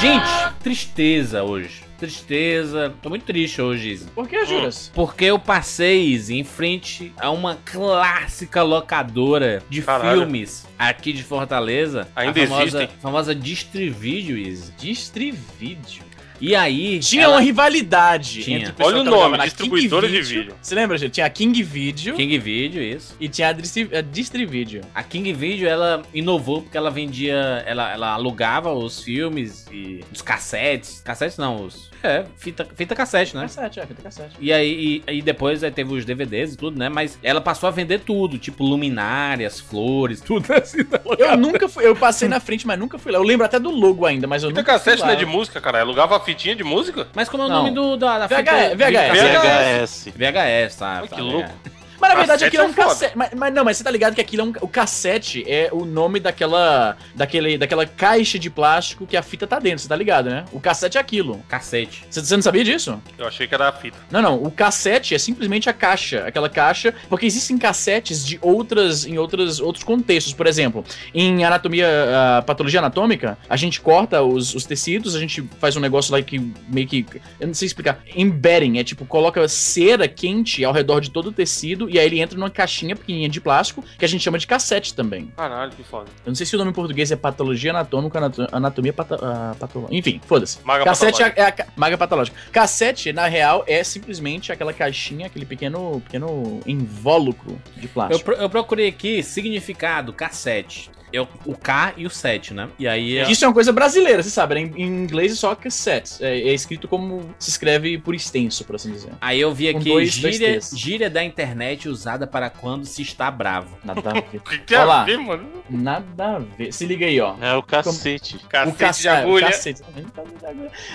Gente, 0.00 0.54
tristeza 0.62 1.42
hoje. 1.42 1.82
Tristeza. 1.98 2.94
Tô 3.02 3.10
muito 3.10 3.26
triste 3.26 3.60
hoje, 3.60 3.90
Izzy. 3.90 4.06
Por 4.14 4.26
que, 4.26 4.46
Juras? 4.46 4.90
Porque 4.94 5.26
eu 5.26 5.38
passei, 5.38 6.06
Izzy, 6.06 6.38
em 6.38 6.44
frente 6.44 7.12
a 7.18 7.30
uma 7.30 7.56
clássica 7.56 8.62
locadora 8.62 9.62
de 9.68 9.82
Caralho. 9.82 10.20
filmes 10.22 10.66
aqui 10.78 11.12
de 11.12 11.22
Fortaleza. 11.22 12.08
Ainda 12.16 12.42
a 12.42 12.46
famosa, 12.46 12.62
existem? 12.62 12.88
famosa 13.02 13.34
Distrivídeo, 13.34 14.38
Izzy. 14.38 14.72
Distrivídeo. 14.78 16.02
E 16.40 16.54
aí. 16.54 16.98
Tinha 17.00 17.24
ela- 17.24 17.34
uma 17.34 17.40
rivalidade 17.40 18.42
Tinha. 18.42 18.58
entre 18.58 18.82
o 18.82 18.86
Olha 18.86 19.00
o 19.00 19.04
nome, 19.04 19.38
distribuidora 19.38 20.06
King 20.06 20.20
de 20.22 20.34
vídeo. 20.34 20.54
Você 20.60 20.74
lembra, 20.74 20.96
gente? 20.96 21.12
Tinha 21.12 21.26
a 21.26 21.30
King 21.30 21.62
Video 21.62 22.14
King 22.14 22.38
Video, 22.38 22.82
isso. 22.82 23.14
e 23.20 23.28
tinha 23.28 23.48
a, 23.48 23.52
Distri 23.52 23.88
a 23.96 24.00
Distrivídeo. 24.00 24.80
A 24.94 25.02
King 25.02 25.32
Video, 25.32 25.68
ela 25.68 26.02
inovou 26.14 26.62
porque 26.62 26.76
ela 26.76 26.90
vendia, 26.90 27.34
ela, 27.66 27.92
ela 27.92 28.12
alugava 28.14 28.72
os 28.72 29.02
filmes 29.02 29.66
e 29.70 30.00
os 30.12 30.22
cassetes. 30.22 31.00
Cassetes 31.04 31.36
não, 31.36 31.64
os. 31.64 31.90
É, 32.02 32.24
fita, 32.38 32.66
fita 32.74 32.94
cassete, 32.94 33.34
né? 33.36 33.42
Cassete, 33.42 33.78
é, 33.78 33.86
fita 33.86 34.02
cassete. 34.02 34.34
E 34.40 34.50
aí, 34.52 35.02
e, 35.06 35.18
e 35.18 35.22
depois 35.22 35.62
aí 35.62 35.70
teve 35.70 35.92
os 35.92 36.04
DVDs 36.04 36.54
e 36.54 36.56
tudo, 36.56 36.78
né? 36.78 36.88
Mas 36.88 37.18
ela 37.22 37.42
passou 37.42 37.66
a 37.68 37.70
vender 37.70 38.00
tudo, 38.00 38.38
tipo 38.38 38.64
luminárias, 38.64 39.60
flores, 39.60 40.20
tudo 40.24 40.50
assim. 40.54 40.78
Eu 41.18 41.36
nunca 41.36 41.68
fui, 41.68 41.86
eu 41.86 41.94
passei 41.94 42.26
na 42.26 42.40
frente, 42.40 42.66
mas 42.66 42.78
nunca 42.78 42.98
fui 42.98 43.12
lá. 43.12 43.18
Eu 43.18 43.22
lembro 43.22 43.44
até 43.44 43.58
do 43.58 43.70
logo 43.70 44.06
ainda, 44.06 44.26
mas 44.26 44.42
eu 44.42 44.48
Fita 44.48 44.60
nunca 44.62 44.72
fui 44.78 44.78
cassete 44.92 45.02
não 45.02 45.10
é 45.12 45.16
de 45.16 45.26
música, 45.26 45.60
cara. 45.60 45.80
Alugava 45.80 46.16
a 46.16 46.20
fitinha 46.30 46.54
de 46.56 46.64
música? 46.64 47.08
Mas 47.14 47.28
como 47.28 47.42
é 47.42 47.46
o 47.46 47.48
Não. 47.48 47.56
nome 47.58 47.70
do, 47.72 47.96
da, 47.96 48.20
da 48.20 48.26
VHS, 48.26 48.36
fita? 48.38 48.76
VHS. 48.76 50.08
VHS, 50.16 50.76
tá? 50.76 50.98
Ai, 51.00 51.08
tá, 51.08 51.16
que 51.16 51.20
é. 51.20 51.24
louco. 51.24 51.50
Mas 52.00 52.10
na 52.10 52.16
verdade 52.16 52.44
Cassete 52.44 52.44
aquilo 52.46 52.62
é 52.62 52.66
um 52.66 52.70
é 52.70 52.72
foda. 52.74 52.88
cassete. 52.88 53.18
Mas, 53.18 53.30
mas 53.34 53.54
não, 53.54 53.64
mas 53.64 53.76
você 53.76 53.84
tá 53.84 53.90
ligado 53.90 54.14
que 54.14 54.20
aquilo 54.20 54.42
é 54.42 54.44
um. 54.46 54.52
O 54.62 54.68
cassete 54.68 55.44
é 55.46 55.68
o 55.72 55.84
nome 55.84 56.20
daquela. 56.20 56.96
Daquele, 57.14 57.58
daquela 57.58 57.86
caixa 57.86 58.38
de 58.38 58.48
plástico 58.48 59.06
que 59.06 59.16
a 59.16 59.22
fita 59.22 59.46
tá 59.46 59.58
dentro, 59.58 59.80
você 59.80 59.88
tá 59.88 59.96
ligado, 59.96 60.30
né? 60.30 60.44
O 60.52 60.60
cassete 60.60 60.96
é 60.96 61.00
aquilo. 61.00 61.42
Cacete. 61.48 62.04
Você, 62.08 62.20
você 62.20 62.34
não 62.36 62.42
sabia 62.42 62.64
disso? 62.64 63.00
Eu 63.18 63.26
achei 63.26 63.46
que 63.46 63.54
era 63.54 63.68
a 63.68 63.72
fita. 63.72 63.98
Não, 64.10 64.22
não. 64.22 64.42
O 64.42 64.50
cassete 64.50 65.14
é 65.14 65.18
simplesmente 65.18 65.68
a 65.68 65.72
caixa. 65.72 66.24
Aquela 66.26 66.48
caixa. 66.48 66.94
Porque 67.08 67.26
existem 67.26 67.58
cassetes 67.58 68.24
de 68.24 68.38
outras. 68.40 69.04
em 69.04 69.18
outras, 69.18 69.60
outros 69.60 69.84
contextos. 69.84 70.32
Por 70.32 70.46
exemplo, 70.46 70.84
em 71.14 71.44
anatomia. 71.44 71.86
ah, 71.88 72.42
patologia 72.42 72.80
anatômica, 72.80 73.36
a 73.48 73.56
gente 73.56 73.80
corta 73.80 74.22
os, 74.22 74.54
os 74.54 74.64
tecidos, 74.64 75.14
a 75.14 75.20
gente 75.20 75.42
faz 75.58 75.76
um 75.76 75.80
negócio 75.80 76.12
lá 76.12 76.22
que 76.22 76.38
meio 76.68 76.86
que. 76.86 77.04
Eu 77.38 77.48
não 77.48 77.54
sei 77.54 77.66
explicar. 77.66 78.00
Embedding. 78.14 78.78
É 78.78 78.84
tipo, 78.84 79.04
coloca 79.04 79.46
cera 79.48 80.06
quente 80.08 80.64
ao 80.64 80.72
redor 80.72 81.00
de 81.00 81.10
todo 81.10 81.28
o 81.28 81.32
tecido. 81.32 81.89
E 81.90 81.98
aí 81.98 82.06
ele 82.06 82.20
entra 82.20 82.38
numa 82.38 82.50
caixinha 82.50 82.94
pequenininha 82.94 83.28
de 83.28 83.40
plástico. 83.40 83.84
Que 83.98 84.04
a 84.04 84.08
gente 84.08 84.22
chama 84.22 84.38
de 84.38 84.46
cassete 84.46 84.94
também. 84.94 85.32
Caralho, 85.36 85.72
que 85.72 85.82
foda. 85.82 86.06
Eu 86.24 86.30
não 86.30 86.34
sei 86.34 86.46
se 86.46 86.54
o 86.54 86.58
nome 86.58 86.70
em 86.70 86.74
português 86.74 87.10
é 87.10 87.16
patologia 87.16 87.70
anatômica, 87.70 88.18
anato- 88.18 88.46
anatomia 88.52 88.92
pata, 88.92 89.16
ah, 89.22 89.54
patológica. 89.58 89.96
Enfim, 89.96 90.20
foda-se. 90.26 90.58
Maga 90.64 90.84
Cassete 90.84 91.22
é, 91.22 91.30
patológica. 91.30 91.62
é 91.62 91.64
a 91.66 91.66
maga 91.80 91.98
patológica. 91.98 92.36
Cassete, 92.52 93.12
na 93.12 93.26
real, 93.26 93.64
é 93.66 93.82
simplesmente 93.82 94.52
aquela 94.52 94.72
caixinha, 94.72 95.26
aquele 95.26 95.44
pequeno, 95.44 96.00
pequeno 96.02 96.60
invólucro 96.66 97.60
de 97.76 97.84
Eu, 97.86 97.88
plástico. 97.90 98.24
pro- 98.24 98.34
eu 98.34 98.48
procurei 98.48 98.88
aqui 98.88 99.22
significado, 99.22 100.12
cassete. 100.12 100.90
Eu, 101.12 101.26
o 101.44 101.54
K 101.56 101.94
e 101.96 102.06
o 102.06 102.10
7, 102.10 102.54
né? 102.54 102.68
E 102.78 102.86
aí. 102.86 103.18
é- 103.18 103.30
Isso 103.30 103.44
é 103.44 103.48
uma 103.48 103.54
coisa 103.54 103.72
brasileira, 103.72 104.22
você 104.22 104.30
sabe, 104.30 104.54
né? 104.54 104.60
Em, 104.62 104.82
em 104.82 104.86
inglês 104.86 105.32
é 105.32 105.34
só 105.34 105.54
cassete. 105.54 106.22
É, 106.24 106.38
é 106.40 106.52
escrito 106.54 106.86
como 106.88 107.34
se 107.38 107.50
escreve 107.50 107.98
por 107.98 108.14
extenso, 108.14 108.64
por 108.64 108.76
assim 108.76 108.92
dizer. 108.92 109.10
Aí 109.20 109.40
eu 109.40 109.52
vi 109.54 109.68
aqui 109.68 109.84
dois- 109.90 110.18
dois 110.18 110.36
gíria, 110.36 110.58
T's. 110.58 110.78
gíria 110.78 111.10
da 111.10 111.22
internet 111.24 111.88
usada 111.88 112.26
para 112.26 112.48
quando 112.50 112.84
se 112.84 113.02
está 113.02 113.30
bravo. 113.30 113.76
Nada 113.84 114.00
a 114.10 114.12
ver. 114.20 114.38
O 114.38 114.40
que 114.40 114.58
tem 114.58 114.76
Olha 114.78 114.84
a 114.84 114.86
lá. 114.88 115.04
ver, 115.04 115.18
mano? 115.18 115.46
Nada 115.68 116.36
a 116.36 116.38
ver. 116.38 116.72
Se 116.72 116.84
liga 116.86 117.06
aí, 117.06 117.20
ó. 117.20 117.34
É 117.40 117.54
o 117.54 117.62
cacete. 117.62 118.38
Cacete 118.48 118.74
o 118.74 118.78
caça- 118.78 119.00
de 119.02 119.08
agulha. 119.08 119.46
O 119.46 119.50
cacete. 119.50 119.82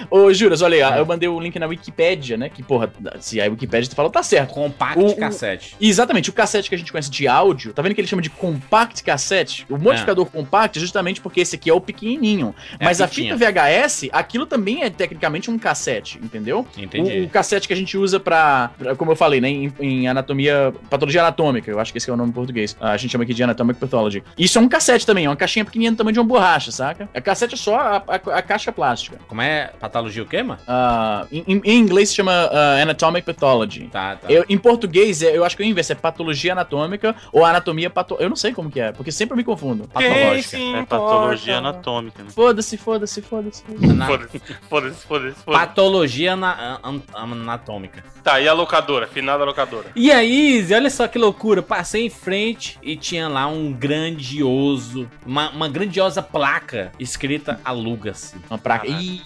Ô, 0.10 0.34
Juras, 0.34 0.62
olha 0.62 0.76
aí, 0.76 0.94
ó, 0.94 0.98
eu 0.98 1.06
mandei 1.06 1.28
o 1.28 1.40
link 1.40 1.58
na 1.60 1.66
Wikipédia, 1.68 2.38
né? 2.38 2.50
Que, 2.50 2.62
porra, 2.64 2.92
se 3.20 3.40
a 3.42 3.46
Wikipédia 3.46 3.90
falou, 3.96 4.12
tá 4.12 4.24
certo. 4.24 4.54
Compact 4.54 5.00
O- 5.02 5.08
o- 5.08 5.16
cassete. 5.16 5.76
E 5.80 5.90
exatamente, 5.90 6.30
o 6.30 6.34
cassete 6.34 6.70
que 6.70 6.76
a 6.76 6.78
gente 6.78 6.92
conhece 6.92 7.10
de 7.10 7.28
áudio, 7.28 7.74
tá 7.74 7.82
vendo 7.82 7.96
que 7.96 8.02
ele 8.02 8.08
chama 8.08 8.22
de 8.22 8.30
compact 8.30 9.04
cassete? 9.04 9.66
O 9.70 9.78
modificador 9.78 10.05
compact 10.26 10.78
é 10.78 10.82
justamente 10.82 11.22
porque 11.22 11.40
esse 11.42 11.56
aqui 11.56 11.70
é 11.70 11.74
o 11.74 11.80
pequenininho. 11.82 12.54
É 12.80 12.84
Mas 12.86 13.00
a 13.02 13.08
fita 13.08 13.36
VHS, 13.36 14.10
aquilo 14.12 14.46
também 14.46 14.84
é 14.84 14.90
tecnicamente 14.90 15.50
um 15.50 15.58
cassete, 15.58 16.20
entendeu? 16.22 16.68
Entendi. 16.78 17.22
O, 17.22 17.24
o 17.26 17.30
cassete 17.30 17.68
que 17.68 17.74
a 17.74 17.78
gente 17.78 17.98
usa 17.98 18.20
pra, 18.20 18.72
pra- 18.78 18.96
como 18.96 19.12
eu 19.12 19.16
falei, 19.16 19.40
né, 19.42 19.50
em, 19.50 19.74
em 19.80 20.08
anatomia, 20.08 20.74
patologia 20.90 21.22
anatômica, 21.22 21.72
eu 21.72 21.80
acho 21.80 21.92
que 21.92 21.98
esse 21.98 22.10
é 22.10 22.14
o 22.14 22.18
nome 22.18 22.30
em 22.30 22.34
português. 22.34 22.76
A 22.80 22.98
gente 22.98 23.12
chama 23.12 23.24
aqui 23.24 23.34
de 23.34 23.42
anatomic 23.44 23.80
pathology. 23.80 24.24
Isso 24.38 24.58
é 24.58 24.62
um 24.62 24.68
cassete 24.68 25.06
também, 25.06 25.26
é 25.26 25.30
uma 25.30 25.36
caixinha 25.36 25.64
pequenininha 25.64 25.92
do 25.92 25.98
tamanho 25.98 26.14
de 26.14 26.20
uma 26.20 26.26
borracha, 26.28 26.72
saca? 26.72 27.10
A 27.14 27.22
cassete 27.22 27.54
é 27.56 27.58
só 27.58 27.76
a, 27.80 27.98
a- 28.08 28.38
a 28.38 28.42
caixa 28.42 28.72
plástica. 28.72 29.18
Como 29.28 29.42
é? 29.42 29.72
Patologia 29.80 30.22
o 30.24 30.26
quê, 30.26 30.44
mano? 30.44 30.60
Ah, 30.68 31.26
em, 31.32 31.62
em- 31.64 31.78
inglês 31.78 32.10
se 32.10 32.16
chama 32.16 32.32
ah, 32.52 32.82
anatomic 32.82 33.26
pathology. 33.26 33.88
Tá, 33.92 34.16
tá. 34.18 34.30
Eu, 34.32 34.44
em 34.50 34.58
português, 34.58 35.22
é- 35.22 35.36
eu 35.38 35.44
acho 35.46 35.56
que 35.56 35.64
eu 35.64 35.68
inverso, 35.68 35.92
é 35.92 35.96
patologia 35.96 36.52
anatômica 36.52 37.16
ou 37.32 37.46
anatomia 37.46 37.90
pato... 37.90 38.18
Eu 38.20 38.30
não 38.30 38.36
sei 38.36 38.54
como 38.54 38.70
que 38.70 38.80
é, 38.80 38.92
porque 38.92 39.12
sempre 39.12 39.34
eu 39.34 39.38
me 39.38 39.44
confundo. 39.44 39.88
Patológica. 40.04 40.58
É 40.58 40.86
patologia 40.86 41.58
anatômica. 41.58 42.24
Né? 42.24 42.30
Foda-se, 42.30 42.78
foda-se, 42.78 43.22
foda-se. 43.22 43.64
Foda-se, 43.64 44.40
foda-se, 44.70 45.06
foda-se. 45.06 45.06
foda-se. 45.08 45.44
Patologia 45.46 46.34
ana- 46.34 46.80
an- 46.84 47.02
anatômica. 47.14 48.04
Tá, 48.24 48.40
e 48.42 48.48
a 48.48 48.54
locadora? 48.54 49.08
Finada 49.08 49.44
locadora. 49.46 49.88
E 49.96 50.12
aí, 50.12 50.58
Izzy, 50.58 50.74
olha 50.74 50.90
só 50.90 51.08
que 51.08 51.18
loucura. 51.18 51.62
Passei 51.62 52.06
em 52.06 52.10
frente 52.10 52.78
e 52.84 52.96
tinha 52.96 53.28
lá 53.28 53.48
um 53.48 53.72
grandioso, 53.72 55.08
uma, 55.26 55.50
uma 55.52 55.70
grandiosa 55.70 56.22
placa 56.22 56.92
escrita 57.00 57.60
aluga-se. 57.64 58.36
Uma. 58.50 58.58
Caraca. 58.60 58.88
Ih, 58.88 59.22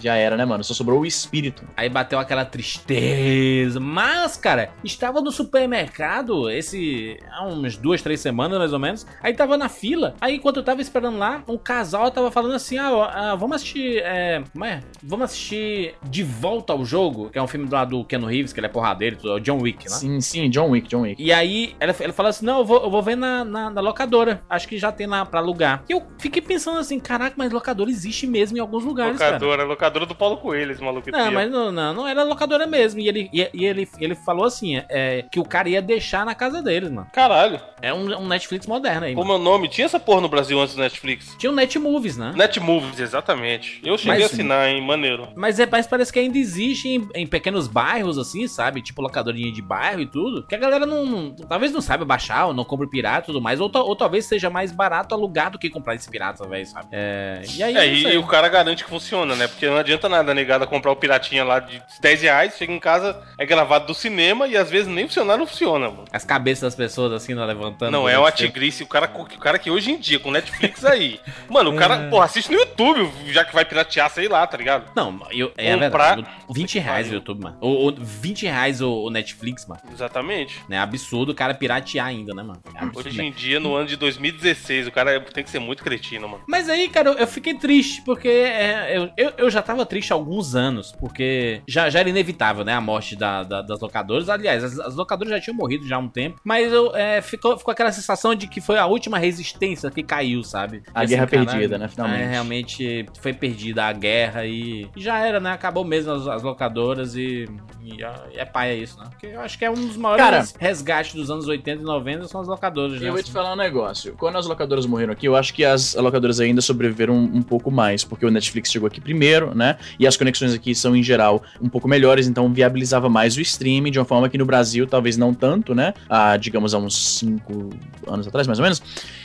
já 0.00 0.14
era, 0.16 0.36
né, 0.36 0.44
mano? 0.44 0.64
Só 0.64 0.74
sobrou 0.74 1.00
o 1.00 1.06
espírito. 1.06 1.62
Aí 1.76 1.88
bateu 1.88 2.18
aquela 2.18 2.44
tristeza. 2.44 3.78
Mas, 3.78 4.36
cara, 4.36 4.70
estava 4.82 5.20
no 5.20 5.30
supermercado 5.30 6.50
esse. 6.50 7.18
há 7.30 7.46
uns 7.46 7.76
duas, 7.76 8.02
três 8.02 8.20
semanas 8.20 8.58
mais 8.58 8.72
ou 8.72 8.78
menos. 8.78 9.06
Aí 9.22 9.32
tava 9.34 9.56
na 9.56 9.68
fila. 9.68 10.07
Aí 10.20 10.36
enquanto 10.36 10.56
eu 10.58 10.62
tava 10.62 10.80
esperando 10.80 11.18
lá, 11.18 11.42
um 11.48 11.56
casal 11.58 12.10
tava 12.10 12.30
falando 12.30 12.54
assim: 12.54 12.78
ah, 12.78 12.92
ó, 12.92 13.04
ah, 13.04 13.34
vamos 13.34 13.56
assistir. 13.56 13.98
É, 14.04 14.42
como 14.52 14.64
é? 14.64 14.80
Vamos 15.02 15.24
assistir 15.26 15.94
De 16.02 16.22
Volta 16.22 16.72
ao 16.72 16.84
Jogo, 16.84 17.30
que 17.30 17.38
é 17.38 17.42
um 17.42 17.46
filme 17.46 17.68
lá 17.70 17.84
do 17.84 18.04
Ken 18.04 18.18
Reeves, 18.24 18.52
que 18.52 18.60
ele 18.60 18.66
é 18.66 18.70
porradeiro, 18.70 19.18
é 19.24 19.34
o 19.34 19.40
John 19.40 19.58
Wick, 19.62 19.84
né? 19.84 19.90
Sim, 19.90 20.20
sim, 20.20 20.48
John 20.50 20.70
Wick, 20.70 20.88
John 20.88 21.02
Wick. 21.02 21.22
E 21.22 21.32
aí, 21.32 21.74
ela, 21.80 21.94
ela 21.98 22.12
fala 22.12 22.28
assim: 22.30 22.44
Não, 22.44 22.58
eu 22.58 22.64
vou, 22.64 22.82
eu 22.84 22.90
vou 22.90 23.02
ver 23.02 23.16
na, 23.16 23.44
na, 23.44 23.70
na 23.70 23.80
locadora. 23.80 24.42
Acho 24.48 24.68
que 24.68 24.78
já 24.78 24.90
tem 24.92 25.06
lá 25.06 25.24
pra 25.24 25.40
alugar. 25.40 25.82
E 25.88 25.92
eu 25.92 26.02
fiquei 26.18 26.42
pensando 26.42 26.78
assim: 26.78 26.98
Caraca, 26.98 27.34
mas 27.36 27.52
locadora 27.52 27.90
existe 27.90 28.26
mesmo 28.26 28.56
em 28.56 28.60
alguns 28.60 28.84
lugares, 28.84 29.18
cara. 29.18 29.32
locadora, 29.32 29.64
locadora 29.64 30.06
do 30.06 30.14
Paulo 30.14 30.36
Coelho, 30.38 30.72
esse 30.72 30.82
maluco. 30.82 31.10
Não, 31.10 31.32
mas 31.32 31.50
não, 31.50 31.70
não, 31.72 31.94
não 31.94 32.08
era 32.08 32.22
locadora 32.22 32.66
mesmo. 32.66 33.00
E 33.00 33.08
ele, 33.08 33.30
e, 33.32 33.48
e 33.52 33.64
ele, 33.64 33.88
ele 33.98 34.14
falou 34.14 34.44
assim: 34.44 34.82
é, 34.88 35.24
que 35.30 35.40
o 35.40 35.44
cara 35.44 35.68
ia 35.68 35.82
deixar 35.82 36.24
na 36.26 36.34
casa 36.34 36.62
deles, 36.62 36.90
mano. 36.90 37.06
Caralho, 37.12 37.60
É 37.80 37.92
um, 37.92 38.18
um 38.18 38.26
Netflix 38.26 38.66
moderno 38.66 39.06
aí, 39.06 39.14
como 39.14 39.28
mano. 39.28 39.38
é 39.38 39.48
o 39.48 39.52
nome? 39.52 39.68
Tinha 39.68 39.84
essa 39.86 39.97
porra 39.98 40.20
no 40.20 40.28
Brasil 40.28 40.58
antes 40.60 40.74
do 40.74 40.80
Netflix? 40.80 41.34
Tinha 41.38 41.50
o 41.50 41.54
Netmovies, 41.54 42.16
né? 42.16 42.32
Netmovies, 42.36 42.98
exatamente. 43.00 43.80
Eu 43.84 43.96
cheguei 43.98 44.14
Mas- 44.14 44.22
a 44.22 44.26
assinar, 44.26 44.68
hein? 44.68 44.80
Maneiro. 44.84 45.28
Mas, 45.36 45.58
é, 45.58 45.66
mas 45.70 45.86
parece 45.86 46.12
que 46.12 46.18
ainda 46.18 46.38
existe 46.38 46.88
em, 46.88 47.08
em 47.14 47.26
pequenos 47.26 47.66
bairros, 47.68 48.18
assim, 48.18 48.46
sabe? 48.48 48.80
Tipo 48.82 49.02
locadorinha 49.02 49.52
de 49.52 49.60
bairro 49.62 50.00
e 50.00 50.06
tudo. 50.06 50.42
Que 50.46 50.54
a 50.54 50.58
galera 50.58 50.86
não, 50.86 51.04
não- 51.04 51.34
talvez 51.34 51.72
não 51.72 51.80
saiba 51.80 52.04
baixar, 52.04 52.46
ou 52.46 52.54
não 52.54 52.64
compre 52.64 52.86
pirata 52.88 53.24
e 53.24 53.26
tudo 53.26 53.40
mais. 53.40 53.60
Ou, 53.60 53.70
ou 53.74 53.96
talvez 53.96 54.24
seja 54.26 54.48
mais 54.50 54.72
barato 54.72 55.14
alugar 55.14 55.50
do 55.50 55.58
que 55.58 55.68
comprar 55.70 55.94
esse 55.94 56.08
pirata, 56.08 56.46
velho, 56.48 56.66
sabe? 56.66 56.88
É, 56.92 57.42
e 57.56 57.62
aí, 57.62 57.76
É, 57.76 58.02
não 58.04 58.10
e, 58.10 58.14
e 58.14 58.18
o 58.18 58.26
cara 58.26 58.48
garante 58.48 58.84
que 58.84 58.90
funciona, 58.90 59.34
né? 59.34 59.46
Porque 59.48 59.66
não 59.66 59.76
adianta 59.76 60.08
nada 60.08 60.32
a 60.32 60.34
negada 60.34 60.66
comprar 60.66 60.92
o 60.92 60.96
piratinha 60.96 61.44
lá 61.44 61.58
de 61.60 61.82
10 62.00 62.22
reais, 62.22 62.56
chega 62.56 62.72
em 62.72 62.78
casa, 62.78 63.20
é 63.38 63.44
gravado 63.46 63.86
do 63.86 63.94
cinema 63.94 64.46
e 64.46 64.56
às 64.56 64.70
vezes 64.70 64.86
nem 64.88 65.06
funcionar 65.06 65.36
não 65.36 65.46
funciona, 65.46 65.88
mano. 65.90 66.04
As 66.12 66.24
cabeças 66.24 66.62
das 66.62 66.74
pessoas 66.74 67.12
assim, 67.12 67.34
né, 67.34 67.44
levantando. 67.44 67.90
Não, 67.92 68.08
é 68.08 68.18
uma 68.18 68.30
tigrice, 68.30 68.82
o 68.82 68.86
cara, 68.86 69.10
o 69.14 69.24
cara 69.38 69.58
que 69.58 69.70
hoje 69.70 69.87
em 69.90 69.98
dia, 69.98 70.18
com 70.18 70.30
Netflix 70.30 70.84
aí. 70.84 71.20
Mano, 71.48 71.70
o 71.70 71.76
cara, 71.76 72.08
porra, 72.10 72.24
assiste 72.26 72.50
no 72.50 72.58
YouTube, 72.58 73.10
já 73.28 73.44
que 73.44 73.54
vai 73.54 73.64
piratear, 73.64 74.10
sei 74.10 74.28
lá, 74.28 74.46
tá 74.46 74.56
ligado? 74.56 74.90
Não, 74.94 75.20
eu, 75.30 75.52
é 75.56 75.72
Comprar- 75.76 76.16
verdade. 76.16 76.26
20 76.50 76.78
reais 76.78 77.10
o 77.10 77.14
YouTube, 77.14 77.42
mano. 77.42 77.56
Ou, 77.60 77.74
ou 77.76 77.94
20 77.96 78.46
reais 78.46 78.80
o, 78.80 78.90
o 79.04 79.10
Netflix, 79.10 79.66
mano. 79.66 79.80
Exatamente. 79.92 80.58
É 80.70 80.78
absurdo 80.78 81.32
o 81.32 81.34
cara 81.34 81.54
piratear 81.54 82.06
ainda, 82.06 82.34
né, 82.34 82.42
mano? 82.42 82.60
É 82.74 82.78
absurdo, 82.82 83.08
Hoje 83.08 83.18
né? 83.18 83.24
em 83.24 83.32
dia, 83.32 83.60
no 83.60 83.74
ano 83.74 83.86
de 83.88 83.96
2016, 83.96 84.86
o 84.86 84.92
cara 84.92 85.20
tem 85.20 85.44
que 85.44 85.50
ser 85.50 85.58
muito 85.58 85.82
cretino, 85.82 86.28
mano. 86.28 86.42
Mas 86.46 86.68
aí, 86.68 86.88
cara, 86.88 87.10
eu 87.10 87.26
fiquei 87.26 87.54
triste, 87.54 88.02
porque 88.02 88.28
é, 88.28 88.96
eu, 88.96 89.10
eu, 89.16 89.32
eu 89.38 89.50
já 89.50 89.62
tava 89.62 89.84
triste 89.86 90.12
há 90.12 90.16
alguns 90.16 90.54
anos, 90.54 90.92
porque 90.98 91.62
já, 91.66 91.88
já 91.90 92.00
era 92.00 92.08
inevitável, 92.08 92.64
né, 92.64 92.74
a 92.74 92.80
morte 92.80 93.14
da, 93.16 93.42
da- 93.42 93.62
das 93.62 93.80
locadoras. 93.80 94.28
Aliás, 94.28 94.64
as, 94.64 94.78
as 94.78 94.94
locadoras 94.94 95.30
já 95.32 95.40
tinham 95.40 95.56
morrido 95.56 95.86
já 95.86 95.96
há 95.96 95.98
um 95.98 96.08
tempo, 96.08 96.40
mas 96.44 96.72
eu, 96.72 96.94
é, 96.96 97.20
ficou, 97.22 97.56
ficou 97.58 97.72
aquela 97.72 97.92
sensação 97.92 98.34
de 98.34 98.46
que 98.48 98.60
foi 98.60 98.78
a 98.78 98.86
última 98.86 99.18
resistência 99.18 99.67
que 99.92 100.02
caiu, 100.02 100.42
sabe? 100.42 100.82
A 100.94 101.04
E 101.04 101.06
guerra 101.08 101.26
caralho, 101.26 101.48
perdida, 101.50 101.78
né, 101.78 101.88
finalmente. 101.88 102.22
É, 102.22 102.26
realmente 102.30 103.06
foi 103.20 103.32
perdida 103.32 103.84
a 103.84 103.92
guerra 103.92 104.46
e 104.46 104.86
já 104.96 105.18
era, 105.18 105.38
né? 105.40 105.52
Acabou 105.52 105.84
mesmo 105.84 106.12
as, 106.12 106.26
as 106.26 106.42
locadoras 106.42 107.14
e, 107.16 107.48
e 107.82 108.02
é- 108.02 108.40
é 108.40 108.44
paia 108.44 108.74
isso, 108.74 108.98
né? 108.98 109.06
Porque 109.10 109.26
eu 109.26 109.40
acho 109.40 109.58
que 109.58 109.64
é 109.64 109.70
um 109.70 109.74
dos 109.74 109.96
maiores 109.96 110.24
Cara- 110.24 110.44
resgates 110.58 111.14
dos 111.14 111.30
anos 111.30 111.46
80 111.48 111.82
e 111.82 111.84
90 111.84 112.26
são 112.28 112.40
as 112.40 112.48
locadoras, 112.48 113.00
né? 113.00 113.08
Eu 113.08 113.12
vou 113.12 113.22
te 113.22 113.30
falar 113.30 113.52
um 113.52 113.56
negócio. 113.56 114.14
Quando 114.18 114.36
as 114.38 114.46
locadoras 114.46 114.86
morreram 114.86 115.12
aqui, 115.12 115.26
eu 115.26 115.36
acho 115.36 115.52
que 115.54 115.64
as 115.64 115.94
locadoras 115.94 116.40
ainda 116.40 116.60
sobreviveram 116.60 117.14
um, 117.14 117.36
um 117.38 117.42
pouco 117.42 117.70
mais, 117.70 118.04
porque 118.04 118.24
o 118.26 118.30
Netflix 118.30 118.70
chegou 118.70 118.86
aqui 118.86 119.00
primeiro, 119.00 119.54
né? 119.54 119.76
E 119.98 120.06
as 120.06 120.16
conexões 120.16 120.52
aqui 120.54 120.74
são, 120.74 120.94
em 120.96 121.02
geral, 121.02 121.42
um 121.60 121.68
pouco 121.68 121.88
melhores, 121.88 122.26
então 122.28 122.52
viabilizava 122.52 123.08
mais 123.08 123.36
o 123.36 123.40
streaming, 123.40 123.90
de 123.90 123.98
uma 123.98 124.04
forma 124.04 124.28
que 124.28 124.38
no 124.38 124.44
Brasil, 124.46 124.86
talvez 124.86 125.16
não 125.16 125.32
tanto, 125.34 125.74
né? 125.74 125.94
Há, 126.08 126.36
digamos, 126.36 126.74
há 126.74 126.78
uns 126.78 127.18
5 127.18 127.70
anos 128.06 128.26
atrás, 128.28 128.46
mais 128.46 128.58
ou 128.58 128.62
menos. 128.62 128.82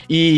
E 0.10 0.33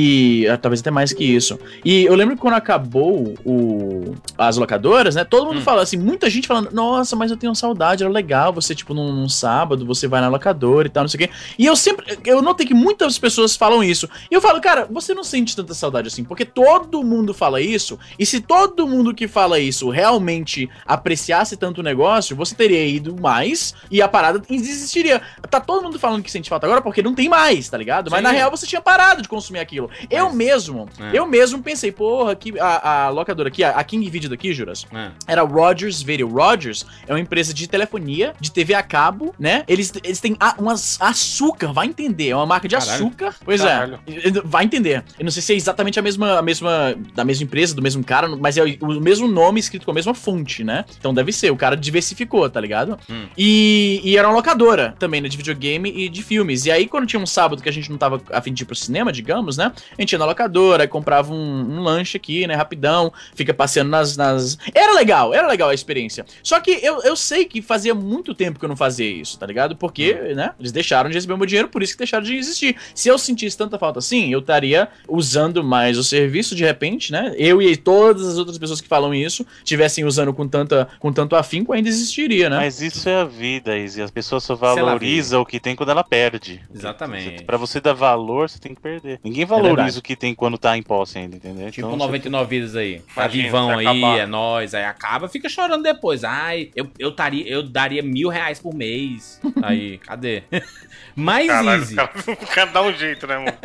ah, 0.51 0.57
talvez 0.57 0.81
até 0.81 0.91
mais 0.91 1.13
que 1.13 1.23
isso. 1.23 1.59
E 1.83 2.05
eu 2.05 2.15
lembro 2.15 2.35
que 2.35 2.41
quando 2.41 2.55
acabou 2.55 3.33
o, 3.45 4.15
as 4.37 4.57
locadoras, 4.57 5.15
né? 5.15 5.23
Todo 5.23 5.45
mundo 5.47 5.59
Hum. 5.59 5.63
fala 5.63 5.81
assim, 5.81 5.97
muita 5.97 6.29
gente 6.29 6.47
falando, 6.47 6.71
nossa, 6.71 7.15
mas 7.15 7.31
eu 7.31 7.37
tenho 7.37 7.53
saudade, 7.55 8.03
era 8.03 8.11
legal 8.11 8.51
você, 8.53 8.73
tipo, 8.75 8.93
num, 8.93 9.11
num 9.11 9.29
sábado, 9.29 9.85
você 9.85 10.07
vai 10.07 10.21
na 10.21 10.27
locadora 10.27 10.87
e 10.87 10.89
tal, 10.89 11.03
não 11.03 11.07
sei 11.07 11.25
o 11.25 11.27
quê. 11.27 11.33
E 11.57 11.65
eu 11.65 11.75
sempre, 11.75 12.17
eu 12.25 12.41
notei 12.41 12.65
que 12.65 12.73
muitas 12.73 13.17
pessoas 13.17 13.55
falam 13.55 13.83
isso. 13.83 14.09
E 14.29 14.33
eu 14.33 14.41
falo, 14.41 14.59
cara, 14.61 14.87
você 14.89 15.13
não 15.13 15.23
sente 15.23 15.55
tanta 15.55 15.73
saudade 15.73 16.07
assim, 16.07 16.23
porque 16.23 16.45
todo 16.45 17.03
mundo 17.03 17.33
fala 17.33 17.61
isso. 17.61 17.97
E 18.19 18.25
se 18.25 18.39
todo 18.41 18.87
mundo 18.87 19.13
que 19.13 19.27
fala 19.27 19.59
isso 19.59 19.89
realmente 19.89 20.69
apreciasse 20.85 21.55
tanto 21.57 21.79
o 21.79 21.83
negócio, 21.83 22.35
você 22.35 22.55
teria 22.55 22.85
ido 22.85 23.15
mais 23.19 23.73
e 23.91 24.01
a 24.01 24.07
parada 24.07 24.41
existiria. 24.49 25.21
Tá 25.49 25.59
todo 25.59 25.83
mundo 25.83 25.99
falando 25.99 26.23
que 26.23 26.31
sente 26.31 26.49
falta 26.49 26.65
agora 26.65 26.81
porque 26.81 27.01
não 27.01 27.13
tem 27.13 27.29
mais, 27.29 27.69
tá 27.69 27.77
ligado? 27.77 28.09
Mas 28.11 28.19
Sim. 28.19 28.23
na 28.23 28.31
real 28.31 28.51
você 28.51 28.65
tinha 28.65 28.81
parado 28.81 29.21
de 29.21 29.27
consumir 29.29 29.59
aquilo. 29.59 29.84
Eu 30.09 30.25
Mas- 30.25 30.35
mesmo, 30.35 30.87
É. 30.99 31.17
eu 31.17 31.25
mesmo 31.25 31.61
pensei, 31.61 31.91
porra, 31.91 32.35
que 32.35 32.57
a, 32.59 33.05
a 33.05 33.09
locadora 33.09 33.49
aqui, 33.49 33.63
a, 33.63 33.71
a 33.71 33.83
King 33.83 34.09
Video 34.09 34.29
daqui, 34.29 34.53
Juras, 34.53 34.85
É. 34.93 35.11
era 35.27 35.41
Rogers 35.43 36.01
Video. 36.01 36.27
Rogers 36.29 36.85
é 37.07 37.13
uma 37.13 37.19
empresa 37.19 37.53
de 37.53 37.67
telefonia, 37.67 38.33
de 38.39 38.51
TV 38.51 38.73
a 38.73 38.83
cabo, 38.83 39.33
né? 39.39 39.63
Eles, 39.67 39.91
eles 40.03 40.19
têm 40.19 40.35
a, 40.39 40.55
umas 40.59 40.99
açúcar, 41.01 41.71
vai 41.73 41.87
entender. 41.87 42.29
É 42.29 42.35
uma 42.35 42.45
marca 42.45 42.67
de 42.67 42.75
Caralho. 42.75 42.93
açúcar. 42.93 43.35
Pois 43.43 43.61
Caralho. 43.61 43.99
é. 44.07 44.31
Vai 44.43 44.65
entender. 44.65 45.03
Eu 45.17 45.25
não 45.25 45.31
sei 45.31 45.41
se 45.41 45.53
é 45.53 45.55
exatamente 45.55 45.99
a 45.99 46.01
mesma, 46.01 46.39
a 46.39 46.41
mesma 46.41 46.95
da 47.13 47.23
mesma 47.23 47.43
empresa, 47.43 47.73
do 47.75 47.81
mesmo 47.81 48.03
cara, 48.03 48.27
mas 48.35 48.57
é 48.57 48.63
o, 48.63 48.67
o 48.85 49.01
mesmo 49.01 49.27
nome 49.27 49.59
escrito 49.59 49.85
com 49.85 49.91
a 49.91 49.93
mesma 49.93 50.13
fonte, 50.13 50.63
né? 50.63 50.85
Então 50.99 51.13
deve 51.13 51.31
ser. 51.31 51.51
O 51.51 51.55
cara 51.57 51.75
diversificou, 51.75 52.49
tá 52.49 52.59
ligado? 52.59 52.97
Hum. 53.09 53.25
E, 53.37 54.01
e 54.03 54.17
era 54.17 54.27
uma 54.27 54.35
locadora 54.35 54.95
também, 54.99 55.21
né? 55.21 55.29
De 55.29 55.37
videogame 55.37 55.89
e 55.95 56.09
de 56.09 56.23
filmes. 56.23 56.65
E 56.65 56.71
aí, 56.71 56.87
quando 56.87 57.05
tinha 57.07 57.19
um 57.19 57.25
sábado 57.25 57.61
que 57.61 57.69
a 57.69 57.71
gente 57.71 57.89
não 57.89 57.97
tava 57.97 58.21
a 58.31 58.41
fim 58.41 58.53
de 58.53 58.63
ir 58.63 58.65
pro 58.65 58.75
cinema, 58.75 59.11
digamos, 59.11 59.57
né? 59.57 59.71
A 59.97 60.01
gente 60.01 60.13
ia 60.13 60.19
na 60.19 60.25
locadora, 60.25 60.83
aí 60.83 60.87
comprava 60.87 61.33
um, 61.33 61.77
um 61.77 61.81
lanche 61.81 62.17
aqui, 62.17 62.47
né? 62.47 62.55
Rapidão, 62.55 63.11
fica 63.35 63.53
passeando 63.53 63.89
nas, 63.89 64.17
nas. 64.17 64.57
Era 64.73 64.93
legal, 64.93 65.33
era 65.33 65.47
legal 65.47 65.69
a 65.69 65.73
experiência. 65.73 66.25
Só 66.43 66.59
que 66.59 66.71
eu, 66.71 67.01
eu 67.03 67.15
sei 67.15 67.45
que 67.45 67.61
fazia 67.61 67.93
muito 67.93 68.33
tempo 68.33 68.59
que 68.59 68.65
eu 68.65 68.69
não 68.69 68.75
fazia 68.75 69.09
isso, 69.09 69.37
tá 69.37 69.45
ligado? 69.45 69.75
Porque, 69.75 70.13
né? 70.35 70.53
Eles 70.59 70.71
deixaram 70.71 71.09
de 71.09 71.15
receber 71.15 71.33
o 71.33 71.37
meu 71.37 71.45
dinheiro, 71.45 71.67
por 71.69 71.81
isso 71.83 71.93
que 71.93 71.99
deixaram 71.99 72.23
de 72.23 72.35
existir. 72.35 72.75
Se 72.93 73.09
eu 73.09 73.17
sentisse 73.17 73.57
tanta 73.57 73.77
falta 73.77 73.99
assim, 73.99 74.31
eu 74.31 74.39
estaria 74.39 74.87
usando 75.07 75.63
mais 75.63 75.97
o 75.97 76.03
serviço 76.03 76.55
de 76.55 76.63
repente, 76.63 77.11
né? 77.11 77.33
Eu 77.37 77.61
e 77.61 77.75
todas 77.75 78.27
as 78.27 78.37
outras 78.37 78.57
pessoas 78.57 78.81
que 78.81 78.87
falam 78.87 79.13
isso 79.13 79.45
tivessem 79.63 80.05
usando 80.05 80.33
com, 80.33 80.47
tanta, 80.47 80.87
com 80.99 81.11
tanto 81.11 81.35
afinco, 81.35 81.73
ainda 81.73 81.89
existiria, 81.89 82.49
né? 82.49 82.57
Mas 82.57 82.81
isso 82.81 83.07
é 83.09 83.21
a 83.21 83.25
vida, 83.25 83.77
Izzy. 83.77 84.01
As 84.01 84.11
pessoas 84.11 84.43
só 84.43 84.53
ela 84.53 84.75
valorizam 84.75 85.41
o 85.41 85.45
que 85.45 85.59
tem 85.59 85.75
quando 85.75 85.89
ela 85.89 86.03
perde. 86.03 86.61
Exatamente. 86.73 87.43
Pra 87.43 87.57
você 87.57 87.79
dar 87.79 87.93
valor, 87.93 88.49
você 88.49 88.59
tem 88.59 88.73
que 88.73 88.81
perder. 88.81 89.19
Ninguém 89.23 89.45
verdade. 89.45 89.64
Valoriza 89.69 89.99
o 89.99 90.01
que 90.01 90.15
tem 90.15 90.33
quando 90.35 90.57
tá 90.57 90.77
em 90.77 90.83
posse 90.83 91.17
ainda, 91.17 91.35
entendeu? 91.35 91.71
Tipo 91.71 91.87
Então, 91.87 91.97
99 91.97 92.49
vidas 92.49 92.75
aí. 92.75 93.01
Tá 93.13 93.27
vivão 93.27 93.77
aí, 93.77 93.85
acabar. 93.87 94.17
é 94.19 94.25
nóis. 94.25 94.73
Aí 94.73 94.83
acaba, 94.85 95.27
fica 95.27 95.47
chorando 95.49 95.83
depois. 95.83 96.23
Ai, 96.23 96.71
eu, 96.75 96.87
eu, 96.99 97.11
taria, 97.11 97.47
eu 97.47 97.63
daria 97.63 98.01
mil 98.03 98.29
reais 98.29 98.59
por 98.59 98.73
mês. 98.73 99.39
Aí, 99.61 99.97
cadê? 99.99 100.43
Mais 101.15 101.47
Caralho, 101.47 101.81
easy. 101.81 101.93
o 101.93 101.95
cara, 101.97 102.11
o 102.27 102.47
cara 102.47 102.71
dá 102.71 102.81
um 102.83 102.93
jeito, 102.93 103.25
né, 103.25 103.37
mano? 103.37 103.57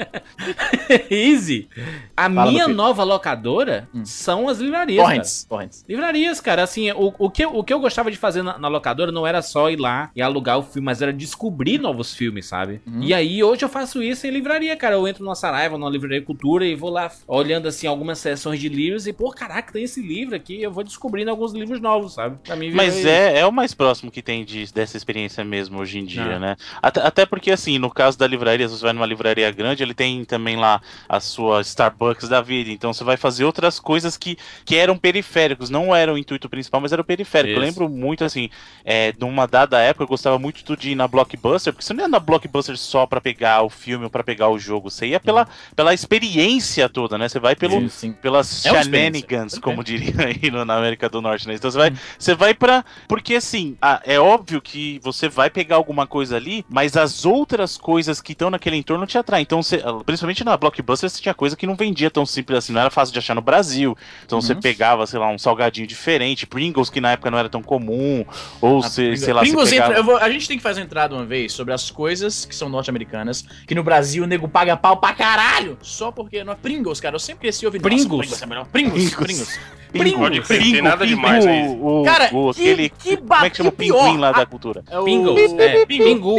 easy. 1.10 1.68
A 2.16 2.30
Fala, 2.30 2.50
minha 2.50 2.68
nova 2.68 3.02
locadora 3.04 3.88
Hum. 3.94 4.04
são 4.04 4.48
as 4.48 4.58
livrarias. 4.58 5.02
Torrents, 5.02 5.44
torrents. 5.48 5.84
Livrarias, 5.88 6.40
cara, 6.40 6.62
assim, 6.62 6.90
o, 6.92 7.12
o, 7.18 7.30
que, 7.30 7.44
eu- 7.44 7.54
o 7.56 7.64
que 7.64 7.72
eu 7.72 7.80
gostava 7.80 8.10
de 8.10 8.16
fazer 8.16 8.42
na, 8.42 8.58
na 8.58 8.68
locadora 8.68 9.10
não 9.10 9.26
era 9.26 9.42
só 9.42 9.70
ir 9.70 9.76
lá 9.80 10.10
e 10.14 10.22
alugar 10.22 10.58
o 10.58 10.62
filme, 10.62 10.86
mas 10.86 11.02
era 11.02 11.12
descobrir 11.12 11.78
novos 11.78 12.14
filmes, 12.14 12.46
sabe? 12.46 12.80
Uhum. 12.86 13.02
E 13.02 13.12
aí, 13.14 13.42
hoje 13.42 13.64
eu 13.64 13.68
faço 13.68 14.02
isso 14.02 14.26
em 14.26 14.30
livraria, 14.30 14.76
cara. 14.76 14.94
Eu 14.94 15.06
entro 15.08 15.24
numa 15.24 15.34
Saraiva, 15.34 15.76
numa 15.78 15.89
livraria 15.90 16.22
cultura 16.22 16.64
e 16.64 16.74
vou 16.74 16.90
lá 16.90 17.10
olhando, 17.26 17.66
assim, 17.68 17.86
algumas 17.86 18.18
seções 18.18 18.60
de 18.60 18.68
livros 18.68 19.06
e, 19.06 19.12
pô, 19.12 19.30
caraca, 19.30 19.72
tem 19.72 19.84
esse 19.84 20.00
livro 20.00 20.34
aqui, 20.34 20.62
eu 20.62 20.70
vou 20.72 20.84
descobrindo 20.84 21.30
alguns 21.30 21.52
livros 21.52 21.80
novos, 21.80 22.14
sabe? 22.14 22.38
Pra 22.44 22.56
mim, 22.56 22.70
Mas 22.70 23.04
é, 23.04 23.38
é 23.40 23.46
o 23.46 23.52
mais 23.52 23.74
próximo 23.74 24.10
que 24.10 24.22
tem 24.22 24.44
de- 24.44 24.72
dessa 24.72 24.96
experiência 24.96 25.44
mesmo 25.44 25.78
hoje 25.80 25.98
em 25.98 26.04
dia, 26.04 26.36
Ah. 26.36 26.38
né? 26.38 26.56
Até, 26.82 27.00
até 27.00 27.26
porque, 27.26 27.50
assim, 27.50 27.78
no 27.78 27.90
caso 27.90 28.18
da 28.18 28.26
livraria, 28.26 28.68
se 28.68 28.76
você 28.76 28.84
vai 28.84 28.92
numa 28.92 29.06
livraria 29.06 29.50
grande, 29.50 29.82
ele 29.82 29.94
tem 29.94 30.24
também 30.24 30.56
lá 30.56 30.80
a 31.08 31.20
sua 31.20 31.60
Starbucks 31.60 32.28
da 32.28 32.40
vida. 32.40 32.70
Então 32.70 32.92
você 32.92 33.04
vai 33.04 33.16
fazer 33.16 33.44
outras 33.44 33.78
coisas 33.80 34.16
que, 34.16 34.36
que 34.64 34.76
eram 34.76 34.96
periféricos, 34.96 35.70
não 35.70 35.94
eram 35.94 36.14
o 36.14 36.18
intuito 36.18 36.48
principal, 36.48 36.80
mas 36.80 36.92
era 36.92 37.02
o 37.02 37.04
periférico. 37.04 37.54
Eu 37.58 37.62
Isso. 37.64 37.80
lembro 37.80 37.88
muito, 37.88 38.24
assim, 38.24 38.48
é, 38.84 39.12
numa 39.18 39.46
dada 39.46 39.78
época, 39.80 40.04
eu 40.04 40.08
gostava 40.08 40.38
muito 40.38 40.76
de 40.76 40.90
ir 40.90 40.94
na 40.94 41.08
Blockbuster, 41.08 41.72
porque 41.72 41.84
você 41.84 41.92
não 41.92 42.04
ia 42.04 42.08
na 42.08 42.18
Blockbuster 42.18 42.76
só 42.76 43.06
pra 43.06 43.20
pegar 43.20 43.62
o 43.62 43.70
filme 43.70 44.04
ou 44.04 44.10
pra 44.10 44.22
pegar 44.22 44.48
o 44.48 44.58
jogo, 44.58 44.90
você 44.90 45.08
ia 45.08 45.20
pela, 45.20 45.48
pela 45.80 45.94
experiência 45.94 46.90
toda, 46.90 47.16
né? 47.16 47.26
Você 47.26 47.38
vai 47.40 47.56
pelo, 47.56 47.88
Sim, 47.88 48.12
pelas 48.12 48.66
É 48.66 48.82
shenanigans, 48.82 49.58
como 49.58 49.82
diria 49.82 50.12
aí 50.28 50.50
na 50.50 50.76
América 50.76 51.08
do 51.08 51.22
Norte, 51.22 51.48
né? 51.48 51.54
Então 51.54 51.70
você 51.70 51.78
vai, 51.78 51.92
você 52.18 52.34
vai 52.34 52.52
pra. 52.52 52.84
Porque 53.08 53.34
assim, 53.34 53.78
é 54.04 54.20
óbvio 54.20 54.60
que 54.60 55.00
você 55.02 55.26
vai 55.26 55.48
pegar 55.48 55.76
alguma 55.76 56.06
coisa 56.06 56.36
ali, 56.36 56.66
mas 56.68 56.98
as 56.98 57.24
outras 57.24 57.78
coisas 57.78 58.20
que 58.20 58.32
estão 58.32 58.50
naquele 58.50 58.76
entorno 58.76 59.06
te 59.06 59.16
atraem. 59.16 59.40
Então, 59.42 59.62
você- 59.62 59.82
principalmente 60.04 60.44
na 60.44 60.54
Blockbuster, 60.54 61.08
você 61.08 61.22
tinha 61.22 61.32
coisa 61.32 61.56
que 61.56 61.66
não 61.66 61.74
vendia 61.76 62.10
tão 62.10 62.26
simples 62.26 62.58
assim, 62.58 62.74
não 62.74 62.82
era 62.82 62.90
fácil 62.90 63.14
de 63.14 63.18
achar 63.18 63.34
no 63.34 63.40
Brasil. 63.40 63.96
Então 64.26 64.38
você 64.42 64.54
pegava, 64.54 65.06
sei 65.06 65.18
lá, 65.18 65.28
um 65.30 65.38
salgadinho 65.38 65.86
diferente, 65.86 66.46
Pringles, 66.46 66.90
que 66.90 67.00
na 67.00 67.12
época 67.12 67.30
não 67.30 67.38
era 67.38 67.48
tão 67.48 67.62
comum, 67.62 68.22
ou 68.60 68.80
Ah, 68.84 68.90
sei 68.90 69.32
lá, 69.32 69.40
Pringles 69.40 69.70
pegava... 69.70 69.92
entra- 69.92 70.02
vou- 70.02 70.18
a 70.18 70.28
gente 70.30 70.46
tem 70.46 70.58
que 70.58 70.62
fazer 70.62 70.82
entrada 70.82 71.14
uma 71.14 71.24
vez 71.24 71.54
sobre 71.54 71.72
as 71.72 71.90
coisas 71.90 72.44
que 72.44 72.54
são 72.54 72.68
norte-americanas, 72.68 73.42
que 73.66 73.74
no 73.74 73.82
Brasil 73.82 74.24
o 74.24 74.26
nego 74.26 74.46
paga 74.46 74.76
pau 74.76 74.98
pra 74.98 75.14
caralho, 75.14 75.69
só 75.82 76.10
porque 76.10 76.42
não 76.44 76.52
é 76.52 76.56
Pringles, 76.56 77.00
cara. 77.00 77.14
Eu 77.16 77.20
sempre 77.20 77.42
cresci 77.42 77.66
ouvindo 77.66 77.82
Pringles? 77.82 78.08
Nossa, 78.08 78.18
Pringles 78.18 78.42
é 78.42 78.46
melhor. 78.46 78.66
Pringles, 78.66 79.14
Pringles. 79.14 79.58
Pode 79.92 80.40
crer, 80.42 80.60
tem 80.60 80.82
nada 80.82 81.04
demais 81.06 81.44
isso. 81.44 81.74
o, 81.84 82.04
Cara, 82.04 82.30
o, 82.32 82.54
que- 82.54 82.60
aquele, 82.60 82.88
que 82.90 83.16
como 83.16 83.44
é 83.44 83.50
que 83.50 83.56
chama 83.56 83.70
o 83.70 83.72
pinguim 83.72 84.18
lá 84.18 84.30
da 84.30 84.46
cultura? 84.46 84.84
É 84.88 84.98
o... 84.98 85.02
Pringles, 85.02 85.52
é, 85.54 85.84
Pingu. 85.86 86.36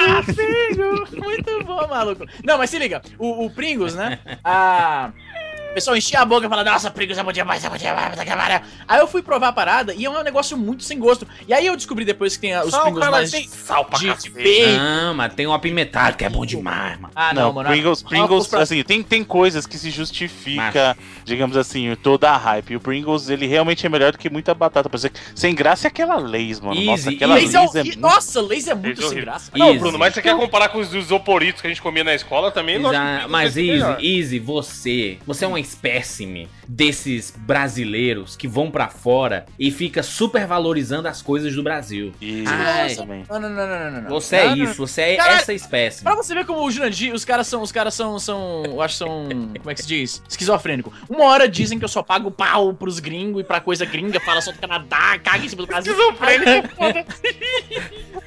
Ah, 0.00 0.22
Pringles! 0.24 1.10
Muito 1.12 1.64
bom, 1.64 1.86
maluco. 1.88 2.24
Não, 2.44 2.58
mas 2.58 2.70
se 2.70 2.78
liga, 2.78 3.02
o, 3.18 3.46
o 3.46 3.50
Pringles, 3.50 3.94
né? 3.94 4.18
A... 4.44 5.10
O 5.70 5.74
pessoal 5.78 5.96
enchia 5.96 6.20
a 6.20 6.24
boca 6.24 6.44
e 6.46 6.48
falava, 6.48 6.68
nossa, 6.70 6.90
Pringles 6.90 7.18
é 7.18 7.22
bom 7.22 7.30
demais, 7.30 7.64
é 7.64 7.68
bom 7.68 7.76
demais, 7.76 8.18
é. 8.18 8.62
Aí 8.88 8.98
eu 8.98 9.06
fui 9.06 9.22
provar 9.22 9.48
a 9.48 9.52
parada 9.52 9.94
e 9.94 10.04
é 10.04 10.10
um 10.10 10.22
negócio 10.24 10.56
muito 10.56 10.82
sem 10.82 10.98
gosto. 10.98 11.26
E 11.46 11.52
aí 11.54 11.66
eu 11.66 11.76
descobri 11.76 12.04
depois 12.04 12.34
que 12.34 12.40
tem 12.40 12.58
os 12.58 12.70
Sal, 12.70 12.82
Pringles 12.84 13.00
cara, 13.04 13.12
mais 13.16 13.30
tem 13.30 13.46
sal 13.46 13.84
pra 13.84 13.98
de 13.98 14.30
bacon. 14.30 14.76
Não, 14.76 15.14
mas 15.14 15.34
tem 15.34 15.46
um 15.46 15.52
apimentado 15.52 16.16
que 16.16 16.24
é 16.24 16.28
bom 16.28 16.44
demais, 16.44 16.98
mano. 16.98 17.12
Ah, 17.14 17.32
não, 17.32 17.42
Não, 17.42 17.52
mano. 17.52 17.68
Pringles, 17.68 18.02
Ah, 18.04 18.08
Pringles 18.08 18.46
pra- 18.48 18.60
assim, 18.62 18.82
tem, 18.82 19.02
tem 19.04 19.22
coisas 19.22 19.66
que 19.66 19.78
se 19.78 19.90
justifica, 19.90 20.96
digamos 21.24 21.56
assim, 21.56 21.94
toda 22.02 22.30
a 22.30 22.36
hype. 22.36 22.70
E 22.72 22.76
o 22.76 22.80
Pringles, 22.80 23.28
ele 23.28 23.46
realmente 23.46 23.86
é 23.86 23.88
melhor 23.88 24.10
do 24.12 24.18
que 24.18 24.28
muita 24.30 24.54
batata. 24.54 24.88
Por 24.88 24.96
exemplo, 24.96 25.20
sem 25.34 25.54
graça 25.54 25.86
é 25.86 25.88
aquela 25.88 26.16
Lays, 26.16 26.58
mano. 26.60 26.80
Nossa, 26.80 27.08
Easy, 27.08 27.16
aquela 27.16 27.34
Lays 27.34 27.52
Lays, 27.52 27.74
é, 27.74 27.78
é, 27.78 27.82
o- 27.82 27.84
muito... 27.84 28.00
Nossa, 28.00 28.40
Lays 28.40 28.66
é 28.68 28.74
muito 28.74 29.00
Lays 29.00 29.12
é 29.12 29.14
sem 29.14 29.20
graça. 29.20 29.50
Não, 29.54 29.68
Easy. 29.68 29.78
Bruno, 29.78 29.98
mas 29.98 30.14
você 30.14 30.22
quer 30.22 30.34
comparar 30.34 30.70
com 30.70 30.78
os 30.78 30.92
isoporitos 30.92 31.60
que 31.60 31.66
a 31.66 31.70
gente 31.70 31.82
comia 31.82 32.02
na 32.02 32.14
escola 32.14 32.50
também? 32.50 32.76
Exa- 32.76 33.26
mas. 33.28 33.56
Easy, 33.56 33.82
Easy, 34.00 34.38
você, 34.40 35.18
você 35.26 35.44
é 35.44 35.48
uma 35.48 35.57
espécime 35.58 36.48
desses 36.68 37.32
brasileiros 37.34 38.36
que 38.36 38.46
vão 38.46 38.70
pra 38.70 38.88
fora 38.88 39.46
e 39.58 39.70
fica 39.70 40.02
super 40.02 40.46
valorizando 40.46 41.08
as 41.08 41.22
coisas 41.22 41.54
do 41.54 41.62
Brasil. 41.62 42.12
Isso, 42.20 42.52
Ai. 42.52 42.94
também. 42.94 43.24
Não, 43.28 43.40
não, 43.40 43.48
não, 43.48 43.66
não, 43.66 43.78
não, 43.78 43.90
não, 43.90 44.00
não. 44.02 44.10
Você 44.10 44.36
é 44.36 44.46
isso, 44.54 44.74
você 44.74 45.00
é 45.02 45.16
Caralho. 45.16 45.36
essa 45.38 45.52
espécime. 45.54 46.04
Pra 46.04 46.14
você 46.14 46.34
ver 46.34 46.44
como 46.44 46.60
o 46.62 46.70
Jurandir, 46.70 47.14
os 47.14 47.24
caras 47.24 47.46
são, 47.46 47.62
os 47.62 47.72
caras 47.72 47.94
são, 47.94 48.18
são, 48.18 48.62
eu 48.66 48.82
acho 48.82 48.94
que 48.94 48.98
são, 48.98 49.28
como 49.58 49.70
é 49.70 49.74
que 49.74 49.80
se 49.82 49.88
diz? 49.88 50.22
Esquizofrênico. 50.28 50.92
Uma 51.08 51.24
hora 51.24 51.48
dizem 51.48 51.78
que 51.78 51.84
eu 51.84 51.88
só 51.88 52.02
pago 52.02 52.30
pau 52.30 52.74
pros 52.74 52.98
gringos 53.00 53.40
e 53.40 53.44
pra 53.44 53.60
coisa 53.60 53.86
gringa, 53.86 54.20
fala 54.20 54.42
só 54.42 54.52
do 54.52 54.58
Canadá, 54.58 55.18
caga 55.24 55.44
em 55.44 55.48
cima 55.48 55.62
do 55.62 55.66
Brasil. 55.66 55.92
Esquizofrênico. 55.92 56.68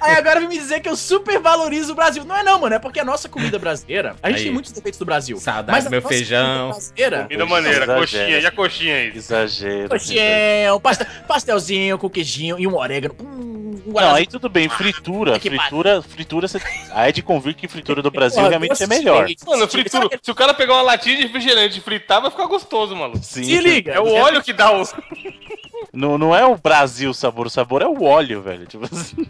Aí 0.01 0.15
agora 0.15 0.39
vem 0.39 0.49
me 0.49 0.57
dizer 0.57 0.79
que 0.79 0.89
eu 0.89 0.95
super 0.95 1.39
valorizo 1.39 1.91
o 1.91 1.95
Brasil. 1.95 2.23
Não 2.25 2.35
é 2.35 2.43
não, 2.43 2.59
mano, 2.59 2.73
é 2.75 2.79
porque 2.79 2.99
a 2.99 3.05
nossa 3.05 3.29
comida 3.29 3.59
brasileira, 3.59 4.15
a 4.23 4.29
gente 4.29 4.37
Aí. 4.39 4.43
tem 4.45 4.53
muitos 4.53 4.71
defeitos 4.71 4.97
do 4.97 5.05
Brasil. 5.05 5.37
Saudade 5.37 5.71
Mas 5.83 5.89
meu 5.91 6.01
feijão. 6.01 6.71
comida 6.71 6.73
brasileira, 6.73 7.23
Comida 7.23 7.45
maneira, 7.45 7.83
Exagero. 7.85 8.30
Coxinha. 8.31 8.39
E 8.39 8.45
a 8.45 8.51
coxinha 8.51 8.95
aí? 8.95 9.11
Exagero. 9.15 9.89
coxinha, 9.89 10.79
pastel, 10.81 11.07
pastelzinho 11.27 11.97
com 11.97 12.09
queijinho 12.09 12.59
e 12.59 12.67
um 12.67 12.75
orégano. 12.75 13.15
Hum, 13.21 13.81
um 13.85 13.93
Não, 13.93 14.15
aí 14.15 14.27
tudo 14.27 14.47
bem, 14.49 14.69
fritura, 14.69 15.39
que 15.39 15.49
fritura, 15.49 16.01
fritura, 16.01 16.47
você... 16.47 16.59
aí 16.91 17.09
é 17.09 17.11
de 17.11 17.21
convir 17.21 17.55
que 17.55 17.67
fritura 17.67 18.01
do 18.01 18.09
Brasil 18.11 18.37
Porra, 18.37 18.49
realmente 18.49 18.83
é 18.83 18.87
melhor. 18.87 19.27
Mano, 19.45 19.67
fritura. 19.67 20.09
Se 20.21 20.31
o 20.31 20.35
cara 20.35 20.53
pegar 20.53 20.73
uma 20.73 20.83
latinha 20.83 21.17
de 21.17 21.23
refrigerante 21.23 21.79
e 21.79 21.81
fritar, 21.81 22.21
vai 22.21 22.31
ficar 22.31 22.45
gostoso, 22.45 22.95
maluco. 22.95 23.23
Sim. 23.23 23.43
Se 23.43 23.57
liga. 23.59 23.93
É 23.93 23.99
o 23.99 24.07
óleo 24.13 24.41
que 24.43 24.53
dá 24.53 24.71
o. 24.71 24.83
Não, 25.93 26.17
não 26.17 26.33
é 26.33 26.45
o 26.45 26.55
Brasil 26.55 27.09
o 27.09 27.13
sabor, 27.13 27.47
o 27.47 27.49
sabor 27.49 27.81
é 27.81 27.85
o 27.85 28.03
óleo, 28.03 28.41
velho. 28.41 28.65
Tipo 28.65 28.85
assim. 28.85 29.27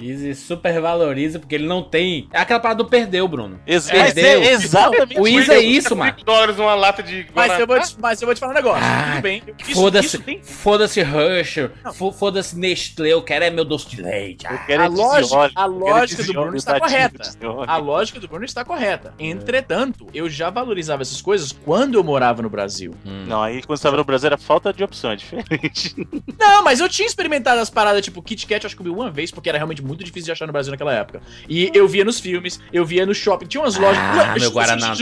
Easy 0.00 0.34
super 0.34 0.80
valoriza 0.80 1.38
porque 1.38 1.54
ele 1.54 1.66
não 1.66 1.82
tem. 1.82 2.26
É 2.32 2.40
aquela 2.40 2.58
parada 2.58 2.82
do 2.82 2.88
perdeu, 2.88 3.28
Bruno. 3.28 3.60
Ex- 3.66 3.90
Perdeu. 3.90 4.40
mas 4.40 4.48
é 4.48 4.52
exatamente 4.52 5.20
O 5.20 5.28
Easy 5.28 5.50
é 5.50 5.60
isso, 5.60 5.94
mano. 5.94 6.12
5 6.12 6.24
dólares 6.24 6.58
uma 6.58 6.74
lata 6.74 7.02
de 7.02 7.26
Mas 7.34 7.58
eu, 7.58 7.66
vou 7.66 7.78
te, 7.78 7.96
mas 8.00 8.22
eu 8.22 8.26
vou 8.30 8.34
te 8.34 8.40
falar 8.40 8.52
um 8.52 8.54
negócio. 8.54 8.82
Ah, 8.84 9.10
Tudo 9.12 9.22
bem. 9.22 9.42
Foda-se, 9.74 10.18
tem- 10.18 10.42
foda-se 10.42 11.00
Hershey, 11.00 11.70
Não. 11.84 11.92
fo- 11.92 12.12
foda-se 12.12 12.56
Nestlé, 12.58 13.08
eu 13.12 13.22
quero 13.22 13.44
é 13.44 13.50
meu 13.50 13.64
doce 13.64 13.88
de 13.88 14.00
leite. 14.02 14.46
Eu 14.46 14.52
Ah, 14.52 14.58
quero 14.58 14.82
A 14.82 14.86
é 14.86 14.88
lógica- 14.88 15.36
a 15.36 15.44
eu 15.46 15.50
quero 15.52 15.72
lógica 15.78 16.22
do 16.24 16.32
Bruno 16.32 16.56
está 16.56 16.80
correta. 16.80 17.30
A 17.66 17.76
lógica 17.76 18.20
do 18.20 18.28
Bruno 18.28 18.44
está 18.44 18.64
correta. 18.64 19.14
Entretanto, 19.18 20.06
eu 20.14 20.28
já 20.30 20.50
valorizava 20.50 21.02
essas 21.02 21.20
coisas 21.20 21.52
quando 21.52 21.94
eu 21.96 22.04
morava 22.04 22.42
no 22.42 22.50
Brasil. 22.50 22.94
hum. 23.04 23.24
Não, 23.26 23.42
aí 23.42 23.62
quando 23.62 23.78
você 23.78 23.82
tava 23.84 23.96
no 23.96 24.04
Brasil 24.04 24.26
era 24.28 24.38
falta 24.38 24.72
de 24.72 24.82
opção, 24.84 25.10
é 25.12 25.16
diferente. 25.16 25.94
Não, 26.38 26.62
mas 26.64 26.80
eu 26.80 26.88
tinha 26.88 27.06
experimentado 27.06 27.60
as 27.60 27.70
paradas 27.70 28.04
tipo 28.04 28.22
Kit 28.22 28.46
Kat, 28.46 28.66
acho 28.66 28.74
que 28.76 28.82
eu 28.82 28.84
vi 28.84 28.90
uma 28.90 29.10
vez, 29.10 29.30
porque 29.30 29.48
era 29.48 29.58
realmente 29.58 29.82
muito 29.82 30.02
difícil 30.04 30.26
de 30.26 30.32
achar 30.32 30.46
no 30.46 30.52
Brasil 30.52 30.70
naquela 30.70 30.92
época. 30.94 31.20
E 31.48 31.70
eu 31.74 31.86
via 31.88 32.04
nos 32.04 32.20
filmes, 32.20 32.60
eu 32.72 32.84
via 32.84 33.04
no 33.06 33.14
shopping, 33.14 33.46
tinha 33.46 33.62
umas 33.62 33.76
lojas. 33.76 33.98
Ah, 34.02 34.14
Lá- 34.16 34.34
meu 34.38 34.50
Guaraná. 34.50 34.94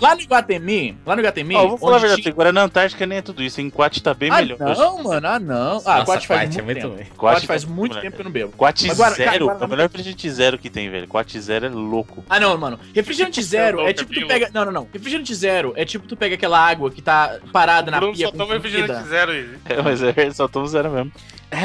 Lá 0.00 0.14
no 0.14 0.20
Iguatemi, 0.20 0.98
lá 1.06 1.14
no 1.14 1.20
Iguatemi. 1.22 1.54
Ó, 1.56 1.68
vou 1.68 1.78
falar 1.78 1.96
a 1.96 1.98
verdade, 2.00 2.22
tinha- 2.22 2.52
na 2.52 2.65
Antártica 2.66 3.06
nem 3.06 3.18
é 3.18 3.22
tudo 3.22 3.42
isso, 3.42 3.60
em 3.60 3.70
Quat 3.70 4.00
tá 4.00 4.14
bem 4.14 4.30
Ah, 4.30 4.36
melhor. 4.36 4.58
não, 4.58 5.02
mano, 5.02 5.26
ah, 5.26 5.38
não. 5.38 5.82
Ah, 5.84 5.98
Nossa, 5.98 6.04
Quat 6.04 6.26
faz 6.26 6.26
Quat 6.26 6.58
é 6.58 6.62
muito 6.62 6.86
muito 6.88 6.98
tempo. 6.98 7.14
Quat 7.16 7.46
faz 7.46 7.64
tá 7.64 7.70
muito 7.70 8.00
tempo 8.00 8.16
que 8.16 8.20
eu 8.20 8.24
não 8.24 8.30
bebo. 8.30 8.52
Quat 8.56 8.80
Zero, 8.82 9.50
é 9.50 9.64
o 9.64 9.68
melhor 9.68 9.82
refrigerante 9.84 10.30
zero 10.30 10.58
que 10.58 10.70
tem, 10.70 10.90
velho. 10.90 11.08
Quat 11.08 11.38
Zero 11.38 11.66
é 11.66 11.68
louco. 11.68 12.24
Ah, 12.28 12.38
não, 12.38 12.56
mano. 12.58 12.78
Refrigerante 12.94 13.42
zero 13.42 13.80
é 13.80 13.90
é 13.90 13.92
tipo 13.92 14.12
tu 14.12 14.26
pega. 14.26 14.50
Não, 14.52 14.64
não, 14.64 14.72
não. 14.72 14.88
Refrigerante 14.92 15.34
zero 15.34 15.72
é 15.76 15.84
tipo 15.84 16.06
tu 16.06 16.16
pega 16.16 16.34
aquela 16.34 16.58
água 16.58 16.90
que 16.90 17.00
tá 17.02 17.38
parada 17.52 17.90
na 17.90 17.98
Bruno 17.98 18.14
pia 18.14 18.26
só 18.26 18.32
toma 18.32 18.54
refrigerante 18.54 19.08
zero. 19.08 19.32
É, 19.64 19.80
mas 19.82 20.02
é, 20.02 20.30
só 20.32 20.46
toma 20.48 20.66
zero 20.68 20.90
mesmo. 20.90 21.12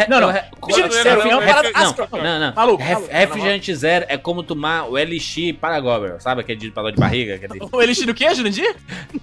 Não, 0.07 0.21
não. 0.21 0.31
re- 0.31 0.43
Refrigerante 0.67 0.95
Não, 0.95 1.03
zero 1.03 1.19
não, 1.19 1.31
é 1.31 1.35
uma 1.35 1.41
não, 1.41 1.47
parada. 1.47 1.71
não, 1.71 1.81
áspera. 1.81 2.07
Não, 2.11 2.39
não. 2.39 2.53
Maluco, 2.55 2.83
Ref- 2.83 2.93
maluco, 2.97 3.13
refrigerante 3.13 3.75
zero 3.75 4.05
é 4.07 4.17
como 4.17 4.43
tomar 4.43 4.85
o 4.87 4.97
Elixir 4.97 5.55
Paragóbero, 5.55 6.21
sabe 6.21 6.41
aquele 6.41 6.59
de 6.59 6.69
dor 6.69 6.91
de 6.91 6.99
barriga? 6.99 7.35
Aquele... 7.35 7.59
O 7.71 7.81
elixir 7.81 8.05
do 8.05 8.13
quê, 8.13 8.33
Jurandir? 8.33 8.75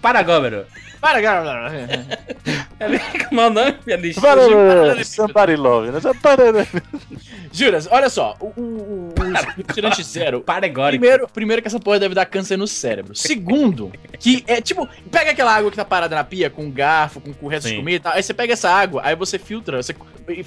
Paragóbero. 0.02 0.66
Para, 1.00 1.22
cara. 1.22 1.70
Como 3.28 3.40
é 3.40 3.46
o 3.46 3.50
nome? 3.50 3.74
Elixir. 3.86 4.20
Somebody 5.04 5.56
love, 5.56 5.90
né? 5.92 6.00
Somebody- 6.00 6.68
Juras, 7.52 7.88
olha 7.90 8.10
só. 8.10 8.36
O, 8.40 8.46
o, 8.46 8.60
o, 8.60 9.14
o 9.16 9.56
refrigerante 9.56 10.02
zero. 10.02 10.40
Paregórico. 10.40 11.00
Primeiro, 11.00 11.28
primeiro 11.28 11.62
que 11.62 11.68
essa 11.68 11.80
porra 11.80 11.98
deve 12.00 12.14
dar 12.14 12.26
câncer 12.26 12.56
no 12.56 12.66
cérebro. 12.66 13.14
Segundo, 13.14 13.92
que 14.18 14.44
é 14.46 14.60
tipo, 14.60 14.88
pega 15.10 15.30
aquela 15.30 15.54
água 15.54 15.70
que 15.70 15.76
tá 15.76 15.84
parada 15.84 16.14
na 16.16 16.24
pia 16.24 16.50
com 16.50 16.64
um 16.64 16.70
garfo, 16.70 17.20
com, 17.20 17.32
com 17.32 17.46
o 17.46 17.48
resto 17.48 17.68
de 17.68 17.76
comida 17.76 17.96
e 17.96 18.00
tal. 18.00 18.12
Aí 18.14 18.22
você 18.22 18.34
pega 18.34 18.52
essa 18.52 18.70
água, 18.70 19.02
aí 19.04 19.14
você 19.16 19.38
filtra, 19.38 19.82
você 19.82 19.94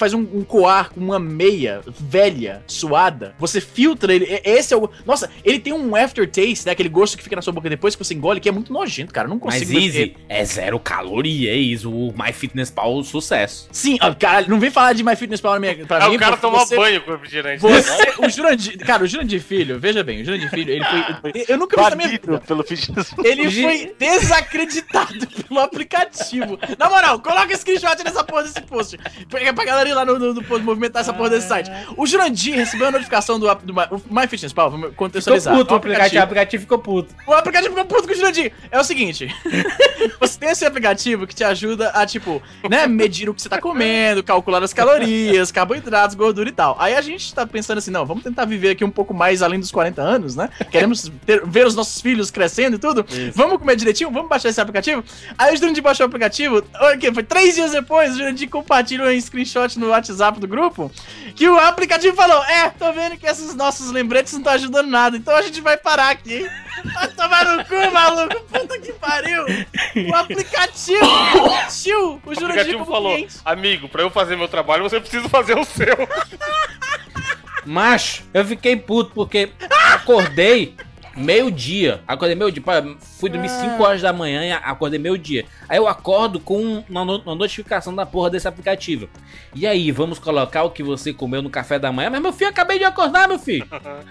faz 0.02 0.14
um, 0.16 0.22
um 0.34 0.44
coar 0.44 0.90
com 0.92 1.00
uma 1.00 1.20
meia 1.20 1.82
velha, 1.88 2.64
suada. 2.66 3.36
Você 3.40 3.62
filtra 3.62 4.14
ele. 4.14 4.26
e- 4.26 4.42
Esse 4.44 4.74
é 4.74 4.78
o. 4.78 4.90
Nossa, 5.06 5.30
ele 5.46 5.60
tem 5.60 5.72
um 5.74 5.96
aftertaste, 5.96 6.66
né? 6.66 6.72
Aquele 6.72 6.90
gosto 6.90 7.16
que 7.16 7.24
fica 7.24 7.36
na 7.36 7.42
sua 7.42 7.54
boca 7.54 7.70
depois 7.70 7.96
que 7.96 8.04
você 8.04 8.14
engole, 8.14 8.40
que 8.40 8.50
é 8.50 8.52
muito 8.52 8.74
nojento, 8.74 9.14
cara. 9.14 9.28
Eu 9.28 9.30
não 9.30 9.40
Mas 9.44 9.60
consigo. 9.62 9.80
Easy 9.80 10.16
é 10.28 10.44
zero 10.44 10.80
caloria, 10.80 11.52
é 11.52 11.56
isso. 11.56 11.92
O 11.92 12.12
MyFitnessPal, 12.18 13.04
sucesso. 13.04 13.68
Sim, 13.72 13.98
ó, 14.02 14.14
caralho, 14.14 14.50
não 14.50 14.60
vem 14.60 14.72
falar 14.72 14.94
de 14.94 15.04
MyFitnessPal 15.04 15.54
na 15.54 15.60
minha, 15.60 15.86
pra 15.86 16.06
É 16.06 16.10
mim. 16.10 16.16
o 16.16 16.20
cara 16.20 16.36
você- 16.36 16.76
banho 16.76 17.02
com 17.02 17.12
refrigerante. 17.12 17.62
Você, 17.62 18.14
o 18.26 18.30
Jurandir, 18.30 18.78
cara, 18.80 19.04
o 19.04 19.08
Jurandir 19.08 19.42
Filho, 19.42 19.80
veja 19.80 20.04
bem, 20.04 20.22
o 20.22 20.26
Jurandir 20.26 20.50
Filho, 20.50 20.72
ele 20.72 20.84
foi. 20.84 21.46
Eu 21.48 21.58
nunca 21.58 21.90
vi 21.90 21.96
minha 21.96 22.10
vida. 22.10 22.40
pelo 22.40 22.64
fitness. 22.64 23.14
Ele 23.24 23.50
foi 23.52 23.94
desacreditado 24.00 25.28
pelo 25.48 25.60
aplicativo. 25.60 26.58
Na 26.78 26.90
moral, 26.90 27.20
coloca 27.20 27.56
screenshot 27.56 28.04
nessa 28.04 28.24
porra 28.24 28.44
desse 28.44 28.62
post. 28.62 28.98
Pra, 29.30 29.54
pra 29.54 29.66
galera 29.66 29.90
ir 29.92 29.96
lá 29.96 30.06
no, 30.06 30.18
no, 30.18 30.34
no 30.34 30.60
movimentar 30.62 31.02
essa 31.02 31.14
porra 31.14 31.30
desse 31.32 31.48
site. 31.48 31.70
O 31.98 32.06
Jurandir 32.08 32.56
recebeu 32.56 32.88
a 32.88 32.92
notificação 32.92 33.40
do, 33.40 33.50
app- 33.50 33.66
do 33.66 33.74
My- 33.74 33.88
o 33.92 34.02
MyFitnessPal, 34.14 34.70
vamos 34.72 34.90
Ficou 34.90 35.08
contextualizar. 35.08 35.56
puto 35.56 35.74
o 35.74 35.78
aplicativo. 35.78 36.20
O 36.20 36.24
aplicativo 36.24 36.62
ficou 36.62 36.80
puto. 36.80 37.14
o 37.28 37.34
aplicativo 37.34 37.70
ficou 37.76 37.86
puto 37.86 38.08
com 38.08 38.14
o 38.14 38.16
Jurandir. 38.18 38.52
É 38.72 38.80
o 38.80 38.84
seguinte: 38.84 39.28
você 40.20 40.40
tem 40.40 40.50
esse 40.50 40.66
aplicativo 40.66 41.26
que 41.28 41.36
te 41.36 41.44
ajuda 41.44 41.90
a, 41.90 42.06
tipo, 42.06 42.42
né, 42.70 42.88
medir 42.88 43.30
o 43.30 43.34
que 43.34 43.42
você 43.42 43.50
tá 43.50 43.60
comendo, 43.60 44.24
calcular 44.24 44.64
as 44.64 44.74
calorias, 44.74 45.52
carboidratos, 45.52 46.16
gordura 46.16 46.50
e 46.50 46.52
tal. 46.52 46.76
Aí 46.80 46.96
a 46.96 47.02
gente 47.02 47.34
tá 47.34 47.46
pensando 47.46 47.78
assim: 47.78 47.92
não, 47.92 48.06
vamos 48.06 48.24
tentar 48.24 48.46
viver 48.46 48.70
aqui 48.72 48.84
um 48.84 48.90
pouco 48.92 49.14
mais 49.14 49.42
além 49.42 49.60
dos 49.60 49.72
40 49.72 50.02
anos, 50.02 50.36
né? 50.36 50.50
Queremos 50.72 51.12
ter- 51.26 51.46
ver 51.46 51.66
os 51.66 51.76
nossos 51.76 52.02
filhos 52.02 52.32
crescendo 52.32 52.76
e 52.76 52.80
tudo. 52.80 53.06
Vamos 53.34 53.58
comer 53.58 53.76
direitinho? 53.76 54.12
Vamos 54.12 54.30
baixar 54.30 54.50
esse 54.50 54.62
aplicativo? 54.62 55.04
Aí 55.38 55.54
o 55.54 55.58
Jurandir 55.58 55.84
baixou 55.84 56.06
o 56.06 56.08
aplicativo. 56.08 56.64
olha 56.80 56.96
aqui, 56.96 57.12
Foi 57.14 57.24
três 57.24 57.56
dias 57.56 57.72
depois, 57.72 58.14
o 58.16 58.18
Jurandir 58.18 58.50
compartilhou 58.50 59.08
um 59.08 59.20
screenshot 59.22 59.78
no 59.82 59.90
WhatsApp 59.90 60.40
do 60.40 60.48
grupo 60.48 60.90
que 61.36 61.50
o 61.50 61.58
aplicativo 61.60 62.16
falou: 62.16 62.44
É, 62.46 62.70
tô 62.70 62.92
vendo 62.94 63.18
que 63.18 63.26
esses 63.26 63.54
nossos 63.56 63.92
lembretes 63.92 64.32
não 64.34 64.40
estão 64.40 64.54
ajudando 64.54 64.88
nada, 64.88 65.18
então 65.18 65.36
a 65.36 65.42
gente 65.42 65.60
vai 65.60 65.76
parar 65.78 66.10
aqui. 66.12 66.48
Vai 66.96 67.08
tomar 67.10 67.46
no 67.46 67.64
cu, 67.66 67.92
maluco! 67.94 68.40
Puta 68.46 68.80
que 68.80 68.92
pariu! 68.94 69.46
O 70.10 70.16
aplicativo 70.16 71.00
tio, 71.70 72.20
o 72.26 72.30
O 72.30 72.32
aplicativo 72.32 72.86
falou, 72.86 73.14
cliente. 73.14 73.36
amigo, 73.46 73.88
pra 73.88 74.02
eu 74.02 74.10
fazer 74.10 74.36
meu 74.36 74.48
trabalho, 74.48 74.82
você 74.82 75.00
precisa 75.00 75.30
fazer 75.30 75.56
o 75.56 75.64
seu. 75.64 75.96
Macho, 77.66 78.24
eu 78.34 78.44
fiquei 78.44 78.76
puto 78.76 79.12
porque 79.14 79.52
acordei 79.94 80.76
meio-dia. 81.16 82.02
Acordei 82.08 82.36
meio-dia. 82.36 82.64
Fui 83.20 83.30
dormir 83.30 83.50
5 83.50 83.82
horas 83.84 84.02
da 84.02 84.12
manhã 84.14 84.44
e 84.46 84.52
acordei 84.52 85.00
meio-dia. 85.00 85.46
Aí 85.68 85.78
eu 85.78 85.88
acordo 85.88 86.40
com 86.40 86.84
uma, 86.90 87.06
no- 87.06 87.20
uma 87.22 87.36
notificação 87.36 87.94
da 87.96 88.06
porra 88.06 88.30
desse 88.30 88.48
aplicativo. 88.48 89.10
E 89.54 89.68
aí, 89.68 89.92
vamos 89.92 90.20
colocar 90.20 90.64
o 90.64 90.70
que 90.72 90.82
você 90.84 91.14
comeu 91.14 91.42
no 91.42 91.50
café 91.50 91.78
da 91.78 91.92
manhã? 91.92 92.10
Mas 92.10 92.22
meu 92.22 92.32
filho, 92.34 92.48
eu 92.48 92.52
acabei 92.52 92.78
de 92.78 92.86
acordar, 92.86 93.28
meu 93.28 93.38
filho. 93.40 93.66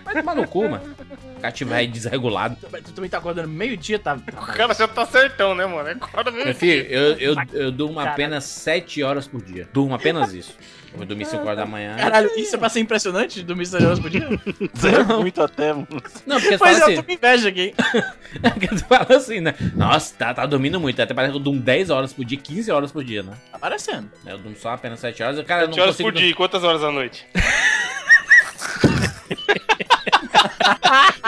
Vai 0.04 0.14
tomar 0.14 0.34
no 0.34 0.46
cu, 0.46 0.68
mano. 0.68 0.94
Aplicativo 1.30 1.72
aí 1.74 1.86
desregulado. 1.86 2.56
Tu 2.84 2.92
também 2.92 3.08
tá 3.10 3.18
acordando 3.18 3.48
meio-dia, 3.48 3.98
tá? 3.98 4.14
O 4.16 4.46
cara 4.52 4.74
já 4.74 4.86
tá 4.86 5.06
certão, 5.06 5.54
né, 5.54 5.64
mano? 5.66 5.88
Acorda 5.88 6.30
Meu 6.30 6.44
mesmo. 6.44 6.54
filho, 6.60 6.82
eu, 6.86 7.12
eu, 7.18 7.34
eu 7.52 7.72
durmo 7.72 7.98
apenas 8.00 8.44
7 8.44 9.02
horas 9.02 9.26
por 9.26 9.42
dia. 9.42 9.68
Durmo 9.72 9.94
apenas 9.94 10.32
isso. 10.34 10.54
Eu 10.92 10.98
vou 10.98 11.06
dormir 11.06 11.24
5 11.24 11.42
horas 11.44 11.56
da 11.56 11.66
manhã. 11.66 11.94
Caralho, 11.96 12.30
isso 12.36 12.56
é 12.56 12.58
pra 12.58 12.68
ser 12.68 12.80
impressionante? 12.80 13.42
Dormir 13.42 13.64
6 13.66 13.84
horas 13.84 13.98
por 14.00 14.10
dia? 14.10 14.28
Zero 14.76 15.20
muito 15.20 15.40
até, 15.42 15.72
mano. 15.72 15.86
Não, 16.26 16.36
porque 16.40 16.48
você 16.48 16.58
Pois 16.58 16.78
fala 16.78 16.78
é, 16.78 16.82
assim. 16.82 16.92
eu 16.92 16.96
tô 16.96 17.04
com 17.04 17.12
inveja 17.12 17.48
aqui. 17.48 17.74
Porque 18.40 18.68
tu 18.68 18.84
fala 18.86 19.16
assim, 19.16 19.40
né? 19.40 19.54
Nossa, 19.74 20.14
tá, 20.16 20.32
tá 20.32 20.46
dormindo 20.46 20.78
muito. 20.80 21.00
Até 21.02 21.12
parece 21.12 21.32
que 21.32 21.38
eu 21.38 21.42
durmo 21.42 21.60
10 21.60 21.90
horas 21.90 22.12
por 22.12 22.24
dia, 22.24 22.38
15 22.38 22.70
horas 22.70 22.92
por 22.92 23.02
dia, 23.04 23.22
né? 23.24 23.32
Tá 23.50 23.58
parecendo. 23.58 24.08
Eu 24.24 24.38
durmo 24.38 24.56
só 24.56 24.70
apenas 24.70 25.00
7 25.00 25.22
horas. 25.22 25.44
Cara, 25.46 25.62
eu 25.62 25.66
não 25.66 25.74
7 25.74 25.80
horas 25.82 25.96
consigo. 25.96 26.12
por 26.12 26.18
dia, 26.18 26.34
quantas 26.34 26.62
horas 26.62 26.82
à 26.84 26.90
noite? 26.92 27.26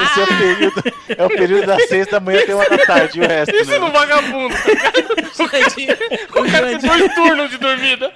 Esse 0.03 0.21
é 0.21 0.23
o 0.23 0.27
período, 0.39 0.83
é 1.09 1.25
o 1.25 1.29
período 1.29 1.67
das 1.67 1.89
seis 1.89 2.07
da 2.07 2.21
manhã 2.21 2.41
até 2.41 2.55
uma 2.55 2.69
da 2.69 2.79
tarde, 2.79 3.19
e 3.19 3.23
o 3.23 3.29
resto, 3.29 3.55
Isso 3.55 3.71
né? 3.71 3.79
no 3.79 3.91
vagabundo. 3.91 4.55
O 4.55 5.37
Jurandir, 5.37 5.99
o 6.31 6.45
Tem 6.45 6.79
dois 6.79 7.15
turnos 7.15 7.51
de 7.51 7.59
dormida. 7.59 8.13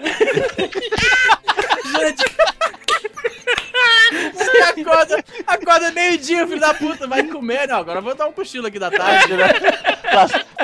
Você 4.32 4.62
acorda, 4.62 5.22
acorda 5.46 5.92
meio-dia, 5.92 6.46
filho 6.46 6.60
da 6.60 6.74
puta, 6.74 7.06
vai 7.06 7.22
comer. 7.24 7.68
Não, 7.68 7.78
agora 7.78 7.98
eu 7.98 8.02
vou 8.02 8.14
dar 8.14 8.26
um 8.26 8.32
cochilo 8.32 8.66
aqui 8.66 8.78
da 8.78 8.90
tarde. 8.90 9.26
Tirar, 9.26 9.54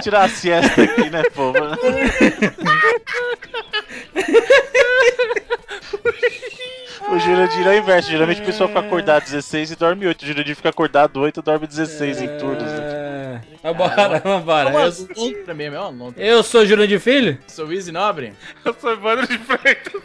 tirar 0.02 0.24
a 0.24 0.28
siesta 0.28 0.82
aqui, 0.82 1.10
né, 1.10 1.22
pô? 1.34 1.52
O 7.12 7.18
Jurandir 7.18 7.66
é 7.66 7.70
o 7.70 7.78
inverso. 7.78 8.10
Geralmente 8.10 8.40
o 8.40 8.44
pessoal 8.44 8.68
fica 8.68 8.80
acordado 8.80 9.24
16 9.24 9.72
e 9.72 9.76
dorme 9.76 10.06
8. 10.06 10.22
O 10.22 10.26
Jurandir 10.26 10.56
fica 10.56 10.70
acordado 10.70 11.20
8 11.20 11.40
e 11.40 11.42
dorme 11.42 11.66
16 11.66 12.22
em 12.22 12.38
turnos. 12.38 12.62
Né? 12.62 12.78
É... 12.80 13.40
Vambora, 13.62 14.18
vambora. 14.24 14.70
É 14.70 14.72
uma 14.72 14.80
Eu, 14.82 15.76
é 15.76 15.88
lontra. 15.90 16.24
eu 16.24 16.42
sou 16.42 16.64
Jurandir 16.64 16.98
Filho? 16.98 17.38
Sou 17.46 17.70
Easy 17.70 17.92
Nobre. 17.92 18.32
Eu 18.64 18.74
sou 18.80 18.92
Evandro 18.92 19.26
de 19.26 19.36
Freitas. 19.38 20.02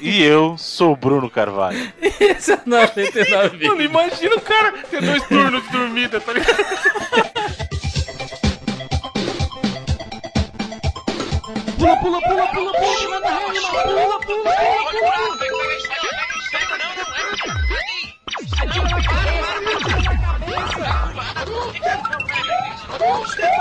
E 0.00 0.22
eu 0.22 0.56
sou 0.58 0.92
o 0.92 0.96
Bruno 0.96 1.30
Carvalho. 1.30 1.92
Esse 2.20 2.52
é 2.52 2.56
o 2.56 2.60
99 2.68 3.66
Mano, 3.66 3.82
imagina 3.82 4.36
o 4.36 4.40
cara 4.40 4.72
ter 4.90 5.00
dois 5.00 5.22
turnos 5.26 5.62
de 5.62 5.70
dormida, 5.70 6.20
tá 6.20 6.32
ligado? 6.32 6.64
Cabeça! 18.56 18.84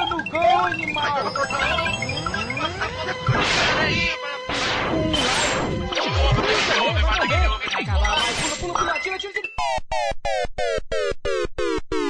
No 0.09 0.23
gol, 0.29 0.65
animal! 0.65 1.33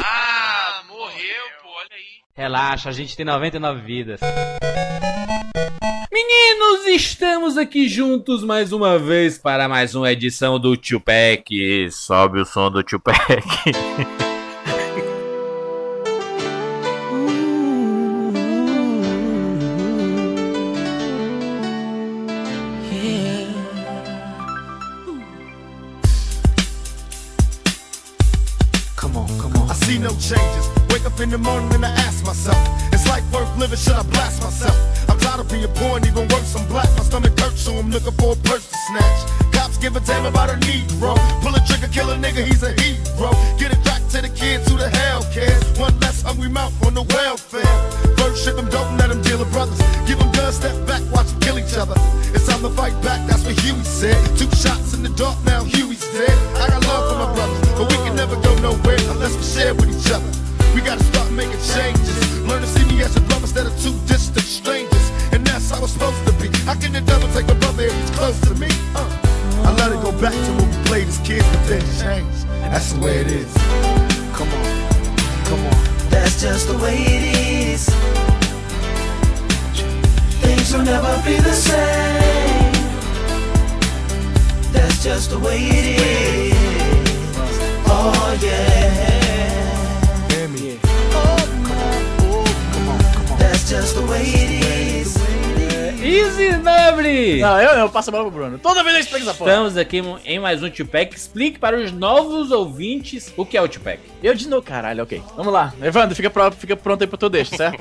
Ah, 0.03 0.83
morreu, 0.87 1.43
pô, 1.61 1.69
olha 1.69 1.89
aí. 1.93 2.21
Relaxa, 2.35 2.89
a 2.89 2.91
gente 2.91 3.15
tem 3.15 3.25
99 3.25 3.81
vidas. 3.81 4.19
Meninos, 6.13 6.85
estamos 6.89 7.57
aqui 7.57 7.89
juntos 7.89 8.43
mais 8.43 8.71
uma 8.71 8.99
vez 8.99 9.39
para 9.39 9.67
mais 9.67 9.95
uma 9.95 10.11
edição 10.11 10.59
do 10.59 10.77
Tupac. 10.77 11.89
Sobe 11.91 12.39
o 12.39 12.45
som 12.45 12.69
do 12.69 12.83
see 29.73 29.97
no 29.97 30.09
changes. 30.19 30.69
Wake 30.89 31.07
up 31.07 31.19
in 31.19 31.31
the 31.31 31.39
morning 31.39 31.73
and 31.73 31.83
I 31.83 31.89
ask 31.89 32.23
myself, 32.23 32.55
is 32.93 33.07
life 33.07 33.23
worth 33.33 33.57
living? 33.57 33.77
Should 33.77 33.95
I 33.95 34.03
blast 34.03 34.43
myself? 34.43 34.92
Of 35.33 35.49
being 35.49 35.65
poor 35.73 35.97
and 35.97 36.05
even 36.05 36.27
worse, 36.29 36.53
I'm 36.55 36.61
black. 36.67 36.85
My 36.95 37.01
stomach 37.01 37.33
hurts, 37.39 37.61
so 37.65 37.73
I'm 37.73 37.89
looking 37.89 38.13
for 38.21 38.33
a 38.33 38.35
purse 38.45 38.69
to 38.69 38.77
snatch. 38.85 39.19
Cops 39.51 39.77
give 39.79 39.95
a 39.95 39.99
damn 40.01 40.27
about 40.27 40.51
a 40.51 40.57
Negro. 40.61 41.17
Pull 41.41 41.55
a 41.55 41.59
trigger, 41.65 41.87
kill 41.87 42.11
a 42.11 42.15
nigga, 42.15 42.45
he's 42.45 42.61
a 42.61 42.69
hero. 42.77 43.33
Get 43.57 43.73
it 43.73 43.83
back 43.83 44.05
to 44.13 44.21
the 44.21 44.29
kids 44.29 44.69
who 44.69 44.77
the 44.77 44.89
hell 44.93 45.25
cares. 45.33 45.63
One 45.79 45.99
less 46.01 46.21
hungry 46.21 46.49
mouth 46.49 46.71
on 46.85 46.93
the 46.93 47.01
welfare. 47.01 47.65
First 48.15 48.45
ship 48.45 48.57
them, 48.57 48.69
don't 48.69 48.95
let 48.97 49.09
them 49.09 49.23
deal 49.23 49.39
with 49.39 49.51
brothers. 49.51 49.81
Give 50.05 50.19
them 50.19 50.31
guns, 50.33 50.57
step 50.61 50.77
back, 50.85 51.01
watch 51.11 51.25
them 51.33 51.39
kill 51.41 51.57
each 51.57 51.73
other. 51.81 51.97
It's 52.37 52.45
time 52.45 52.61
to 52.61 52.69
fight 52.69 52.93
back, 53.01 53.25
that's 53.25 53.43
what 53.43 53.57
Huey 53.59 53.81
said. 53.83 54.21
Two 54.37 54.45
shots 54.53 54.93
in 54.93 55.01
the 55.01 55.09
dark, 55.17 55.33
now 55.45 55.63
Huey's 55.63 56.05
dead. 56.13 56.37
I 56.61 56.69
got 56.69 56.85
love 56.85 57.09
for 57.09 57.17
my 57.17 57.33
brothers, 57.33 57.57
but 57.73 57.89
we 57.89 57.97
can 58.05 58.15
never 58.15 58.37
go 58.45 58.53
nowhere 58.61 59.01
unless 59.09 59.33
we 59.33 59.41
share 59.41 59.73
with 59.73 59.89
each 59.89 60.13
other. 60.13 60.29
We 60.77 60.81
gotta 60.81 61.03
start 61.03 61.31
making 61.31 61.57
changes. 61.73 62.17
Learn 62.45 62.61
to 62.61 62.67
see 62.67 62.85
me 62.85 63.01
as 63.01 63.17
a 63.17 63.21
brother 63.21 63.49
instead 63.49 63.65
of 63.65 63.73
two 63.81 63.97
distant 64.05 64.22
How 66.65 66.75
can 66.75 66.93
the 66.93 67.01
devil 67.01 67.27
take 67.33 67.49
a 67.51 67.55
brother 67.55 67.83
if 67.83 67.93
he's 67.93 68.09
close 68.11 68.39
to 68.47 68.55
me? 68.55 68.67
Uh. 68.95 69.23
I 69.65 69.73
let 69.75 69.91
it 69.91 70.01
go 70.01 70.11
back 70.21 70.31
to 70.31 70.51
when 70.55 70.69
we 70.69 70.83
played 70.85 71.07
as 71.09 71.19
kids, 71.19 71.45
but 71.51 71.67
then 71.67 71.81
changed. 71.99 72.47
That's 72.71 72.93
the 72.93 73.01
way 73.01 73.17
it 73.17 73.27
is. 73.27 73.53
Come 74.33 74.47
on, 74.47 74.65
come 75.43 75.59
on. 75.59 75.73
That's 76.09 76.41
just 76.41 76.67
the 76.67 76.77
way 76.77 76.95
it 76.95 77.23
is. 77.35 77.89
Things 80.41 80.73
will 80.73 80.85
never 80.85 81.21
be 81.25 81.35
the 81.37 81.53
same. 81.53 82.73
That's 84.71 85.03
just 85.03 85.31
the 85.31 85.39
way 85.39 85.59
it 85.59 85.85
is. 85.99 86.53
Oh 87.87 88.39
yeah. 88.41 89.07
Hear 90.31 90.47
me. 90.47 90.79
That's 93.37 93.69
just 93.69 93.95
the 93.95 94.05
way 94.05 94.21
it 94.21 94.51
is. 94.51 94.62
Easy 96.13 96.51
Nobre! 96.57 97.39
Não, 97.39 97.59
eu, 97.59 97.71
eu 97.71 97.89
passo 97.89 98.09
a 98.09 98.11
bola 98.11 98.25
pro 98.25 98.39
Bruno. 98.39 98.59
Toda 98.59 98.83
vez 98.83 98.95
eu 98.95 99.01
explico 99.01 99.27
essa 99.27 99.33
porra. 99.35 99.49
Estamos 99.49 99.77
aqui 99.77 99.99
em 100.25 100.37
mais 100.37 100.61
um 100.61 100.69
Tupac. 100.69 101.15
Explique 101.15 101.57
para 101.57 101.75
os 101.75 101.91
novos 101.91 102.51
ouvintes 102.51 103.33
o 103.35 103.43
que 103.43 103.57
é 103.57 103.61
o 103.63 103.67
Tupac. 103.67 103.99
Eu 104.21 104.35
de 104.35 104.47
novo, 104.47 104.61
caralho, 104.61 105.01
ok. 105.01 105.23
Vamos 105.35 105.51
lá. 105.51 105.73
Evandro, 105.81 106.15
fica, 106.15 106.29
pro, 106.29 106.51
fica 106.51 106.75
pronto 106.75 107.01
aí 107.01 107.07
pro 107.07 107.17
teu 107.17 107.29
deixo, 107.29 107.55
certo? 107.57 107.79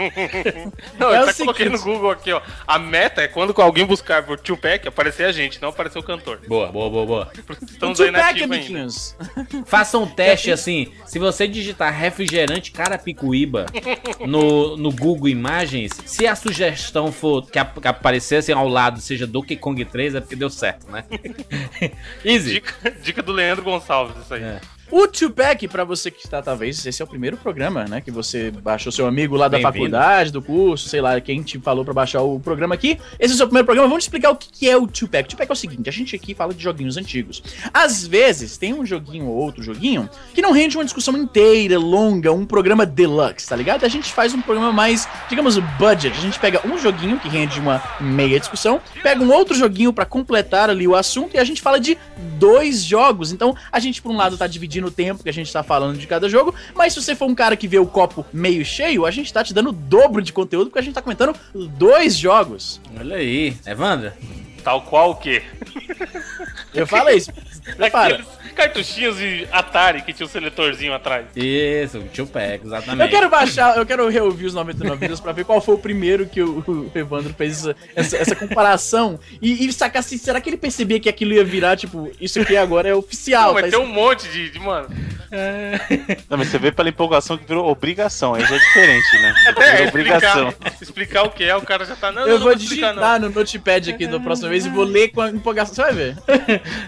Não, 0.98 1.12
É 1.12 1.18
eu 1.18 1.22
até 1.24 1.34
coloquei 1.34 1.68
no. 1.68 1.78
Google 1.82 2.10
aqui, 2.10 2.32
ó. 2.32 2.40
A 2.66 2.78
meta 2.78 3.20
é 3.20 3.28
quando 3.28 3.52
alguém 3.60 3.84
buscar 3.84 4.22
por 4.22 4.40
Tupac, 4.40 4.88
aparecer 4.88 5.24
a 5.26 5.32
gente, 5.32 5.60
não 5.60 5.68
aparecer 5.68 5.98
o 5.98 6.02
cantor. 6.02 6.40
Boa, 6.48 6.72
boa, 6.72 6.88
boa, 6.88 7.06
boa. 7.06 7.32
Estamos 7.70 8.00
aí 8.00 8.10
na 8.10 8.28
amiguinhos. 8.28 9.14
Faça 9.66 9.98
um 9.98 10.06
teste 10.06 10.50
assim. 10.50 10.90
Se 11.04 11.18
você 11.18 11.46
digitar 11.46 11.92
refrigerante 11.92 12.72
Carapicuíba 12.72 13.66
no, 14.26 14.74
no 14.78 14.90
Google 14.90 15.28
Imagens, 15.28 15.92
se 16.06 16.26
a 16.26 16.34
sugestão 16.34 17.12
for 17.12 17.44
que, 17.46 17.58
ap- 17.58 17.78
que 17.78 17.88
aparecer 17.88 18.21
assim 18.36 18.52
ao 18.52 18.68
lado 18.68 19.00
seja 19.00 19.26
Donkey 19.26 19.56
Kong 19.56 19.84
3, 19.84 20.14
é 20.14 20.20
porque 20.20 20.36
deu 20.36 20.50
certo, 20.50 20.90
né? 20.90 21.04
Easy. 22.24 22.54
Dica, 22.54 22.90
dica 23.02 23.22
do 23.22 23.32
Leandro 23.32 23.64
Gonçalves, 23.64 24.16
isso 24.22 24.34
aí. 24.34 24.42
É. 24.42 24.60
O 24.92 25.08
Tupac, 25.08 25.66
pra 25.68 25.84
você 25.84 26.10
que 26.10 26.22
está, 26.22 26.42
talvez, 26.42 26.84
esse 26.84 27.00
é 27.00 27.04
o 27.04 27.08
primeiro 27.08 27.34
programa, 27.38 27.86
né? 27.86 28.02
Que 28.02 28.10
você 28.10 28.50
baixou 28.50 28.92
seu 28.92 29.06
amigo 29.06 29.34
lá 29.36 29.48
da 29.48 29.58
faculdade, 29.58 30.30
do 30.30 30.42
curso, 30.42 30.86
sei 30.86 31.00
lá, 31.00 31.18
quem 31.18 31.42
te 31.42 31.58
falou 31.58 31.82
pra 31.82 31.94
baixar 31.94 32.20
o 32.20 32.38
programa 32.38 32.74
aqui. 32.74 32.98
Esse 33.18 33.32
é 33.32 33.34
o 33.34 33.38
seu 33.38 33.46
primeiro 33.46 33.64
programa. 33.64 33.88
Vamos 33.88 34.04
te 34.04 34.08
explicar 34.08 34.30
o 34.30 34.36
que 34.36 34.68
é 34.68 34.76
o 34.76 34.86
Tupac. 34.86 35.24
O 35.24 35.30
Tupac 35.30 35.50
é 35.50 35.52
o 35.54 35.56
seguinte, 35.56 35.88
a 35.88 35.92
gente 35.92 36.14
aqui 36.14 36.34
fala 36.34 36.52
de 36.52 36.62
joguinhos 36.62 36.98
antigos. 36.98 37.42
Às 37.72 38.06
vezes, 38.06 38.58
tem 38.58 38.74
um 38.74 38.84
joguinho 38.84 39.28
ou 39.28 39.34
outro 39.34 39.62
joguinho 39.62 40.10
que 40.34 40.42
não 40.42 40.52
rende 40.52 40.76
uma 40.76 40.84
discussão 40.84 41.16
inteira, 41.16 41.78
longa, 41.78 42.30
um 42.30 42.44
programa 42.44 42.84
deluxe, 42.84 43.48
tá 43.48 43.56
ligado? 43.56 43.84
A 43.84 43.88
gente 43.88 44.12
faz 44.12 44.34
um 44.34 44.42
programa 44.42 44.74
mais, 44.74 45.08
digamos, 45.26 45.56
budget. 45.56 46.14
A 46.14 46.20
gente 46.20 46.38
pega 46.38 46.60
um 46.68 46.76
joguinho 46.76 47.18
que 47.18 47.30
rende 47.30 47.58
uma 47.58 47.82
meia 47.98 48.38
discussão, 48.38 48.78
pega 49.02 49.24
um 49.24 49.32
outro 49.32 49.54
joguinho 49.54 49.90
pra 49.90 50.04
completar 50.04 50.68
ali 50.68 50.86
o 50.86 50.94
assunto 50.94 51.34
e 51.34 51.38
a 51.38 51.44
gente 51.44 51.62
fala 51.62 51.80
de 51.80 51.96
dois 52.38 52.84
jogos. 52.84 53.32
Então, 53.32 53.56
a 53.72 53.80
gente, 53.80 54.02
por 54.02 54.12
um 54.12 54.16
lado, 54.18 54.36
tá 54.36 54.46
dividindo 54.46 54.81
o 54.86 54.90
tempo 54.90 55.22
que 55.22 55.28
a 55.28 55.32
gente 55.32 55.52
tá 55.52 55.62
falando 55.62 55.98
de 55.98 56.06
cada 56.06 56.28
jogo, 56.28 56.54
mas 56.74 56.92
se 56.92 57.02
você 57.02 57.14
for 57.14 57.26
um 57.26 57.34
cara 57.34 57.56
que 57.56 57.68
vê 57.68 57.78
o 57.78 57.86
copo 57.86 58.24
meio 58.32 58.64
cheio, 58.64 59.06
a 59.06 59.10
gente 59.10 59.32
tá 59.32 59.42
te 59.42 59.54
dando 59.54 59.70
o 59.70 59.72
dobro 59.72 60.22
de 60.22 60.32
conteúdo 60.32 60.68
porque 60.68 60.78
a 60.78 60.82
gente 60.82 60.94
tá 60.94 61.02
comentando 61.02 61.34
dois 61.54 62.16
jogos. 62.16 62.80
Olha 62.98 63.16
aí. 63.16 63.56
Evandra? 63.66 64.16
Tal 64.62 64.82
qual 64.82 65.10
o 65.10 65.16
quê? 65.16 65.42
Eu 66.72 66.86
falo 66.86 67.10
isso. 67.10 67.32
Prepara. 67.76 68.14
Aqueles 68.14 68.41
cartuchinhos 68.62 69.16
de 69.16 69.46
Atari 69.50 70.02
que 70.02 70.12
tinha 70.12 70.26
o 70.26 70.28
seletorzinho 70.28 70.94
atrás. 70.94 71.26
Isso, 71.34 71.98
o 71.98 72.02
Tupac, 72.04 72.64
exatamente. 72.64 73.02
Eu 73.02 73.08
quero 73.08 73.28
baixar, 73.28 73.76
eu 73.76 73.84
quero 73.84 74.08
reouvir 74.08 74.46
os 74.46 74.54
99 74.54 75.00
vídeos 75.00 75.20
pra 75.20 75.32
ver 75.32 75.44
qual 75.44 75.60
foi 75.60 75.74
o 75.74 75.78
primeiro 75.78 76.26
que 76.26 76.42
o, 76.42 76.60
o 76.66 76.90
Evandro 76.94 77.34
fez 77.34 77.66
essa, 77.66 77.76
essa, 77.94 78.16
essa 78.16 78.36
comparação 78.36 79.18
e, 79.40 79.66
e 79.66 79.72
sacar 79.72 80.00
assim, 80.00 80.16
será 80.16 80.40
que 80.40 80.48
ele 80.48 80.56
percebia 80.56 81.00
que 81.00 81.08
aquilo 81.08 81.32
ia 81.32 81.44
virar, 81.44 81.76
tipo, 81.76 82.10
isso 82.20 82.40
aqui 82.40 82.56
agora 82.56 82.88
é 82.88 82.94
oficial? 82.94 83.48
Não, 83.48 83.54
mas 83.54 83.64
tá 83.64 83.70
tem 83.70 83.80
um 83.80 83.88
monte 83.88 84.28
de, 84.28 84.50
de 84.50 84.58
mano. 84.58 84.88
Não, 86.28 86.36
mas 86.36 86.48
você 86.48 86.58
vê 86.58 86.70
pela 86.70 86.90
empolgação 86.90 87.38
que 87.38 87.46
virou 87.46 87.66
obrigação, 87.66 88.34
aí 88.34 88.44
já 88.44 88.54
é 88.54 88.58
diferente, 88.58 89.22
né? 89.22 89.34
É, 89.62 89.76
Virou 89.76 89.88
obrigação. 89.88 90.48
explicar, 90.48 90.82
explicar 90.82 91.22
o 91.22 91.30
que 91.30 91.44
é, 91.44 91.56
o 91.56 91.62
cara 91.62 91.84
já 91.84 91.94
tá. 91.94 92.10
Não, 92.10 92.22
Eu 92.22 92.34
não, 92.34 92.38
vou 92.38 92.50
não 92.50 92.56
explicar, 92.56 92.92
digitar 92.92 93.20
no 93.20 93.30
notepad 93.30 93.90
aqui 93.90 94.06
da 94.06 94.18
próxima 94.18 94.48
vez 94.48 94.66
e 94.66 94.68
vou 94.68 94.84
ler 94.84 95.08
com 95.08 95.20
a 95.20 95.30
empolgação. 95.30 95.74
Você 95.74 95.82
vai 95.82 95.92
ver. 95.92 96.16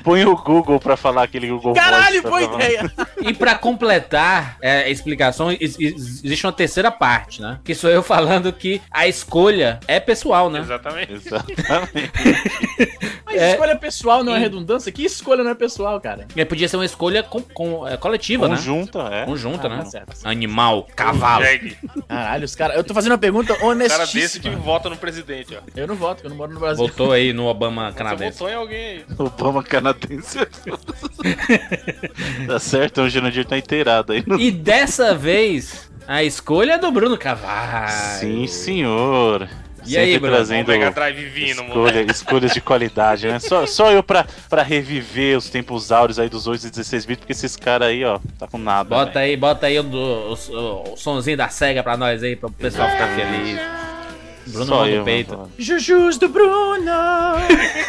Põe 0.03 0.25
o 0.25 0.37
Google 0.37 0.81
pra 0.81 0.97
falar 0.97 1.23
aquele 1.23 1.49
Google 1.49 1.64
Caralho, 1.73 2.23
Voice 2.23 2.47
boa 2.49 2.63
ideia! 2.63 2.93
E 3.23 3.33
pra 3.33 3.55
completar 3.55 4.57
é, 4.61 4.83
a 4.85 4.89
explicação, 4.89 5.51
ex- 5.51 5.79
ex- 5.79 6.23
existe 6.25 6.45
uma 6.47 6.53
terceira 6.53 6.91
parte, 6.91 7.41
né? 7.41 7.59
Que 7.65 7.75
sou 7.75 7.89
eu 7.89 8.03
falando 8.03 8.53
que 8.53 8.83
a 8.91 9.07
escolha 9.07 9.81
é 9.89 9.99
pessoal, 10.01 10.51
né? 10.51 10.61
Exatamente. 10.61 11.13
Exatamente. 11.13 12.13
Mas 13.25 13.37
É. 13.41 13.53
escolha 13.53 13.77
pessoal 13.77 14.23
não 14.23 14.35
é 14.35 14.39
redundância? 14.39 14.93
Que 14.93 15.05
escolha 15.05 15.43
não 15.43 15.51
é 15.51 15.55
pessoal, 15.55 16.01
cara? 16.01 16.27
E 16.37 16.45
podia 16.45 16.69
ser 16.69 16.77
uma 16.77 16.85
escolha 16.85 17.23
com, 17.23 17.41
com- 17.41 17.87
é, 17.87 17.97
coletiva, 17.97 18.47
né? 18.49 18.57
Conjunta, 18.57 18.99
é. 19.11 19.25
Conjunta, 19.25 19.67
Ah, 19.67 19.71
né? 19.71 19.79
tá 19.79 19.85
certo. 19.87 20.17
Animal, 20.25 20.87
cavalo. 20.95 21.45
Caralho, 22.09 22.45
os 22.45 22.55
caras. 22.55 22.77
Eu 22.77 22.85
tô 22.85 22.93
fazendo 22.95 23.13
uma 23.13 23.19
pergunta 23.19 23.55
Um 23.55 23.57
cara 23.59 23.75
desse 23.75 23.97
que 24.41 24.49
honestíssima. 24.49 24.57
vota 24.57 24.89
no 24.91 24.97
presidente, 24.97 25.57
ó. 25.57 25.61
Eu 25.75 25.87
não 25.87 25.95
voto, 25.97 26.17
porque 26.17 26.27
eu 26.27 26.31
não 26.31 26.37
moro 26.37 26.53
no 26.53 26.61
Brasil. 26.61 26.77
Voltou 26.87 27.13
aí 27.13 27.33
no 27.33 27.47
Obama 27.47 27.91
Você 27.91 27.99
canadense. 27.99 28.39
votou 28.39 28.53
em 28.53 28.55
alguém 28.57 28.87
aí. 28.87 29.05
Obama 29.19 29.63
canadense. 29.63 30.39
tá 32.47 32.59
certo, 32.59 33.03
o 33.03 33.09
Jurandir 33.11 33.45
tá 33.45 33.57
inteirado 33.59 34.13
aí. 34.13 34.23
No... 34.27 34.39
E 34.41 34.51
dessa 34.51 35.15
vez, 35.15 35.91
a 36.07 36.23
escolha 36.23 36.73
é 36.75 36.79
do 36.79 36.91
Bruno 36.91 37.17
Cavalho. 37.19 37.91
Sim, 38.21 38.47
senhor. 38.47 39.49
E 39.87 39.99
aí, 39.99 40.19
Bruno? 40.19 40.33
O 40.33 40.37
trazendo 40.39 40.69
Mega 40.69 40.91
Drive 40.91 41.25
vindo, 41.27 41.57
mano. 41.63 41.69
escolha- 41.69 42.07
escolhas 42.11 42.53
de 42.55 42.61
qualidade, 42.63 43.27
né? 43.29 43.39
Só, 43.39 43.67
só 43.67 43.93
eu 43.93 44.03
pra, 44.03 44.25
pra 44.49 44.63
reviver 44.63 45.37
os 45.37 45.51
tempos 45.51 45.93
áureos 45.93 46.19
aí 46.19 46.29
dos 46.31 46.47
8 46.47 46.67
e 46.69 46.71
16 46.71 47.05
bits, 47.05 47.19
porque 47.21 47.33
esses 47.33 47.55
caras 47.55 47.89
aí, 47.89 48.03
ó, 48.03 48.19
tá 48.39 48.47
com 48.47 48.57
nada. 48.57 48.89
Bota 48.89 49.13
velho. 49.13 49.27
aí, 49.27 49.37
bota 49.37 49.67
aí 49.67 49.79
o, 49.79 49.83
do- 49.83 49.99
o, 50.49 50.93
o 50.95 50.97
sonzinho 50.97 51.37
da 51.37 51.51
SEGA 51.51 51.83
pra 51.83 51.99
nós 51.99 52.23
aí, 52.23 52.35
pro 52.35 52.51
pessoal 52.51 52.89
ficar 52.89 53.09
feliz. 53.09 53.61
Bruno 54.47 54.67
Só 54.67 54.87
eu, 54.87 55.05
peito. 55.05 55.51
Jujus 55.59 56.19
do 56.19 56.29
Bruno! 56.29 56.91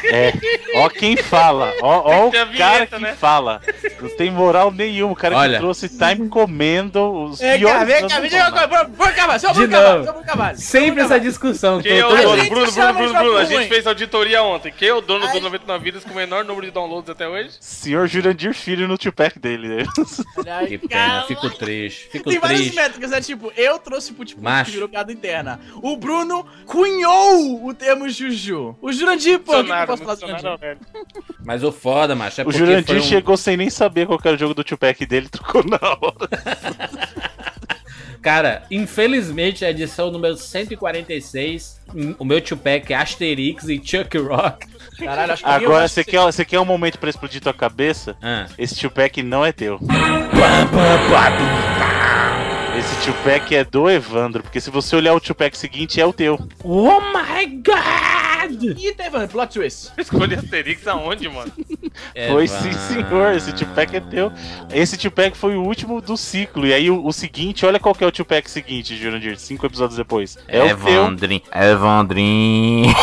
É, 0.05 0.33
ó 0.75 0.89
quem 0.89 1.17
fala, 1.17 1.73
ó, 1.81 2.01
ó 2.05 2.27
o 2.27 2.31
Tem 2.31 2.41
a 2.41 2.45
cara 2.45 2.73
vinheta, 2.73 2.95
que 2.97 3.01
né? 3.01 3.15
fala. 3.15 3.61
Não 4.01 4.09
tem 4.09 4.31
moral 4.31 4.71
nenhum, 4.71 5.11
o 5.11 5.15
cara 5.15 5.35
Olha. 5.37 5.53
que 5.53 5.59
trouxe 5.59 5.89
time 5.89 6.29
comendo 6.29 7.25
os 7.25 7.39
Vem 7.39 7.51
cá, 7.51 7.57
piores 7.57 7.87
vem 7.87 8.07
cá, 8.07 8.19
vem 8.19 8.29
cá. 8.29 8.67
Bruno 8.87 9.13
Cavalho, 9.13 9.39
seu 9.39 9.49
De 9.51 9.55
Bruno 9.59 9.71
Cavalho, 9.71 10.03
seu 10.03 10.13
Bruno 10.13 10.27
Cavalho. 10.27 10.57
Sempre 10.57 11.03
essa 11.03 11.19
discussão. 11.19 11.81
Quem 11.81 11.99
é 11.99 12.05
o 12.05 12.09
dono? 12.09 12.21
Bruno, 12.21 12.49
Bruno, 12.49 12.71
de 12.71 12.93
Bruno, 12.93 13.13
Bruno. 13.13 13.37
A 13.37 13.45
gente 13.45 13.67
fez 13.67 13.87
auditoria 13.87 14.43
ontem. 14.43 14.71
Quem 14.71 14.89
é 14.89 14.93
o 14.93 15.01
dono 15.01 15.25
Ai. 15.25 15.33
do 15.33 15.41
99 15.41 15.83
Vidas 15.83 16.03
com 16.03 16.11
o 16.11 16.15
menor 16.15 16.45
número 16.45 16.65
de 16.65 16.71
downloads 16.71 17.09
até 17.09 17.27
hoje? 17.27 17.51
Senhor 17.59 18.07
Jurandir 18.07 18.53
Filho 18.53 18.87
no 18.87 18.97
Tupac 18.97 19.37
dele. 19.39 19.85
Que 20.67 20.77
pena, 20.77 21.07
cara. 21.07 21.21
fico 21.23 21.49
triste. 21.49 22.09
Fico 22.11 22.29
Tem 22.29 22.39
várias 22.39 22.73
métricas, 22.73 23.11
né? 23.11 23.21
Tipo, 23.21 23.51
eu 23.55 23.77
trouxe 23.79 24.13
que 24.13 24.71
virou 24.71 24.87
piada 24.89 25.11
interna. 25.11 25.59
O 25.81 25.95
Bruno 25.97 26.44
cunhou 26.65 27.65
o 27.65 27.73
termo 27.73 28.09
Juju. 28.09 28.75
O 28.81 28.91
Jurandir, 28.91 29.39
pô, 29.39 29.59
o 29.59 29.63
que, 29.63 29.71
eu 29.71 29.85
posso 29.87 30.03
falar 30.03 30.15
do 30.15 30.21
Jurandir? 30.21 30.77
Mas 31.43 31.63
o 31.63 31.71
foda, 31.71 32.15
macho, 32.15 32.41
é 32.41 32.45
O 32.45 32.51
Jurandir 32.51 32.85
foi 32.85 32.97
um- 32.99 33.03
chegou 33.03 33.37
sem 33.37 33.55
nem 33.57 33.69
saber 33.69 34.07
qual 34.07 34.19
era 34.23 34.35
o 34.35 34.39
jogo 34.39 34.53
do 34.53 34.63
Tupac 34.63 35.05
dele, 35.05 35.29
trocou 35.29 35.63
na 35.63 35.77
hora. 35.81 36.29
Cara, 38.21 38.63
infelizmente 38.71 39.63
a 39.63 39.69
edição 39.69 40.09
número 40.09 40.35
146, 40.35 41.79
hum, 41.93 42.15
o 42.17 42.25
meu 42.25 42.41
Tupac 42.41 42.91
é 42.91 42.95
Asterix 42.95 43.69
e 43.69 43.79
Chuck 43.83 44.17
Rock. 44.17 44.65
Caralho, 44.97 45.33
acho 45.33 45.43
que 45.43 45.49
Agora, 45.49 45.87
você 45.87 46.03
que 46.03 46.09
quer, 46.11 46.21
você 46.21 46.43
quer 46.43 46.59
um 46.59 46.65
momento 46.65 46.97
pra 46.97 47.07
explodir 47.11 47.39
tua 47.39 47.53
cabeça? 47.53 48.15
Ah. 48.23 48.47
Esse 48.57 48.75
Tupac 48.79 49.21
não 49.21 49.45
é 49.45 49.51
teu. 49.51 49.79
Esse 52.85 53.11
Tupac 53.11 53.55
é 53.55 53.63
do 53.63 53.89
Evandro, 53.89 54.43
porque 54.43 54.61
se 54.61 54.69
você 54.69 54.95
olhar 54.95 55.15
o 55.15 55.19
Tupac 55.19 55.57
seguinte, 55.57 55.99
é 55.99 56.05
o 56.05 56.13
teu. 56.13 56.39
Oh 56.63 57.01
my 57.01 57.47
god! 57.63 58.63
Ih, 58.77 58.93
Tevan, 58.93 59.27
plot 59.27 59.53
twist. 59.53 59.91
Escolhe 59.97 60.35
Asterix 60.35 60.87
aonde, 60.87 61.27
mano? 61.27 61.51
Foi 62.29 62.47
sim, 62.47 62.71
senhor. 62.73 63.33
Esse 63.33 63.53
Tupac 63.53 63.95
é 63.95 63.99
teu. 63.99 64.31
Esse 64.71 64.97
Tupac 64.97 65.35
foi 65.35 65.55
o 65.55 65.63
último 65.63 65.99
do 66.01 66.15
ciclo. 66.17 66.67
E 66.67 66.73
aí 66.73 66.91
o, 66.91 67.05
o 67.05 67.11
seguinte, 67.13 67.65
olha 67.65 67.79
qual 67.79 67.95
que 67.95 68.03
é 68.03 68.07
o 68.07 68.11
Tupac 68.11 68.49
seguinte, 68.51 68.95
Jurandir, 68.95 69.39
cinco 69.39 69.65
episódios 69.65 69.97
depois. 69.97 70.37
É 70.47 70.59
o 70.59 70.77
teu. 70.77 71.05
Evandrin. 71.05 71.41
Evandrin. 71.53 72.83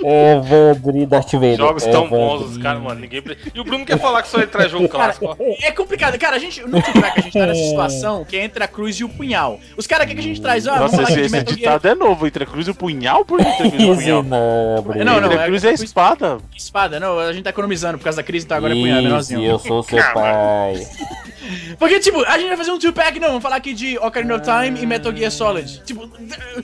Evandrin 0.00 1.06
Darth 1.06 1.32
Vader. 1.32 1.56
Jogos 1.56 1.82
tão 1.84 2.06
Evandrin. 2.06 2.08
bons, 2.10 2.50
os 2.50 2.58
caras, 2.58 2.82
mano. 2.82 3.00
Ninguém. 3.00 3.22
E 3.52 3.60
o 3.60 3.64
Bruno 3.64 3.84
quer 3.84 3.98
falar 3.98 4.22
que 4.22 4.28
só 4.28 4.38
ele 4.38 4.46
traz 4.46 4.70
jogo 4.70 4.88
clássico. 4.88 5.26
ó. 5.26 5.36
É 5.60 5.72
complicado. 5.72 6.16
Cara, 6.18 6.36
a 6.36 6.38
gente. 6.38 6.62
No 6.62 6.80
Tupac 6.80 7.18
a 7.18 7.20
gente 7.20 7.32
tá 7.32 7.46
nessa 7.46 7.64
situação 7.64 7.97
que 8.28 8.36
é 8.36 8.44
entre 8.44 8.62
a 8.62 8.68
cruz 8.68 8.96
e 8.96 9.04
o 9.04 9.08
punhal. 9.08 9.58
Os 9.76 9.86
caras 9.86 10.06
que 10.06 10.18
a 10.18 10.22
gente 10.22 10.40
traz. 10.40 10.66
Ah, 10.66 10.80
Nossa, 10.80 11.02
esse, 11.02 11.20
esse 11.20 11.42
ditado 11.44 11.86
é 11.88 11.94
novo. 11.94 12.26
Entre 12.26 12.44
a 12.44 12.46
cruz 12.46 12.66
e 12.66 12.70
o 12.70 12.74
punhal? 12.74 13.24
Por 13.24 13.40
que 13.40 13.46
entre 13.48 13.66
a 13.66 13.70
cruz 13.70 13.82
e 13.82 13.90
o 13.90 13.96
punhal? 13.96 14.22
Nobre. 14.22 15.04
Não, 15.04 15.20
não, 15.20 15.26
entre 15.28 15.38
a 15.38 15.42
é- 15.42 15.46
cruz 15.46 15.64
e 15.64 15.68
a 15.68 15.72
espada. 15.72 16.38
Espada, 16.56 17.00
não, 17.00 17.18
a 17.18 17.32
gente 17.32 17.44
tá 17.44 17.50
economizando 17.50 17.98
por 17.98 18.04
causa 18.04 18.16
da 18.16 18.22
crise, 18.22 18.44
então 18.44 18.56
agora 18.56 18.74
é 18.74 18.80
punhal, 18.80 18.98
Isso, 18.98 19.04
menorzinho. 19.08 19.44
eu 19.44 19.58
sou 19.58 19.82
seu 19.82 20.02
pai. 20.12 20.86
Porque, 21.78 22.00
tipo, 22.00 22.22
a 22.24 22.38
gente 22.38 22.48
vai 22.48 22.56
fazer 22.56 22.70
um 22.70 22.78
two-pack, 22.78 23.18
não, 23.20 23.28
vamos 23.28 23.42
falar 23.42 23.56
aqui 23.56 23.72
de 23.72 23.98
Ocarina 23.98 24.36
of 24.36 24.44
Time 24.44 24.80
e 24.80 24.86
Metal 24.86 25.14
Gear 25.14 25.30
Solid. 25.30 25.82
Tipo, 25.84 26.08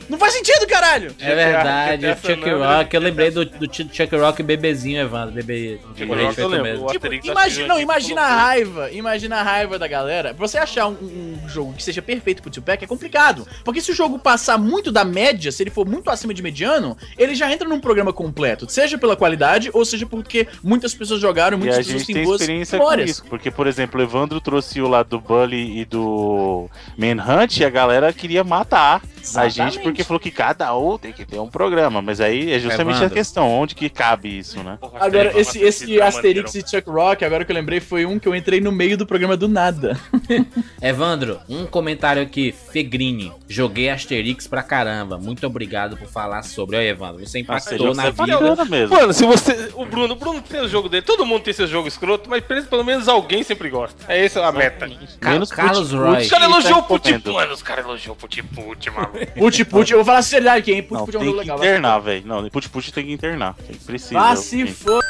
não 0.09 0.19
faz 0.19 0.33
sentido, 0.35 0.67
caralho! 0.67 1.15
É 1.21 1.35
verdade, 1.35 2.07
o 2.07 2.17
Chuck 2.17 2.51
Rock, 2.51 2.95
eu 2.95 3.01
lembrei 3.01 3.31
do, 3.31 3.45
do 3.45 3.67
Chuck 3.73 4.17
Rock 4.17 4.43
bebezinho, 4.43 5.01
Evandro, 5.01 5.35
bebê. 5.35 5.79
Chuck 5.97 6.13
Rock 6.13 6.39
eu 6.39 6.49
lembro, 6.49 6.87
Tipo, 6.87 7.07
Asterix 7.07 7.27
imagina, 7.27 7.69
não, 7.69 7.81
imagina 7.81 8.21
a 8.21 8.25
colocou. 8.25 8.45
raiva, 8.45 8.91
imagina 8.93 9.37
a 9.37 9.43
raiva 9.43 9.79
da 9.79 9.87
galera. 9.87 10.35
Pra 10.35 10.47
você 10.47 10.59
achar 10.59 10.89
um, 10.89 10.93
um 11.45 11.49
jogo 11.49 11.73
que 11.73 11.83
seja 11.83 12.03
perfeito 12.03 12.43
pro 12.43 12.51
two-pack 12.51 12.85
é 12.85 12.87
complicado. 12.87 13.47
Porque 13.65 13.81
se 13.81 13.91
o 13.91 13.95
jogo 13.95 14.19
passar 14.19 14.59
muito 14.59 14.91
da 14.91 15.05
média, 15.05 15.51
se 15.53 15.63
ele 15.63 15.71
for 15.71 15.87
muito 15.87 16.11
acima 16.11 16.35
de 16.35 16.43
mediano, 16.43 16.97
ele 17.17 17.35
já 17.35 17.51
entra 17.53 17.69
num 17.69 17.81
programa 17.81 18.13
completo. 18.13 18.71
Seja 18.71 18.99
pela 18.99 19.17
qualidade, 19.17 19.71
ou 19.73 19.85
seja 19.85 20.07
porque 20.07 20.47
muitas 20.63 20.95
pessoas 20.95 21.21
jogaram, 21.21 21.57
E 21.57 21.61
muitas 21.61 21.79
pessoas 21.87 22.07
têm 22.07 22.15
tem 22.15 22.25
boas 22.25 22.41
experiência 22.41 22.79
com 22.79 22.95
isso. 23.01 23.25
Porque, 23.29 23.51
por 23.51 23.67
exemplo, 23.67 24.01
o 24.01 24.03
Evandro 24.03 24.41
trouxe 24.41 24.74
o 24.81 24.89
lado 24.89 25.09
do 25.09 25.21
Bully 25.21 25.81
e 25.81 25.85
do 25.85 26.69
Manhunt 26.97 27.61
a 27.61 27.71
galera 27.71 28.13
queria 28.13 28.45
matar 28.45 29.03
a 29.25 29.47
Exatamente. 29.47 29.55
gente 29.55 29.83
porque 29.83 30.05
falou 30.05 30.21
que 30.21 30.31
cada 30.31 30.77
um 30.77 30.99
tem 30.99 31.13
que 31.13 31.25
ter 31.25 31.39
um 31.39 31.49
programa. 31.49 32.03
Mas 32.03 32.21
aí 32.21 32.53
é 32.53 32.59
justamente 32.59 32.97
Evandro. 32.97 33.15
a 33.15 33.17
questão, 33.17 33.51
onde 33.51 33.75
que 33.75 33.89
cabe 33.89 34.39
isso, 34.39 34.63
né? 34.63 34.77
Porra, 34.81 34.99
Agora, 35.01 35.29
esse, 35.31 35.65
Asterix 35.65 35.83
esse 35.83 35.99
é 35.99 36.03
Asterix 36.03 36.55
maneiro. 36.55 36.69
e 36.69 36.71
Chuck 36.71 36.91
Rock, 36.91 37.25
agora 37.25 37.45
que 37.45 37.51
eu 37.51 37.55
lembrei, 37.55 37.81
foi 37.81 38.05
um 38.05 38.19
que 38.19 38.29
eu 38.29 38.35
entrei 38.35 38.61
no 38.61 38.71
meio 38.71 38.99
do 38.99 39.07
programa 39.07 39.37
do 39.37 39.49
nada. 39.49 39.99
Evandro, 40.83 41.41
um 41.49 41.65
comentário 41.65 42.23
aqui, 42.23 42.53
Fegrini. 42.53 43.33
Joguei 43.49 43.89
Asterix 43.89 44.47
pra 44.47 44.63
caramba. 44.63 45.17
Muito 45.17 45.47
obrigado 45.47 45.97
por 45.97 46.09
falar 46.09 46.43
sobre. 46.43 46.77
Ó, 46.77 46.81
Evandro, 46.81 47.27
você 47.27 47.39
impactou 47.39 47.95
na 47.95 48.11
você 48.11 48.23
é 48.23 48.39
vida. 48.39 48.65
mesmo. 48.65 48.95
Mano, 48.95 49.13
se 49.13 49.25
você. 49.25 49.71
O 49.75 49.87
Bruno, 49.87 50.15
o 50.15 50.17
Bruno 50.17 50.43
tem 50.43 50.61
o 50.61 50.69
jogo 50.69 50.89
dele, 50.89 51.03
todo 51.03 51.25
mundo 51.25 51.43
tem 51.43 51.55
seu 51.55 51.67
jogo 51.67 51.89
escroto, 51.89 52.29
mas 52.29 52.43
pelo 52.69 52.85
menos 52.85 53.09
alguém 53.09 53.43
sempre 53.43 53.71
gosta. 53.71 53.97
É 54.09 54.25
essa 54.25 54.47
a 54.47 54.53
meta. 54.55 54.87
Menos 55.23 55.51
Carlos 55.51 55.93
Roy. 55.93 56.23
Os 56.23 56.29
caras 56.29 56.31
Ele 56.31 56.39
tá 56.39 56.45
elogiou 56.47 56.79
o. 56.79 56.83
Putiput. 56.85 57.31
Mano, 57.31 57.53
os 57.53 57.63
caras 57.63 57.85
elogiou 57.85 58.15
o 58.15 58.19
Putiput, 58.19 58.91
maluco. 58.91 59.27
Put 59.39 59.65
Put, 59.67 59.91
eu 59.93 59.99
vou 59.99 60.05
falar 60.05 60.19
a 60.19 60.23
seriedade 60.23 60.59
aqui, 60.61 60.73
hein? 60.73 60.83
Put 60.83 60.95
Não, 60.95 61.05
Put 61.05 61.17
é 61.17 61.19
um 61.19 61.23
tem 61.23 61.29
jogo 61.31 61.39
que 61.41 61.45
legal. 61.45 61.59
vai. 61.59 61.67
internar, 61.69 61.99
velho. 61.99 62.27
Não, 62.27 62.49
Put 62.51 62.69
Put 62.71 62.93
tem 62.93 63.07
que 63.07 63.13
internar. 63.13 63.55
Tem 63.55 63.77
que 63.77 63.85
precisa. 63.85 64.19
Ah, 64.21 64.37
se 64.37 64.67
for. 64.67 65.03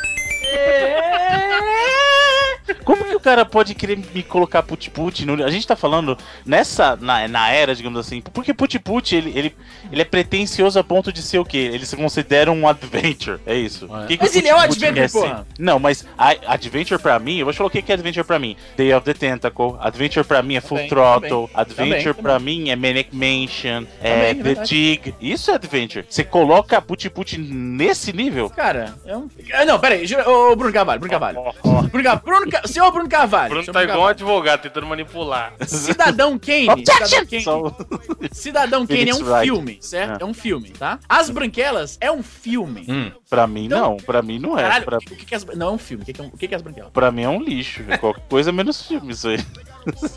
Como 2.85 3.05
que 3.05 3.15
o 3.15 3.21
cara 3.21 3.45
pode 3.45 3.75
querer 3.75 3.99
me 4.15 4.23
colocar 4.23 4.63
Put 4.63 4.91
Put? 4.91 5.25
no- 5.27 5.45
A 5.45 5.51
gente 5.51 5.67
tá 5.67 5.77
falando 5.77 6.17
nessa, 6.47 6.97
na, 6.97 7.27
na 7.29 7.51
era, 7.51 7.75
digamos 7.75 7.99
assim, 7.99 8.21
porque 8.21 8.55
Put 8.55 8.79
Put, 8.79 9.15
ele, 9.15 9.33
ele, 9.37 9.57
ele 9.93 10.03
é 10.03 10.05
pretencioso 10.05 10.79
a 10.79 10.85
ponto 10.85 11.13
de 11.13 11.23
ser 11.23 11.39
o 11.39 11.45
quê? 11.45 11.59
Ele 11.59 11.85
se 11.85 11.97
considera 11.97 12.51
um 12.51 12.67
adventure, 12.69 13.39
é 13.47 13.55
isso. 13.55 13.89
É. 14.03 14.07
Que 14.07 14.17
que 14.17 14.23
Mas 14.25 14.35
o 14.35 14.39
ele 14.39 14.49
é 14.49 14.55
um 14.55 14.59
adventure, 14.59 15.09
porra. 15.11 15.47
Não, 15.59 15.79
mas 15.79 16.07
a, 16.17 16.35
adventure 16.55 17.01
pra 17.01 17.19
mim, 17.19 17.39
eu 17.39 17.45
vou 17.47 17.53
te 17.53 17.57
falar 17.59 17.69
o 17.69 17.71
que 17.71 17.85
é 17.91 17.95
adventure 17.95 18.25
pra 18.27 18.39
mim. 18.39 18.57
Day 18.77 18.93
of 18.95 19.05
the 19.05 19.15
Tentacle, 19.15 19.77
adventure 19.81 20.25
pra 20.27 20.43
mim 20.43 20.57
é 20.57 20.61
Full 20.61 20.79
Também, 20.79 20.89
Throttle, 20.89 21.49
também, 21.49 21.49
adventure 21.55 22.15
também, 22.15 22.23
pra 22.23 22.39
mim 22.39 22.71
é 22.71 22.77
Manic 22.77 23.11
Mansion, 23.15 23.85
é 24.03 24.35
Também, 24.35 24.53
é 24.53 24.55
The. 24.57 24.63
Dig. 24.65 25.15
Isso 25.21 25.51
é 25.51 25.55
adventure. 25.55 26.07
Você 26.09 26.25
coloca 26.25 26.81
Put 26.81 27.09
Put 27.11 27.39
nesse 27.39 28.13
nível? 28.13 28.49
Cara, 28.51 28.95
é 29.05 29.17
um. 29.17 29.29
Ah, 29.53 29.65
não, 29.65 29.79
pera 29.79 29.95
aí. 29.97 30.07
jura- 30.07 30.29
Ô, 30.29 30.57
Bruno 30.57 30.73
Carvalho, 30.73 31.01
Bruno 31.01 31.11
Carvalho. 31.13 31.55
Bruno, 31.91 32.05
Car- 32.05 32.23
Bruno, 32.25 32.51
Ca- 32.51 32.54
senhor 32.67 32.91
Bruno 32.93 33.09
Carvalho. 33.09 33.49
Bruno 33.51 33.65
senhor 33.65 33.73
tá 33.75 33.83
igual 33.83 33.99
um 33.99 34.01
Carvalho. 34.03 34.11
advogado 34.15 34.61
tentando 34.63 34.87
manipular. 34.87 35.55
Cidadão 35.67 36.39
Kane. 36.39 36.85
Cidadão 36.87 37.27
Kane. 37.27 38.29
Cidadão 38.33 38.87
Kane 38.87 39.11
é 39.11 39.15
um 39.15 39.19
Wright. 39.25 39.45
filme, 39.45 39.79
certo? 39.81 40.21
É. 40.21 40.23
É 40.23 40.27
um 40.27 40.35
filme, 40.35 40.71
tá? 40.71 40.99
As 41.09 41.31
Branquelas 41.31 41.99
é 42.01 42.11
um 42.11 42.23
filme. 42.23 42.85
Hum, 42.89 43.11
Pra 43.29 43.47
mim, 43.47 43.67
Então- 43.67 43.81
não. 43.91 43.97
Pra 43.97 44.23
mim, 44.23 44.39
não 44.39 44.59
é. 44.59 44.63
Caralho, 44.63 44.85
Pra, 44.85 44.99
o 44.99 45.01
que, 45.01 45.17
que 45.17 45.35
é 45.35 45.37
as... 45.37 45.45
Não, 45.45 45.69
é 45.69 45.73
um 45.73 45.79
filme. 45.79 46.03
O 46.03 46.07
que, 46.07 46.13
que, 46.13 46.21
é, 46.21 46.25
o 46.25 46.31
que, 46.31 46.49
que 46.49 46.55
é 46.55 46.57
as 46.57 46.63
Branquelas? 46.63 46.91
pra 46.93 47.11
mim 47.11 47.23
é 47.23 47.29
um 47.29 47.41
lixo. 47.43 47.83
Qualquer 48.01 48.23
coisa 48.29 48.53
menos 48.53 48.87
filme, 48.87 49.13
isso 49.13 49.29
aí. 49.29 49.39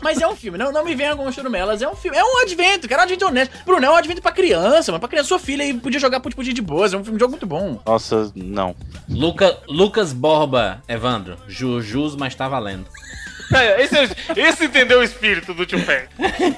Mas 0.02 0.20
é 0.20 0.26
um 0.26 0.34
filme, 0.34 0.58
não, 0.58 0.72
não 0.72 0.84
me 0.84 0.94
venha 0.94 1.14
com 1.14 1.30
churumelas, 1.30 1.82
é 1.82 1.88
um 1.88 1.94
filme, 1.94 2.16
é 2.16 2.24
um 2.24 2.38
advento, 2.42 2.88
cara, 2.88 3.02
é 3.02 3.04
um 3.04 3.04
advento 3.04 3.26
honesto. 3.26 3.64
Bruno, 3.64 3.84
é 3.84 3.90
um 3.90 3.96
advento 3.96 4.22
pra 4.22 4.32
criança, 4.32 4.92
mano, 4.92 5.00
pra 5.00 5.08
criança, 5.08 5.28
sua 5.28 5.38
filha 5.38 5.64
aí 5.64 5.74
podia 5.74 6.00
jogar 6.00 6.20
put 6.20 6.34
put 6.34 6.52
de 6.52 6.62
boas, 6.62 6.92
é 6.92 6.96
um 6.96 7.04
filme 7.04 7.16
um 7.16 7.20
jogo 7.20 7.32
muito 7.32 7.46
bom. 7.46 7.80
Nossa, 7.84 8.32
não. 8.34 8.74
Luca, 9.08 9.58
Lucas 9.68 10.12
Borba, 10.12 10.82
Evandro. 10.88 11.36
Jujus, 11.46 12.14
mas 12.16 12.34
tá 12.34 12.48
valendo. 12.48 12.86
É, 13.52 13.82
esse, 13.82 13.96
é- 13.96 14.08
esse 14.36 14.64
entendeu 14.66 14.98
o 15.00 15.02
espírito 15.02 15.54
do 15.54 15.64
Tupac. 15.66 16.08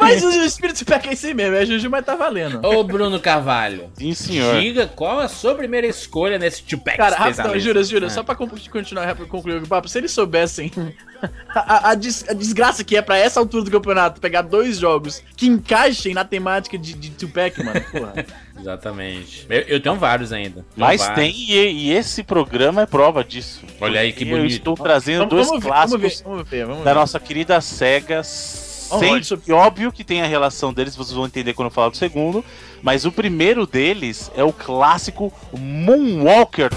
Mas 0.00 0.22
o 0.24 0.30
espírito 0.44 0.84
pack 0.84 1.08
é 1.08 1.12
esse 1.12 1.32
mesmo, 1.32 1.54
é 1.56 1.64
Juju, 1.64 1.88
mas 1.88 2.04
tá 2.04 2.16
valendo. 2.16 2.60
Ô, 2.66 2.82
Bruno 2.82 3.20
Carvalho. 3.20 3.90
Sim, 3.96 4.12
senhor. 4.14 4.60
Diga 4.60 4.86
qual 4.86 5.20
a 5.20 5.28
sua 5.28 5.54
primeira 5.54 5.86
escolha 5.86 6.38
nesse 6.38 6.62
Tupac 6.62 6.96
Cara, 6.96 7.16
rapidão, 7.16 7.58
jura, 7.60 7.84
jura, 7.84 8.06
Ah. 8.06 8.10
só 8.10 8.22
pra 8.22 8.34
continuar 8.34 9.14
concluir 9.28 9.62
o 9.62 9.66
papo, 9.68 9.88
se 9.88 9.98
eles 9.98 10.10
soubessem 10.10 10.70
a, 11.54 11.58
a- 11.88 11.90
a 11.90 11.94
des- 11.94 12.24
a 12.28 12.32
desgraça 12.32 12.82
que 12.82 12.96
é 12.96 13.02
pra 13.02 13.16
essa 13.18 13.38
altura 13.38 13.64
do 13.64 13.70
campeonato 13.70 14.20
pegar 14.20 14.42
dois 14.42 14.78
jogos 14.78 15.22
que 15.36 15.46
encaixem 15.46 16.14
na 16.14 16.24
temática 16.24 16.76
de, 16.78 16.94
de 16.94 17.10
Tupac, 17.10 17.62
mano, 17.62 17.80
porra. 17.92 18.26
Exatamente. 18.60 19.46
Eu, 19.48 19.60
eu 19.62 19.80
tenho 19.80 19.96
vários 19.96 20.32
ainda. 20.32 20.56
Tenho 20.56 20.66
Mas 20.76 21.00
vários. 21.00 21.16
tem, 21.16 21.34
e, 21.34 21.54
e 21.88 21.92
esse 21.92 22.22
programa 22.22 22.82
é 22.82 22.86
prova 22.86 23.24
disso. 23.24 23.62
Olha 23.80 24.00
aí 24.00 24.12
que 24.12 24.20
Porque 24.20 24.32
Eu 24.34 24.38
bonito. 24.38 24.52
estou 24.52 24.74
trazendo 24.74 25.18
Vamos, 25.20 25.30
dois 25.34 25.46
vamos 25.48 25.62
ver, 25.62 25.68
clássicos 25.68 26.00
vamos 26.00 26.12
ver, 26.12 26.24
vamos 26.24 26.48
ver, 26.50 26.66
vamos 26.66 26.84
da 26.84 26.92
ver. 26.92 26.98
nossa 27.00 27.18
querida 27.20 27.60
SEGA. 27.60 28.22
Sem, 28.22 29.20
e 29.46 29.52
óbvio 29.52 29.92
que 29.92 30.02
tem 30.02 30.20
a 30.20 30.26
relação 30.26 30.72
deles, 30.72 30.96
vocês 30.96 31.14
vão 31.14 31.24
entender 31.24 31.54
quando 31.54 31.66
eu 31.66 31.70
falar 31.70 31.90
do 31.90 31.96
segundo. 31.96 32.44
Mas 32.82 33.04
o 33.04 33.12
primeiro 33.12 33.64
deles 33.66 34.30
é 34.36 34.42
o 34.42 34.52
clássico 34.52 35.32
Moonwalker. 35.56 36.70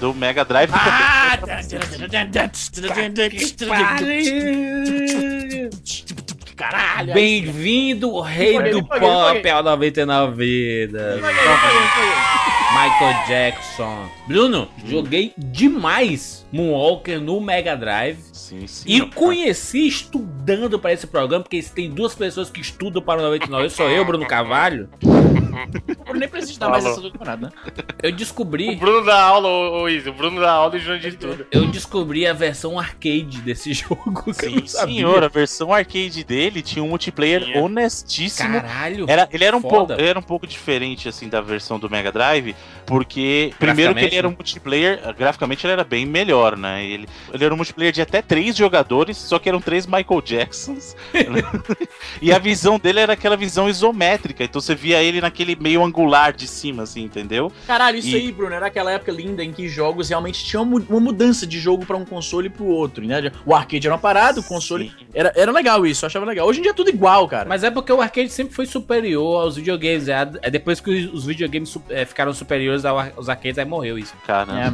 Do 0.00 0.14
Mega 0.14 0.44
Drive. 0.44 0.70
Ah, 0.72 1.36
Caralho! 6.60 7.14
Bem-vindo, 7.14 8.20
rei 8.20 8.52
Foi, 8.52 8.70
do 8.70 8.84
foi, 8.84 9.00
pop 9.00 9.48
ao 9.48 9.62
99 9.62 10.36
vidas. 10.36 11.18
Foi, 11.18 11.32
foi, 11.32 11.42
foi. 11.42 12.30
Michael 12.70 13.26
Jackson. 13.26 14.08
Bruno, 14.28 14.68
joguei 14.84 15.32
demais 15.38 16.46
Moonwalker 16.52 17.18
no 17.18 17.40
Mega 17.40 17.74
Drive. 17.74 18.18
Sim, 18.34 18.66
sim. 18.66 18.84
E 18.86 19.00
conheci 19.06 19.88
estudando 19.88 20.78
para 20.78 20.92
esse 20.92 21.06
programa, 21.06 21.42
porque 21.42 21.62
se 21.62 21.72
tem 21.72 21.90
duas 21.90 22.14
pessoas 22.14 22.50
que 22.50 22.60
estudam 22.60 23.00
para 23.00 23.20
o 23.20 23.22
99, 23.22 23.70
sou 23.70 23.88
eu, 23.88 24.04
Bruno 24.04 24.26
Carvalho. 24.26 24.86
Bruno 25.50 26.18
nem 26.20 26.28
precisa 26.28 26.58
dar 26.60 26.68
mais 26.70 26.84
essa 26.84 27.00
temporada, 27.00 27.46
né? 27.46 27.72
Eu 28.02 28.10
O 28.10 28.16
descobri, 28.16 28.74
Bruno 28.76 29.04
dá 29.04 29.20
aula, 29.22 29.48
ô, 29.48 29.82
ô 29.82 29.88
Izzy, 29.88 30.08
o 30.08 30.12
Bruno 30.12 30.40
dá 30.40 30.50
aula 30.52 30.76
e 30.76 30.80
João 30.80 30.98
de 30.98 31.12
tudo. 31.12 31.46
eu 31.50 31.66
descobri 31.66 32.26
a 32.26 32.32
versão 32.32 32.78
arcade 32.78 33.40
desse 33.42 33.72
jogo 33.74 34.32
Sim, 34.32 34.66
senhor, 34.66 35.22
a 35.24 35.28
versão 35.28 35.72
arcade 35.72 36.22
dele 36.24 36.62
tinha 36.62 36.82
um 36.84 36.88
multiplayer 36.88 37.44
Tinha. 37.44 37.60
honestíssimo. 37.62 38.60
Caralho. 38.60 39.06
Era, 39.08 39.28
ele, 39.32 39.44
era 39.44 39.56
um 39.56 39.60
Foda. 39.60 39.76
pouco, 39.76 39.92
ele 39.94 40.08
era 40.08 40.18
um 40.18 40.22
pouco 40.22 40.46
diferente 40.46 41.08
assim 41.08 41.28
da 41.28 41.40
versão 41.40 41.78
do 41.78 41.88
Mega 41.90 42.12
Drive, 42.12 42.54
porque 42.86 43.52
primeiro 43.58 43.94
que 43.94 44.04
ele 44.04 44.16
era 44.16 44.28
um 44.28 44.32
multiplayer, 44.32 45.00
eh, 45.04 45.12
graficamente 45.12 45.64
ele 45.66 45.72
era 45.72 45.84
bem 45.84 46.04
melhor, 46.04 46.56
né? 46.56 46.84
Ele, 46.84 47.08
ele 47.32 47.44
era 47.44 47.54
um 47.54 47.56
multiplayer 47.56 47.92
de 47.92 48.02
até 48.02 48.20
três 48.20 48.56
jogadores, 48.56 49.16
só 49.16 49.38
que 49.38 49.48
eram 49.48 49.60
três 49.60 49.86
Michael 49.86 50.22
Jacksons. 50.24 50.96
e 52.20 52.32
a 52.32 52.38
visão 52.38 52.78
dele 52.78 53.00
era 53.00 53.12
aquela 53.14 53.36
visão 53.36 53.68
isométrica, 53.68 54.44
então 54.44 54.60
você 54.60 54.74
via 54.74 55.02
ele 55.02 55.20
naquele 55.20 55.39
aquele 55.40 55.56
meio 55.56 55.82
angular 55.82 56.32
de 56.34 56.46
cima, 56.46 56.82
assim, 56.82 57.02
entendeu? 57.02 57.50
Caralho, 57.66 57.96
isso 57.98 58.08
E- 58.08 58.14
aí, 58.16 58.32
Bruno, 58.32 58.54
era 58.54 58.66
aquela 58.66 58.92
época 58.92 59.10
linda 59.10 59.42
em 59.42 59.52
que 59.52 59.68
jogos 59.68 60.10
realmente 60.10 60.44
tinham 60.44 60.62
uma 60.62 61.00
mudança 61.00 61.46
de 61.46 61.58
jogo 61.58 61.86
pra 61.86 61.96
um 61.96 62.04
console 62.04 62.48
e 62.48 62.50
pro 62.50 62.66
outro, 62.66 63.04
né? 63.06 63.32
O 63.46 63.54
arcade 63.54 63.86
era 63.86 63.94
uma 63.94 64.00
parada, 64.00 64.40
o 64.40 64.42
console. 64.42 64.90
Sim. 64.98 65.06
Era, 65.14 65.32
era 65.34 65.50
legal 65.50 65.86
isso, 65.86 66.04
eu 66.04 66.08
achava 66.08 66.26
legal. 66.26 66.46
Hoje 66.46 66.58
em 66.58 66.62
dia 66.62 66.72
é 66.72 66.74
tudo 66.74 66.90
igual, 66.90 67.26
cara. 67.26 67.48
Mas 67.48 67.64
é 67.64 67.70
porque 67.70 67.90
o 67.92 68.00
arcade 68.02 68.28
sempre 68.30 68.54
foi 68.54 68.66
superior 68.66 69.42
aos 69.42 69.56
videogames. 69.56 70.08
É, 70.08 70.28
é 70.42 70.50
depois 70.50 70.78
que 70.80 71.10
os 71.12 71.24
videogames 71.24 71.74
é, 71.88 72.04
ficaram 72.04 72.34
superiores 72.34 72.84
aos 72.84 73.28
arcades, 73.28 73.58
aí 73.58 73.64
morreu 73.64 73.98
isso. 73.98 74.12
Cara, 74.26 74.52
É. 74.52 74.70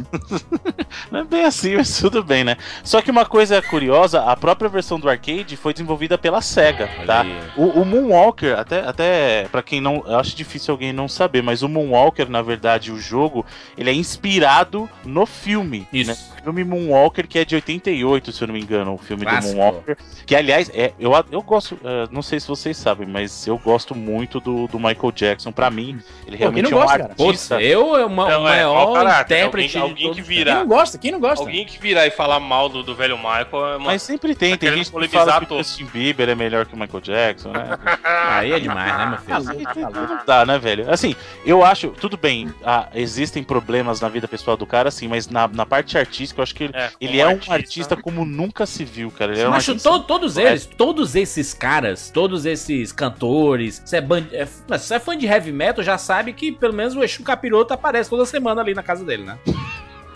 não 1.11 1.21
é 1.21 1.23
bem 1.23 1.45
assim, 1.45 1.75
mas 1.77 1.97
tudo 1.97 2.21
bem, 2.23 2.43
né? 2.43 2.57
Só 2.83 3.01
que 3.01 3.09
uma 3.09 3.25
coisa 3.25 3.61
curiosa, 3.61 4.21
a 4.23 4.35
própria 4.35 4.69
versão 4.69 4.99
do 4.99 5.09
arcade 5.09 5.55
foi 5.55 5.71
desenvolvida 5.73 6.17
pela 6.17 6.41
SEGA, 6.41 6.89
tá? 7.05 7.25
O, 7.55 7.81
o 7.81 7.85
Moonwalker, 7.85 8.57
até, 8.59 8.79
até 8.81 9.47
para 9.51 9.63
quem 9.63 9.79
não. 9.79 10.03
Eu 10.05 10.17
acho 10.19 10.35
difícil 10.35 10.56
alguém 10.69 10.91
não 10.91 11.07
saber, 11.07 11.41
mas 11.41 11.61
o 11.61 11.69
Moonwalker, 11.69 12.29
na 12.29 12.41
verdade, 12.41 12.91
o 12.91 12.99
jogo, 12.99 13.45
ele 13.77 13.89
é 13.89 13.93
inspirado 13.93 14.89
no 15.05 15.25
filme. 15.25 15.87
Isso. 15.91 16.11
Né? 16.11 16.36
O 16.47 16.53
filme 16.53 16.63
Moonwalker, 16.63 17.27
que 17.27 17.39
é 17.39 17.43
de 17.43 17.55
88, 17.55 18.31
se 18.31 18.41
eu 18.41 18.47
não 18.47 18.53
me 18.53 18.61
engano, 18.61 18.93
o 18.93 18.97
filme 18.97 19.25
Clássico. 19.25 19.53
do 19.53 19.57
Moonwalker. 19.57 19.97
Que, 20.25 20.33
aliás, 20.33 20.71
é, 20.73 20.93
eu, 20.97 21.11
eu 21.29 21.41
gosto. 21.41 21.77
eh, 21.83 22.07
não 22.09 22.21
sei 22.21 22.39
se 22.39 22.47
vocês 22.47 22.77
sabem, 22.77 23.05
mas 23.05 23.45
eu 23.45 23.57
gosto 23.57 23.93
muito 23.93 24.39
do, 24.39 24.65
do 24.67 24.79
Michael 24.79 25.11
Jackson. 25.13 25.51
Pra 25.51 25.69
mim, 25.69 25.99
ele 26.25 26.37
Pô, 26.37 26.43
realmente 26.43 26.71
não 26.71 26.71
é 26.71 26.75
um 26.75 26.83
gosta, 26.85 26.97
cara? 26.99 27.11
Artista. 27.19 27.61
eu 27.61 27.97
é 27.97 28.05
uma, 28.05 28.29
Não, 28.29 28.43
o 28.43 28.47
é, 28.47 28.51
maior 28.51 28.93
caráter. 28.93 29.35
intérprete 29.35 29.77
Alguém- 29.77 29.89
alguém 29.91 30.09
que 30.11 30.15
todos. 30.21 30.27
vira- 30.27 30.51
Quem 30.51 30.59
não 30.61 30.67
gosta? 30.67 30.97
Quem 30.97 31.11
não 31.11 31.19
gosta? 31.19 31.43
Alguém 31.43 31.65
que 31.65 31.77
virar 31.81 32.07
e 32.07 32.11
falar 32.11 32.39
mal 32.39 32.69
do, 32.69 32.81
do 32.81 32.95
velho 32.95 33.17
Michael 33.17 33.47
é 33.51 33.75
uma. 33.77 33.79
Mas 33.87 34.01
sempre 34.01 34.33
tem, 34.33 34.51
Tá 34.51 34.57
tem 34.57 34.69
gente 34.71 34.85
que 34.85 35.07
fala 35.09 35.45
que 35.45 35.53
o. 35.53 35.57
Justin 35.57 35.85
Bieber 35.85 36.29
é 36.29 36.35
melhor 36.35 36.65
que 36.65 36.73
o 36.75 36.79
Michael 36.79 37.01
Jackson, 37.01 37.51
né? 37.51 37.77
Aí 38.03 38.53
é 38.53 38.59
demais, 38.59 38.97
né, 38.97 39.05
meu 39.27 39.41
filho? 39.41 39.63
Tá 39.65 39.79
louco. 39.89 40.13
Não 40.13 40.25
dá, 40.25 40.45
né, 40.45 40.57
velho? 40.57 40.89
Assim, 40.89 41.13
eu 41.45 41.63
acho, 41.65 41.89
tudo 41.89 42.15
bem, 42.15 42.53
ah, 42.63 42.87
existem 42.95 43.43
problemas 43.43 43.99
na 43.99 44.07
vida 44.07 44.27
pessoal 44.29 44.55
do 44.55 44.65
cara, 44.65 44.87
assim, 44.89 45.07
mas 45.09 45.27
na, 45.27 45.47
na 45.47 45.65
parte 45.65 45.97
artística, 45.97 46.36
eu 46.39 46.43
acho 46.43 46.55
que 46.55 46.63
ele, 46.65 46.73
É, 46.75 46.91
ele 47.01 47.19
é 47.19 47.25
um 47.25 47.29
artista. 47.31 47.53
artista 47.53 47.95
como 47.97 48.25
nunca 48.25 48.65
se 48.65 48.83
viu, 48.85 49.09
cara. 49.11 49.31
Ele 49.33 49.41
é 49.41 49.47
um 49.47 49.51
Mas 49.51 49.65
to- 49.65 49.99
todos 50.01 50.37
eles, 50.37 50.65
todos 50.65 51.15
esses 51.15 51.53
caras, 51.53 52.09
todos 52.09 52.45
esses 52.45 52.91
cantores, 52.91 53.81
você 53.85 53.97
é, 53.97 54.01
band- 54.01 54.27
é, 54.31 54.45
você 54.67 54.95
é 54.95 54.99
fã 54.99 55.17
de 55.17 55.25
heavy 55.25 55.51
metal, 55.51 55.83
já 55.83 55.97
sabe 55.97 56.33
que 56.33 56.51
pelo 56.51 56.73
menos 56.73 56.95
o 56.95 57.03
Exu 57.03 57.23
Capiroto 57.23 57.73
aparece 57.73 58.09
toda 58.09 58.25
semana 58.25 58.61
ali 58.61 58.73
na 58.73 58.83
casa 58.83 59.03
dele, 59.03 59.23
né? 59.23 59.37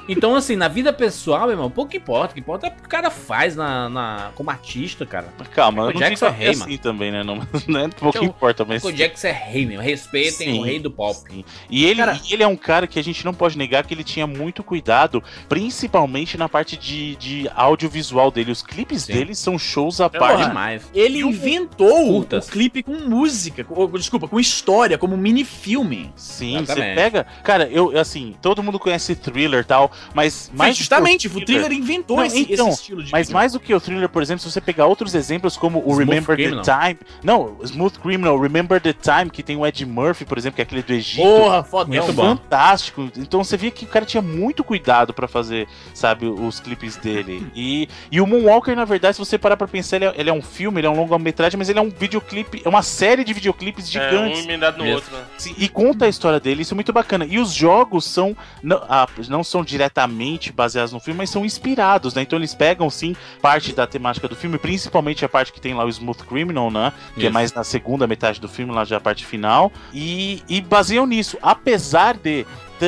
Então, 0.08 0.36
assim, 0.36 0.56
na 0.56 0.68
vida 0.68 0.92
pessoal, 0.92 1.42
meu 1.42 1.52
irmão, 1.52 1.70
pouco 1.70 1.96
importa. 1.96 2.32
O 2.32 2.34
que 2.34 2.40
importa 2.40 2.68
é 2.68 2.70
o 2.70 2.74
que 2.74 2.86
o 2.86 2.90
cara 2.90 3.10
faz 3.10 3.56
na, 3.56 3.88
na- 3.90 4.32
como 4.36 4.50
artista, 4.50 5.06
cara. 5.06 5.28
Calma, 5.54 5.88
Michael 5.88 5.94
não 5.94 6.00
Jackson 6.10 6.26
é 6.26 6.30
rei, 6.32 6.50
assim 6.50 6.60
mano. 6.62 6.78
também, 6.80 7.12
né? 7.12 7.24
Não, 7.24 7.36
não 7.68 7.80
é 7.80 7.88
pouco 7.88 8.18
Então, 8.18 8.24
importa, 8.30 8.66
mas... 8.66 8.84
O 8.84 8.92
Jackson 8.92 9.28
é 9.28 9.32
rei, 9.32 9.66
meu. 9.66 9.80
Respeitem 9.82 10.54
Sim. 10.54 10.60
o 10.60 10.64
rei 10.64 10.80
do 10.80 10.92
pop. 10.92 11.18
Sim. 11.30 11.46
E 11.70 11.86
ele, 11.86 11.98
Cara- 12.02 12.20
ele 12.30 12.44
é 12.44 12.48
um 12.48 12.56
cara 12.58 12.88
que 12.88 13.00
a 13.00 13.04
gente 13.04 13.24
não 13.24 13.34
pode 13.34 13.58
negar 13.58 13.86
que 13.86 13.94
ele 13.94 14.04
tinha 14.04 14.26
muito 14.28 14.64
cuidado, 14.64 15.24
principalmente 15.48 16.38
na 16.38 16.50
parte 16.50 16.76
de, 16.76 17.16
de 17.16 17.50
audiovisual 17.56 18.32
dele. 18.32 18.52
Os 18.52 18.62
clipes 18.62 19.04
Sim. 19.04 19.14
dele 19.14 19.36
são 19.36 19.58
shows 19.60 20.02
à 20.02 20.10
Porra, 20.10 20.34
parte. 20.34 20.48
demais. 20.48 20.90
Ele 20.94 21.20
inventou 21.22 22.08
Curtas. 22.08 22.48
o 22.48 22.52
clipe 22.52 22.82
com 22.84 22.94
música, 22.94 23.64
com- 23.64 23.88
desculpa, 23.92 24.28
com 24.28 24.40
história, 24.40 24.98
como 24.98 25.16
mini-filme. 25.16 26.12
Sim, 26.16 26.54
você 26.58 26.64
Exatamente. 26.64 26.96
pega. 26.96 27.28
Cara, 27.44 27.68
eu, 27.70 27.98
assim, 27.98 28.36
todo 28.42 28.64
mundo 28.64 28.80
conhece 28.80 29.16
thriller 29.16 29.62
e 29.62 29.64
tal, 29.66 29.91
mas. 30.14 30.50
Do 30.54 30.72
justamente, 30.74 31.28
o 31.28 31.46
thriller 31.46 31.72
inventou 31.72 32.18
Não, 32.18 32.26
esse, 32.26 32.42
então, 32.54 32.68
esse 32.70 32.82
estilo 32.82 33.04
de 33.04 33.12
Mas 33.12 33.28
filme. 33.28 33.40
mais 33.40 33.54
do 33.54 33.60
que 33.60 33.74
o 33.74 33.80
thriller, 33.82 34.10
por 34.10 34.22
exemplo, 34.22 34.42
se 34.42 34.50
você 34.52 34.62
pegar 34.62 34.86
outros 34.86 35.14
exemplos 35.16 35.58
como 35.58 35.80
o 35.80 35.82
Smooth 35.92 36.00
Remember 36.00 36.36
Criminal. 36.36 36.64
the 36.64 36.72
Time. 36.80 37.00
Não, 37.24 37.58
Smooth 37.64 38.00
Criminal, 38.00 38.40
Remember 38.40 38.80
the 38.82 38.94
Time, 38.94 39.30
que 39.30 39.44
tem 39.44 39.56
o 39.58 39.66
Ed 39.66 39.86
Murphy, 39.86 40.26
por 40.26 40.38
exemplo, 40.38 40.56
que 40.56 40.62
é 40.62 40.64
aquele 40.64 40.82
do 40.84 40.94
Egito. 40.94 41.22
Porra. 41.22 41.66
Muito 41.88 42.10
É 42.10 42.12
bom. 42.12 42.24
fantástico. 42.38 43.10
Então 43.18 43.44
você 43.44 43.58
via 43.58 43.72
que 43.72 43.86
o 43.86 43.88
cara 43.88 44.06
tinha 44.06 44.22
muito 44.22 44.64
cuidado 44.64 45.14
pra 45.14 45.28
fazer, 45.28 45.68
sabe, 45.94 46.26
os 46.26 46.60
clipes 46.60 46.96
dele. 46.98 47.46
E, 47.56 47.88
e 48.12 48.20
o 48.22 48.28
Moonwalker, 48.28 48.76
na 48.76 48.86
verdade, 48.86 49.16
se 49.16 49.20
você 49.20 49.38
parar 49.38 49.58
pra 49.58 49.68
pensar, 49.68 49.98
ele 49.98 50.06
é, 50.06 50.14
ele 50.18 50.30
é 50.30 50.34
um 50.34 50.42
filme, 50.42 50.80
ele 50.80 50.88
é 50.88 50.90
um 50.90 50.96
longa-metragem, 50.96 51.58
mas 51.58 51.70
ele 51.70 51.80
é 51.80 51.82
um 51.82 51.90
videoclipe, 51.90 52.62
é 52.64 52.70
uma 52.70 52.82
série 52.82 53.24
de 53.24 53.34
videoclipes 53.34 53.86
É, 53.88 53.92
gigantes. 53.92 54.40
um 54.40 54.44
emendado 54.44 54.78
no 54.78 54.84
Mesmo. 54.84 54.98
outro, 54.98 55.16
né? 55.16 55.24
E 55.58 55.68
conta 55.70 56.06
a 56.06 56.10
história 56.10 56.40
dele, 56.40 56.62
isso 56.62 56.74
é 56.74 56.76
muito 56.76 56.92
bacana. 56.94 57.26
E 57.26 57.40
os 57.40 57.54
jogos 57.54 58.06
são 58.06 58.36
não, 58.62 58.82
ah, 58.90 59.08
não 59.30 59.44
são 59.44 59.64
diretamente 59.82 60.52
baseados 60.52 60.94
no 60.94 61.00
filme, 61.00 61.18
mas 61.18 61.30
são 61.30 61.44
inspirados, 61.44 62.14
né? 62.14 62.22
Então 62.22 62.38
eles 62.38 62.54
pegam 62.54 62.90
sim 62.90 63.16
parte 63.42 63.74
da 63.74 63.88
temática 63.88 64.28
do 64.28 64.36
filme, 64.36 64.58
principalmente 64.58 65.26
a 65.26 65.30
parte 65.30 65.52
que 65.52 65.60
tem 65.60 65.74
lá 65.74 65.84
o 65.84 65.90
Smooth 65.90 66.24
Criminal, 66.24 66.70
né? 66.70 66.94
Que 67.16 67.22
é 67.22 67.24
Isso. 67.26 67.34
mais 67.34 67.54
na 67.54 67.64
segunda 67.64 68.06
metade 68.06 68.40
do 68.40 68.48
filme, 68.48 68.72
lá 68.72 68.86
já 68.86 68.98
a 68.98 69.02
parte 69.02 69.26
final. 69.26 69.72
E, 69.94 70.44
e 70.48 70.62
baseiam 70.62 71.08
nisso, 71.08 71.38
apesar 71.42 72.16
de 72.16 72.46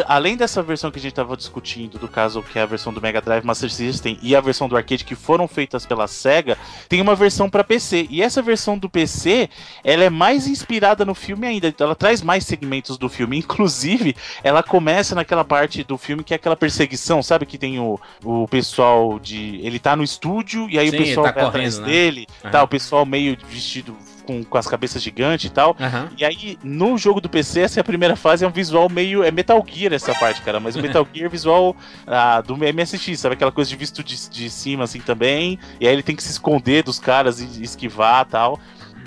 Além 0.08 0.36
dessa 0.36 0.62
versão 0.62 0.89
que 0.91 0.99
a 0.99 1.01
gente 1.01 1.13
tava 1.13 1.36
discutindo, 1.38 1.97
do 1.97 2.08
caso 2.08 2.41
que 2.41 2.58
é 2.58 2.62
a 2.62 2.65
versão 2.65 2.93
do 2.93 3.01
Mega 3.01 3.21
Drive 3.21 3.43
Master 3.43 3.71
System 3.71 4.17
e 4.21 4.36
a 4.36 4.41
versão 4.41 4.67
do 4.67 4.75
arcade 4.75 5.03
que 5.03 5.15
foram 5.15 5.47
feitas 5.47 5.86
pela 5.86 6.08
SEGA, 6.08 6.58
tem 6.89 7.01
uma 7.01 7.15
versão 7.15 7.49
para 7.49 7.63
PC. 7.63 8.08
E 8.10 8.21
essa 8.21 8.41
versão 8.41 8.77
do 8.77 8.89
PC, 8.89 9.49
ela 9.84 10.03
é 10.03 10.10
mais 10.10 10.47
inspirada 10.47 11.06
no 11.06 11.13
filme 11.13 11.47
ainda. 11.47 11.67
Então 11.67 11.86
ela 11.86 11.95
traz 11.95 12.21
mais 12.21 12.45
segmentos 12.45 12.97
do 12.97 13.10
filme. 13.10 13.38
Inclusive, 13.43 14.15
ela 14.43 14.63
começa 14.63 15.15
naquela 15.15 15.43
parte 15.43 15.84
do 15.84 15.97
filme 15.97 16.23
que 16.23 16.34
é 16.34 16.36
aquela 16.36 16.56
perseguição, 16.56 17.21
sabe? 17.21 17.45
Que 17.45 17.58
tem 17.58 17.79
o, 17.79 17.99
o 18.23 18.47
pessoal 18.47 19.19
de. 19.19 19.60
Ele 19.63 19.79
tá 19.79 19.95
no 19.95 20.03
estúdio 20.03 20.69
e 20.69 20.79
aí 20.79 20.89
Sim, 20.89 20.95
o 20.95 20.99
pessoal 20.99 21.25
tá 21.25 21.32
vai 21.34 21.45
atrás 21.45 21.75
correndo, 21.75 21.88
né? 21.88 21.93
dele. 21.93 22.27
Aham. 22.43 22.51
Tá, 22.51 22.63
o 22.63 22.67
pessoal 22.67 23.06
meio 23.06 23.38
vestido 23.47 23.95
com, 24.25 24.43
com 24.43 24.57
as 24.57 24.67
cabeças 24.67 25.01
gigantes 25.01 25.49
e 25.49 25.53
tal. 25.53 25.75
Aham. 25.79 26.09
E 26.17 26.25
aí, 26.25 26.57
no 26.63 26.97
jogo 26.97 27.21
do 27.21 27.29
PC, 27.29 27.62
essa 27.62 27.79
é 27.79 27.81
a 27.81 27.83
primeira 27.83 28.15
fase, 28.15 28.43
é 28.43 28.47
um 28.47 28.51
visual 28.51 28.89
meio. 28.89 29.23
É 29.23 29.31
Metal 29.31 29.63
Gear 29.67 29.93
essa 29.93 30.13
parte, 30.15 30.41
cara. 30.41 30.59
Mas 30.59 30.75
o 30.75 30.81
Metal 30.83 31.07
Gear 31.13 31.29
visual 31.29 31.75
ah, 32.07 32.41
do 32.41 32.57
MSX, 32.57 33.19
sabe? 33.19 33.36
Aquela 33.36 33.51
coisa 33.51 33.69
de 33.69 33.75
visto 33.75 34.03
de, 34.03 34.29
de 34.29 34.49
cima, 34.49 34.83
assim 34.86 34.99
também. 34.99 35.59
E 35.79 35.88
aí 35.88 35.93
ele 35.93 36.03
tem 36.03 36.15
que 36.15 36.23
se 36.23 36.31
esconder 36.31 36.83
dos 36.83 36.99
caras 36.99 37.39
e 37.39 37.63
esquivar 37.63 38.25
tal. 38.25 38.59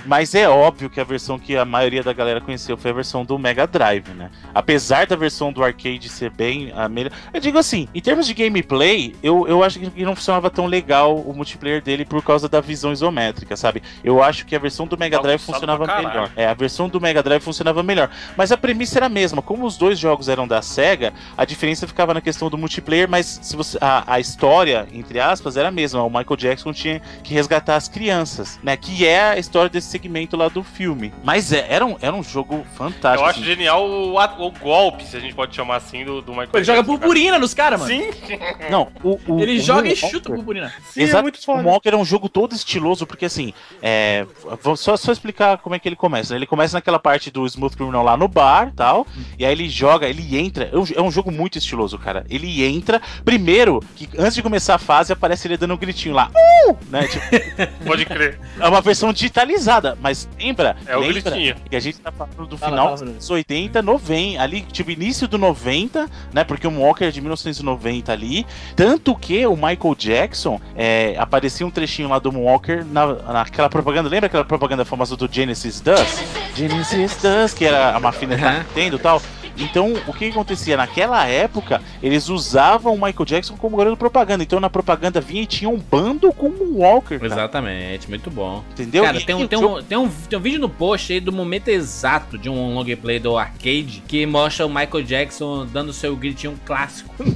Mas 0.06 0.34
é 0.34 0.48
óbvio 0.48 0.88
que 0.88 1.00
a 1.00 1.04
versão 1.04 1.38
que 1.38 1.56
a 1.56 1.64
maioria 1.64 2.02
da 2.02 2.12
galera 2.12 2.40
conheceu 2.40 2.76
foi 2.76 2.90
a 2.90 2.94
versão 2.94 3.24
do 3.24 3.38
Mega 3.38 3.66
Drive, 3.66 4.08
né? 4.10 4.30
Apesar 4.54 5.06
da 5.06 5.16
versão 5.16 5.52
do 5.52 5.62
arcade 5.62 6.08
ser 6.08 6.30
bem 6.30 6.72
a 6.74 6.88
melhor. 6.88 7.12
Eu 7.34 7.40
digo 7.40 7.58
assim, 7.58 7.88
em 7.94 8.00
termos 8.00 8.26
de 8.26 8.34
gameplay, 8.34 9.14
eu, 9.22 9.46
eu 9.48 9.62
acho 9.64 9.80
que 9.80 10.04
não 10.04 10.14
funcionava 10.14 10.48
tão 10.48 10.66
legal 10.66 11.16
o 11.16 11.34
multiplayer 11.34 11.82
dele 11.82 12.04
por 12.04 12.22
causa 12.22 12.48
da 12.48 12.60
visão 12.60 12.92
isométrica, 12.92 13.56
sabe? 13.56 13.82
Eu 14.04 14.22
acho 14.22 14.46
que 14.46 14.54
a 14.54 14.58
versão 14.58 14.86
do 14.86 14.96
Mega 14.96 15.18
Drive 15.18 15.40
funcionava 15.40 15.86
melhor. 15.86 16.30
É, 16.36 16.46
a 16.46 16.54
versão 16.54 16.88
do 16.88 17.00
Mega 17.00 17.22
Drive 17.22 17.42
funcionava 17.42 17.82
melhor. 17.82 18.10
Mas 18.36 18.52
a 18.52 18.56
premissa 18.56 18.98
era 18.98 19.06
a 19.06 19.10
mesma. 19.10 19.42
Como 19.42 19.66
os 19.66 19.76
dois 19.76 19.98
jogos 19.98 20.28
eram 20.28 20.46
da 20.46 20.62
SEGA, 20.62 21.12
a 21.36 21.44
diferença 21.44 21.86
ficava 21.86 22.14
na 22.14 22.20
questão 22.20 22.48
do 22.48 22.56
multiplayer, 22.56 23.08
mas 23.08 23.40
se 23.42 23.56
você, 23.56 23.76
a, 23.80 24.14
a 24.14 24.20
história, 24.20 24.86
entre 24.92 25.18
aspas, 25.18 25.56
era 25.56 25.68
a 25.68 25.72
mesma. 25.72 26.02
O 26.02 26.08
Michael 26.08 26.36
Jackson 26.36 26.72
tinha 26.72 27.02
que 27.22 27.34
resgatar 27.34 27.76
as 27.76 27.88
crianças, 27.88 28.58
né? 28.62 28.76
Que 28.76 29.06
é 29.06 29.30
a 29.30 29.38
história 29.38 29.68
desse 29.68 29.95
segmento 29.96 30.36
lá 30.36 30.48
do 30.48 30.62
filme. 30.62 31.12
Mas 31.24 31.52
é, 31.52 31.66
era, 31.68 31.84
um, 31.86 31.96
era 32.00 32.14
um 32.14 32.22
jogo 32.22 32.64
fantástico. 32.76 33.22
Eu 33.24 33.30
acho 33.30 33.38
assim. 33.40 33.48
genial 33.48 33.86
o, 33.88 34.14
o 34.18 34.50
golpe, 34.52 35.04
se 35.04 35.16
a 35.16 35.20
gente 35.20 35.34
pode 35.34 35.54
chamar 35.54 35.76
assim, 35.76 36.04
do, 36.04 36.20
do 36.20 36.32
Michael 36.32 36.50
ele 36.54 36.64
joga 36.64 36.78
Jackson, 36.78 36.92
cara. 36.92 36.98
purpurina 36.98 37.38
nos 37.38 37.54
caras, 37.54 37.80
mano. 37.80 37.92
Sim, 37.92 38.10
Não, 38.70 38.88
o, 39.02 39.18
o- 39.26 39.40
Ele 39.40 39.56
o 39.56 39.60
joga 39.60 39.88
e 39.88 39.96
chuta 39.96 40.30
purpurina. 40.30 40.72
sim, 40.90 41.02
Exato. 41.02 41.18
é 41.18 41.22
muito 41.22 41.36
O 41.36 41.42
foda. 41.42 41.62
Walker 41.62 41.88
é 41.90 41.96
um 41.96 42.04
jogo 42.04 42.28
todo 42.28 42.54
estiloso, 42.54 43.06
porque 43.06 43.24
assim, 43.24 43.52
é, 43.82 44.26
vou 44.62 44.76
só, 44.76 44.96
só 44.96 45.12
explicar 45.12 45.58
como 45.58 45.74
é 45.74 45.78
que 45.78 45.88
ele 45.88 45.96
começa. 45.96 46.34
né? 46.34 46.38
Ele 46.38 46.46
começa 46.46 46.76
naquela 46.76 46.98
parte 46.98 47.30
do 47.30 47.46
Smooth 47.46 47.76
Criminal 47.76 48.02
lá 48.04 48.16
no 48.16 48.28
bar 48.28 48.72
tal, 48.76 49.06
e 49.38 49.44
aí 49.44 49.52
ele 49.52 49.68
joga, 49.68 50.06
ele 50.08 50.36
entra. 50.38 50.68
É 50.72 50.76
um, 50.76 50.84
é 50.96 51.02
um 51.02 51.10
jogo 51.10 51.30
muito 51.30 51.56
estiloso, 51.58 51.98
cara. 51.98 52.24
Ele 52.28 52.64
entra, 52.64 53.00
primeiro, 53.24 53.80
que 53.94 54.08
antes 54.18 54.34
de 54.34 54.42
começar 54.42 54.74
a 54.74 54.78
fase, 54.78 55.12
aparece 55.12 55.46
ele 55.48 55.56
dando 55.56 55.74
um 55.74 55.76
gritinho 55.78 56.14
lá, 56.14 56.30
uh! 56.68 56.76
Né? 56.90 57.06
Tipo, 57.06 57.24
Pode 57.86 58.04
crer. 58.04 58.38
é 58.60 58.68
uma 58.68 58.80
versão 58.80 59.12
digitalizada, 59.12 59.85
mas 60.00 60.28
lembra? 60.38 60.76
É 60.86 60.96
o 60.96 61.00
lembra 61.00 61.20
gritinho. 61.20 61.54
que 61.68 61.76
a 61.76 61.80
gente 61.80 61.98
tá 61.98 62.10
falando 62.10 62.46
do 62.46 62.56
Fala, 62.56 62.72
final 62.72 62.86
fala, 62.86 62.96
Bruno. 62.98 63.12
dos 63.14 63.30
80, 63.30 63.82
90, 63.82 64.42
ali, 64.42 64.62
tipo, 64.62 64.90
início 64.90 65.28
do 65.28 65.36
90, 65.38 66.08
né? 66.32 66.42
Porque 66.44 66.66
o 66.66 66.70
Walker 66.80 67.04
é 67.04 67.10
de 67.10 67.20
1990 67.20 68.12
ali. 68.12 68.46
Tanto 68.74 69.14
que 69.14 69.46
o 69.46 69.54
Michael 69.54 69.94
Jackson 69.96 70.60
é, 70.74 71.14
aparecia 71.18 71.66
um 71.66 71.70
trechinho 71.70 72.08
lá 72.08 72.18
do 72.18 72.32
Moonwalker 72.32 72.84
na, 72.84 73.06
naquela 73.14 73.68
propaganda. 73.68 74.08
Lembra 74.08 74.26
aquela 74.26 74.44
propaganda 74.44 74.84
famosa 74.84 75.16
do 75.16 75.28
Genesis 75.30 75.80
Dust? 75.80 76.22
Genesis 76.54 77.16
Dust, 77.22 77.56
que 77.56 77.64
era 77.64 77.94
a 77.94 78.00
máquina 78.00 78.36
da 78.36 78.46
Aham. 78.48 78.58
Nintendo 78.60 78.96
e 78.96 78.98
tal. 78.98 79.20
Então, 79.58 79.94
o 80.06 80.12
que, 80.12 80.26
acontecia? 80.28 80.76
Naquela 80.76 81.26
época, 81.26 81.80
eles 82.02 82.28
usavam 82.28 82.94
o 82.94 83.00
Michael 83.00 83.24
Jackson 83.24 83.56
como 83.56 83.76
garoto 83.76 83.96
propaganda. 83.96 84.42
Então, 84.42 84.60
na 84.60 84.68
propaganda 84.70 85.20
vinha 85.20 85.42
e 85.42 85.46
tinha 85.46 85.68
um 85.70 85.78
bando 85.78 86.32
com 86.32 86.48
o 86.48 86.78
Walker. 86.78 87.18
Cara, 87.18 87.26
Exatamente, 87.32 88.08
muito 88.08 88.30
bom. 88.30 88.62
entendeu? 88.72 89.04
Cara, 89.04 89.18
E 89.18 89.24
tem 89.24 89.34
um, 89.34 89.42
o 89.42 89.48
tem, 89.48 89.58
um, 89.58 89.82
tem, 89.82 89.98
um, 89.98 90.10
tem 90.22 90.38
um 90.38 90.42
vídeo 90.42 90.60
no 90.60 90.68
post 90.68 91.12
aí 91.12 91.20
do 91.20 91.32
momento 91.32 91.68
exato 91.68 92.36
de 92.38 92.48
um 92.50 92.74
long 92.74 92.84
play 93.00 93.18
do 93.18 93.36
arcade 93.36 94.02
que 94.06 94.24
mostra 94.26 94.66
o 94.66 94.68
Michael 94.68 95.02
Jackson 95.02 95.66
dando 95.66 95.92
seu 95.92 96.14
gritinho 96.16 96.58
clássico. 96.64 97.14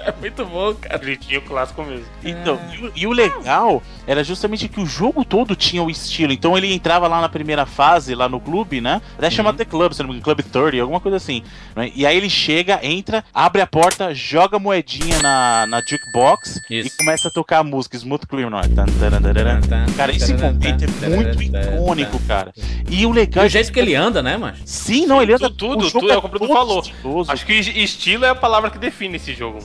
É 0.00 0.12
muito 0.20 0.44
bom, 0.44 0.74
cara. 0.74 0.98
Gritinho 0.98 1.40
clássico 1.42 1.82
mesmo. 1.82 2.04
Então, 2.24 2.58
e, 2.72 2.84
o- 2.86 2.92
e 2.96 3.06
o 3.06 3.12
legal 3.12 3.82
era 4.06 4.22
justamente 4.24 4.68
que 4.68 4.80
o 4.80 4.86
jogo 4.86 5.24
todo 5.24 5.54
tinha 5.54 5.82
o 5.82 5.90
estilo. 5.90 6.32
Então 6.32 6.56
ele 6.56 6.72
entrava 6.72 7.06
lá 7.08 7.20
na 7.20 7.28
primeira 7.28 7.64
fase, 7.66 8.14
lá 8.14 8.28
no 8.28 8.40
clube, 8.40 8.80
né? 8.80 9.00
Até 9.16 9.30
chama 9.30 9.52
The 9.52 9.64
Club, 9.64 9.92
se 9.92 10.02
não 10.02 10.08
me 10.10 10.16
engano, 10.16 10.22
Club 10.36 10.42
30, 10.50 10.80
alguma 10.82 11.00
coisa 11.00 11.11
assim. 11.14 11.42
né? 11.76 11.90
E 11.94 12.04
aí 12.06 12.16
ele 12.16 12.30
chega, 12.30 12.80
entra, 12.82 13.24
abre 13.32 13.62
a 13.62 13.66
porta, 13.66 14.14
joga 14.14 14.56
a 14.56 14.60
moedinha 14.60 15.20
na, 15.22 15.66
na 15.66 15.80
jukebox 15.80 16.60
Isso. 16.70 16.88
e 16.88 16.90
começa 16.98 17.28
a 17.28 17.30
tocar 17.30 17.58
a 17.58 17.64
música 17.64 17.96
Smooth 17.96 18.26
Criminal. 18.26 18.62
Cara, 19.96 20.12
esse 20.14 20.34
momento 20.34 20.84
é 21.02 21.08
muito 21.08 21.42
icônico, 21.42 22.18
cara. 22.26 22.52
E 22.88 23.06
o 23.06 23.12
E 23.12 23.14
legal 23.14 23.44
o 23.44 23.48
jeito 23.48 23.72
que 23.72 23.78
ele 23.78 23.94
anda, 23.94 24.22
né, 24.22 24.36
mas? 24.36 24.58
Sim, 24.64 25.06
não, 25.06 25.22
ele 25.22 25.34
anda 25.34 25.50
Tudo, 25.50 25.84
o 25.84 25.88
jogo 25.88 26.00
tudo, 26.00 26.12
é 26.12 26.16
o 26.16 26.20
que 26.20 26.26
o 26.26 26.30
Bruno 26.30 26.52
falou. 26.52 26.82
Acho 27.28 27.46
que 27.46 27.52
estilo 27.54 28.24
é 28.24 28.30
a 28.30 28.34
palavra 28.34 28.70
que 28.70 28.78
define 28.78 29.16
esse 29.16 29.34
jogo. 29.34 29.58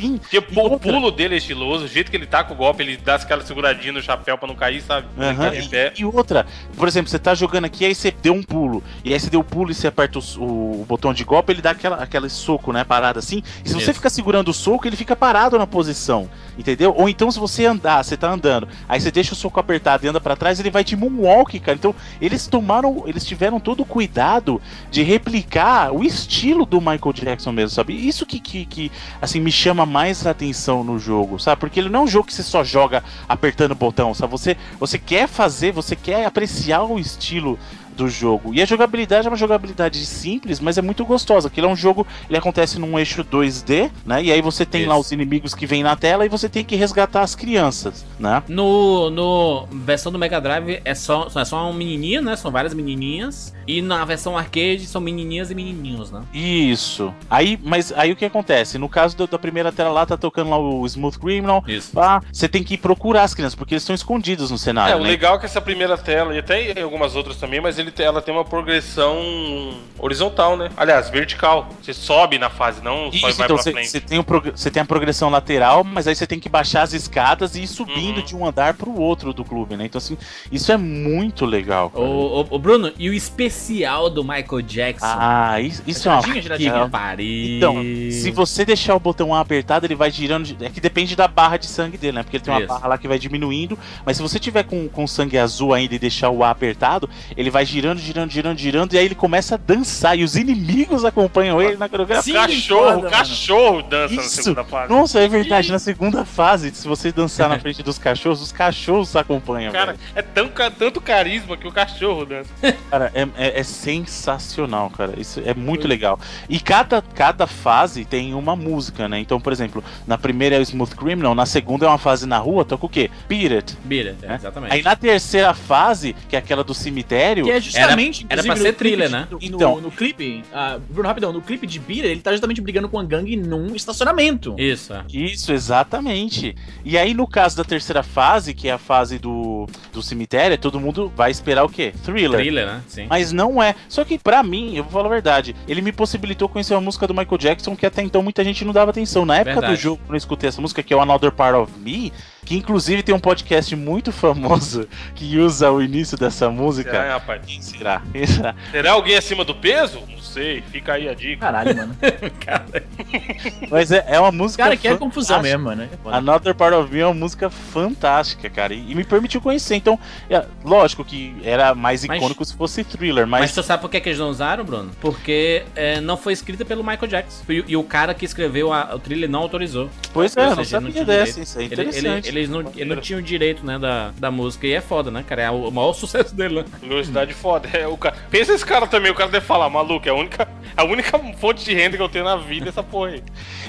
Sim. 0.00 0.18
Porque 0.18 0.36
E 0.36 0.58
o 0.58 0.60
outra- 0.62 0.92
pulo 0.92 1.10
dele 1.10 1.34
é 1.34 1.38
estiloso, 1.38 1.84
o 1.84 1.88
jeito 1.88 2.10
que 2.10 2.16
ele 2.16 2.26
tá 2.26 2.42
com 2.42 2.54
o 2.54 2.56
golpe, 2.56 2.82
ele 2.82 2.96
dá 2.96 3.16
aquela 3.16 3.44
seguradinha 3.44 3.92
no 3.92 4.02
chapéu 4.02 4.36
pra 4.38 4.48
não 4.48 4.54
cair, 4.54 4.80
sabe? 4.82 5.06
Tá 5.16 5.50
pé. 5.70 5.92
E, 5.96 6.00
e 6.00 6.04
outra, 6.04 6.46
por 6.76 6.88
exemplo, 6.88 7.10
você 7.10 7.18
tá 7.18 7.34
jogando 7.34 7.64
aqui, 7.66 7.84
aí 7.84 7.94
você 7.94 8.10
deu 8.10 8.32
um 8.34 8.42
pulo, 8.42 8.82
e 9.04 9.12
aí 9.12 9.20
você 9.20 9.30
deu 9.30 9.40
o 9.40 9.44
pulo 9.44 9.70
e 9.70 9.74
você 9.74 9.86
aperta 9.86 10.18
o, 10.18 10.22
o- 10.42 10.82
o 10.82 10.84
botão 10.86 11.12
de 11.12 11.24
golpe, 11.24 11.52
ele 11.52 11.62
dá 11.62 11.70
aquela, 11.70 11.96
aquele 11.96 12.28
soco, 12.28 12.72
né, 12.72 12.84
parado 12.84 13.18
assim, 13.18 13.42
e 13.64 13.68
se 13.68 13.74
você 13.74 13.84
Isso. 13.90 13.94
ficar 13.94 14.10
segurando 14.10 14.48
o 14.48 14.54
soco, 14.54 14.86
ele 14.86 14.96
fica 14.96 15.14
parado 15.14 15.58
na 15.58 15.66
posição, 15.66 16.28
entendeu? 16.60 16.94
Ou 16.96 17.08
então 17.08 17.30
se 17.30 17.38
você 17.38 17.64
andar, 17.64 18.04
você 18.04 18.16
tá 18.16 18.30
andando, 18.30 18.68
aí 18.88 19.00
você 19.00 19.10
deixa 19.10 19.32
o 19.32 19.36
soco 19.36 19.58
apertado 19.58 20.04
e 20.04 20.08
anda 20.08 20.20
pra 20.20 20.36
trás, 20.36 20.60
ele 20.60 20.70
vai 20.70 20.84
de 20.84 20.94
moonwalk, 20.94 21.58
cara, 21.58 21.76
então 21.76 21.94
eles 22.20 22.46
tomaram, 22.46 23.04
eles 23.06 23.24
tiveram 23.24 23.58
todo 23.58 23.80
o 23.80 23.84
cuidado 23.84 24.60
de 24.90 25.02
replicar 25.02 25.92
o 25.92 26.04
estilo 26.04 26.66
do 26.66 26.80
Michael 26.80 27.12
Jackson 27.14 27.50
mesmo, 27.50 27.70
sabe? 27.70 27.94
Isso 27.94 28.26
que, 28.26 28.38
que, 28.38 28.66
que 28.66 28.92
assim, 29.20 29.40
me 29.40 29.50
chama 29.50 29.86
mais 29.86 30.26
atenção 30.26 30.84
no 30.84 30.98
jogo, 30.98 31.38
sabe? 31.38 31.58
Porque 31.58 31.80
ele 31.80 31.88
não 31.88 32.00
é 32.00 32.02
um 32.04 32.08
jogo 32.08 32.26
que 32.26 32.34
você 32.34 32.42
só 32.42 32.62
joga 32.62 33.02
apertando 33.28 33.72
o 33.72 33.74
botão, 33.76 34.12
sabe? 34.12 34.30
Você, 34.30 34.56
você 34.78 34.98
quer 34.98 35.26
fazer, 35.26 35.72
você 35.72 35.96
quer 35.96 36.26
apreciar 36.26 36.82
o 36.82 36.98
estilo 36.98 37.58
do 37.96 38.08
jogo. 38.08 38.54
E 38.54 38.62
a 38.62 38.64
jogabilidade 38.64 39.26
é 39.26 39.30
uma 39.30 39.36
jogabilidade 39.36 40.04
simples, 40.06 40.60
mas 40.60 40.78
é 40.78 40.82
muito 40.82 41.04
gostosa. 41.04 41.48
Aquilo 41.48 41.66
é 41.66 41.70
um 41.70 41.76
jogo, 41.76 42.06
ele 42.28 42.38
acontece 42.38 42.78
num 42.78 42.98
eixo 42.98 43.22
2D, 43.24 43.90
né? 44.04 44.22
E 44.22 44.32
aí 44.32 44.40
você 44.42 44.64
tem 44.64 44.86
lá 44.86 44.94
Isso. 44.94 45.02
os 45.06 45.12
inimigos 45.12 45.54
que 45.54 45.66
vêm 45.66 45.82
na 45.82 45.96
tela 45.96 46.24
e 46.24 46.28
você 46.28 46.48
tem 46.48 46.64
que 46.64 46.76
resgatar 46.76 47.22
as 47.22 47.34
crianças, 47.34 48.04
né? 48.18 48.42
No, 48.48 49.10
no 49.10 49.66
versão 49.70 50.10
do 50.10 50.18
Mega 50.18 50.40
Drive 50.40 50.80
é 50.84 50.94
só, 50.94 51.28
é 51.34 51.44
só 51.44 51.68
um 51.68 51.72
menininho, 51.72 52.22
né? 52.22 52.36
São 52.36 52.50
várias 52.50 52.74
menininhas. 52.74 53.54
E 53.66 53.80
na 53.80 54.04
versão 54.04 54.36
arcade 54.36 54.84
são 54.86 55.00
menininhas 55.00 55.50
e 55.50 55.54
menininhos, 55.54 56.10
né? 56.10 56.22
Isso. 56.32 57.14
Aí, 57.28 57.58
mas 57.62 57.92
aí 57.92 58.10
o 58.10 58.16
que 58.16 58.24
acontece? 58.24 58.78
No 58.78 58.88
caso 58.88 59.16
do- 59.16 59.26
da 59.28 59.38
primeira 59.38 59.70
tela 59.70 59.90
lá, 59.90 60.04
tá 60.06 60.16
tocando 60.16 60.50
lá 60.50 60.58
o 60.58 60.84
Smooth 60.86 61.18
Criminal. 61.18 61.62
Isso. 61.68 61.98
Ah, 62.00 62.20
você 62.32 62.48
tem 62.48 62.64
que 62.64 62.74
ir 62.74 62.78
procurar 62.78 63.22
as 63.22 63.32
crianças, 63.34 63.54
porque 63.54 63.74
eles 63.74 63.82
estão 63.82 63.94
escondidos 63.94 64.50
no 64.50 64.56
É, 64.56 64.58
cenário, 64.58 64.96
o 64.96 65.02
né? 65.02 65.08
legal 65.08 65.36
é 65.36 65.38
que 65.38 65.46
essa 65.46 65.60
primeira 65.60 65.96
tela, 65.96 66.34
e 66.34 66.38
até 66.38 66.72
em 66.72 66.82
algumas 66.82 67.14
outras 67.14 67.36
também, 67.36 67.60
mas 67.60 67.78
ele, 67.80 67.92
ela 67.98 68.20
tem 68.22 68.32
uma 68.32 68.44
progressão 68.44 69.74
horizontal, 69.98 70.56
né? 70.56 70.70
Aliás, 70.76 71.10
vertical. 71.10 71.68
Você 71.82 71.92
sobe 71.92 72.38
na 72.38 72.48
fase, 72.50 72.82
não 72.82 73.10
só 73.12 73.16
Isso, 73.16 73.20
vai 73.22 73.32
então 73.32 73.46
pra 73.46 73.56
você 73.56 73.72
frente. 73.72 73.88
você 73.88 74.00
tem, 74.00 74.22
prog- 74.22 74.50
você 74.54 74.70
tem 74.70 74.82
a 74.82 74.86
progressão 74.86 75.28
lateral, 75.30 75.84
mas 75.84 76.06
aí 76.06 76.14
você 76.14 76.26
tem 76.26 76.38
que 76.38 76.48
baixar 76.48 76.82
as 76.82 76.92
escadas 76.92 77.54
e 77.56 77.62
ir 77.62 77.66
subindo 77.66 78.18
Uhum. 78.18 78.24
de 78.24 78.36
um 78.36 78.46
andar 78.46 78.74
pro 78.74 78.94
outro 78.98 79.32
do 79.32 79.44
clube, 79.44 79.76
né? 79.76 79.84
Então, 79.86 79.98
assim, 79.98 80.16
isso 80.50 80.70
é 80.72 80.76
muito 80.76 81.44
legal. 81.44 81.90
Ô, 81.94 82.58
Bruno, 82.58 82.92
e 82.98 83.08
o 83.08 83.14
especial 83.14 84.08
do 84.10 84.22
Michael 84.22 84.62
Jackson? 84.62 85.06
Ah, 85.06 85.60
isso, 85.60 85.82
isso 85.86 86.08
é 86.08 86.12
uma. 86.12 86.22
Giradinha, 86.40 86.88
pariu. 86.88 87.56
Então, 87.56 87.74
se 88.10 88.30
você 88.30 88.64
deixar 88.64 88.94
o 88.94 89.00
botão 89.00 89.34
A 89.34 89.40
apertado, 89.40 89.86
ele 89.86 89.94
vai 89.94 90.10
girando. 90.10 90.44
de- 90.44 90.64
É 90.64 90.70
que 90.70 90.80
depende 90.80 91.14
da 91.16 91.26
barra 91.28 91.56
de 91.56 91.66
sangue 91.66 91.96
dele, 91.98 92.12
né? 92.12 92.22
Porque 92.22 92.36
ele 92.36 92.44
tem 92.44 92.52
uma 92.54 92.60
Isso. 92.60 92.68
barra 92.68 92.88
lá 92.88 92.98
que 92.98 93.08
vai 93.08 93.18
diminuindo. 93.18 93.78
Mas 94.04 94.16
se 94.16 94.22
você 94.22 94.38
tiver 94.38 94.62
com, 94.64 94.88
com 94.88 95.06
sangue 95.06 95.36
azul 95.38 95.74
ainda 95.74 95.94
e 95.94 95.98
deixar 95.98 96.30
o 96.30 96.42
A 96.44 96.50
apertado, 96.50 97.08
ele 97.36 97.50
vai 97.50 97.64
girando, 97.70 97.98
girando, 97.98 98.30
girando, 98.30 98.58
girando. 98.58 98.92
E 98.94 98.98
aí 98.98 99.04
ele 99.04 99.14
começa 99.14 99.54
a 99.54 99.58
dançar. 99.58 100.18
E 100.18 100.24
os 100.24 100.36
inimigos 100.36 101.04
acompanham 101.04 101.60
ele 101.62 101.76
na 101.76 101.88
coreografia. 101.88 102.34
Cachorro, 102.34 102.94
foda, 102.94 103.10
cachorro 103.10 103.82
dança 103.82 104.14
na 104.14 104.22
Isso. 104.22 104.42
segunda 104.42 104.64
fase. 104.64 104.92
Nossa, 104.92 105.20
é 105.20 105.28
verdade. 105.28 105.70
Na 105.70 105.78
segunda 105.78 106.24
fase, 106.24 106.70
se 106.74 106.86
você 106.86 107.12
dançar 107.12 107.48
na 107.48 107.58
frente 107.58 107.82
dos 107.82 107.98
cachorros, 107.98 108.42
os 108.42 108.52
cachorros 108.52 109.14
acompanham. 109.16 109.72
Cara, 109.72 109.92
velho. 109.92 109.98
é 110.14 110.22
tão, 110.22 110.48
tanto 110.78 111.00
carisma 111.00 111.56
que 111.56 111.66
o 111.68 111.72
cachorro 111.72 112.24
dança. 112.24 112.50
Cara, 112.90 113.10
é, 113.14 113.22
é- 113.36 113.60
é 113.60 113.62
sensacional, 113.62 114.90
cara. 114.90 115.14
Isso 115.18 115.40
é 115.44 115.54
muito 115.54 115.86
legal. 115.86 116.18
E 116.48 116.58
cada, 116.60 117.02
cada 117.02 117.46
fase 117.46 118.04
tem 118.04 118.34
uma 118.34 118.56
música, 118.56 119.08
né? 119.08 119.18
Então, 119.20 119.40
por 119.40 119.52
exemplo, 119.52 119.82
na 120.06 120.18
primeira 120.18 120.56
é 120.56 120.58
o 120.58 120.62
Smooth 120.62 120.94
Criminal, 120.96 121.34
na 121.34 121.46
segunda 121.46 121.86
é 121.86 121.88
uma 121.88 121.98
fase 121.98 122.26
na 122.26 122.38
rua, 122.38 122.64
toca 122.64 122.86
o 122.86 122.88
quê? 122.88 123.10
Beat 123.28 123.52
It. 123.52 123.78
Bira, 123.84 124.16
é, 124.22 124.32
É. 124.32 124.34
exatamente. 124.34 124.72
Aí 124.72 124.82
na 124.82 124.96
terceira 124.96 125.54
fase, 125.54 126.14
que 126.28 126.36
é 126.36 126.38
aquela 126.38 126.64
do 126.64 126.74
cemitério, 126.74 127.44
Que 127.44 127.50
é 127.52 127.59
justamente. 127.60 128.26
Era- 128.28 128.40
era 128.40 128.46
pra 128.46 128.56
ser 128.56 128.72
thriller, 128.74 129.06
de- 129.08 129.12
né? 129.12 129.28
No, 129.30 129.38
Então. 129.40 129.74
no, 129.76 129.80
no 129.82 129.90
clipe. 129.90 130.42
ah, 130.52 130.78
Bruno, 130.88 131.08
rapidão, 131.08 131.32
no 131.32 131.40
clipe 131.40 131.66
de 131.66 131.78
Beer, 131.78 132.04
ele 132.04 132.20
tá 132.20 132.30
justamente 132.32 132.60
brigando 132.60 132.88
com 132.88 132.98
a 132.98 133.04
gangue 133.04 133.36
num 133.36 133.74
estacionamento. 133.74 134.54
Isso, 134.58 134.92
é. 134.92 135.04
Isso, 135.12 135.52
exatamente. 135.52 136.54
E 136.84 136.96
aí, 136.98 137.14
no 137.14 137.26
caso 137.26 137.56
da 137.56 137.64
terceira 137.64 138.02
fase, 138.02 138.54
que 138.54 138.68
é 138.68 138.72
a 138.72 138.78
fase 138.78 139.18
do, 139.18 139.66
do 139.92 140.02
cemitério, 140.02 140.56
todo 140.58 140.78
mundo 140.80 141.12
vai 141.14 141.30
esperar 141.30 141.64
o 141.64 141.68
quê? 141.68 141.92
Thriller. 142.04 142.40
Thriller, 142.40 142.66
né? 142.66 142.82
Sim. 142.86 143.06
Mas 143.08 143.32
não 143.32 143.62
é. 143.62 143.74
Só 143.88 144.04
que 144.04 144.18
pra 144.18 144.42
mim, 144.42 144.74
eu 144.76 144.82
vou 144.84 144.92
falar 144.92 145.06
a 145.06 145.10
verdade, 145.10 145.54
ele 145.66 145.80
me 145.82 145.92
possibilitou 145.92 146.48
conhecer 146.48 146.74
uma 146.74 146.80
música 146.80 147.06
do 147.06 147.14
Michael 147.14 147.38
Jackson 147.38 147.74
que 147.76 147.86
até 147.86 148.02
então 148.02 148.22
muita 148.22 148.44
gente 148.44 148.64
não 148.64 148.72
dava 148.72 148.90
atenção. 148.90 149.24
Na 149.24 149.36
época 149.36 149.52
Verdade. 149.54 149.74
do 149.74 149.80
jogo, 149.80 150.00
quando 150.06 150.14
eu 150.14 150.18
escutei 150.18 150.48
essa 150.48 150.60
música, 150.60 150.82
que 150.82 150.92
é 150.92 150.96
o 150.96 151.00
Another 151.00 151.32
Part 151.32 151.56
of 151.56 151.72
Me, 151.78 152.12
que 152.44 152.56
inclusive 152.56 153.02
tem 153.02 153.14
um 153.14 153.18
podcast 153.20 153.74
muito 153.76 154.10
famoso 154.12 154.88
que 155.14 155.38
usa 155.38 155.70
o 155.70 155.82
início 155.82 156.16
dessa 156.16 156.38
Será, 156.46 156.50
música. 156.50 157.08
rapaz? 157.12 157.42
Quem 157.46 157.60
será? 157.62 158.02
Quem 158.12 158.26
será? 158.26 158.54
Será 158.70 158.92
alguém 158.92 159.16
acima 159.16 159.44
do 159.44 159.54
peso? 159.54 160.00
Não 160.10 160.18
sei, 160.20 160.62
fica 160.70 160.94
aí 160.94 161.08
a 161.08 161.14
dica. 161.14 161.40
Caralho, 161.46 161.76
mano. 161.76 161.96
Mas 163.70 163.90
é, 163.92 164.04
é 164.08 164.20
uma 164.20 164.32
música. 164.32 164.62
Cara, 164.64 164.76
que 164.76 164.86
é 164.88 164.96
confusão 164.96 165.40
mesmo, 165.42 165.64
mano. 165.64 165.82
É 165.82 165.88
foda. 166.02 166.16
Another 166.16 166.54
Part 166.54 166.74
of 166.74 166.92
Me 166.92 167.00
é 167.00 167.06
uma 167.06 167.14
música 167.14 167.50
fantástica, 167.50 168.48
cara. 168.50 168.74
E, 168.74 168.90
e 168.92 168.94
me 168.94 169.04
permitiu 169.04 169.40
conhecer. 169.40 169.74
Então, 169.76 169.98
é, 170.28 170.44
lógico 170.64 171.04
que 171.04 171.34
era 171.42 171.74
mais 171.74 172.04
Mas- 172.06 172.16
icônico 172.18 172.44
se 172.44 172.54
fosse 172.54 172.84
thriller, 172.84 173.26
Mas 173.26 173.40
mas. 173.40 173.52
tu 173.54 173.62
sabe 173.62 173.80
por 173.80 173.90
que, 173.90 174.00
que 174.00 174.08
eles 174.08 174.18
não 174.18 174.28
usaram, 174.30 174.64
Bruno? 174.64 174.90
Porque 175.00 175.64
é, 175.74 176.00
não 176.00 176.16
foi 176.16 176.32
escrita 176.32 176.64
pelo 176.64 176.82
Michael 176.84 177.08
Jackson. 177.08 177.42
E, 177.48 177.64
e 177.68 177.76
o 177.76 177.82
cara 177.84 178.14
que 178.14 178.24
escreveu 178.24 178.72
a- 178.72 178.94
o 178.94 178.98
thriller 178.98 179.28
não 179.28 179.40
autorizou. 179.40 179.90
pois 180.12 180.36
é, 180.36 180.44
eu 180.44 180.48
não 180.56 180.56
seja, 180.64 180.80
sabia 180.80 181.04
dessa. 181.04 181.40
Isso 181.40 181.58
é 181.58 181.62
Ele, 181.64 181.72
interessante. 181.74 182.28
ele, 182.28 182.29
eles 182.30 182.48
não, 182.48 182.60
ele 182.76 182.94
não 182.94 183.00
tinha 183.00 183.18
o 183.18 183.22
direito, 183.22 183.64
né, 183.64 183.78
da, 183.78 184.10
da 184.18 184.30
música. 184.30 184.66
E 184.66 184.72
é 184.72 184.80
foda, 184.80 185.10
né, 185.10 185.22
cara? 185.26 185.42
É 185.42 185.50
o, 185.50 185.70
maior 185.70 185.92
sucesso 185.94 186.34
dele, 186.34 186.56
né? 186.56 186.64
Curiosidade 186.80 187.34
foda. 187.34 187.68
É, 187.72 187.86
o 187.86 187.96
cara... 187.96 188.14
Pensa 188.30 188.52
esse 188.52 188.64
cara 188.64 188.86
também, 188.86 189.10
o 189.10 189.14
cara 189.14 189.30
deve 189.30 189.44
falar, 189.46 189.68
maluco, 189.68 190.06
é 190.08 190.10
a 190.10 190.14
única, 190.14 190.48
a 190.76 190.84
única 190.84 191.18
fonte 191.38 191.64
de 191.64 191.74
renda 191.74 191.96
que 191.96 192.02
eu 192.02 192.08
tenho 192.08 192.24
na 192.24 192.36
vida 192.36 192.68
essa 192.68 192.82
porra 192.82 193.10
aí. 193.10 193.22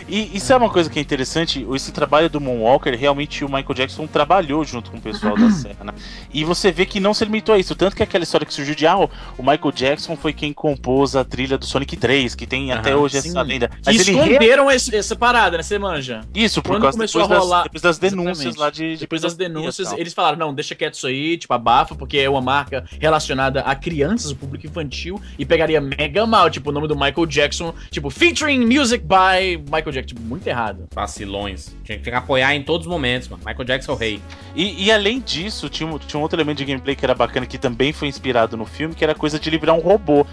E 0.08 0.36
isso 0.36 0.52
é 0.52 0.56
uma 0.58 0.69
coisa 0.69 0.89
que 0.89 1.00
é 1.00 1.02
interessante, 1.02 1.65
esse 1.74 1.91
trabalho 1.91 2.30
do 2.30 2.41
Moonwalker, 2.41 2.97
realmente 2.97 3.45
o 3.45 3.47
Michael 3.47 3.74
Jackson 3.74 4.08
trabalhou 4.08 4.63
junto 4.65 4.91
com 4.91 4.97
o 4.97 5.02
pessoal 5.02 5.36
da 5.38 5.50
cena. 5.52 5.93
E 6.34 6.43
você 6.43 6.71
vê 6.71 6.86
que 6.86 7.00
não 7.00 7.13
se 7.13 7.24
limitou 7.24 7.56
a 7.56 7.60
isso, 7.60 7.76
tanto 7.76 7.95
que 7.95 8.04
aquela 8.04 8.24
história 8.24 8.45
que 8.45 8.54
surgiu 8.54 8.76
de 8.76 8.86
ah, 8.88 8.97
o 8.97 9.10
Michael 9.43 9.71
Jackson 9.74 10.15
foi 10.15 10.34
quem 10.34 10.52
compôs 10.54 11.15
a 11.15 11.24
trilha 11.24 11.58
do 11.58 11.65
Sonic 11.65 11.95
3, 11.95 12.36
que 12.36 12.45
tem 12.45 12.71
até 12.71 12.91
Aham, 12.91 13.00
hoje 13.00 13.21
sim. 13.21 13.30
essa 13.30 13.41
lenda. 13.41 13.69
Mas 13.86 13.95
re- 14.08 14.13
esconderam 14.13 14.69
esse- 14.71 14.95
essa 14.95 15.15
parada, 15.15 15.58
né? 15.58 15.63
Você 15.63 15.80
manja. 15.80 16.21
Isso, 16.36 16.62
por 16.62 16.71
Quando 16.71 16.82
causa 16.84 16.97
começou 16.97 17.21
depois, 17.21 17.38
a 17.39 17.41
rolar- 17.41 17.58
das, 17.58 17.63
depois 17.65 17.82
das 17.82 17.97
denúncias 18.00 18.50
Exatamente. 18.55 18.59
lá 18.59 18.69
de, 18.87 18.93
de 18.95 18.99
Depois 19.01 19.21
das 19.21 19.35
denúncias, 19.35 19.91
eles 19.97 20.13
falaram: 20.13 20.37
não, 20.37 20.53
deixa 20.53 20.75
quieto 20.75 20.93
isso 20.95 21.07
aí, 21.07 21.37
tipo, 21.37 21.53
abafa, 21.53 21.95
porque 21.95 22.17
é 22.17 22.29
uma 22.29 22.41
marca 22.41 22.83
relacionada 22.99 23.61
a 23.61 23.75
crianças, 23.75 24.31
o 24.31 24.35
público 24.35 24.65
infantil, 24.67 25.21
e 25.37 25.45
pegaria 25.45 25.79
mega 25.81 26.25
mal, 26.25 26.49
tipo, 26.49 26.69
o 26.69 26.73
nome 26.73 26.87
do 26.87 26.95
Michael 26.95 27.25
Jackson, 27.25 27.73
tipo, 27.89 28.09
featuring 28.09 28.65
music 28.65 29.03
by 29.05 29.57
Michael 29.65 29.91
Jackson. 29.91 30.01
Tipo, 30.15 30.21
muito 30.21 30.45
errado. 30.47 30.87
Vacilões. 30.93 31.75
Tinha 31.83 31.99
que 31.99 32.09
apoiar 32.09 32.55
em 32.55 32.63
todos 32.63 32.87
os 32.87 32.91
momentos, 32.91 33.27
mano. 33.27 33.43
Michael 33.45 33.65
Jackson 33.65 33.91
é 33.91 33.95
o 33.95 33.97
rei. 33.97 34.21
E, 34.55 34.85
e 34.85 34.91
além 34.91 35.19
disso, 35.19 35.69
tinha, 35.69 35.87
um- 35.87 35.97
tinha 35.97 36.19
um 36.19 36.23
outro 36.23 36.37
elemento 36.37 36.57
de 36.57 36.65
gameplay 36.65 36.95
que 36.95 37.05
era 37.05 37.13
bacana, 37.13 37.45
que 37.45 37.57
também 37.57 37.93
foi 37.93 38.07
inspirado 38.07 38.57
no 38.57 38.65
filme, 38.65 38.95
que 38.95 39.03
era 39.03 39.13
a 39.13 39.15
coisa 39.15 39.39
de 39.39 39.49
livrar 39.49 39.75
um 39.75 39.79
robô. 39.79 40.25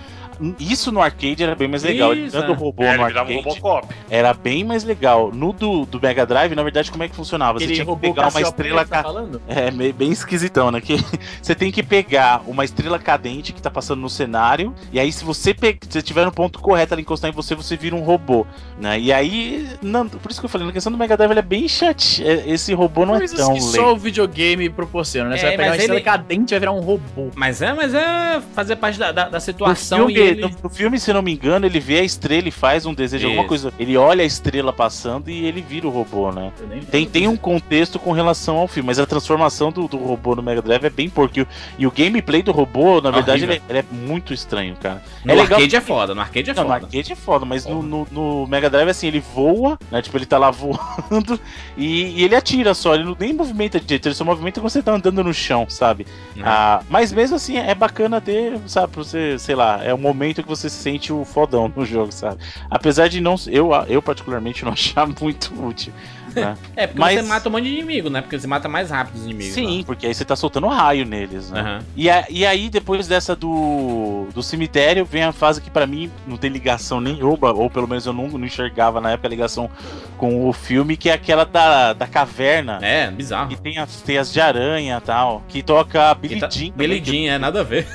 Isso 0.58 0.92
no 0.92 1.00
arcade 1.00 1.42
era 1.42 1.54
bem 1.54 1.68
mais 1.68 1.82
legal. 1.82 2.12
Ele 2.12 2.26
Isso, 2.26 2.36
dando 2.38 2.52
é. 2.52 2.56
robô 2.56 2.82
É, 2.84 2.86
no 2.86 2.92
ele 2.94 3.02
um 3.02 3.20
arcade 3.20 3.34
Robocop. 3.34 3.88
era 4.08 4.32
bem 4.32 4.64
mais 4.64 4.84
legal. 4.84 5.30
No 5.32 5.52
do, 5.52 5.84
do 5.86 6.00
Mega 6.00 6.24
Drive, 6.24 6.54
na 6.54 6.62
verdade, 6.62 6.90
como 6.90 7.02
é 7.02 7.08
que 7.08 7.14
funcionava? 7.16 7.58
Você 7.58 7.64
Aquele 7.64 7.82
tinha 7.82 7.94
que 7.94 8.00
pegar 8.00 8.28
uma 8.28 8.40
estrela 8.40 8.86
tá 8.86 9.02
falando? 9.02 9.42
É, 9.48 9.70
bem 9.92 10.10
esquisitão, 10.10 10.70
né? 10.70 10.80
Que 10.80 10.96
você 11.42 11.54
tem 11.54 11.70
que 11.72 11.82
pegar 11.82 12.42
uma 12.46 12.64
estrela 12.64 12.98
cadente 12.98 13.52
que 13.52 13.60
tá 13.60 13.70
passando 13.70 14.00
no 14.00 14.08
cenário, 14.08 14.74
e 14.92 15.00
aí 15.00 15.10
se 15.10 15.24
você 15.24 15.52
pe... 15.52 15.78
se 15.88 16.02
tiver 16.02 16.24
no 16.24 16.32
ponto 16.32 16.58
correto 16.60 16.94
ela 16.94 17.00
encostar 17.00 17.30
em 17.30 17.32
você, 17.34 17.54
você 17.54 17.76
vira 17.76 17.96
um 17.96 18.02
robô, 18.02 18.46
né? 18.80 18.98
E 18.98 19.12
aí, 19.12 19.68
não, 19.82 20.08
por 20.08 20.30
isso 20.30 20.40
que 20.40 20.46
eu 20.46 20.50
falei, 20.50 20.66
na 20.66 20.72
questão 20.72 20.92
do 20.92 20.98
Mega 20.98 21.16
Drive 21.16 21.30
ele 21.30 21.40
é 21.40 21.42
bem 21.42 21.66
chat. 21.68 22.22
é- 22.26 22.48
Esse 22.48 22.72
robô 22.74 23.04
não 23.04 23.14
é 23.16 23.18
Coisas 23.18 23.36
tão 23.38 23.54
que 23.54 23.60
legal. 23.60 23.72
só 23.74 23.92
o 23.92 23.96
videogame 23.96 24.68
proporciona, 24.70 25.30
né? 25.30 25.36
Você 25.36 25.46
É, 25.46 25.48
vai 25.48 25.56
pegar 25.56 25.62
uma 25.64 25.70
mas 25.72 25.80
estrela 25.80 25.98
ele- 26.00 26.04
cadente 26.04 26.52
e 26.52 26.54
vai 26.54 26.60
virar 26.60 26.72
um 26.72 26.80
robô. 26.80 27.28
Mas 27.34 27.60
é, 27.62 27.72
mas 27.72 27.92
é 27.94 28.40
fazer 28.54 28.76
parte 28.76 28.98
da, 28.98 29.10
da, 29.12 29.28
da 29.28 29.40
situação 29.40 30.06
filme, 30.06 30.14
e 30.14 30.27
ele... 30.28 30.40
no, 30.42 30.50
no 30.64 30.70
filme, 30.70 30.98
se 30.98 31.12
não 31.12 31.22
me 31.22 31.32
engano, 31.32 31.66
ele 31.66 31.80
vê 31.80 31.98
a 32.00 32.04
estrela 32.04 32.48
e 32.48 32.50
faz 32.50 32.86
um 32.86 32.94
desejo, 32.94 33.26
alguma 33.26 33.42
Isso. 33.42 33.48
coisa. 33.48 33.72
Ele 33.78 33.96
olha 33.96 34.22
a 34.22 34.26
estrela 34.26 34.72
passando 34.72 35.28
e 35.30 35.44
ele 35.46 35.60
vira 35.60 35.86
o 35.86 35.90
robô, 35.90 36.30
né? 36.32 36.52
Tem, 36.90 37.06
tem 37.06 37.28
um 37.28 37.36
contexto 37.36 37.98
com 37.98 38.12
relação 38.12 38.56
ao 38.56 38.68
filme, 38.68 38.86
mas 38.86 38.98
a 38.98 39.06
transformação 39.06 39.70
do, 39.72 39.86
do 39.88 39.96
robô 39.98 40.34
no 40.34 40.42
Mega 40.42 40.62
Drive 40.62 40.84
é 40.84 40.90
bem 40.90 41.08
porco. 41.08 41.34
E 41.78 41.86
o, 41.86 41.90
gameplay 41.90 42.42
do 42.42 42.52
robô, 42.52 43.00
na 43.00 43.10
verdade, 43.10 43.44
ele 43.44 43.54
é, 43.54 43.60
ele 43.68 43.78
é 43.78 43.84
muito 43.90 44.32
estranho, 44.32 44.76
cara. 44.76 45.02
No 45.24 45.32
é 45.32 45.34
legal 45.34 45.52
arcade 45.58 45.68
que- 45.68 45.76
é 45.76 45.80
foda, 45.80 46.14
no 46.14 46.20
arcade 46.20 46.50
é 46.50 46.54
Não, 46.54 46.62
no 46.64 46.68
foda. 46.70 46.86
arcade 46.86 47.12
é 47.12 47.16
foda, 47.16 47.44
mas 47.44 47.66
no, 47.66 47.82
no- 47.82 48.06
no 48.10 48.46
Mega 48.46 48.68
Drive, 48.70 48.88
assim, 48.88 49.06
ele 49.08 49.20
voa, 49.20 49.78
né? 49.90 50.00
Tipo, 50.02 50.16
ele 50.16 50.26
tá 50.26 50.38
lá 50.38 50.50
voando 50.52 51.38
e, 51.76 52.20
e 52.20 52.24
ele 52.24 52.34
atira 52.34 52.74
só, 52.74 52.94
ele 52.94 53.04
não 53.04 53.16
nem 53.18 53.32
movimenta 53.32 53.78
direito, 53.80 54.06
ele 54.06 54.14
só 54.14 54.24
movimenta 54.24 54.60
quando 54.60 54.70
você 54.70 54.82
tá 54.82 54.92
andando 54.92 55.22
no 55.24 55.32
chão, 55.34 55.66
sabe? 55.68 56.06
Né? 56.36 56.42
Ah, 56.46 56.80
mas 56.88 57.12
mesmo 57.12 57.36
assim, 57.36 57.56
é 57.56 57.74
bacana 57.74 58.20
ter, 58.20 58.58
sabe, 58.66 58.92
pra 58.92 59.02
você, 59.02 59.38
sei 59.38 59.54
lá, 59.54 59.82
é 59.84 59.92
o 59.92 59.98
momento 59.98 60.17
que 60.18 60.42
você 60.48 60.68
se 60.68 60.76
sente 60.76 61.12
o 61.12 61.24
fodão 61.24 61.72
no 61.74 61.84
jogo, 61.86 62.12
sabe? 62.12 62.40
Apesar 62.70 63.08
de 63.08 63.20
não, 63.20 63.34
eu, 63.46 63.70
eu 63.88 64.02
particularmente 64.02 64.64
não 64.66 64.72
achar 64.72 65.06
muito 65.06 65.52
útil. 65.64 65.92
né? 66.34 66.56
É, 66.76 66.86
porque 66.86 67.00
Mas- 67.00 67.20
você 67.20 67.26
mata 67.26 67.48
um 67.48 67.52
monte 67.52 67.64
de 67.64 67.70
inimigo, 67.70 68.10
né? 68.10 68.20
Porque 68.20 68.38
você 68.38 68.46
mata 68.46 68.68
mais 68.68 68.90
rápido 68.90 69.16
os 69.16 69.24
inimigos. 69.24 69.54
Sim, 69.54 69.82
porque 69.86 70.06
aí 70.06 70.14
você 70.14 70.24
tá 70.24 70.36
soltando 70.36 70.66
raio 70.68 71.04
neles, 71.04 71.50
né? 71.50 71.62
né? 71.62 71.70
Aham. 71.70 71.84
E, 71.96 72.10
a- 72.10 72.26
e 72.28 72.46
aí, 72.46 72.68
depois 72.68 73.06
dessa 73.08 73.34
do, 73.34 74.28
do 74.34 74.42
cemitério, 74.42 75.04
vem 75.04 75.22
a 75.22 75.32
fase 75.32 75.60
que 75.60 75.70
pra 75.70 75.86
mim 75.86 76.10
não 76.26 76.36
tem 76.36 76.50
ligação 76.50 77.00
nenhuma, 77.00 77.52
ou 77.52 77.68
pelo 77.70 77.88
menos 77.88 78.04
eu 78.06 78.12
não, 78.12 78.28
não 78.28 78.44
enxergava 78.46 79.00
na 79.00 79.12
época 79.12 79.26
a 79.28 79.30
ligação 79.30 79.70
com 80.16 80.48
o 80.48 80.52
filme, 80.52 80.96
que 80.96 81.08
é 81.10 81.12
aquela 81.14 81.44
da, 81.44 81.92
da 81.92 82.06
caverna. 82.06 82.78
É, 82.82 83.10
bizarro. 83.10 83.48
Que 83.48 83.56
tem 83.56 83.78
as 83.78 84.00
teias 84.02 84.32
de 84.32 84.40
aranha 84.40 84.98
e 84.98 85.00
tal, 85.00 85.42
que 85.48 85.62
toca 85.62 86.14
Billy 86.14 86.38
tá- 86.40 86.48
Jean. 86.50 86.72
Billy 86.76 87.02
Jean, 87.04 87.32
é 87.34 87.38
nada 87.38 87.60
a 87.60 87.64
ver. 87.64 87.86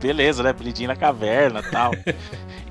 Beleza, 0.00 0.42
né? 0.42 0.54
Jean 0.74 0.88
na 0.88 0.96
caverna 0.96 1.60
e 1.60 1.70
tal. 1.70 1.92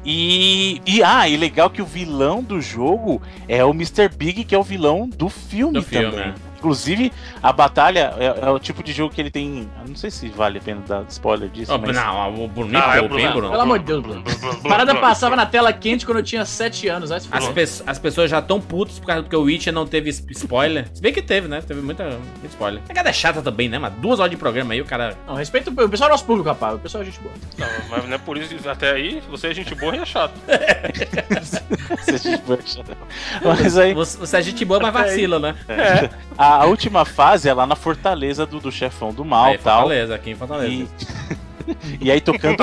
E, 0.07 0.83
e, 0.85 1.01
ah, 1.01 1.27
e 1.27 1.35
legal 1.35 1.67
que 1.67 1.81
o 1.81 1.85
vilão 1.85 2.43
do 2.43 2.61
jogo 2.61 3.19
é 3.47 3.65
o 3.65 3.71
Mr. 3.71 4.07
Big, 4.07 4.43
que 4.43 4.53
é 4.53 4.57
o 4.57 4.61
vilão 4.61 5.09
do 5.09 5.29
filme 5.29 5.73
Do 5.73 5.81
filme, 5.81 6.11
também. 6.11 6.33
É. 6.65 6.65
Inclusive, 6.65 7.11
a 7.41 7.53
batalha 7.53 8.13
é, 8.17 8.47
é 8.47 8.49
o 8.49 8.59
tipo 8.59 8.83
de 8.83 8.91
jogo 8.91 9.13
que 9.13 9.21
ele 9.21 9.31
tem. 9.31 9.69
eu 9.81 9.87
Não 9.89 9.95
sei 9.95 10.09
se 10.09 10.27
vale 10.29 10.57
a 10.57 10.61
pena 10.61 10.81
dar 10.87 11.03
spoiler 11.09 11.49
disso, 11.49 11.71
Ó, 11.73 11.77
mas. 11.77 11.95
Não, 11.95 12.43
o 12.43 12.47
Bruno 12.47 12.77
Ah, 12.77 12.97
é 12.97 13.01
hein, 13.01 13.07
Bruno. 13.31 13.49
Pelo 13.49 13.61
amor 13.61 13.79
de 13.79 13.85
Deus, 13.85 14.01
Bruno. 14.01 14.23
Parada 14.67 14.95
passava 14.95 15.35
na 15.35 15.45
tela 15.45 15.71
quente 15.71 16.05
quando 16.05 16.17
eu 16.19 16.23
tinha 16.23 16.45
7 16.45 16.87
anos. 16.87 17.11
As, 17.11 17.25
pe- 17.27 17.83
as 17.85 17.99
pessoas 17.99 18.29
já 18.29 18.39
estão 18.39 18.59
putas 18.59 18.99
por 18.99 19.07
causa 19.07 19.23
do 19.23 19.29
que 19.29 19.35
o 19.35 19.41
Witcher 19.43 19.73
não 19.73 19.85
teve 19.85 20.09
sp- 20.11 20.31
spoiler. 20.31 20.87
Se 20.93 21.01
bem 21.01 21.13
que 21.13 21.21
teve, 21.21 21.47
né? 21.47 21.61
Teve 21.61 21.81
muita, 21.81 22.03
muito 22.05 22.45
spoiler. 22.49 22.81
A 22.89 22.93
cara 22.93 23.09
é 23.09 23.13
chata 23.13 23.41
também, 23.41 23.69
né? 23.69 23.77
Mas 23.79 23.93
duas 23.93 24.19
horas 24.19 24.31
de 24.31 24.37
programa 24.37 24.73
aí, 24.73 24.81
o 24.81 24.85
cara. 24.85 25.15
Não, 25.27 25.35
respeita 25.35 25.69
o 25.69 25.85
o 25.85 25.89
pessoal 25.89 26.09
é 26.09 26.11
nosso 26.11 26.25
público, 26.25 26.49
rapaz. 26.49 26.75
O 26.75 26.79
pessoal 26.79 27.03
é 27.03 27.05
gente 27.05 27.19
boa. 27.19 27.33
Não, 27.57 27.67
mas 27.89 28.05
não 28.05 28.15
é 28.15 28.17
por 28.17 28.37
isso 28.37 28.55
que 28.55 28.67
até 28.67 28.91
aí 28.91 29.21
você 29.29 29.47
é 29.47 29.53
gente 29.53 29.75
boa 29.75 29.95
e 29.95 29.99
é 29.99 30.05
chato. 30.05 30.33
mas 33.43 33.77
aí, 33.77 33.93
Você, 33.93 34.17
você 34.17 34.37
é 34.37 34.41
gente 34.41 34.65
boa, 34.65 34.79
mas 34.79 34.93
vacila, 34.93 35.39
né? 35.39 35.55
a, 36.37 36.54
a 36.55 36.65
última 36.65 37.05
fase 37.05 37.49
é 37.49 37.53
lá 37.53 37.65
na 37.65 37.75
fortaleza 37.75 38.45
do, 38.45 38.59
do 38.59 38.71
chefão 38.71 39.13
do 39.13 39.23
mal 39.25 39.53
e 39.53 39.57
tal. 39.57 39.81
Fortaleza, 39.81 40.15
aqui 40.15 40.31
em 40.31 40.35
Fortaleza. 40.35 40.71
E, 40.73 40.87
e 41.99 42.11
aí 42.11 42.21
tocando. 42.21 42.55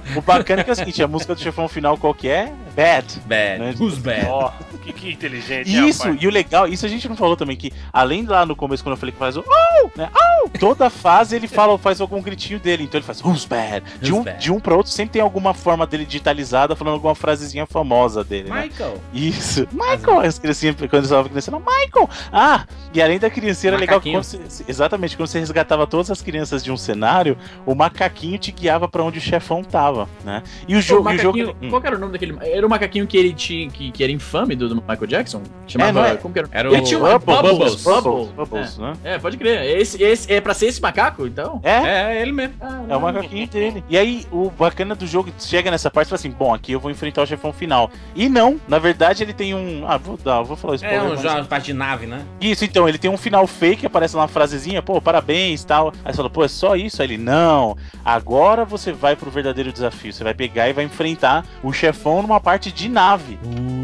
O 0.16 0.20
bacana 0.20 0.60
é 0.60 0.64
que 0.64 0.70
é 0.70 0.72
o 0.72 0.76
seguinte: 0.76 1.02
a 1.02 1.08
música 1.08 1.34
do 1.34 1.40
chefão 1.40 1.68
final 1.68 1.96
qual 1.96 2.14
que 2.14 2.28
é? 2.28 2.52
Bad. 2.74 3.20
Bad. 3.26 3.58
Né? 3.58 3.74
Who's 3.78 3.98
bad? 3.98 4.26
Ó, 4.28 4.52
que, 4.86 4.92
que 4.92 5.12
inteligente. 5.12 5.68
Isso, 5.68 6.04
rapaz? 6.04 6.22
e 6.22 6.26
o 6.26 6.30
legal, 6.30 6.68
isso 6.68 6.86
a 6.86 6.88
gente 6.88 7.08
não 7.08 7.16
falou 7.16 7.36
também, 7.36 7.56
que 7.56 7.72
além 7.92 8.24
lá 8.24 8.46
no 8.46 8.54
começo, 8.54 8.82
quando 8.82 8.92
eu 8.92 8.96
falei 8.96 9.12
que 9.12 9.18
faz 9.18 9.36
o 9.36 9.44
oh, 9.46 9.90
né, 9.96 10.10
oh, 10.14 10.48
toda 10.58 10.88
fase 10.88 11.36
ele 11.36 11.48
fala, 11.48 11.76
faz 11.78 12.00
algum 12.00 12.20
gritinho 12.22 12.60
dele, 12.60 12.84
então 12.84 12.98
ele 12.98 13.06
faz 13.06 13.22
who's 13.22 13.44
bad. 13.44 13.84
De 14.00 14.12
um, 14.12 14.22
bad? 14.22 14.38
de 14.38 14.52
um 14.52 14.60
pra 14.60 14.74
outro 14.74 14.92
sempre 14.92 15.14
tem 15.14 15.22
alguma 15.22 15.54
forma 15.54 15.86
dele 15.86 16.04
digitalizada 16.04 16.76
falando 16.76 16.94
alguma 16.94 17.14
frasezinha 17.14 17.66
famosa 17.66 18.22
dele, 18.22 18.50
né? 18.50 18.64
Michael. 18.64 19.00
Isso. 19.12 19.66
Michael, 19.72 20.20
as 20.20 20.38
criancinhas, 20.38 20.76
quando 20.76 20.94
eles 20.94 21.06
estavam 21.06 21.30
crescendo, 21.30 21.58
Michael! 21.58 22.08
Ah, 22.32 22.66
e 22.92 23.02
além 23.02 23.18
da 23.18 23.30
criancinha, 23.30 23.70
era 23.72 23.80
legal 23.80 24.00
que 24.00 24.10
quando 24.10 24.24
você, 24.24 24.64
exatamente, 24.68 25.16
quando 25.16 25.28
você 25.28 25.38
resgatava 25.38 25.86
todas 25.86 26.10
as 26.10 26.22
crianças 26.22 26.62
de 26.62 26.70
um 26.70 26.76
cenário, 26.76 27.36
o 27.64 27.74
macaquinho 27.74 28.15
te 28.38 28.50
guiava 28.52 28.88
pra 28.88 29.02
onde 29.02 29.18
o 29.18 29.20
chefão 29.20 29.62
tava, 29.62 30.08
né? 30.24 30.42
E 30.66 30.74
o 30.74 30.80
jogo, 30.80 31.08
o 31.08 31.12
o 31.12 31.16
jogo 31.18 31.38
macaquinho, 31.38 31.56
hum. 31.62 31.70
Qual 31.70 31.82
era 31.84 31.96
o 31.96 31.98
nome 31.98 32.12
daquele. 32.12 32.36
Era 32.40 32.66
o 32.66 32.70
macaquinho 32.70 33.06
que 33.06 33.16
ele 33.16 33.32
tinha. 33.32 33.70
Que, 33.70 33.90
que 33.90 34.02
era 34.02 34.12
infame 34.12 34.56
do, 34.56 34.68
do 34.68 34.76
Michael 34.76 35.06
Jackson? 35.06 35.42
Chamava. 35.66 35.90
É, 35.90 35.92
não 35.92 36.04
é? 36.04 36.16
Como 36.16 36.32
que 36.32 36.40
era? 36.40 36.48
Era 36.52 36.68
Ele 36.68 36.80
o 36.80 36.84
tinha 36.84 36.98
uma 36.98 37.18
Bubbles. 37.18 37.36
Bubbles. 37.42 37.82
Bubbles, 37.84 38.02
Bubbles. 38.30 38.30
Bubbles, 38.36 38.78
né? 38.78 38.92
É, 39.04 39.18
pode 39.18 39.36
crer. 39.36 39.62
Esse, 39.78 40.02
esse, 40.02 40.32
é 40.32 40.40
pra 40.40 40.54
ser 40.54 40.66
esse 40.66 40.80
macaco, 40.80 41.26
então? 41.26 41.60
É, 41.62 42.14
É, 42.16 42.22
ele 42.22 42.32
mesmo. 42.32 42.54
É 42.88 42.96
o 42.96 43.00
macaquinho 43.00 43.46
dele. 43.48 43.84
E 43.88 43.96
aí, 43.98 44.24
o 44.30 44.50
bacana 44.50 44.94
do 44.94 45.06
jogo 45.06 45.30
chega 45.38 45.70
nessa 45.70 45.90
parte 45.90 46.06
e 46.08 46.10
fala 46.10 46.18
assim: 46.18 46.30
bom, 46.30 46.54
aqui 46.54 46.72
eu 46.72 46.80
vou 46.80 46.90
enfrentar 46.90 47.22
o 47.22 47.26
chefão 47.26 47.52
final. 47.52 47.90
E 48.14 48.28
não, 48.28 48.60
na 48.68 48.78
verdade, 48.78 49.22
ele 49.22 49.32
tem 49.32 49.54
um. 49.54 49.84
Ah, 49.86 49.96
vou 49.96 50.16
dar, 50.16 50.42
vou 50.42 50.56
falar 50.56 50.76
spoiler. 50.76 50.98
É 51.00 51.02
um 51.02 51.08
mas- 51.10 51.20
jogo 51.20 51.44
parte 51.46 51.66
de 51.66 51.72
nave, 51.74 52.06
né? 52.06 52.22
Isso, 52.40 52.64
então, 52.64 52.88
ele 52.88 52.98
tem 52.98 53.10
um 53.10 53.16
final 53.16 53.46
fake, 53.46 53.86
aparece 53.86 54.14
lá 54.16 54.22
uma 54.22 54.28
frasezinha, 54.28 54.82
pô, 54.82 55.00
parabéns 55.00 55.64
tal. 55.64 55.92
Aí 56.04 56.12
você 56.12 56.16
fala, 56.16 56.30
pô, 56.30 56.44
é 56.44 56.48
só 56.48 56.74
isso? 56.76 57.00
Aí 57.02 57.08
ele, 57.08 57.18
não, 57.18 57.76
agora 58.06 58.64
você 58.64 58.92
vai 58.92 59.16
pro 59.16 59.30
verdadeiro 59.30 59.72
desafio. 59.72 60.12
Você 60.12 60.22
vai 60.22 60.32
pegar 60.32 60.68
e 60.68 60.72
vai 60.72 60.84
enfrentar 60.84 61.44
o 61.62 61.72
chefão 61.72 62.22
numa 62.22 62.38
parte 62.38 62.70
de 62.70 62.88
nave. 62.88 63.36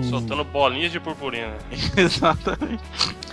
Soltando 0.09 0.45
bolinhas 0.45 0.93
de 0.93 1.01
purpurina. 1.01 1.55
Exatamente. 1.97 2.83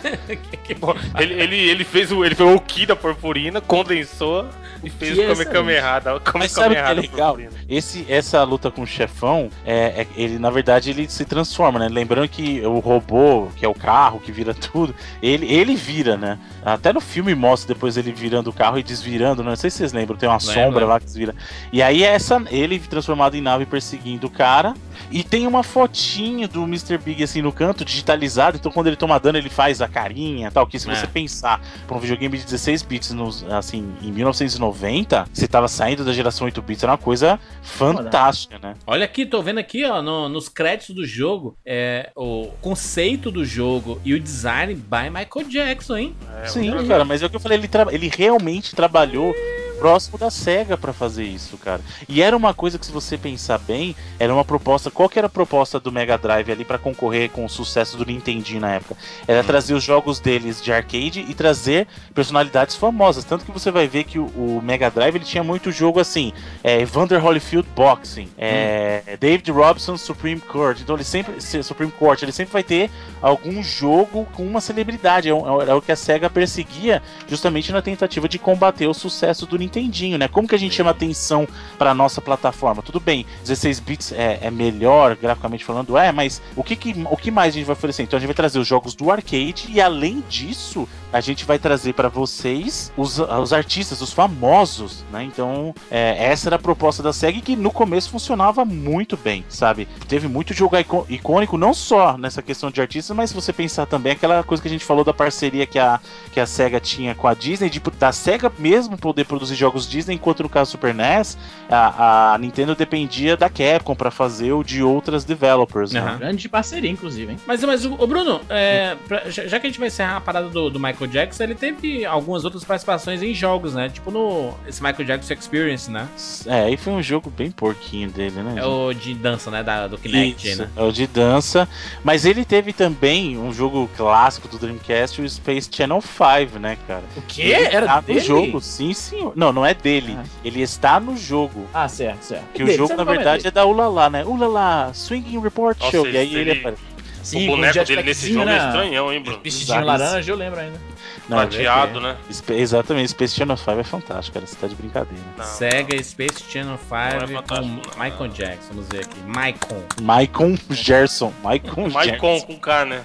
Ele, 1.20 1.34
ele, 1.34 1.58
ele 1.58 1.84
fez 1.84 2.12
o. 2.12 2.24
Ele 2.24 2.36
pegou 2.36 2.56
o 2.56 2.62
Ki 2.62 2.86
da 2.86 2.96
purpurina, 2.96 3.60
condensou 3.60 4.48
e 4.84 4.90
fez 4.90 5.14
Que 5.14 5.20
o 5.20 5.28
Kame 5.28 5.42
essa, 5.42 5.46
Kame 5.46 5.74
errado. 5.74 6.20
Kame 6.22 6.40
Mas 6.40 6.52
sabe 6.52 6.76
o 6.76 6.78
que 6.78 6.92
é 6.92 6.94
legal? 6.94 7.38
Esse, 7.68 8.06
essa 8.08 8.44
luta 8.44 8.72
com 8.72 8.84
o 8.84 8.88
chefão, 8.88 9.50
é, 9.66 10.02
é- 10.02 10.08
ele, 10.16 10.40
na 10.40 10.50
verdade, 10.50 10.90
ele 10.90 11.10
se 11.10 11.26
transforma, 11.26 11.80
né? 11.80 11.90
Lembrando 11.90 12.28
que 12.30 12.62
o 12.62 12.80
robô, 12.80 13.48
que 13.56 13.66
é 13.66 13.68
o 13.68 13.74
carro, 13.74 14.20
que 14.20 14.32
vira 14.32 14.54
tudo, 14.54 14.96
ele, 15.22 15.52
ele 15.52 15.76
vira, 15.76 16.16
né? 16.16 16.40
Até 16.64 16.94
no 16.94 17.02
filme 17.02 17.34
mostra 17.36 17.74
depois 17.74 17.98
ele 17.98 18.12
virando 18.12 18.50
o 18.50 18.54
carro 18.54 18.78
e 18.78 18.84
desvirando, 18.84 19.44
né? 19.44 19.50
não 19.50 19.56
sei 19.56 19.70
se 19.70 19.78
vocês 19.78 19.94
lembram, 19.94 20.18
tem 20.18 20.30
uma 20.30 20.38
Lembro, 20.38 20.54
sombra 20.54 20.79
lá 20.86 21.00
que 21.00 21.06
desvira. 21.06 21.34
E 21.72 21.82
aí 21.82 22.04
essa, 22.04 22.42
ele 22.50 22.80
transformado 22.80 23.36
em 23.36 23.42
nave 23.42 23.66
perseguindo 23.66 24.28
o 24.28 24.30
cara, 24.30 24.74
e 25.12 25.24
tem 25.24 25.48
uma 25.48 25.64
fotinha 25.64 26.48
do 26.48 26.64
Mr. 26.64 26.98
Big 26.98 27.24
assim 27.24 27.42
no 27.42 27.52
canto, 27.52 27.84
digitalizado, 27.86 28.58
então 28.58 28.72
quando 28.72 28.88
ele 28.88 28.96
toma 28.96 29.20
dano 29.20 29.38
ele 29.38 29.50
faz 29.50 29.82
a 29.82 29.88
carinha 29.88 30.48
e 30.48 30.52
tal, 30.52 30.68
que 30.68 30.78
se 30.78 30.90
É. 30.90 30.94
você 30.96 31.08
pensar 31.08 31.62
pra 31.88 31.96
um 31.98 32.00
videogame 32.00 32.38
de 32.38 32.44
16 32.44 32.82
bits 32.84 33.12
nos, 33.12 33.44
assim, 33.52 33.94
em 34.02 34.12
1990, 34.12 35.26
você 35.34 35.48
tava 35.48 35.68
saindo 35.68 36.04
da 36.04 36.12
geração 36.14 36.46
8 36.46 36.62
bits, 36.62 36.84
era 36.84 36.92
uma 36.92 36.98
coisa 36.98 37.40
fantástica, 37.62 38.60
né? 38.60 38.74
Olha 38.86 39.06
aqui, 39.06 39.26
tô 39.26 39.42
vendo 39.42 39.58
aqui, 39.60 39.86
ó, 39.86 40.02
no- 40.02 40.28
nos 40.30 40.50
créditos 40.50 40.94
do 40.96 41.06
jogo, 41.06 41.58
é, 41.66 42.12
o 42.16 42.48
conceito 42.62 43.32
do 43.32 43.44
jogo 43.46 44.00
e 44.04 44.14
o 44.14 44.20
design 44.20 44.76
by 44.76 45.10
Michael 45.10 45.48
Jackson, 45.50 45.98
hein? 45.98 46.16
É, 46.44 46.48
Sim, 46.48 46.72
cara, 46.88 47.06
mas 47.06 47.22
é 47.22 47.26
o 47.26 47.30
que 47.30 47.36
eu 47.36 47.40
falei, 47.40 47.58
ele, 47.58 47.68
tra- 47.68 47.88
ele 47.92 48.12
realmente 48.16 48.76
trabalhou 48.76 49.34
próximo 49.80 50.18
da 50.18 50.30
SEGA 50.30 50.78
pra 50.78 50.92
fazer 50.94 51.24
isso, 51.24 51.58
cara. 51.58 51.82
E 52.08 52.22
era 52.22 52.36
uma 52.36 52.54
coisa 52.54 52.78
que, 52.78 52.86
se 52.86 52.92
você 52.92 53.18
pensar 53.18 53.58
bem, 53.58 53.96
era 54.20 54.34
uma 54.34 54.44
proposta. 54.46 54.92
Qual 54.92 55.08
que 55.10 55.18
era 55.18 55.28
a 55.28 55.30
proposta 55.30 55.80
do 55.80 55.92
Mega 55.92 56.18
Drive 56.18 56.52
ali 56.52 56.66
pra 56.66 56.78
concorrer 56.78 57.30
com 57.30 57.46
o 57.46 57.50
sucesso 57.50 57.98
do 57.98 58.06
Nintendinho 58.06 58.62
na 58.62 58.74
época? 58.76 58.96
Era 59.28 59.44
trazer 59.44 59.74
os 59.74 59.84
jogos 59.84 60.20
deles 60.20 60.62
de 60.62 60.72
arcade 60.72 61.26
e 61.28 61.34
trazer 61.34 61.88
personalidades 62.14 62.76
famosas. 62.76 63.24
Tanto 63.24 63.46
que 63.46 63.52
você 63.52 63.72
vai 63.72 63.88
ver 63.88 64.04
que 64.04 64.20
o, 64.20 64.26
o 64.26 64.62
Mega 64.64 64.90
Drive 64.90 65.16
ele 65.16 65.26
tinha 65.26 65.44
muito 65.44 65.72
jogo 65.72 66.00
assim: 66.00 66.34
é, 66.64 66.80
Evander 66.82 67.24
Holyfield 67.24 67.68
Boxing, 67.76 68.30
é, 68.38 69.18
David 69.20 69.52
Robson 69.52 69.98
Supreme 69.98 70.42
Court. 70.42 70.80
Então 70.82 70.96
ele 70.96 71.04
sempre. 71.04 71.40
se- 71.42 71.64
Supreme 71.64 71.92
Court, 71.92 72.22
ele 72.24 72.32
sempre 72.32 72.52
vai 72.54 72.64
ter 72.64 72.90
algum 73.22 73.62
jogo 73.64 74.26
com 74.34 74.46
uma 74.46 74.60
celebridade. 74.62 75.30
É 75.30 75.34
o- 75.34 75.62
Era 75.62 75.76
o 75.78 75.82
que 75.82 75.92
a 75.92 75.96
SEGA 75.96 76.30
perseguia 76.30 77.02
justamente 77.28 77.72
na 77.72 77.82
tentativa 77.82 78.28
de 78.28 78.40
combater 78.40 78.88
o 78.88 78.94
sucesso 78.94 79.46
do 79.46 79.56
Nintendinho, 79.70 80.18
né? 80.18 80.28
Como 80.28 80.48
que 80.48 80.56
a 80.56 80.60
gente 80.60 80.74
chama 80.76 80.90
atenção 80.90 81.48
pra 81.78 81.94
nossa 81.94 82.20
plataforma? 82.20 82.82
Tudo 82.82 83.00
bem, 83.00 83.26
16 83.42 83.80
bits 83.80 84.12
é, 84.12 84.40
é 84.42 84.52
melhor, 84.52 85.16
graficamente 85.16 85.64
falando, 85.64 85.98
é, 85.98 86.12
mas 86.12 86.42
o 86.56 86.64
que, 86.64 86.76
que, 86.76 86.96
o 87.10 87.16
que 87.16 87.30
mais 87.30 87.54
a 87.54 87.58
gente 87.58 87.66
vai 87.68 87.74
oferecer? 87.74 88.04
Então 88.04 88.18
a 88.18 88.20
gente 88.20 88.28
vai 88.28 88.36
trazer 88.36 88.58
os 88.60 88.68
jogos 88.68 88.96
do 88.96 89.12
arcade 89.12 89.68
e 89.70 89.80
além 89.80 90.24
disso, 90.28 90.88
a 91.14 91.22
gente 91.22 91.46
vai 91.46 91.60
trazer 91.60 91.94
pra 91.94 92.10
vocês 92.10 92.92
os, 92.98 93.20
os 93.20 93.54
artistas, 93.54 94.02
os 94.02 94.12
famosos, 94.12 95.06
né? 95.12 95.24
Então, 95.24 95.74
é, 95.92 96.16
essa 96.26 96.50
era 96.50 96.56
a 96.56 96.60
proposta 96.60 97.02
da 97.04 97.14
SEG 97.14 97.42
que 97.42 97.56
no 97.56 97.72
começo 97.72 98.10
funcionava 98.10 98.66
muito 98.66 99.16
bem, 99.18 99.46
sabe? 99.50 99.88
Teve 100.08 100.28
muito 100.28 100.54
jogo 100.54 100.78
icô- 100.78 101.06
icônico, 101.10 101.58
não 101.58 101.74
só 101.74 102.18
nessa 102.18 102.42
questão 102.42 102.72
de 102.72 102.82
artistas, 102.82 103.16
mas 103.16 103.30
se 103.30 103.36
você 103.36 103.54
pensar 103.54 103.86
também 103.86 104.14
aquela 104.14 104.44
coisa 104.44 104.62
que 104.62 104.68
a 104.68 104.72
gente 104.72 104.86
falou 104.86 105.04
da 105.04 105.14
parceria 105.14 105.66
que 105.66 105.78
a, 105.80 106.00
que 106.32 106.40
a 106.40 106.46
SEGA 106.46 106.80
tinha 106.80 107.14
com 107.16 107.28
a 107.28 107.34
Disney, 107.34 107.70
de, 107.70 107.80
da 108.00 108.12
SEGA 108.12 108.52
mesmo 108.58 108.98
poder 108.98 109.26
produzir 109.26 109.56
jogos 109.60 109.88
Disney, 109.88 110.16
enquanto 110.16 110.44
no 110.44 110.50
caso 110.50 110.70
do 110.70 110.72
Super 110.72 110.94
NES, 110.94 111.38
a, 111.70 112.34
a 112.34 112.38
Nintendo 112.38 112.76
dependia 112.76 113.36
da 113.38 113.50
Capcom 113.50 113.96
pra 113.96 114.10
fazer 114.12 114.52
o 114.54 114.64
de 114.64 114.82
outras 114.84 115.24
developers, 115.24 115.92
né? 115.92 116.00
Aham. 116.00 116.18
Grande 116.18 116.50
parceria, 116.50 116.90
inclusive, 116.90 117.32
hein? 117.34 117.40
Mas, 117.46 117.64
mas 117.64 117.86
o, 117.86 117.94
o 117.94 118.08
Bruno, 118.08 118.42
é, 118.50 118.96
pra- 119.08 119.30
já 119.30 119.60
que 119.60 119.68
a 119.68 119.70
gente 119.70 119.80
vai 119.80 119.88
encerrar 119.90 120.18
a 120.18 120.22
parada 120.22 120.48
do, 120.50 120.70
do 120.70 120.80
Michael 120.80 121.08
Jackson, 121.08 121.44
ele 121.44 121.56
teve 121.56 122.06
algumas 122.06 122.46
outras 122.46 122.64
participações 122.64 123.22
em 123.22 123.34
jogos, 123.34 123.74
né? 123.74 123.90
Tipo 123.90 124.12
no 124.12 124.54
esse 124.68 124.82
Michael 124.84 125.06
Jackson 125.06 125.34
Experience, 125.34 125.90
né? 125.92 126.08
É, 126.46 126.62
aí 126.64 126.78
foi 126.78 126.94
um 126.94 127.02
jogo 127.04 127.30
bem 127.30 127.52
porquinho 127.52 128.10
dele, 128.10 128.42
né? 128.42 128.56
É 128.58 128.66
o 128.66 128.94
de 128.94 129.14
dança, 129.14 129.52
né? 129.52 129.64
Da, 129.64 129.88
do 129.88 129.98
Kinect, 129.98 130.48
Isso, 130.48 130.62
né? 130.62 130.70
é 130.76 130.82
o 130.84 130.92
de 130.92 131.06
dança. 131.08 131.68
Mas 132.04 132.26
ele 132.26 132.46
teve 132.46 132.74
também 132.74 133.38
um 133.38 133.52
jogo 133.54 133.90
clássico 133.98 134.48
do 134.48 134.58
Dreamcast, 134.58 135.22
o 135.22 135.30
Space 135.30 135.70
Channel 135.72 136.02
5, 136.02 136.60
né, 136.60 136.78
cara? 136.88 137.04
O 137.18 137.22
quê? 137.22 137.52
Era 137.72 138.00
dele? 138.02 138.20
no 138.20 138.26
jogo, 138.26 138.62
sim, 138.62 138.94
senhor. 138.94 139.34
Não, 139.36 139.49
não 139.54 139.66
é 139.66 139.74
dele. 139.74 140.16
Ah. 140.20 140.24
Ele 140.44 140.62
está 140.62 141.00
no 141.00 141.16
jogo. 141.18 141.68
Ah, 141.74 141.88
certo, 141.88 142.24
certo. 142.24 142.46
Que 142.54 142.64
o 142.64 142.72
jogo, 142.76 142.96
na 142.96 143.04
verdade, 143.04 143.48
é 143.48 143.52
da 143.52 143.66
Ulala, 143.66 144.10
né? 144.10 144.24
Ulala, 144.26 144.92
Swinging 144.94 145.40
Report 145.42 145.78
Nossa, 145.80 145.92
Show. 145.92 146.08
E 146.08 146.18
aí 146.18 146.34
ele- 146.36 146.52
ele 146.52 146.60
aparece. 146.60 146.82
Sim, 147.22 147.44
o 147.44 147.52
boneco 147.52 147.74
dele 147.74 147.86
jetpackzinho, 147.86 148.06
nesse 148.06 148.34
jogo 148.34 148.46
né? 148.46 148.54
é 148.54 148.66
estranhão, 148.68 149.14
hein, 149.14 149.22
Bruno? 149.22 149.40
Vestidinho 149.44 149.84
laranja, 149.86 150.32
eu 150.32 150.36
lembro 150.38 150.60
ainda. 150.62 150.80
Não, 151.28 151.38
Prateado, 151.38 152.00
é- 152.00 152.02
né? 152.02 152.18
Sp- 152.32 152.54
Exatamente, 152.58 153.12
Space 153.12 153.36
Channel 153.36 153.58
5 153.58 153.72
é 153.80 153.84
fantástico, 153.84 154.34
cara. 154.36 154.48
Você 154.48 154.56
tá 154.56 154.68
de 154.68 154.74
brincadeira. 154.76 155.24
Não, 155.38 155.46
Sega 155.46 156.02
Space 156.02 156.44
Channel 156.50 156.78
5 156.78 157.28
Não 157.32 157.40
é 157.40 157.44
com 157.44 157.56
não. 157.56 158.04
Michael 158.04 158.28
Jackson. 158.30 158.68
Vamos 158.74 158.88
ver 158.88 159.02
aqui. 159.02 159.20
Maicon. 159.28 159.84
Maicon 160.02 160.56
Gerson. 160.72 161.34
Maicon 161.44 161.90
Maicon 161.90 162.30
Gerson. 162.36 162.46
com 162.48 162.60
K, 162.60 162.86
né? 162.86 163.02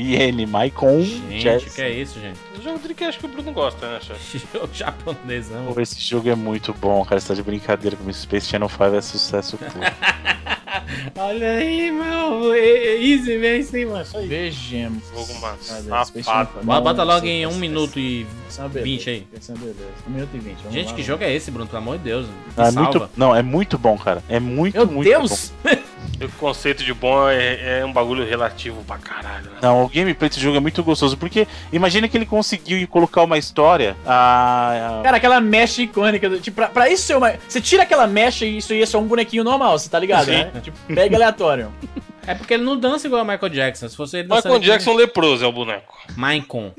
IN, 0.00 0.46
Maicon 0.46 1.02
Gente, 1.02 1.40
Gerson. 1.40 1.70
que 1.74 1.82
é 1.82 1.90
isso, 1.90 2.20
gente? 2.20 2.38
O 2.58 2.62
jogo 2.62 2.78
dele 2.78 2.94
que 2.94 3.02
acho 3.04 3.18
que 3.18 3.26
o 3.26 3.28
Bruno 3.28 3.50
gosta, 3.52 3.90
né, 3.94 3.98
chefe? 4.00 4.38
Jogo 4.54 4.68
japonesão. 4.72 5.72
Pô, 5.72 5.80
esse 5.80 6.00
jogo 6.00 6.28
é 6.28 6.34
muito 6.36 6.72
bom, 6.72 7.04
cara. 7.04 7.20
Você 7.20 7.28
tá 7.28 7.34
de 7.34 7.42
brincadeira 7.42 7.96
com 7.96 8.08
esse 8.08 8.20
Space 8.20 8.46
Channel 8.48 8.68
5 8.68 8.84
é 8.84 9.00
sucesso 9.00 9.56
puro. 9.58 9.72
Olha 11.16 11.50
aí, 11.52 11.90
meu. 11.90 12.54
Easy, 12.54 13.38
vem 13.38 13.62
sim, 13.62 13.84
mano. 13.86 14.02
Isso. 14.02 14.18
Vejamos. 14.26 15.02
Jogo 15.12 15.40
massa. 15.40 15.82
Jam? 16.22 16.48
Bota, 16.62 17.02
logo 17.02 17.26
em 17.26 17.44
essa- 17.44 17.54
1 17.54 17.58
minuto 17.58 17.98
e. 17.98 18.26
essa 18.48 18.62
é 18.62 18.64
uma 18.64 18.68
beleza, 18.70 18.84
20 18.90 19.10
aí. 19.10 19.26
essa 19.36 19.52
é 19.52 19.56
beleza. 19.56 19.78
1 20.06 20.10
minuto 20.10 20.30
e 20.34 20.38
20. 20.38 20.56
vamos 20.58 20.72
Gente, 20.74 20.86
lá, 20.86 20.90
que 20.92 21.02
vamos 21.02 21.06
jogo 21.06 21.24
é 21.24 21.34
esse, 21.34 21.50
Bruno? 21.50 21.66
Pelo 21.68 21.82
amor 21.82 21.98
de 21.98 22.04
Deus. 22.04 22.26
Não, 22.56 22.64
é 22.64 22.70
muito, 22.70 23.10
não, 23.16 23.36
é 23.36 23.42
muito 23.42 23.78
bom, 23.78 23.98
cara. 23.98 24.22
É 24.28 24.38
muito, 24.40 24.74
Meu 24.76 24.86
muito 24.86 25.08
Deus! 25.08 25.52
O 26.20 26.28
conceito 26.38 26.82
de 26.82 26.92
bom 26.92 27.28
é, 27.28 27.78
é 27.80 27.84
um 27.84 27.92
bagulho 27.92 28.24
relativo 28.26 28.82
pra 28.84 28.98
caralho, 28.98 29.44
né? 29.50 29.58
Não, 29.62 29.84
o 29.84 29.88
gameplay 29.88 30.28
desse 30.28 30.40
jogo 30.40 30.56
é 30.56 30.60
muito 30.60 30.82
gostoso, 30.82 31.16
porque 31.16 31.46
imagina 31.72 32.08
que 32.08 32.16
ele 32.16 32.26
conseguiu 32.26 32.86
colocar 32.88 33.22
uma 33.22 33.38
história. 33.38 33.96
A, 34.04 34.98
a- 35.00 35.02
Cara, 35.04 35.16
aquela 35.18 35.40
mecha 35.40 35.80
icônica. 35.80 36.28
do- 36.28 36.40
Tipo, 36.40 36.56
pra, 36.56 36.68
pra 36.68 36.90
isso 36.90 37.04
ser 37.04 37.16
uma. 37.16 37.34
Você 37.48 37.60
tira 37.60 37.84
aquela 37.84 38.06
mecha 38.06 38.44
e 38.44 38.58
isso 38.58 38.72
aí 38.72 38.82
é 38.82 38.86
só 38.86 38.98
um 38.98 39.06
bonequinho 39.06 39.44
normal, 39.44 39.78
você 39.78 39.88
tá 39.88 39.98
ligado, 39.98 40.26
né? 40.26 40.50
Tipo, 40.62 40.76
mega 40.88 41.16
aleatório. 41.16 41.72
É 42.30 42.34
porque 42.34 42.54
ele 42.54 42.62
não 42.64 42.76
dança 42.76 43.06
igual 43.06 43.22
o 43.22 43.26
Michael 43.26 43.48
Jackson. 43.50 43.88
Se 43.88 43.96
fosse 43.96 44.18
ele 44.18 44.28
Michael 44.28 44.58
Jackson 44.58 44.94
leproso 44.94 45.44
é 45.44 45.48
o 45.48 45.52
boneco. 45.52 45.96
Maicon. 46.16 46.72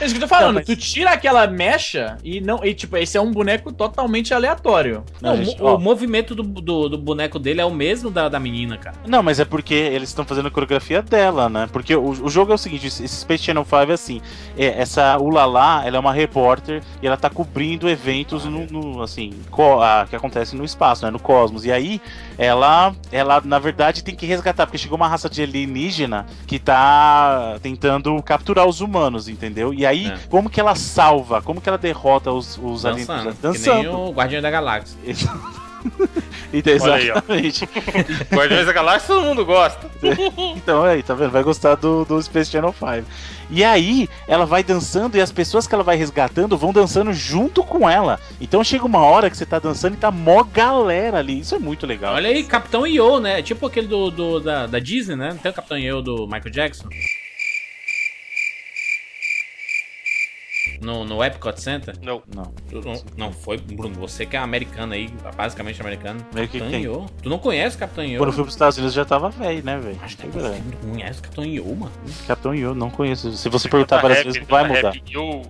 É 0.00 0.04
isso 0.04 0.14
que 0.14 0.16
eu 0.18 0.20
tô 0.20 0.28
falando. 0.28 0.46
Não, 0.46 0.54
mas- 0.54 0.66
Tu 0.66 0.76
tira 0.76 1.10
aquela 1.10 1.46
mecha 1.46 2.16
e 2.24 2.40
não. 2.40 2.64
E 2.64 2.74
tipo, 2.74 2.96
esse 2.96 3.16
é 3.16 3.20
um 3.20 3.30
boneco 3.30 3.72
totalmente 3.72 4.32
aleatório. 4.34 5.04
Não, 5.20 5.36
Não, 5.36 5.44
gente, 5.44 5.60
o, 5.60 5.64
ó. 5.66 5.76
o 5.76 5.80
movimento 5.80 6.34
do, 6.34 6.42
do, 6.42 6.88
do 6.88 6.98
boneco 6.98 7.38
dele 7.38 7.60
é 7.60 7.64
o 7.64 7.70
mesmo 7.70 8.10
da, 8.10 8.28
da 8.28 8.38
menina, 8.40 8.76
cara. 8.78 8.96
Não, 9.06 9.22
mas 9.22 9.40
é 9.40 9.44
porque 9.44 9.74
eles 9.74 10.08
estão 10.08 10.24
fazendo 10.24 10.48
a 10.48 10.50
coreografia 10.50 11.00
dela, 11.02 11.48
né? 11.48 11.68
Porque 11.72 11.94
o, 11.94 12.10
o 12.10 12.28
jogo 12.28 12.52
é 12.52 12.54
o 12.54 12.58
seguinte: 12.58 12.86
esse 12.86 13.06
Space 13.08 13.44
Channel 13.44 13.64
5 13.64 13.76
é 13.90 13.92
assim. 13.94 14.20
é, 14.58 14.80
essa 14.82 15.18
Ulala, 15.18 15.82
ela 15.86 15.96
é 15.96 16.00
uma 16.00 16.12
repórter 16.12 16.82
e 17.02 17.06
ela 17.06 17.16
tá 17.16 17.30
cobrindo 17.30 17.88
eventos 17.88 18.44
no, 18.44 18.66
no, 18.66 19.02
assim, 19.02 19.32
co- 19.50 19.80
ah, 19.82 20.06
que 20.08 20.16
acontecem 20.16 20.58
no 20.58 20.64
espaço, 20.64 21.04
né? 21.04 21.10
No 21.10 21.18
cosmos. 21.18 21.64
E 21.64 21.72
aí, 21.72 22.00
ela, 22.38 22.94
ela, 23.10 23.40
na 23.44 23.58
verdade, 23.58 24.02
tem 24.04 24.14
que 24.14 24.26
resgatar, 24.26 24.66
porque 24.66 24.78
chegou 24.78 24.96
uma 24.96 25.08
raça 25.08 25.28
de 25.28 25.42
alienígena 25.42 26.26
que 26.46 26.58
tá 26.58 27.58
tentando 27.62 28.20
capturar 28.22 28.66
os 28.66 28.80
humanos, 28.80 29.28
entendeu? 29.28 29.72
E 29.72 29.84
aí, 29.86 30.08
É. 30.08 30.18
como 30.28 30.50
que 30.50 30.60
ela 30.60 30.74
salva? 30.74 31.40
Como 31.42 31.60
que 31.60 31.68
ela 31.68 31.78
derrota 31.78 32.30
os, 32.32 32.58
os 32.62 32.84
alienígenas? 32.84 33.36
Dançando. 33.38 33.80
Que 33.80 33.86
nem 33.86 33.94
o 33.94 34.10
Guardião 34.10 34.42
da 34.42 34.50
Galáxia. 34.50 34.96
Então, 36.54 36.74
Olha 36.82 36.94
aí, 36.96 37.08
ó. 37.10 37.12
exatamente. 37.14 37.64
Guardiões 38.30 38.66
da 38.66 38.72
Galáxia 38.74 39.14
todo 39.14 39.24
mundo 39.24 39.42
gosta. 39.42 39.90
Então 40.54 40.82
aí, 40.84 41.02
tá 41.02 41.14
vendo? 41.14 41.30
Vai 41.30 41.42
gostar 41.42 41.76
do, 41.76 42.04
do 42.04 42.22
Space 42.22 42.50
Channel 42.50 42.74
5. 42.78 43.08
E 43.50 43.64
aí, 43.64 44.06
ela 44.28 44.44
vai 44.44 44.62
dançando 44.62 45.16
e 45.16 45.20
as 45.22 45.32
pessoas 45.32 45.66
que 45.66 45.74
ela 45.74 45.82
vai 45.82 45.96
resgatando 45.96 46.56
vão 46.58 46.70
dançando 46.72 47.10
junto 47.14 47.62
com 47.64 47.88
ela. 47.88 48.20
Então 48.38 48.62
chega 48.62 48.84
uma 48.84 49.00
hora 49.00 49.30
que 49.30 49.36
você 49.36 49.46
tá 49.46 49.58
dançando 49.58 49.94
e 49.94 49.96
tá 49.96 50.10
mó 50.10 50.42
galera 50.44 51.18
ali. 51.18 51.40
Isso 51.40 51.54
é 51.54 51.58
muito 51.58 51.86
legal. 51.86 52.14
Olha 52.16 52.28
aí, 52.28 52.44
Capitão 52.44 52.86
Yo, 52.86 53.18
né? 53.18 53.38
É 53.38 53.42
Tipo 53.42 53.66
aquele 53.66 53.86
do, 53.86 54.10
do- 54.10 54.40
da, 54.40 54.66
da 54.66 54.78
Disney, 54.78 55.16
né? 55.16 55.30
Não 55.30 55.38
tem 55.38 55.50
o 55.50 55.54
Capitão 55.54 55.78
Yo 55.78 56.02
do 56.02 56.26
Michael 56.26 56.50
Jackson? 56.50 56.88
No, 60.82 61.04
no 61.04 61.22
Epcot 61.24 61.60
Center? 61.60 61.94
Não. 62.02 62.22
Não. 62.34 62.52
Tu 62.68 62.80
não, 62.80 63.02
não 63.16 63.32
foi, 63.32 63.56
Bruno, 63.56 63.94
você 63.94 64.26
que 64.26 64.36
é 64.36 64.40
americano 64.40 64.92
aí, 64.94 65.08
basicamente 65.36 65.80
americano. 65.80 66.20
Meio 66.34 66.48
que 66.48 66.58
Capitão. 66.58 66.80
Yo. 66.80 67.06
Tu 67.22 67.28
não 67.30 67.38
conhece 67.38 67.76
o 67.76 67.78
Capitão 67.78 68.04
Yo? 68.04 68.18
Quando 68.18 68.28
eu 68.30 68.32
fui 68.34 68.42
pros 68.42 68.54
Estados 68.54 68.76
Unidos 68.78 68.96
eu 68.96 69.02
já 69.02 69.08
tava 69.08 69.30
velho, 69.30 69.64
né, 69.64 69.78
velho? 69.78 69.98
Tem 70.18 70.30
grande. 70.30 70.60
Tu 70.80 70.86
não 70.86 70.92
conhece 70.94 71.20
o 71.20 71.22
Capitão 71.22 71.44
Yo, 71.44 71.76
mano? 71.76 71.92
Capitão 72.26 72.54
Yo, 72.54 72.74
não 72.74 72.90
conheço. 72.90 73.32
Se 73.36 73.48
você 73.48 73.68
perguntar 73.68 74.02
várias 74.02 74.18
Rap, 74.18 74.26
vezes, 74.26 74.40
não 74.40 74.48
vai 74.48 74.64
rap, 74.68 74.76
mudar. 74.76 74.94
eu- 75.12 75.42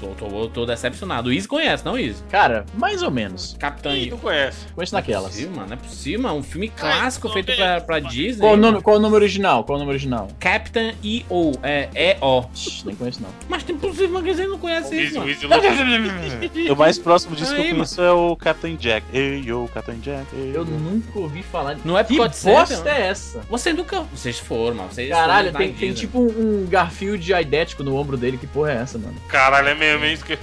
Tô, 0.00 0.06
tô, 0.08 0.48
tô 0.48 0.66
decepcionado. 0.66 1.28
O 1.28 1.32
Izzy 1.32 1.46
conhece, 1.48 1.84
não, 1.84 1.98
Izzy? 1.98 2.22
Cara, 2.30 2.64
mais 2.74 3.02
ou 3.02 3.10
menos. 3.10 3.56
Capitão 3.58 3.96
Ih, 3.96 4.10
não 4.10 4.18
conhece. 4.18 4.66
Conheço 4.74 4.92
Não 4.92 4.98
é 4.98 5.02
naquelas. 5.02 5.30
possível, 5.30 5.50
mano. 5.56 5.66
Não 5.68 5.74
é 5.74 5.76
possível, 5.76 6.20
mano. 6.22 6.36
Um 6.36 6.42
filme 6.42 6.68
clássico 6.68 7.26
não 7.28 7.34
feito 7.34 7.54
pra, 7.54 7.80
pra 7.80 8.00
Disney. 8.00 8.40
Qual 8.40 8.54
o, 8.54 8.56
nome, 8.56 8.82
qual 8.82 8.96
o 8.96 8.98
nome 9.00 9.14
original? 9.14 9.64
Qual 9.64 9.76
o 9.76 9.78
nome 9.80 9.90
original? 9.90 10.28
Captain 10.40 10.94
E.O. 11.02 11.52
É 11.62 11.88
E.O. 11.94 12.44
Shhh, 12.54 12.84
nem 12.84 12.94
conheço, 12.94 13.22
não. 13.22 13.30
Mas 13.48 13.62
tem 13.62 13.76
possível, 13.76 14.10
mas 14.10 14.36
você 14.36 14.46
não 14.46 14.58
conhece 14.58 14.94
O 14.94 15.00
isso, 15.00 15.16
o 15.16 15.20
mano. 15.20 15.32
Louco. 15.48 16.68
O 16.72 16.76
mais 16.76 16.98
próximo 16.98 17.34
disso 17.36 17.54
que 17.54 17.60
eu 17.60 17.70
conheço 17.70 18.02
é 18.02 18.12
o 18.12 18.36
Captain 18.36 18.76
Jack. 18.76 19.06
Ei, 19.12 19.40
yo, 19.44 19.68
Captain 19.72 19.98
Jack. 20.00 20.26
Ei, 20.34 20.52
Eu 20.54 20.64
nunca 20.64 21.18
ouvi 21.18 21.42
falar 21.42 21.74
de. 21.74 21.86
No 21.86 21.94
Que 21.94 22.14
Epcot 22.14 22.44
bosta 22.44 22.66
Center. 22.76 22.92
é 22.92 23.06
essa? 23.08 23.40
Vocês 23.48 23.74
nunca. 23.76 24.00
Vocês 24.14 24.38
foram, 24.38 24.76
mano. 24.76 24.88
Vocês 24.90 25.08
Caralho, 25.08 25.52
foram 25.52 25.66
tem, 25.66 25.74
tem 25.74 25.92
tipo 25.92 26.18
um, 26.20 26.62
um 26.64 26.66
Garfield 26.68 27.32
idético 27.32 27.82
no 27.82 27.96
ombro 27.96 28.16
dele. 28.16 28.36
Que 28.38 28.46
porra 28.46 28.72
é 28.72 28.76
essa, 28.76 28.98
mano? 28.98 29.14
Caralho, 29.28 29.57
é 29.66 29.74
mesmo, 29.74 30.04
é 30.04 30.12
isso 30.12 30.24
que 30.24 30.38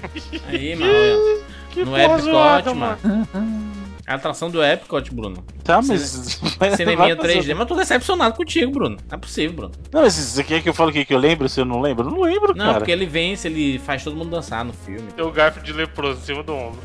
Aí, 0.48 0.76
mano. 0.76 0.92
olha. 0.92 1.44
Que 1.72 1.80
No 1.84 1.92
porra 1.92 2.04
Epcot, 2.04 2.22
zoada, 2.24 2.74
mano. 2.74 2.98
É 4.08 4.12
a 4.12 4.16
atração 4.16 4.52
do 4.52 4.64
Epcot, 4.64 5.14
Bruno. 5.14 5.44
Tá, 5.64 5.82
mas. 5.82 6.40
vai 6.60 6.76
Cineminha 6.76 7.16
fazer- 7.18 7.40
3D. 7.40 7.50
Mas 7.54 7.60
eu 7.62 7.66
tô 7.66 7.76
decepcionado 7.76 8.36
contigo, 8.36 8.72
Bruno. 8.72 8.98
Não 9.10 9.16
é 9.16 9.20
possível, 9.20 9.56
Bruno. 9.56 9.72
Não, 9.92 10.02
mas 10.04 10.14
você 10.14 10.44
quer 10.44 10.62
que 10.62 10.70
eu 10.70 10.74
fale 10.74 10.92
o 10.92 10.94
que 10.94 11.04
que 11.06 11.14
eu 11.14 11.18
lembro 11.18 11.50
se 11.50 11.60
eu 11.60 11.66
não 11.66 11.82
lembro? 11.82 12.08
Eu 12.08 12.12
não 12.12 12.22
lembro, 12.22 12.54
Não, 12.56 12.66
cara. 12.66 12.78
porque 12.78 12.92
ele 12.92 13.06
vence, 13.08 13.48
ele 13.48 13.80
faz 13.80 14.04
todo 14.04 14.16
mundo 14.16 14.30
dançar 14.30 14.64
no 14.64 14.74
filme. 14.74 15.12
Tem 15.16 15.26
o 15.26 15.32
garfo 15.32 15.60
de 15.62 15.74
leproso 15.74 16.20
em 16.22 16.24
cima 16.24 16.44
do 16.44 16.54
ombro. 16.54 16.80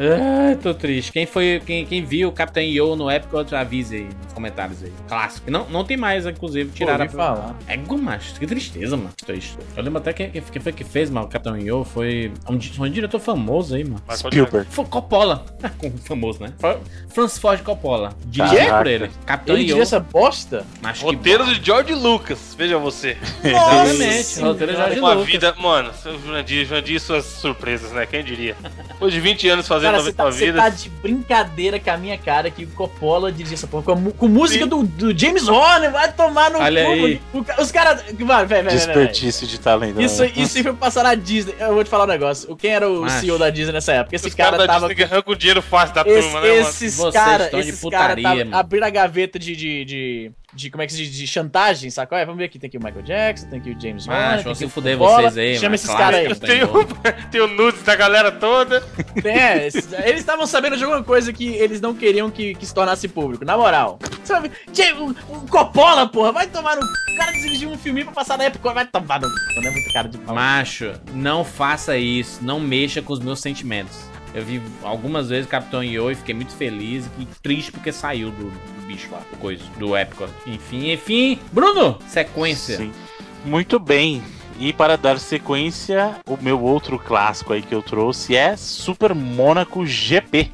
Ai, 0.00 0.56
tô 0.56 0.72
triste. 0.74 1.10
Quem 1.12 1.26
foi, 1.26 1.60
quem, 1.64 1.84
quem 1.84 2.04
viu 2.04 2.28
o 2.28 2.32
Capitão 2.32 2.62
Yo 2.62 2.94
no 2.94 3.10
Epcot, 3.10 3.54
avise 3.54 3.96
aí 3.96 4.04
nos 4.04 4.32
comentários 4.32 4.82
aí. 4.82 4.92
Clássico. 5.08 5.50
Não, 5.50 5.68
não 5.68 5.84
tem 5.84 5.96
mais, 5.96 6.24
inclusive, 6.26 6.70
tiraram 6.70 7.04
ouvi 7.04 7.16
falar. 7.16 7.56
É 7.66 7.76
macho. 7.76 8.34
Que 8.38 8.46
tristeza, 8.46 8.96
mano. 8.96 9.10
Triste. 9.26 9.56
Eu 9.76 9.82
lembro 9.82 9.98
até 9.98 10.12
quem, 10.12 10.30
quem 10.30 10.62
foi 10.62 10.72
que 10.72 10.84
fez, 10.84 11.10
mano, 11.10 11.26
o 11.26 11.28
Capitão 11.28 11.58
Yo 11.58 11.84
foi 11.84 12.32
um, 12.48 12.54
um 12.54 12.90
diretor 12.90 13.18
famoso 13.18 13.74
aí, 13.74 13.84
mano. 13.84 14.00
Spielberg. 14.14 14.68
Foi 14.70 14.84
Coppola. 14.84 15.44
Famoso, 16.04 16.40
né? 16.42 16.52
Fra- 16.58 16.78
Francis 17.08 17.38
Ford 17.38 17.60
Coppola. 17.62 18.12
Caraca. 18.36 18.78
por 18.78 18.86
ele. 18.86 19.10
Capitão 19.26 19.54
Ele 19.56 19.62
Yo. 19.62 19.66
dirigiu 19.66 19.82
essa 19.82 20.00
bosta? 20.00 20.64
Mas 20.80 20.98
que 20.98 21.04
Roteiro 21.04 21.44
de 21.46 21.64
George 21.64 21.94
Lucas, 21.94 22.54
veja 22.56 22.78
você. 22.78 23.16
Exatamente. 23.42 24.40
Roteiro 24.40 24.72
de 24.72 24.80
a 24.80 25.12
Lucas. 25.12 25.26
vida, 25.26 25.54
mano, 25.60 25.90
Jurandir, 26.24 26.64
Jurandir 26.66 26.96
e 26.96 27.00
suas 27.00 27.24
surpresas, 27.24 27.92
né? 27.92 28.06
Quem 28.06 28.22
diria? 28.22 28.56
Depois 28.88 29.12
de 29.18 29.28
20 29.28 29.48
anos 29.48 29.68
fazendo 29.68 29.90
Cara, 29.92 29.98
a 29.98 30.04
você 30.04 30.12
tá, 30.12 30.22
sua 30.24 30.32
você 30.32 30.46
vida. 30.46 30.58
tá 30.62 30.68
de 30.68 30.88
brincadeira 30.88 31.78
com 31.80 31.90
a 31.90 31.96
minha 31.96 32.16
cara 32.16 32.50
que 32.50 32.64
o 32.64 32.68
Coppola 32.68 33.30
dirigiu 33.32 33.54
essa 33.54 33.66
porra 33.66 33.82
com, 33.82 34.10
com 34.12 34.28
música 34.28 34.66
do, 34.66 34.82
do 34.84 35.16
James 35.18 35.48
Horner, 35.48 35.90
vai 35.90 36.12
tomar 36.12 36.50
no 36.50 36.58
Olha 36.58 36.84
cu, 36.84 36.90
aí. 36.90 37.20
Os 37.58 37.70
caras. 37.70 38.02
Vai, 38.18 38.26
vai, 38.26 38.46
vai, 38.46 38.62
vai. 38.62 38.72
Desperdício 38.74 39.46
de 39.46 39.58
talento. 39.58 40.00
Isso, 40.00 40.22
né? 40.22 40.32
isso 40.36 40.56
aí 40.56 40.62
foi 40.62 40.72
passar 40.74 41.02
na 41.04 41.14
Disney. 41.14 41.54
Eu 41.58 41.74
vou 41.74 41.84
te 41.84 41.90
falar 41.90 42.04
um 42.04 42.08
negócio. 42.08 42.54
Quem 42.56 42.70
era 42.72 42.88
o 42.88 43.02
Macho. 43.02 43.20
CEO 43.20 43.38
da 43.38 43.50
Disney 43.50 43.72
nessa 43.72 43.92
época? 43.92 44.14
Esse 44.16 44.28
Os 44.28 44.34
cara, 44.34 44.52
caras 44.52 44.66
da 44.66 44.72
tava. 44.74 44.88
Disney 44.88 45.04
arrancam 45.04 45.32
o 45.32 45.36
dinheiro 45.36 45.62
fácil 45.62 45.94
da 45.94 46.02
Esse- 46.02 46.22
turma, 46.22 46.40
né, 46.40 46.48
mano? 46.48 46.60
esses 46.60 46.96
Vocês 46.96 47.12
caras, 47.14 47.44
estão 47.46 47.60
de 47.60 47.68
esses 47.68 47.90
caras 47.90 48.16
putaria, 48.16 48.44
mano. 48.44 48.56
abriram 48.56 48.86
a 48.86 48.90
gaveta 48.90 49.38
de, 49.38 49.56
de, 49.56 49.84
de, 49.84 50.32
de- 50.58 50.70
como 50.70 50.82
é 50.82 50.86
que 50.86 50.92
se 50.92 50.98
diz, 50.98 51.14
de 51.14 51.26
chantagem, 51.26 51.88
sacou? 51.90 52.18
É, 52.18 52.24
vamos 52.24 52.38
ver 52.38 52.44
aqui, 52.46 52.58
tem 52.58 52.68
aqui 52.68 52.76
o 52.76 52.82
Michael 52.82 53.02
Jackson, 53.04 53.48
tem 53.48 53.60
aqui 53.60 53.70
o 53.70 53.80
James 53.80 54.06
Macho, 54.06 54.20
Horner, 54.20 54.44
vão 54.44 54.44
tem 54.44 54.54
se 54.54 54.64
aqui 54.64 54.70
o 54.70 54.74
fuder 54.74 54.98
vocês 54.98 55.38
aí, 55.38 55.54
Chama 55.54 55.62
mano. 55.64 55.74
esses 55.76 55.86
Claro 55.86 56.02
caras 56.02 56.18
aí. 56.18 56.26
que 56.26 56.32
Eu 56.32 56.38
tenho, 56.84 57.28
tenho 57.30 57.46
nudes 57.48 57.82
da 57.82 57.94
galera 57.96 58.32
toda. 58.32 58.82
É, 59.24 59.66
eles 60.08 60.20
estavam 60.20 60.46
sabendo 60.46 60.76
de 60.76 60.84
alguma 60.84 61.02
coisa 61.02 61.32
que 61.32 61.46
eles 61.54 61.80
não 61.80 61.94
queriam 61.94 62.30
que, 62.30 62.54
que 62.54 62.66
se 62.66 62.74
tornasse 62.74 63.06
público, 63.08 63.44
na 63.44 63.56
moral. 63.56 63.98
Sabe, 64.24 64.50
James, 64.72 64.98
o, 65.28 65.34
o 65.34 65.40
Coppola, 65.48 66.06
porra, 66.08 66.32
vai 66.32 66.46
tomar 66.46 66.76
no... 66.76 66.82
O 66.82 67.16
cara 67.16 67.32
dirigiu 67.32 67.70
um 67.70 67.78
filme 67.78 68.04
pra 68.04 68.12
passar 68.12 68.36
na 68.38 68.44
época, 68.44 68.72
vai 68.72 68.86
tomar 68.86 69.20
no... 69.20 69.28
Não 69.28 69.62
é 69.68 69.70
muito 69.70 69.92
cara 69.92 70.08
de 70.08 70.18
pau. 70.18 70.34
Macho, 70.34 70.92
não 71.14 71.44
faça 71.44 71.96
isso. 71.96 72.38
Não 72.42 72.60
mexa 72.60 73.00
com 73.02 73.12
os 73.12 73.20
meus 73.20 73.40
sentimentos. 73.40 73.96
Eu 74.34 74.44
vi 74.44 74.62
algumas 74.82 75.28
vezes 75.28 75.48
Capitão 75.48 75.82
Yo 75.82 76.10
e 76.10 76.14
fiquei 76.14 76.34
muito 76.34 76.52
feliz 76.54 77.08
e 77.18 77.26
triste 77.42 77.72
porque 77.72 77.92
saiu 77.92 78.30
do, 78.30 78.50
do 78.50 78.86
bicho 78.86 79.08
lá, 79.10 79.20
do 79.30 79.36
coisa, 79.38 79.62
do 79.78 79.96
épico. 79.96 80.28
Enfim, 80.46 80.92
enfim. 80.92 81.38
Bruno, 81.52 81.98
sequência. 82.06 82.76
Sim. 82.76 82.92
Muito 83.44 83.78
bem. 83.78 84.22
E 84.58 84.72
para 84.72 84.96
dar 84.96 85.18
sequência, 85.18 86.16
o 86.26 86.36
meu 86.40 86.60
outro 86.60 86.98
clássico 86.98 87.52
aí 87.52 87.62
que 87.62 87.74
eu 87.74 87.82
trouxe 87.82 88.34
é 88.34 88.56
Super 88.56 89.14
Mônaco 89.14 89.86
GP. 89.86 90.50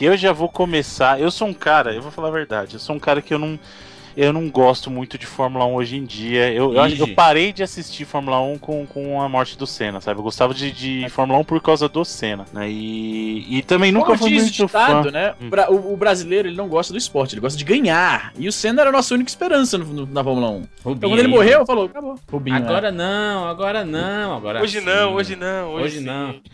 Que 0.00 0.06
eu 0.06 0.16
já 0.16 0.32
vou 0.32 0.48
começar. 0.48 1.20
Eu 1.20 1.30
sou 1.30 1.46
um 1.46 1.52
cara, 1.52 1.92
eu 1.92 2.00
vou 2.00 2.10
falar 2.10 2.28
a 2.28 2.30
verdade, 2.30 2.72
eu 2.72 2.80
sou 2.80 2.96
um 2.96 2.98
cara 2.98 3.20
que 3.20 3.34
eu 3.34 3.38
não. 3.38 3.60
Eu 4.16 4.32
não 4.32 4.48
gosto 4.50 4.90
muito 4.90 5.16
de 5.16 5.26
Fórmula 5.26 5.64
1 5.66 5.74
hoje 5.74 5.96
em 5.96 6.04
dia. 6.04 6.52
Eu, 6.52 6.74
eu, 6.74 6.86
eu 6.86 7.14
parei 7.14 7.52
de 7.52 7.62
assistir 7.62 8.04
Fórmula 8.04 8.40
1 8.40 8.58
com, 8.58 8.86
com 8.86 9.20
a 9.22 9.28
morte 9.28 9.56
do 9.56 9.66
Senna, 9.66 10.00
sabe? 10.00 10.18
Eu 10.18 10.24
gostava 10.24 10.52
de, 10.52 10.70
de 10.72 11.08
Fórmula 11.10 11.38
1 11.40 11.44
por 11.44 11.60
causa 11.62 11.88
do 11.88 12.04
Senna. 12.04 12.44
Né? 12.52 12.68
E, 12.70 13.58
e 13.58 13.62
também 13.62 13.92
nunca 13.92 14.06
Como 14.06 14.18
fui 14.18 14.30
muito 14.34 14.50
ditado, 14.50 15.04
fã. 15.04 15.10
né? 15.10 15.34
Hum. 15.40 15.50
O, 15.70 15.92
o 15.94 15.96
brasileiro, 15.96 16.48
ele 16.48 16.56
não 16.56 16.68
gosta 16.68 16.92
do 16.92 16.98
esporte, 16.98 17.34
ele 17.34 17.40
gosta 17.40 17.56
de 17.58 17.64
ganhar. 17.64 18.32
E 18.38 18.48
o 18.48 18.52
Senna 18.52 18.80
era 18.82 18.90
a 18.90 18.92
nossa 18.92 19.14
única 19.14 19.30
esperança 19.30 19.78
no- 19.78 19.84
no- 19.86 20.06
na 20.06 20.22
Fórmula 20.24 20.48
1. 20.50 20.54
Então 20.56 20.66
Rubinho. 20.84 21.10
quando 21.12 21.18
ele 21.20 21.28
morreu, 21.28 21.64
falou, 21.66 21.84
acabou. 21.86 22.14
Rubinho? 22.30 22.56
Agora 22.56 22.90
não, 22.90 23.46
agora 23.48 23.84
não, 23.84 24.36
agora 24.36 24.62
Hoje 24.62 24.80
sim. 24.80 24.84
não, 24.86 25.14
hoje 25.14 25.36
não, 25.36 25.68
hoje, 25.74 25.84
Hoje 25.98 26.00
não. 26.00 26.34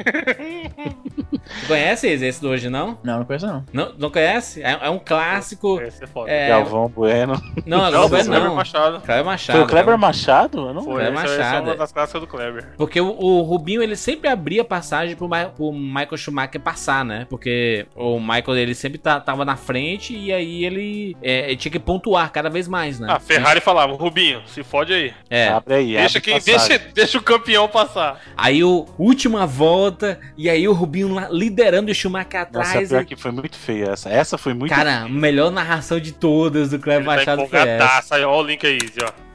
Tu 1.60 1.66
conhece 1.68 2.08
esse, 2.08 2.24
esse 2.26 2.40
do 2.40 2.48
hoje 2.48 2.68
não? 2.68 2.98
Não, 3.04 3.18
não 3.18 3.24
conheço 3.24 3.46
não. 3.46 3.64
Não, 3.72 3.92
não 3.98 4.10
conhece? 4.10 4.62
É, 4.62 4.78
é 4.82 4.90
um 4.90 4.98
clássico. 4.98 5.80
Esse 5.80 6.04
é 6.04 6.06
foda. 6.06 6.30
É, 6.30 6.48
Galvão 6.48 6.88
Bueno. 6.88 7.40
Não, 7.66 7.78
Não, 7.78 7.84
agora 7.84 8.08
foi 8.08 8.20
o 8.20 8.24
não. 8.24 8.30
Kleber 8.32 8.52
Machado. 8.54 9.00
Kleber 9.00 9.24
Machado. 9.24 9.56
Foi 9.56 9.64
o 9.64 9.68
Kleber. 9.68 9.98
Machado? 9.98 10.58
Eu 10.68 10.74
não 10.74 10.82
Foi, 10.82 10.94
Kleber 10.94 11.12
essa, 11.14 11.24
essa 11.24 11.34
é 11.34 11.38
Machado. 11.44 11.64
uma 11.66 11.76
das 11.76 11.92
clássicas 11.92 12.20
do 12.20 12.26
Kleber. 12.26 12.68
Porque 12.76 13.00
o, 13.00 13.06
o 13.08 13.42
Rubinho, 13.42 13.82
ele 13.82 13.96
sempre 13.96 14.28
abria 14.28 14.64
passagem 14.64 15.16
pro, 15.16 15.28
Ma- 15.28 15.46
pro 15.46 15.72
Michael 15.72 16.16
Schumacher 16.16 16.60
passar, 16.60 17.04
né? 17.04 17.26
Porque 17.30 17.86
o 17.94 18.18
Michael, 18.20 18.56
ele 18.56 18.74
sempre 18.74 18.98
tá- 18.98 19.20
tava 19.20 19.44
na 19.44 19.56
frente 19.56 20.16
e 20.16 20.32
aí 20.32 20.64
ele, 20.64 21.16
é, 21.22 21.46
ele 21.46 21.56
tinha 21.56 21.72
que 21.72 21.78
pontuar 21.78 22.30
cada 22.30 22.50
vez 22.50 22.68
mais, 22.68 23.00
né? 23.00 23.06
Ah, 23.10 23.18
Ferrari 23.20 23.60
falava, 23.60 23.92
Rubinho, 23.94 24.42
se 24.46 24.62
fode 24.62 24.92
aí. 24.92 25.12
É. 25.30 25.48
Abre 25.48 25.74
aí, 25.74 25.92
Deixa, 25.94 26.18
abre 26.18 26.20
quem, 26.20 26.40
deixa, 26.40 26.78
deixa 26.94 27.18
o 27.18 27.22
campeão 27.22 27.66
passar. 27.68 28.20
Aí 28.36 28.62
o 28.62 28.86
última 28.98 29.46
volta, 29.46 30.18
e 30.36 30.48
aí 30.50 30.66
o 30.68 30.72
Rubinho 30.72 31.14
lá 31.14 31.28
liderando 31.30 31.90
o 31.90 31.94
Schumacher 31.94 32.46
Nossa, 32.52 32.70
atrás. 32.70 32.88
pior 32.88 33.02
e- 33.02 33.06
que 33.06 33.16
foi 33.16 33.30
muito 33.30 33.56
feia 33.56 33.90
essa. 33.92 34.08
Essa 34.10 34.36
foi 34.38 34.52
muito 34.54 34.70
Cara, 34.74 35.02
a 35.02 35.08
melhor 35.08 35.50
narração 35.50 35.98
de 36.00 36.12
todas 36.12 36.70
do 36.70 36.78
Kleber 36.78 37.06
Ele 37.16 37.24
tá 37.24 37.35
Essa. 37.42 37.56
empolgadaço. 37.56 38.14
Aí, 38.14 38.24
ó 38.24 38.38
o 38.38 38.42
link 38.42 38.66
aí, 38.66 38.78
Zé, 38.88 39.06
ó. 39.06 39.26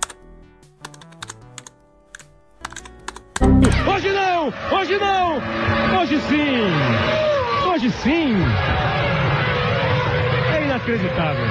Hoje 3.93 4.11
não! 4.11 4.53
Hoje 4.79 4.97
não! 4.97 5.37
Hoje 5.99 6.19
sim! 6.29 7.69
Hoje 7.69 7.89
sim! 7.91 8.35
É 10.53 10.63
inacreditável! 10.63 11.45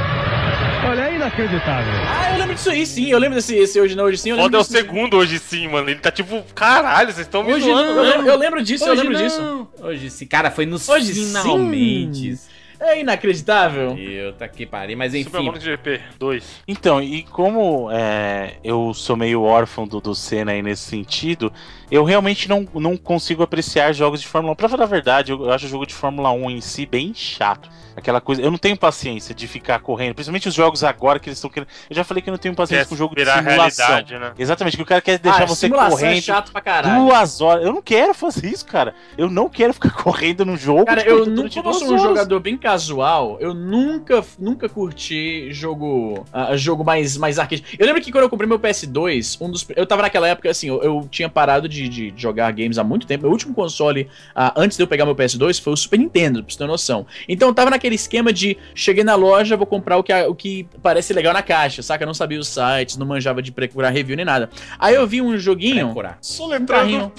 Olha, 0.88 1.02
é 1.02 1.14
inacreditável! 1.16 1.92
Ah, 2.08 2.32
eu 2.32 2.38
lembro 2.38 2.54
disso 2.54 2.70
aí, 2.70 2.86
sim. 2.86 3.10
Eu 3.10 3.18
lembro 3.18 3.34
desse 3.36 3.54
esse 3.56 3.80
hoje 3.80 3.94
não, 3.96 4.04
hoje 4.04 4.18
sim. 4.18 4.30
Eu 4.30 4.36
Foda 4.36 4.56
é 4.56 4.60
o 4.60 4.64
segundo 4.64 5.16
hoje 5.16 5.38
sim, 5.38 5.68
mano. 5.68 5.88
Ele 5.90 6.00
tá 6.00 6.10
tipo, 6.10 6.42
caralho, 6.54 7.12
vocês 7.12 7.26
estão 7.26 7.42
me 7.42 7.52
Hoje 7.52 7.66
zoando, 7.66 7.90
Eu 7.90 7.96
né? 8.02 8.10
lembro, 8.10 8.26
eu 8.28 8.36
lembro 8.38 8.62
disso, 8.62 8.84
eu 8.84 8.92
Hoje 8.92 9.02
lembro 9.02 9.18
não. 9.18 9.24
disso. 9.24 9.68
Hoje 9.80 10.10
sim. 10.10 10.26
Cara, 10.26 10.50
foi 10.50 10.66
nos 10.66 10.88
Hoje 10.88 11.12
finalmente. 11.12 12.38
É 12.80 12.98
inacreditável. 12.98 13.96
Eu 13.96 14.32
tá 14.32 14.46
aqui 14.46 14.64
parei, 14.64 14.96
mas 14.96 15.12
Super 15.12 15.28
enfim. 15.28 15.44
Monaco 15.44 15.62
GP 15.62 16.00
2. 16.18 16.62
Então, 16.66 17.02
e 17.02 17.22
como 17.24 17.90
é, 17.92 18.54
eu 18.64 18.94
sou 18.94 19.16
meio 19.16 19.42
órfão 19.42 19.86
do, 19.86 20.00
do 20.00 20.14
Senna 20.14 20.52
aí 20.52 20.62
nesse 20.62 20.84
sentido, 20.84 21.52
eu 21.90 22.04
realmente 22.04 22.48
não, 22.48 22.66
não 22.74 22.96
consigo 22.96 23.42
apreciar 23.42 23.92
jogos 23.92 24.20
de 24.20 24.26
Fórmula 24.28 24.52
1. 24.54 24.56
Pra 24.56 24.68
falar 24.68 24.84
a 24.84 24.86
verdade, 24.86 25.32
eu, 25.32 25.44
eu 25.44 25.52
acho 25.52 25.66
o 25.66 25.68
jogo 25.68 25.84
de 25.84 25.94
Fórmula 25.94 26.30
1 26.30 26.50
em 26.50 26.60
si 26.60 26.86
bem 26.86 27.12
chato. 27.14 27.68
Aquela 27.96 28.20
coisa, 28.20 28.40
eu 28.40 28.50
não 28.50 28.56
tenho 28.58 28.76
paciência 28.76 29.34
de 29.34 29.46
ficar 29.48 29.80
correndo, 29.80 30.14
principalmente 30.14 30.48
os 30.48 30.54
jogos 30.54 30.84
agora 30.84 31.18
que 31.18 31.28
eles 31.28 31.36
estão 31.36 31.50
querendo. 31.50 31.68
Eu 31.88 31.96
já 31.96 32.04
falei 32.04 32.22
que 32.22 32.30
eu 32.30 32.32
não 32.32 32.38
tenho 32.38 32.54
paciência 32.54 32.84
Quer 32.84 32.88
com 32.88 32.96
jogo 32.96 33.14
de 33.14 33.24
simulação. 33.24 34.04
né? 34.18 34.32
Exatamente, 34.38 34.76
que 34.76 34.82
o 34.82 34.86
cara 34.86 35.00
quer 35.02 35.18
deixar 35.18 35.42
ah, 35.42 35.46
você 35.46 35.66
simulação 35.66 35.98
correndo 35.98 36.18
é 36.18 36.20
chato 36.20 36.52
pra 36.52 36.60
caralho. 36.60 37.04
duas 37.04 37.40
horas. 37.40 37.64
Eu 37.64 37.72
não 37.72 37.82
quero 37.82 38.14
fazer 38.14 38.46
isso, 38.46 38.64
cara. 38.64 38.94
Eu 39.18 39.28
não 39.28 39.48
quero 39.48 39.74
ficar 39.74 39.90
correndo 40.02 40.46
no 40.46 40.56
jogo. 40.56 40.86
Cara, 40.86 41.02
tipo, 41.02 41.10
eu 41.10 41.26
nunca 41.26 41.58
eu 41.58 41.74
sou 41.74 41.92
um 41.92 41.98
jogador 41.98 42.38
bem 42.40 42.56
casual. 42.70 43.36
Eu 43.40 43.52
nunca, 43.52 44.24
nunca 44.38 44.68
curti 44.68 45.52
jogo, 45.52 46.24
ah, 46.32 46.56
jogo 46.56 46.84
mais, 46.84 47.16
mais 47.16 47.38
arcade. 47.38 47.64
Eu 47.76 47.84
lembro 47.84 48.00
que 48.00 48.12
quando 48.12 48.24
eu 48.24 48.30
comprei 48.30 48.48
meu 48.48 48.58
PS2, 48.58 49.38
um 49.40 49.50
dos, 49.50 49.66
eu 49.74 49.86
tava 49.86 50.02
naquela 50.02 50.28
época 50.28 50.48
assim, 50.48 50.68
eu, 50.68 50.80
eu 50.82 51.08
tinha 51.10 51.28
parado 51.28 51.68
de, 51.68 51.88
de 51.88 52.12
jogar 52.16 52.50
games 52.52 52.78
há 52.78 52.84
muito 52.84 53.06
tempo. 53.06 53.22
Meu 53.22 53.32
último 53.32 53.52
console 53.52 54.08
ah, 54.34 54.52
antes 54.56 54.76
de 54.76 54.84
eu 54.84 54.86
pegar 54.86 55.04
meu 55.04 55.16
PS2 55.16 55.60
foi 55.60 55.72
o 55.72 55.76
Super 55.76 55.98
Nintendo, 55.98 56.44
pra 56.44 56.52
você 56.52 56.58
ter 56.58 56.66
noção. 56.66 57.06
Então 57.28 57.48
eu 57.48 57.54
tava 57.54 57.70
naquele 57.70 57.96
esquema 57.96 58.32
de 58.32 58.56
cheguei 58.74 59.02
na 59.02 59.16
loja, 59.16 59.56
vou 59.56 59.66
comprar 59.66 59.96
o 59.96 60.02
que, 60.02 60.12
o 60.12 60.34
que 60.34 60.66
parece 60.80 61.12
legal 61.12 61.32
na 61.32 61.42
caixa, 61.42 61.82
saca? 61.82 62.04
Eu 62.04 62.06
não 62.06 62.14
sabia 62.14 62.38
os 62.38 62.48
sites, 62.48 62.96
não 62.96 63.06
manjava 63.06 63.42
de 63.42 63.50
procurar 63.50 63.90
review 63.90 64.16
nem 64.16 64.24
nada. 64.24 64.48
Aí 64.78 64.94
eu 64.94 65.06
vi 65.06 65.20
um 65.20 65.36
joguinho, 65.36 65.86
Procurar. 65.86 66.18
um 66.20 67.10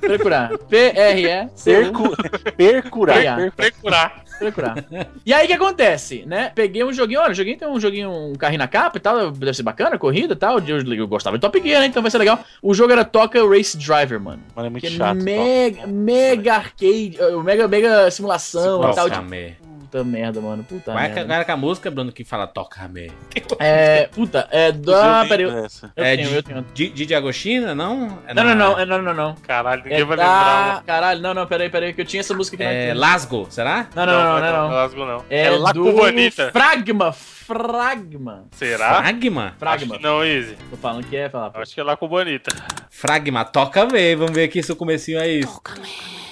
procurar. 0.00 0.56
P-R-E-C. 0.58 1.72
Percu... 1.72 2.16
Percurar. 2.56 3.16
Pegar. 3.16 3.36
Per- 3.36 3.72
Procurar. 3.72 4.24
procurar. 4.38 4.84
E 5.24 5.32
aí 5.32 5.44
o 5.44 5.46
que 5.48 5.52
acontece, 5.54 6.24
né? 6.26 6.50
Peguei 6.54 6.84
um 6.84 6.92
joguinho, 6.92 7.20
olha, 7.20 7.34
joguinho 7.34 7.58
tem 7.58 7.68
um 7.68 7.80
joguinho, 7.80 8.10
um 8.10 8.34
carrinho 8.34 8.58
na 8.58 8.68
capa 8.68 8.98
e 8.98 9.00
tal, 9.00 9.30
deve 9.30 9.54
ser 9.54 9.62
bacana, 9.62 9.98
corrida 9.98 10.34
e 10.34 10.36
tal. 10.36 10.58
Eu, 10.60 10.80
eu 10.94 11.08
gostava 11.08 11.36
de 11.36 11.40
Top 11.40 11.60
Gear, 11.62 11.80
né? 11.80 11.86
Então 11.86 12.02
vai 12.02 12.10
ser 12.10 12.18
legal. 12.18 12.40
O 12.62 12.74
jogo 12.74 12.92
era 12.92 13.04
Toca 13.04 13.46
Race 13.48 13.76
Driver, 13.76 14.20
mano. 14.20 14.42
Mano, 14.54 14.66
é 14.66 14.70
muito 14.70 14.82
Que 14.82 14.88
é 14.88 14.96
chato. 14.96 15.16
mega, 15.22 15.86
mega 15.86 16.54
arcade, 16.54 17.18
mega, 17.44 17.68
mega 17.68 18.10
simulação 18.10 18.90
e 18.90 18.94
tal. 18.94 19.08
De... 19.08 19.56
Puta 19.94 20.02
merda, 20.04 20.40
mano. 20.40 20.64
Puta 20.64 20.90
Qual 20.90 20.98
é 20.98 21.08
que 21.08 21.14
merda. 21.14 21.32
agora 21.34 21.44
com 21.44 21.52
a 21.52 21.56
música, 21.56 21.88
Bruno, 21.88 22.10
que 22.10 22.24
fala 22.24 22.48
toca 22.48 22.88
me? 22.88 23.12
É, 23.60 24.08
puta, 24.08 24.48
é 24.50 24.72
da. 24.72 25.22
eu 25.22 25.28
Peraí, 25.28 25.44
eu, 25.44 25.68
é 25.94 26.16
tenho, 26.16 26.28
de, 26.30 26.34
eu 26.34 26.42
tenho. 26.42 26.66
de, 26.74 26.88
Didi 26.90 27.14
Agostina, 27.14 27.76
não? 27.76 28.18
É 28.26 28.34
Não, 28.34 28.42
na- 28.42 28.54
não, 28.56 28.70
não, 28.72 28.80
é, 28.80 28.84
não, 28.86 29.00
não, 29.02 29.14
não. 29.14 29.34
Caralho, 29.36 29.84
ninguém 29.84 30.00
É 30.00 30.04
vai 30.04 30.16
da... 30.16 30.22
lembrar. 30.24 30.82
Caralho, 30.84 31.20
não, 31.20 31.32
não, 31.32 31.46
peraí, 31.46 31.70
peraí, 31.70 31.92
que 31.94 32.00
eu 32.00 32.04
tinha 32.04 32.18
essa 32.20 32.34
música 32.34 32.56
aqui 32.56 32.64
É 32.64 32.92
na 32.92 32.98
Lasgo, 33.00 33.46
será? 33.50 33.86
Não, 33.94 34.04
não, 34.04 34.12
não, 34.12 34.22
não, 34.24 34.36
é 34.46 34.52
não. 34.52 34.68
Não, 34.68 34.74
Lasgo 34.74 35.04
não. 35.06 35.24
É, 35.30 35.42
É 35.44 35.50
La 35.50 35.70
do 35.72 35.84
Cubanita. 35.84 36.50
Fragma, 36.50 37.12
Fragma. 37.12 38.44
Será? 38.50 38.94
Fragma? 39.02 39.44
Acho 39.46 39.54
Fragma. 39.58 39.96
que 39.96 40.02
não, 40.02 40.24
Easy. 40.24 40.56
Tô 40.70 40.76
falando 40.76 41.06
que 41.06 41.16
é, 41.16 41.28
fala. 41.28 41.52
Acho 41.54 41.72
que 41.72 41.80
é 41.80 41.84
La 41.84 41.96
Cubanita. 41.96 42.50
Fragma, 42.90 43.44
toca 43.44 43.86
me. 43.86 44.16
Vamos 44.16 44.32
ver 44.34 44.44
aqui 44.44 44.60
se 44.60 44.72
o 44.72 44.76
comecinho 44.76 45.20
é 45.20 45.28
isso. 45.28 45.60
Esta 45.64 46.23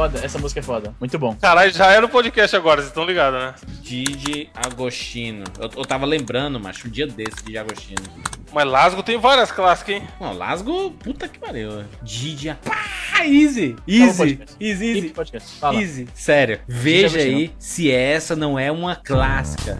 foda. 0.00 0.24
Essa 0.24 0.38
música 0.38 0.60
é 0.60 0.62
foda. 0.62 0.94
Muito 0.98 1.18
bom. 1.18 1.36
Caralho, 1.36 1.70
já 1.72 1.92
era 1.92 2.06
o 2.06 2.08
podcast 2.08 2.56
agora, 2.56 2.80
vocês 2.80 2.88
estão 2.88 3.04
ligados, 3.04 3.38
né? 3.38 3.54
Didi 3.82 4.48
Agostino. 4.54 5.44
Eu, 5.58 5.70
eu 5.76 5.84
tava 5.84 6.06
lembrando, 6.06 6.58
macho, 6.58 6.88
um 6.88 6.90
dia 6.90 7.06
desse, 7.06 7.44
Didi 7.44 7.58
Agostino. 7.58 8.02
Mas 8.50 8.66
Lasgo 8.66 9.02
tem 9.02 9.18
várias 9.18 9.52
clássicas, 9.52 9.96
hein? 9.96 10.02
Não, 10.18 10.32
Lasgo, 10.32 10.90
puta 10.92 11.28
que 11.28 11.38
pariu. 11.38 11.84
Didi. 12.02 12.56
Pá, 12.64 13.26
easy! 13.26 13.76
Easy! 13.86 14.40
Easy, 14.58 14.86
easy. 14.86 15.14
Fala. 15.60 15.80
Easy. 15.80 16.08
Sério. 16.14 16.60
Veja 16.66 17.18
aí 17.18 17.52
se 17.58 17.90
essa 17.90 18.34
não 18.34 18.58
é 18.58 18.72
uma 18.72 18.96
clássica. 18.96 19.76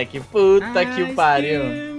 Moleque. 0.00 0.20
Puta 0.20 0.86
que 0.86 1.14
pariu. 1.14 1.90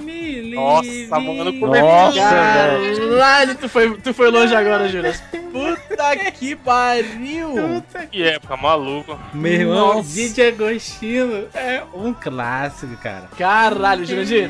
Nossa, 0.53 1.19
mano, 1.19 1.59
como 1.59 1.75
é 1.75 1.81
Caralho, 2.13 3.55
tu 3.55 3.69
foi, 3.69 3.97
tu 3.97 4.13
foi 4.13 4.29
longe 4.29 4.55
agora, 4.55 4.87
Juras. 4.87 5.21
Puta 5.51 6.15
que 6.31 6.55
pariu. 6.55 7.83
Que 8.09 8.23
época, 8.23 8.57
maluco. 8.57 9.17
Meu 9.33 9.51
irmão, 9.53 9.95
Nossa. 9.95 10.13
Didi 10.13 10.41
Agostino 10.41 11.47
é 11.53 11.83
um 11.93 12.13
clássico, 12.13 12.95
cara. 12.97 13.29
Caralho, 13.37 14.05
Jurandir. 14.05 14.49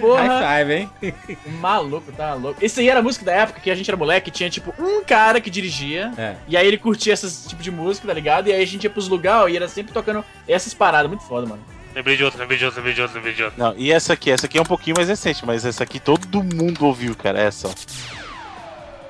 Porra. 0.00 0.40
High 0.40 0.64
five, 0.64 0.72
hein? 0.74 1.14
Maluco, 1.60 2.10
tá 2.10 2.34
louco. 2.34 2.62
Esse 2.64 2.80
aí 2.80 2.88
era 2.88 2.98
a 2.98 3.02
música 3.02 3.24
da 3.24 3.32
época 3.32 3.60
que 3.60 3.70
a 3.70 3.74
gente 3.74 3.88
era 3.88 3.96
moleque, 3.96 4.32
tinha 4.32 4.50
tipo 4.50 4.74
um 4.76 5.04
cara 5.04 5.40
que 5.40 5.48
dirigia. 5.48 6.12
É. 6.18 6.34
E 6.48 6.56
aí 6.56 6.66
ele 6.66 6.76
curtia 6.76 7.12
esse 7.12 7.48
tipo 7.48 7.62
de 7.62 7.70
música, 7.70 8.08
tá 8.08 8.12
ligado? 8.12 8.48
E 8.48 8.52
aí 8.52 8.60
a 8.60 8.66
gente 8.66 8.82
ia 8.82 8.90
pros 8.90 9.06
lugares 9.06 9.52
e 9.52 9.56
era 9.56 9.68
sempre 9.68 9.92
tocando 9.92 10.24
essas 10.48 10.74
paradas. 10.74 11.08
Muito 11.08 11.22
foda, 11.22 11.46
mano. 11.46 11.62
Lembrei 11.94 12.16
de 12.16 12.24
outro, 12.24 12.38
lembrei 12.40 12.58
de 12.58 12.64
outro, 12.64 12.80
lembrei 12.80 12.94
de 12.94 13.02
outro, 13.02 13.16
lembrei 13.16 13.34
de 13.34 13.42
outro. 13.42 13.58
Não, 13.60 13.74
e 13.76 13.92
essa 13.92 14.14
aqui, 14.14 14.30
essa 14.30 14.46
aqui 14.46 14.56
é 14.56 14.62
um 14.62 14.64
pouquinho 14.64 14.96
mais 14.96 15.08
recente, 15.08 15.44
mas 15.44 15.64
essa 15.64 15.84
aqui 15.84 16.00
todo 16.00 16.42
mundo 16.42 16.86
ouviu, 16.86 17.14
cara, 17.14 17.38
essa, 17.38 17.68
ó. 17.68 17.72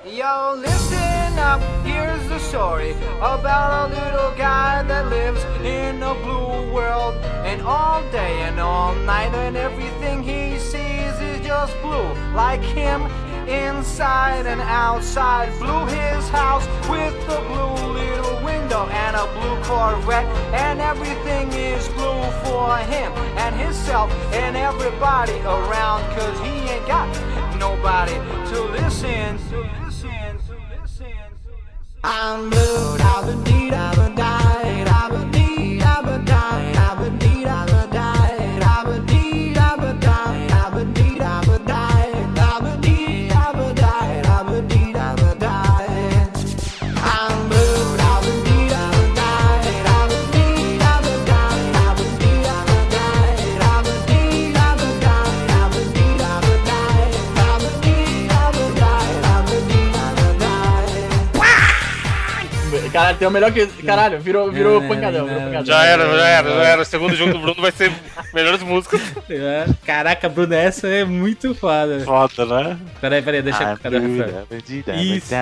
Yo, 0.05 0.57
listen 0.57 1.39
up, 1.39 1.63
here's 1.87 2.29
the 2.29 2.39
story 2.41 2.95
about 3.21 3.73
a 3.73 3.95
little 3.95 4.33
guy 4.37 4.83
that 4.83 5.09
lives 5.09 5.45
in 5.65 6.03
a 6.03 6.13
blue 6.15 6.73
world. 6.73 7.15
And 7.47 7.63
all 7.63 8.03
day 8.11 8.43
and 8.43 8.61
all 8.61 8.95
night, 9.07 9.33
and 9.33 9.57
everything 9.57 10.23
he 10.23 10.59
sees 10.59 11.15
is 11.21 11.41
just 11.47 11.73
blue. 11.83 12.13
Like 12.35 12.63
him, 12.63 13.03
inside 13.49 14.47
and 14.47 14.61
outside. 14.61 15.49
Blue 15.59 15.85
his 15.87 16.29
house 16.29 16.67
with 16.89 17.15
a 17.29 17.41
blue 17.49 17.93
little 17.93 18.37
window 18.45 18.87
and 18.87 19.17
a 19.17 19.27
blue 19.35 19.57
Corvette. 19.65 20.27
And 20.55 20.81
everything 20.81 21.53
is 21.53 21.89
blue 21.91 22.23
for 22.45 22.77
him 22.93 23.13
and 23.43 23.55
himself 23.55 24.11
and 24.33 24.57
everybody 24.57 25.39
around. 25.41 26.03
Cause 26.17 26.39
he 26.41 26.55
ain't 26.73 26.87
got 26.87 27.09
nobody 27.59 28.15
to 28.51 28.59
listen 28.79 29.39
to. 29.51 29.59
Listen 29.85 30.39
to, 30.47 30.55
listen 30.81 31.07
to. 31.45 31.53
I'm 32.05 32.51
blue, 32.51 32.99
da 32.99 33.23
ba 33.23 33.35
dee 33.45 33.71
da 33.71 33.95
ba 33.95 34.07
die, 34.17 34.62
Caralho, 62.93 63.17
tem 63.19 63.27
o 63.29 63.31
melhor 63.31 63.53
que. 63.53 63.67
Caralho, 63.83 64.21
virou, 64.21 64.51
virou 64.53 64.81
pancadão, 64.83 65.25
virou 65.27 65.41
pancadão. 65.41 65.65
Já 65.65 65.85
era, 65.85 66.05
já 66.19 66.27
era, 66.29 66.51
já 66.51 66.65
era. 66.65 66.83
O 66.83 66.85
segundo 66.85 67.15
jogo 67.15 67.33
do 67.33 67.39
Bruno 67.39 67.61
vai 67.63 67.73
ser 67.73 67.93
melhores 68.35 68.63
músicas. 68.63 69.01
É. 69.31 69.67
Caraca, 69.87 70.29
Bruno, 70.29 70.55
essa 70.55 70.87
é 70.87 71.05
muito 71.05 71.55
foda. 71.55 72.01
Foda, 72.01 72.45
né? 72.47 72.79
Peraí, 73.01 73.23
peraí, 73.23 73.43
deixa 73.43 73.67
Ah, 73.67 73.73
eu. 73.73 73.79
Cadê? 73.79 73.99
Isso. 75.03 75.35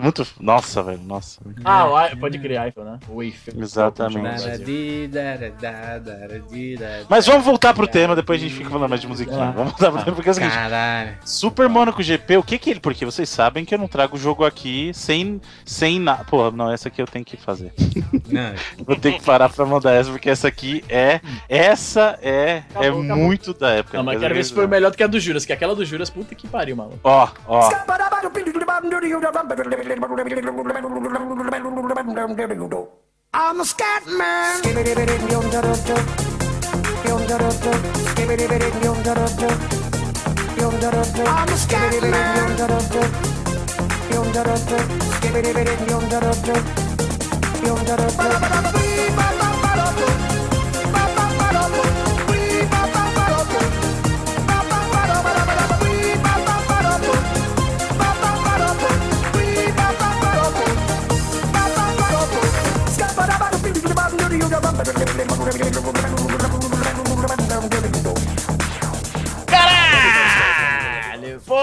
Muito. 0.00 0.26
Nossa, 0.40 0.82
velho, 0.82 1.00
nossa. 1.04 1.40
Ah, 1.64 1.86
o 1.88 1.98
i- 2.06 2.16
pode 2.16 2.38
criar 2.38 2.68
iPhone, 2.68 2.90
né? 2.90 2.98
O 3.08 3.22
Eiffel. 3.22 3.54
Exatamente. 3.58 4.44
Mas 7.08 7.26
vamos 7.26 7.44
voltar 7.44 7.74
pro 7.74 7.86
tema, 7.86 8.14
depois 8.16 8.40
a 8.40 8.44
gente 8.44 8.54
fica 8.56 8.70
falando 8.70 8.88
mais 8.88 9.00
de 9.00 9.06
musiquinha. 9.06 9.52
Vamos 9.52 9.72
voltar 9.72 9.90
pro 9.90 10.02
tema, 10.02 10.14
porque 10.16 10.28
é 10.28 10.32
o 10.32 10.34
seguinte, 10.34 10.54
Caralho. 10.54 11.14
Super 11.24 11.68
Monaco 11.68 12.02
GP, 12.02 12.36
o 12.36 12.42
que 12.42 12.58
que 12.58 12.70
ele... 12.70 12.80
Porque 12.80 13.04
vocês 13.04 13.28
sabem 13.28 13.64
que 13.64 13.74
eu 13.74 13.78
não 13.78 13.88
trago 13.88 14.16
o 14.16 14.20
jogo 14.20 14.44
aqui 14.44 14.90
sem... 14.94 15.40
sem 15.64 15.93
na... 15.98 16.16
Pô, 16.16 16.50
não, 16.50 16.70
essa 16.70 16.88
aqui 16.88 17.00
eu 17.00 17.06
tenho 17.06 17.24
que 17.24 17.36
fazer. 17.36 17.72
Não, 18.28 18.54
Vou 18.84 18.96
ter 18.96 19.12
que 19.12 19.22
parar 19.22 19.48
pra 19.48 19.64
mandar 19.64 19.92
essa, 19.92 20.10
porque 20.10 20.30
essa 20.30 20.48
aqui 20.48 20.84
é... 20.88 21.20
Essa 21.48 22.18
é... 22.22 22.62
é 22.74 22.78
Acabou, 22.80 23.02
acabou. 23.02 23.24
muito 23.24 23.54
da 23.54 23.70
época. 23.70 23.98
Não, 23.98 24.04
mas 24.04 24.18
quero 24.18 24.34
ver 24.34 24.40
aqui- 24.40 24.48
se 24.48 24.54
foi 24.54 24.66
melhor 24.66 24.90
do 24.90 24.96
que 24.96 25.02
a 25.02 25.06
do 25.06 25.20
Juras, 25.20 25.44
que 25.44 25.52
aquela 25.52 25.74
do 25.74 25.84
Juras, 25.84 26.10
puta 26.10 26.34
que 26.34 26.46
pariu, 26.46 26.76
maluco. 26.76 26.98
Ó, 27.02 27.28
ó. 27.46 27.70
I'm 33.36 33.60
a 33.60 33.64
scat 33.64 34.06
man. 34.06 34.62
I'm 41.04 41.48
a 41.50 41.56
scat 41.56 42.00
man. 42.02 43.33
Yum 44.12 44.32
da 44.32 44.42
da 44.44 44.54
da, 44.70 44.78
skibbity 45.16 45.52
bitty, 45.54 45.90
yum 45.90 46.08
da 46.10 46.20
da 46.20 46.32
da, 46.46 46.54
yum 47.66 47.84
da 47.86 47.96
da 47.96 48.08
da. 48.08 48.64
Thank 65.56 66.30
you. 66.30 66.33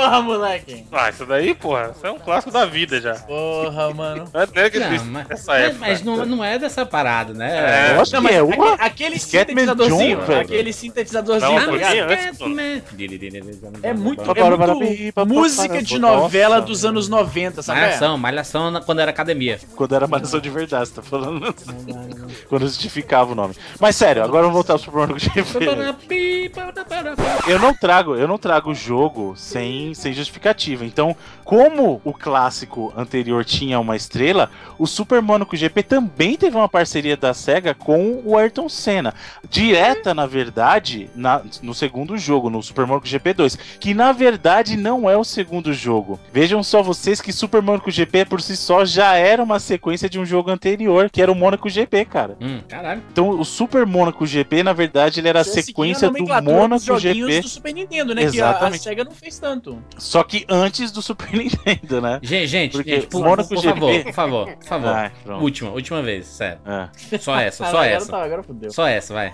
Porra, 0.01 0.21
moleque. 0.21 0.85
Ah, 0.91 1.09
isso 1.09 1.25
daí, 1.25 1.53
porra, 1.53 1.91
isso 1.95 2.05
é 2.07 2.11
um 2.11 2.17
clássico 2.17 2.51
da 2.51 2.65
vida 2.65 2.99
já. 2.99 3.13
Porra, 3.15 3.93
mano. 3.93 4.27
Não 4.33 4.41
é 4.41 4.65
é 4.65 4.69
que 4.69 4.79
Não, 4.79 4.89
mas, 5.05 5.27
nessa 5.27 5.51
mas- 5.51 5.61
época. 5.65 5.77
mas 5.79 6.03
não, 6.03 6.25
não 6.25 6.43
é 6.43 6.57
dessa 6.57 6.85
parada, 6.85 7.33
né? 7.33 7.89
É, 7.91 7.95
Eu 7.95 8.01
acho 8.01 8.13
Não, 8.15 8.23
que 8.23 8.33
é 8.33 8.41
uma. 8.41 8.73
aquele 8.75 9.19
sintetizadorzinho, 9.19 10.19
John, 10.25 10.39
aquele 10.39 10.73
sintetizadorzinho, 10.73 11.51
Não, 11.51 11.59
tá 11.65 11.71
mano. 11.71 11.81
É 13.83 13.93
muito, 13.93 14.23
Para, 14.23 14.39
é 14.39 14.43
para, 14.43 14.57
para, 14.57 14.75
muito 14.75 15.13
para, 15.13 15.25
música 15.25 15.67
para, 15.69 15.81
de 15.81 15.99
novela 15.99 16.55
Nossa. 16.55 16.67
dos 16.67 16.85
anos 16.85 17.07
90, 17.09 17.61
sabe? 17.61 17.79
Malhação, 17.81 18.17
malhação 18.17 18.71
na- 18.71 18.81
quando 18.81 18.99
era 18.99 19.11
academia. 19.11 19.59
Quando 19.75 19.95
era 19.95 20.07
malhação 20.07 20.39
de 20.39 20.49
verdade, 20.49 20.89
você 20.89 20.95
tá 20.95 21.01
falando. 21.01 21.53
Quando 22.49 22.67
justificava 22.67 23.31
o 23.31 23.35
nome. 23.35 23.55
Mas 23.79 23.95
sério, 23.95 24.23
agora 24.23 24.43
vamos 24.47 24.53
voltar 24.53 24.77
pro 24.79 24.81
Super 24.83 24.99
Mario. 24.99 25.95
Eu 27.47 27.59
não 27.59 27.73
trago, 27.73 28.15
eu 28.15 28.27
não 28.27 28.37
trago 28.37 28.71
o 28.71 28.75
jogo 28.75 29.33
sem, 29.35 29.90
sem 29.93 30.13
justificativa. 30.13 30.85
Então, 30.85 31.15
como 31.43 32.01
o 32.03 32.13
clássico 32.13 32.93
anterior 32.95 33.43
tinha 33.45 33.79
uma 33.79 33.95
estrela, 33.95 34.49
o 34.77 34.85
Super 34.87 35.21
Monaco 35.21 35.55
GP 35.55 35.83
também 35.83 36.35
teve 36.37 36.55
uma 36.55 36.69
parceria 36.69 37.15
da 37.17 37.33
SEGA 37.33 37.73
com 37.73 38.21
o 38.25 38.37
Ayrton 38.37 38.67
Senna. 38.69 39.13
Direta, 39.49 40.13
na 40.13 40.25
verdade, 40.25 41.09
na- 41.15 41.41
no 41.61 41.73
segundo 41.73 42.17
jogo, 42.17 42.49
no 42.49 42.61
Super 42.63 42.85
Monaco 42.85 43.07
GP 43.07 43.33
2, 43.33 43.55
que 43.79 43.93
na 43.93 44.11
verdade 44.11 44.77
não 44.77 45.09
é 45.09 45.17
o 45.17 45.23
segundo 45.23 45.73
jogo. 45.73 46.19
Vejam 46.31 46.63
só 46.63 46.81
vocês 46.81 47.19
que 47.21 47.33
Super 47.33 47.61
Monaco 47.61 47.91
GP 47.91 48.25
por 48.25 48.41
si 48.41 48.55
só 48.55 48.85
já 48.85 49.15
era 49.15 49.43
uma 49.43 49.59
sequência 49.59 50.09
de 50.09 50.19
um 50.19 50.25
jogo 50.25 50.49
anterior, 50.51 51.09
que 51.09 51.21
era 51.21 51.31
o 51.31 51.35
Monaco 51.35 51.69
GP, 51.69 52.05
cara. 52.05 52.37
Hum, 52.39 52.61
caralho. 52.67 53.01
Então, 53.11 53.29
o 53.29 53.43
Super 53.43 53.85
Monaco 53.85 54.25
GP, 54.25 54.63
na 54.63 54.73
verdade, 54.73 55.19
ele 55.19 55.27
era 55.27 55.41
a 55.41 55.43
sequência 55.43 56.09
do 56.09 56.25
Monaco 56.41 56.99
GP. 56.99 57.41
do 57.41 57.47
Super 57.49 57.73
Nintendo, 57.73 58.15
né? 58.15 58.21
Que 58.29 58.39
a, 58.41 58.47
a 58.47 58.49
Exatamente. 58.51 58.83
SEGA 58.83 59.03
não 59.03 59.11
fez 59.11 59.37
tanto. 59.39 59.80
Só 59.97 60.23
que 60.23 60.45
antes 60.49 60.91
do 60.91 61.01
Super 61.01 61.31
Nintendo, 61.33 62.01
né? 62.01 62.19
Gente, 62.23 62.47
gente, 62.47 62.71
Porque 62.73 62.95
gente, 62.95 63.07
por, 63.07 63.23
Mônaco 63.23 63.49
por 63.49 63.57
GP 63.61 63.79
favor, 63.79 64.03
por 64.03 64.13
favor, 64.13 64.55
por 64.57 64.65
favor. 64.65 64.89
Ai, 64.89 65.11
última, 65.39 65.71
última 65.71 66.01
vez, 66.01 66.25
sério. 66.27 66.59
É. 66.65 67.17
Só 67.19 67.39
essa, 67.39 67.65
Ah, 67.65 67.71
só 67.71 67.77
agora 67.77 67.87
essa. 67.87 68.11
tá. 68.11 68.69
Só 68.69 68.87
essa, 68.87 69.13
vai. 69.13 69.33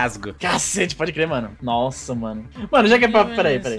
Lasgo. 0.00 0.34
Cacete, 0.38 0.96
pode 0.96 1.12
crer, 1.12 1.26
mano. 1.26 1.56
Nossa, 1.60 2.14
mano. 2.14 2.48
Mano, 2.70 2.88
já 2.88 2.98
que 2.98 3.04
é 3.04 3.08
pra. 3.08 3.24
Peraí, 3.24 3.60
peraí. 3.60 3.78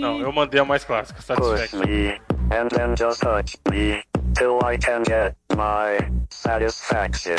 Não, 0.00 0.20
eu 0.20 0.32
mandei 0.32 0.60
a 0.60 0.64
mais 0.64 0.84
clássica, 0.84 1.22
Push 1.22 1.26
Satisfaction. 1.26 1.80
me, 1.80 2.20
and 2.50 2.68
then 2.70 2.94
just 2.96 3.20
touch 3.20 3.56
me, 3.70 4.02
till 4.34 4.58
I 4.64 4.76
can 4.76 5.02
get 5.04 5.36
my 5.56 5.98
satisfaction. 6.30 7.36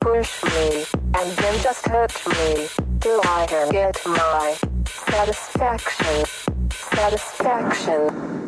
Push 0.00 0.42
me, 0.44 0.86
and 1.14 1.36
then 1.36 1.54
just 1.60 1.86
hurt 1.88 2.12
me, 2.28 2.68
till 3.00 3.20
I 3.24 3.46
can 3.46 3.70
get 3.70 4.00
my 4.06 4.54
satisfaction. 5.10 6.24
Satisfaction. 6.94 8.47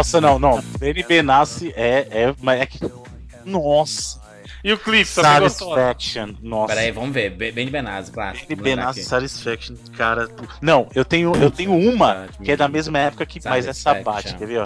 Nossa, 0.00 0.20
não, 0.20 0.38
não. 0.38 0.62
NB 0.80 1.22
Nasce 1.22 1.72
é. 1.76 2.06
é, 2.10 2.34
é 2.58 2.66
que. 2.66 2.80
Nossa. 3.44 4.18
E 4.62 4.72
o 4.72 4.78
clipe, 4.78 5.10
também 5.14 5.40
gostou? 5.40 5.74
Satisfaction. 5.74 6.34
Nossa. 6.42 6.74
Peraí, 6.74 6.90
vamos 6.90 7.12
ver. 7.12 7.30
Be- 7.30 7.50
Benny 7.52 7.70
Benazzi, 7.70 8.10
claro. 8.10 8.38
NB 8.48 8.76
Nasce 8.76 9.02
Satisfaction, 9.04 9.74
cara. 9.96 10.28
Não, 10.60 10.86
eu 10.94 11.04
tenho, 11.04 11.34
eu 11.36 11.50
tenho 11.50 11.74
uma 11.74 12.26
que 12.42 12.52
é 12.52 12.56
da 12.56 12.68
mesma 12.68 12.98
época 12.98 13.24
que 13.24 13.40
mais 13.44 13.66
essa 13.66 13.94
bate, 13.94 14.34
quer 14.36 14.46
ver, 14.46 14.58
ó? 14.60 14.64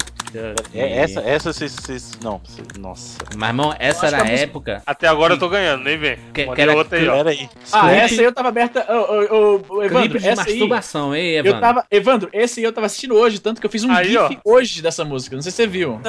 É, 0.74 0.98
essa, 0.98 1.20
essa 1.20 1.52
vocês. 1.52 1.72
vocês- 1.72 2.12
Não, 2.22 2.40
nossa. 2.78 3.18
Mas, 3.36 3.48
irmão, 3.50 3.74
essa 3.78 4.06
era 4.08 4.22
a 4.24 4.28
época. 4.28 4.82
Até 4.84 5.06
agora 5.06 5.34
eu 5.34 5.38
tô 5.38 5.48
ganhando, 5.48 5.84
nem 5.84 5.96
vem. 5.96 6.18
Que- 6.32 6.46
Mandei 6.46 6.54
que 6.64 6.70
era- 6.70 6.76
outra 6.78 6.98
aí, 6.98 7.08
ó. 7.08 7.16
Pera 7.16 7.30
aí. 7.30 7.48
Ah, 7.72 7.92
essa 7.92 8.20
aí 8.20 8.24
eu 8.24 8.32
tava 8.32 8.48
aberta. 8.48 8.84
Ô, 8.92 8.96
ô, 8.96 9.36
ô, 9.70 9.76
ô, 9.76 9.82
Evandro, 9.82 10.18
essa 10.18 10.28
aí. 10.30 10.36
masturbação, 10.36 11.14
hein, 11.14 11.26
Eu 11.34 11.40
Evandro? 11.44 11.60
tava. 11.60 11.86
Evandro, 11.90 12.28
esse 12.32 12.58
aí 12.60 12.64
eu 12.66 12.72
tava 12.72 12.86
assistindo 12.86 13.14
hoje, 13.14 13.38
tanto 13.38 13.60
que 13.60 13.66
eu 13.66 13.70
fiz 13.70 13.84
um 13.84 13.92
Aí, 13.92 14.08
GIF 14.08 14.18
ó. 14.18 14.30
hoje 14.44 14.82
dessa 14.82 15.04
música. 15.04 15.36
Não 15.36 15.42
sei 15.42 15.52
se 15.52 15.56
você 15.56 15.66
viu. 15.68 16.00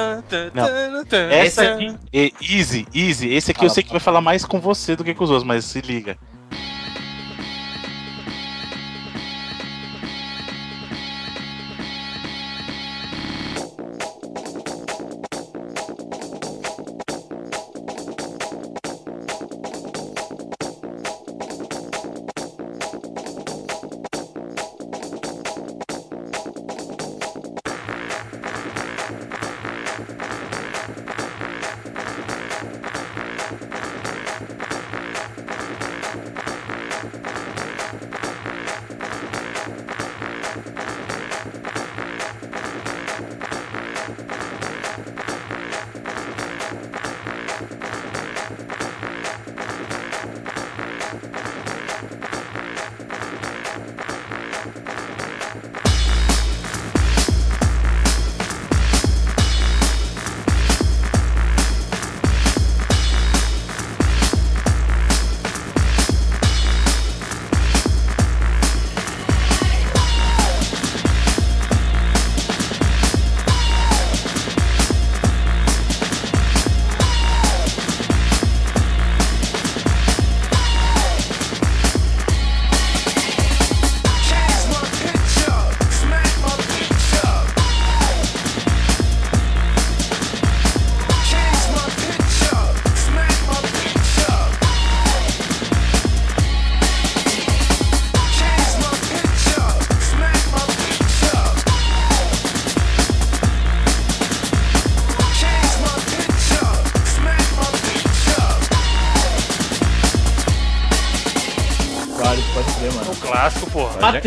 Essa 1.30 1.62
aqui. 1.72 1.94
é 2.12 2.30
easy, 2.42 2.86
easy. 2.94 3.32
Esse 3.32 3.50
aqui 3.52 3.64
eu 3.64 3.70
sei 3.76 3.82
que 3.82 3.90
vai 3.90 4.00
falar 4.00 4.22
mais 4.22 4.42
com 4.42 4.58
você 4.58 4.96
do 4.96 5.04
que 5.04 5.14
com 5.14 5.24
os 5.24 5.30
outros, 5.30 5.46
mas 5.46 5.66
se 5.66 5.82
liga. 5.82 6.16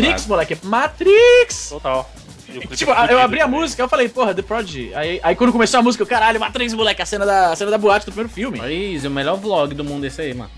Matrix, 0.00 0.26
moleque. 0.26 0.58
Matrix! 0.62 1.68
Total. 1.70 2.10
E 2.48 2.76
Tipo, 2.76 2.90
é 2.92 3.12
eu 3.12 3.20
abri 3.20 3.40
a 3.40 3.46
música, 3.46 3.80
eu 3.82 3.88
falei, 3.88 4.08
porra, 4.08 4.34
The 4.34 4.42
Prodigy. 4.42 4.92
Aí, 4.94 5.20
aí 5.22 5.36
quando 5.36 5.52
começou 5.52 5.78
a 5.80 5.82
música, 5.82 6.02
eu, 6.02 6.06
caralho, 6.06 6.40
Matrix, 6.40 6.74
moleque, 6.74 7.00
a 7.00 7.06
cena 7.06 7.24
da, 7.24 7.52
a 7.52 7.56
cena 7.56 7.70
da 7.70 7.78
boate 7.78 8.06
do 8.06 8.12
primeiro 8.12 8.28
filme. 8.28 8.60
Aí, 8.60 8.98
o 9.06 9.10
melhor 9.10 9.36
vlog 9.36 9.72
do 9.74 9.84
mundo 9.84 10.04
esse 10.04 10.20
aí, 10.20 10.34
mano. 10.34 10.50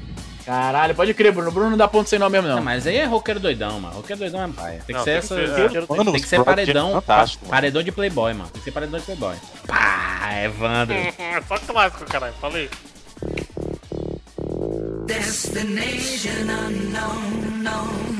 Caralho, 0.47 0.95
pode 0.95 1.15
crer, 1.15 1.33
Bruno. 1.33 1.53
Bruno 1.53 1.71
não 1.71 1.77
dá 1.77 1.87
ponto 1.87 2.09
sem 2.09 2.19
nome 2.19 2.33
mesmo, 2.33 2.49
não. 2.49 2.57
Não, 2.57 2.63
mas 2.65 2.85
aí 2.87 2.97
é 2.97 3.05
roqueiro 3.05 3.39
doidão, 3.39 3.79
mano. 3.79 3.95
Roqueiro 3.97 4.19
doidão 4.21 4.43
é 4.43 4.49
paia. 4.49 4.79
Tem 4.79 4.87
que 4.87 4.93
Não, 4.95 5.05
ser 5.05 5.11
tem 5.11 5.19
essa. 5.19 5.35
que 5.37 5.47
ser, 5.47 5.55
tem, 5.71 5.77
é. 5.83 5.87
Mano, 5.89 6.05
tem 6.05 6.15
que 6.15 6.21
os 6.21 6.29
ser 6.29 6.43
Prodigy 6.43 6.71
é 6.71 6.75
paredão. 6.75 6.93
fantástico, 6.95 7.45
mano. 7.45 7.51
paredão 7.51 7.83
de 7.83 7.93
Playboy, 7.93 8.33
mano. 8.35 8.51
Tem 8.51 8.59
que 8.59 8.65
ser 8.65 8.73
paredão 8.73 8.99
de 8.99 9.07
Playboy. 9.07 9.37
Pá, 9.69 10.31
Evandro. 10.45 10.97
É 11.19 11.41
só 11.47 11.59
clássico, 11.59 12.05
caralho. 12.07 12.35
Falei. 12.41 12.69
Destination 15.07 16.49
unknown, 16.49 17.63
no, 17.63 18.12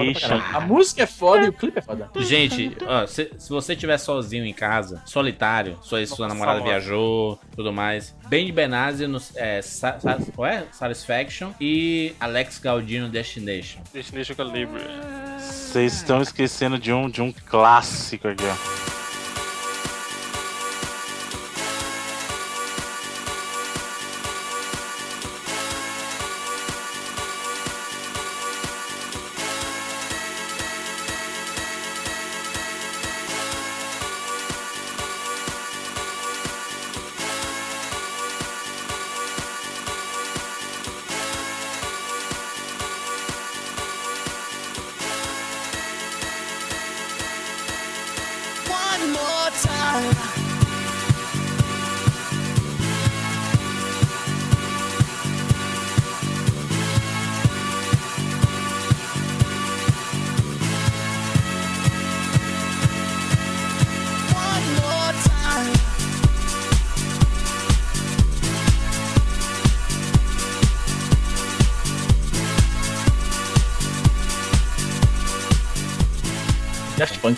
É 0.00 0.04
foda 0.14 0.20
pra 0.20 0.28
caralho. 0.38 0.56
A 0.56 0.60
música 0.60 1.02
é 1.02 1.06
foda 1.06 1.46
e 1.46 1.48
o 1.48 1.52
clipe 1.52 1.78
é 1.78 1.82
foda. 1.82 2.10
Gente, 2.16 2.76
ó, 2.86 3.06
se, 3.06 3.30
se 3.38 3.50
você 3.50 3.72
estiver 3.74 3.98
sozinho 3.98 4.44
em 4.44 4.52
casa, 4.54 5.02
solitário, 5.04 5.78
sua, 5.82 6.04
sua 6.06 6.28
namorada 6.28 6.58
famosa. 6.58 6.78
viajou, 6.78 7.38
tudo 7.54 7.72
mais, 7.72 8.14
Ben 8.28 8.52
Benazzi 8.52 9.06
no 9.06 9.20
é, 9.36 9.60
Sa- 9.62 9.98
Sa- 10.00 10.18
qual 10.34 10.46
é? 10.48 10.64
Satisfaction 10.72 11.50
e 11.60 12.14
Alex 12.20 12.58
Galdino 12.58 13.08
Destination. 13.08 13.80
Destination 13.92 14.34
Calibre. 14.34 14.82
Vocês 15.38 15.94
estão 15.94 16.20
esquecendo 16.22 16.78
de 16.78 16.92
um, 16.92 17.08
de 17.10 17.20
um 17.22 17.32
clássico 17.32 18.28
aqui, 18.28 18.44
ó. 18.44 18.97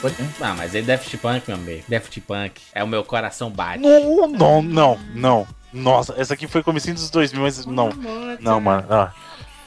Punk. 0.01 0.15
Ah, 0.41 0.55
mas 0.57 0.75
aí 0.75 0.83
Daft 0.83 1.17
Punk, 1.19 1.45
meu 1.49 1.57
amigo. 1.57 1.85
Daft 1.89 2.21
Punk. 2.23 2.61
É 2.75 2.83
o 2.83 2.89
meu 2.89 3.05
coração 3.05 3.51
bate. 3.51 3.79
Não, 3.79 4.27
não, 4.29 4.63
não, 4.63 4.99
não. 5.15 5.47
Nossa, 5.73 6.15
essa 6.17 6.35
aqui 6.35 6.47
foi 6.49 6.63
comecinho 6.63 6.95
dos 6.95 7.11
2000, 7.11 7.43
mas 7.43 7.67
não. 7.67 7.91
Não, 8.41 8.61
mano. 8.61 8.87
ah. 8.91 9.13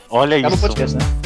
Olha 0.10 0.42
Tá 0.42 0.50
no 0.50 0.56
isso. 0.56 0.68
podcast, 0.68 0.98
né? 0.98 1.23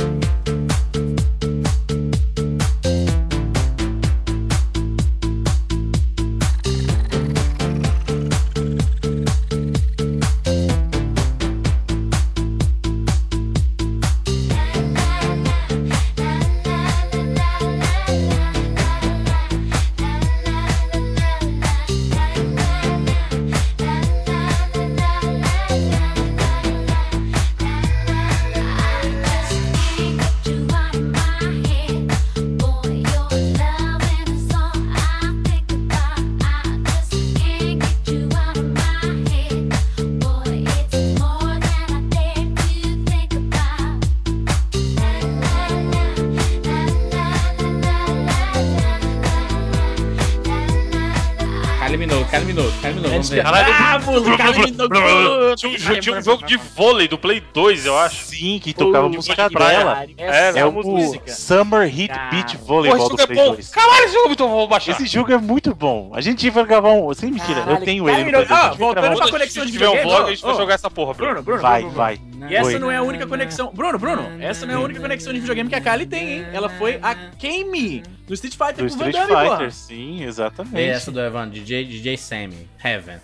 Caralho, 53.30 53.74
Ah, 53.74 54.00
moleque, 54.00 54.38
cara, 54.38 54.52
me 54.60 54.72
deu- 54.72 55.56
Tinha 55.56 55.72
um- 55.72 56.00
Tinha 56.00 56.18
um 56.18 56.22
jogo 56.22 56.46
de 56.46 56.58
vôlei 56.58 57.08
do 57.08 57.18
Play 57.18 57.42
2, 57.54 57.86
eu 57.86 57.98
acho. 57.98 58.26
Sim, 58.26 58.60
que 58.62 58.74
tocava 58.74 59.10
música 59.10 59.50
dela. 59.50 60.06
É, 60.18 60.60
É 60.60 60.66
o 60.66 60.72
música. 60.72 61.32
Summer 61.32 61.88
Hit. 61.88 62.14
Beach 62.32 62.58
Pô, 62.58 62.66
Volleyball 62.66 63.00
esse 63.08 63.10
do 63.10 63.12
jogo 63.12 63.22
é 63.22 63.26
Play 63.28 63.38
bom. 63.46 63.52
2. 63.56 63.70
Caralho, 63.70 64.04
esse 64.06 64.14
jogo 64.14 64.26
é 64.26 64.28
muito 64.28 64.44
bom, 64.44 64.50
vou 64.50 64.68
baixar. 64.68 64.92
Esse 64.92 65.06
jogo 65.08 65.32
é 65.32 65.38
muito 65.38 65.76
bom. 65.76 66.12
A 66.14 66.22
gente 66.22 66.50
vai 66.50 66.66
gravar 66.66 66.90
um. 66.92 67.14
Sem 67.14 67.32
mentira, 67.32 67.64
eu 67.68 67.78
tenho 67.82 68.08
ele. 68.10 68.20
no 68.20 68.26
virou- 68.26 68.46
Play 68.46 68.60
2, 68.60 68.72
Ah, 68.72 68.76
voltando 68.78 69.16
pra 69.18 69.26
Se 69.26 69.32
conexão 69.32 69.66
de 69.66 69.72
tiver 69.72 69.88
um 69.88 69.92
videogame, 69.92 70.16
vlog, 70.18 70.28
a 70.32 70.36
gente 70.36 70.44
vai 70.46 70.56
jogar 70.56 70.74
essa 70.76 70.90
porra, 70.90 71.14
Bruno, 71.14 71.32
Bruno. 71.42 71.44
Bruno, 71.44 71.62
Vai, 71.62 71.84
vai. 71.86 72.20
E 72.50 72.56
essa 72.56 72.80
não 72.80 72.92
é 72.92 72.98
a 72.98 73.02
única 73.02 73.26
conexão. 73.28 73.72
Bruno, 73.74 73.98
Bruno, 73.98 74.30
essa 74.42 74.66
não 74.66 74.74
é 74.74 74.78
a 74.78 74.80
única 74.80 75.00
conexão 75.00 75.34
de 75.34 75.40
videogame 75.40 75.70
que 75.70 75.76
a 75.76 75.82
Kylie 75.82 76.06
tem, 76.06 76.30
hein? 76.34 76.46
Ela 76.54 76.70
foi 76.70 77.00
a 77.02 77.16
Kame 77.16 78.04
do 78.28 78.36
Street 78.36 78.56
Fighter 78.56 78.84
Do 78.84 78.90
com 78.90 78.96
Street 78.98 79.14
Van 79.14 79.22
Damme, 79.28 79.34
Fighter, 79.34 79.58
porra. 79.58 79.72
sim, 79.72 80.18
E 80.20 80.24
exatamente. 80.26 80.90
essa 80.90 81.12
do 81.12 81.20
Evan, 81.20 81.50
DJ, 81.50 81.84
DJ 81.86 82.18
Sammy, 82.18 82.70
Heaven. 82.78 83.20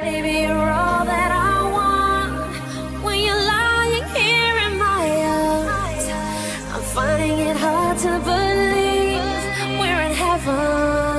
Baby, 0.00 0.42
you're 0.42 0.52
all 0.52 1.04
that 1.04 1.30
I 1.32 1.62
want. 1.70 3.04
When 3.04 3.18
you're 3.20 3.34
lying 3.44 4.04
here 4.14 4.56
in 4.68 4.78
my 4.78 5.06
I'm 6.74 6.82
finding 6.82 7.38
it 7.40 7.56
hard 7.56 7.98
to 7.98 8.18
believe 8.20 9.78
we're 9.78 10.00
in 10.02 10.12
heaven. 10.14 11.13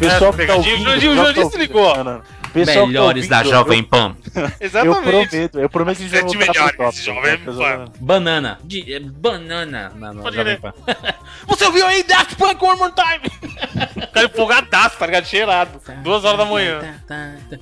Pessoal 0.00 0.32
que 0.32 0.46
tá 0.46 0.54
ouvindo, 0.54 0.90
O 0.90 0.92
o 0.92 0.94
pessoal 0.94 1.34
tá 1.34 1.40
ouvindo, 1.42 1.74
não, 1.74 2.04
não. 2.04 2.22
Tá 2.52 2.58
Melhores 2.66 3.28
da 3.28 3.38
ouvindo, 3.38 3.52
Jovem 3.52 3.82
Pan. 3.84 4.16
Eu, 4.34 4.42
eu 4.42 4.50
Exatamente. 4.60 5.28
prometo, 5.28 5.60
eu 5.60 5.70
prometo 5.70 5.96
que 5.98 6.02
a 6.02 6.06
gente 6.06 6.12
vai 6.12 6.20
Sete 6.20 6.36
voltar 6.36 6.54
pro 6.54 6.62
melhores, 6.62 6.76
tópico, 6.76 7.04
Jovem? 7.04 7.38
Pan. 7.38 7.92
Banana. 8.00 8.58
De, 8.64 8.94
é, 8.94 9.00
banana. 9.00 9.92
Não, 9.94 10.14
não, 10.14 10.22
Pode 10.22 10.36
Jovem. 10.36 10.58
Pan. 10.58 10.74
Você 11.46 11.64
ouviu 11.64 11.86
aí 11.86 12.02
Daft 12.02 12.34
Punk 12.36 12.64
One 12.64 12.78
More 12.78 12.92
Time? 12.92 14.06
cara 14.12 14.26
empolgadaço, 14.26 14.98
tá 14.98 15.06
ligado? 15.06 15.24
Cheirado. 15.26 15.80
Duas 16.02 16.24
horas 16.24 16.38
da 16.38 16.44
manhã. 16.44 16.80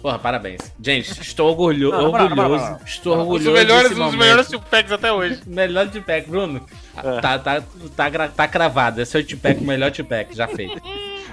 Porra, 0.01 0.19
parabéns. 0.19 0.73
Gente, 0.81 1.21
estou 1.21 1.51
orgulho, 1.51 1.91
Não, 1.91 2.11
na 2.11 2.19
na 2.19 2.25
orgulhoso. 2.25 2.37
na 2.37 2.49
moral. 2.49 2.81
Estou 2.87 3.13
Os 3.15 3.21
orgulhoso. 3.21 3.53
melhores, 3.53 3.89
desse 3.91 4.01
os 4.01 4.15
melhores 4.15 4.49
Tupacs 4.49 4.93
até 4.93 5.13
hoje. 5.13 5.41
Melhor 5.47 5.87
de 5.87 6.01
pack, 6.01 6.31
Bruno. 6.31 6.65
É. 6.97 7.21
Tá, 7.21 7.39
tá, 7.39 7.63
tá, 7.95 8.29
tá 8.29 8.49
cravado. 8.49 9.03
Esse 9.03 9.17
é 9.19 9.21
o 9.21 9.25
T-Pack, 9.25 9.61
o 9.61 9.67
melhor 9.67 9.91
T-Pack 9.91 10.35
já 10.35 10.49
feito. 10.49 10.81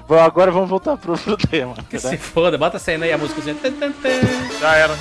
Bom, 0.08 0.20
agora 0.20 0.52
vamos 0.52 0.70
voltar 0.70 0.98
pro, 0.98 1.18
pro 1.18 1.38
tema. 1.50 1.76
Que 1.90 1.96
né? 1.96 2.00
se 2.00 2.18
foda, 2.18 2.58
bota 2.58 2.78
a 2.78 2.80
cena 2.80 3.06
aí, 3.06 3.12
a 3.12 3.18
música. 3.18 3.42
Já 4.60 4.76
era. 4.76 4.96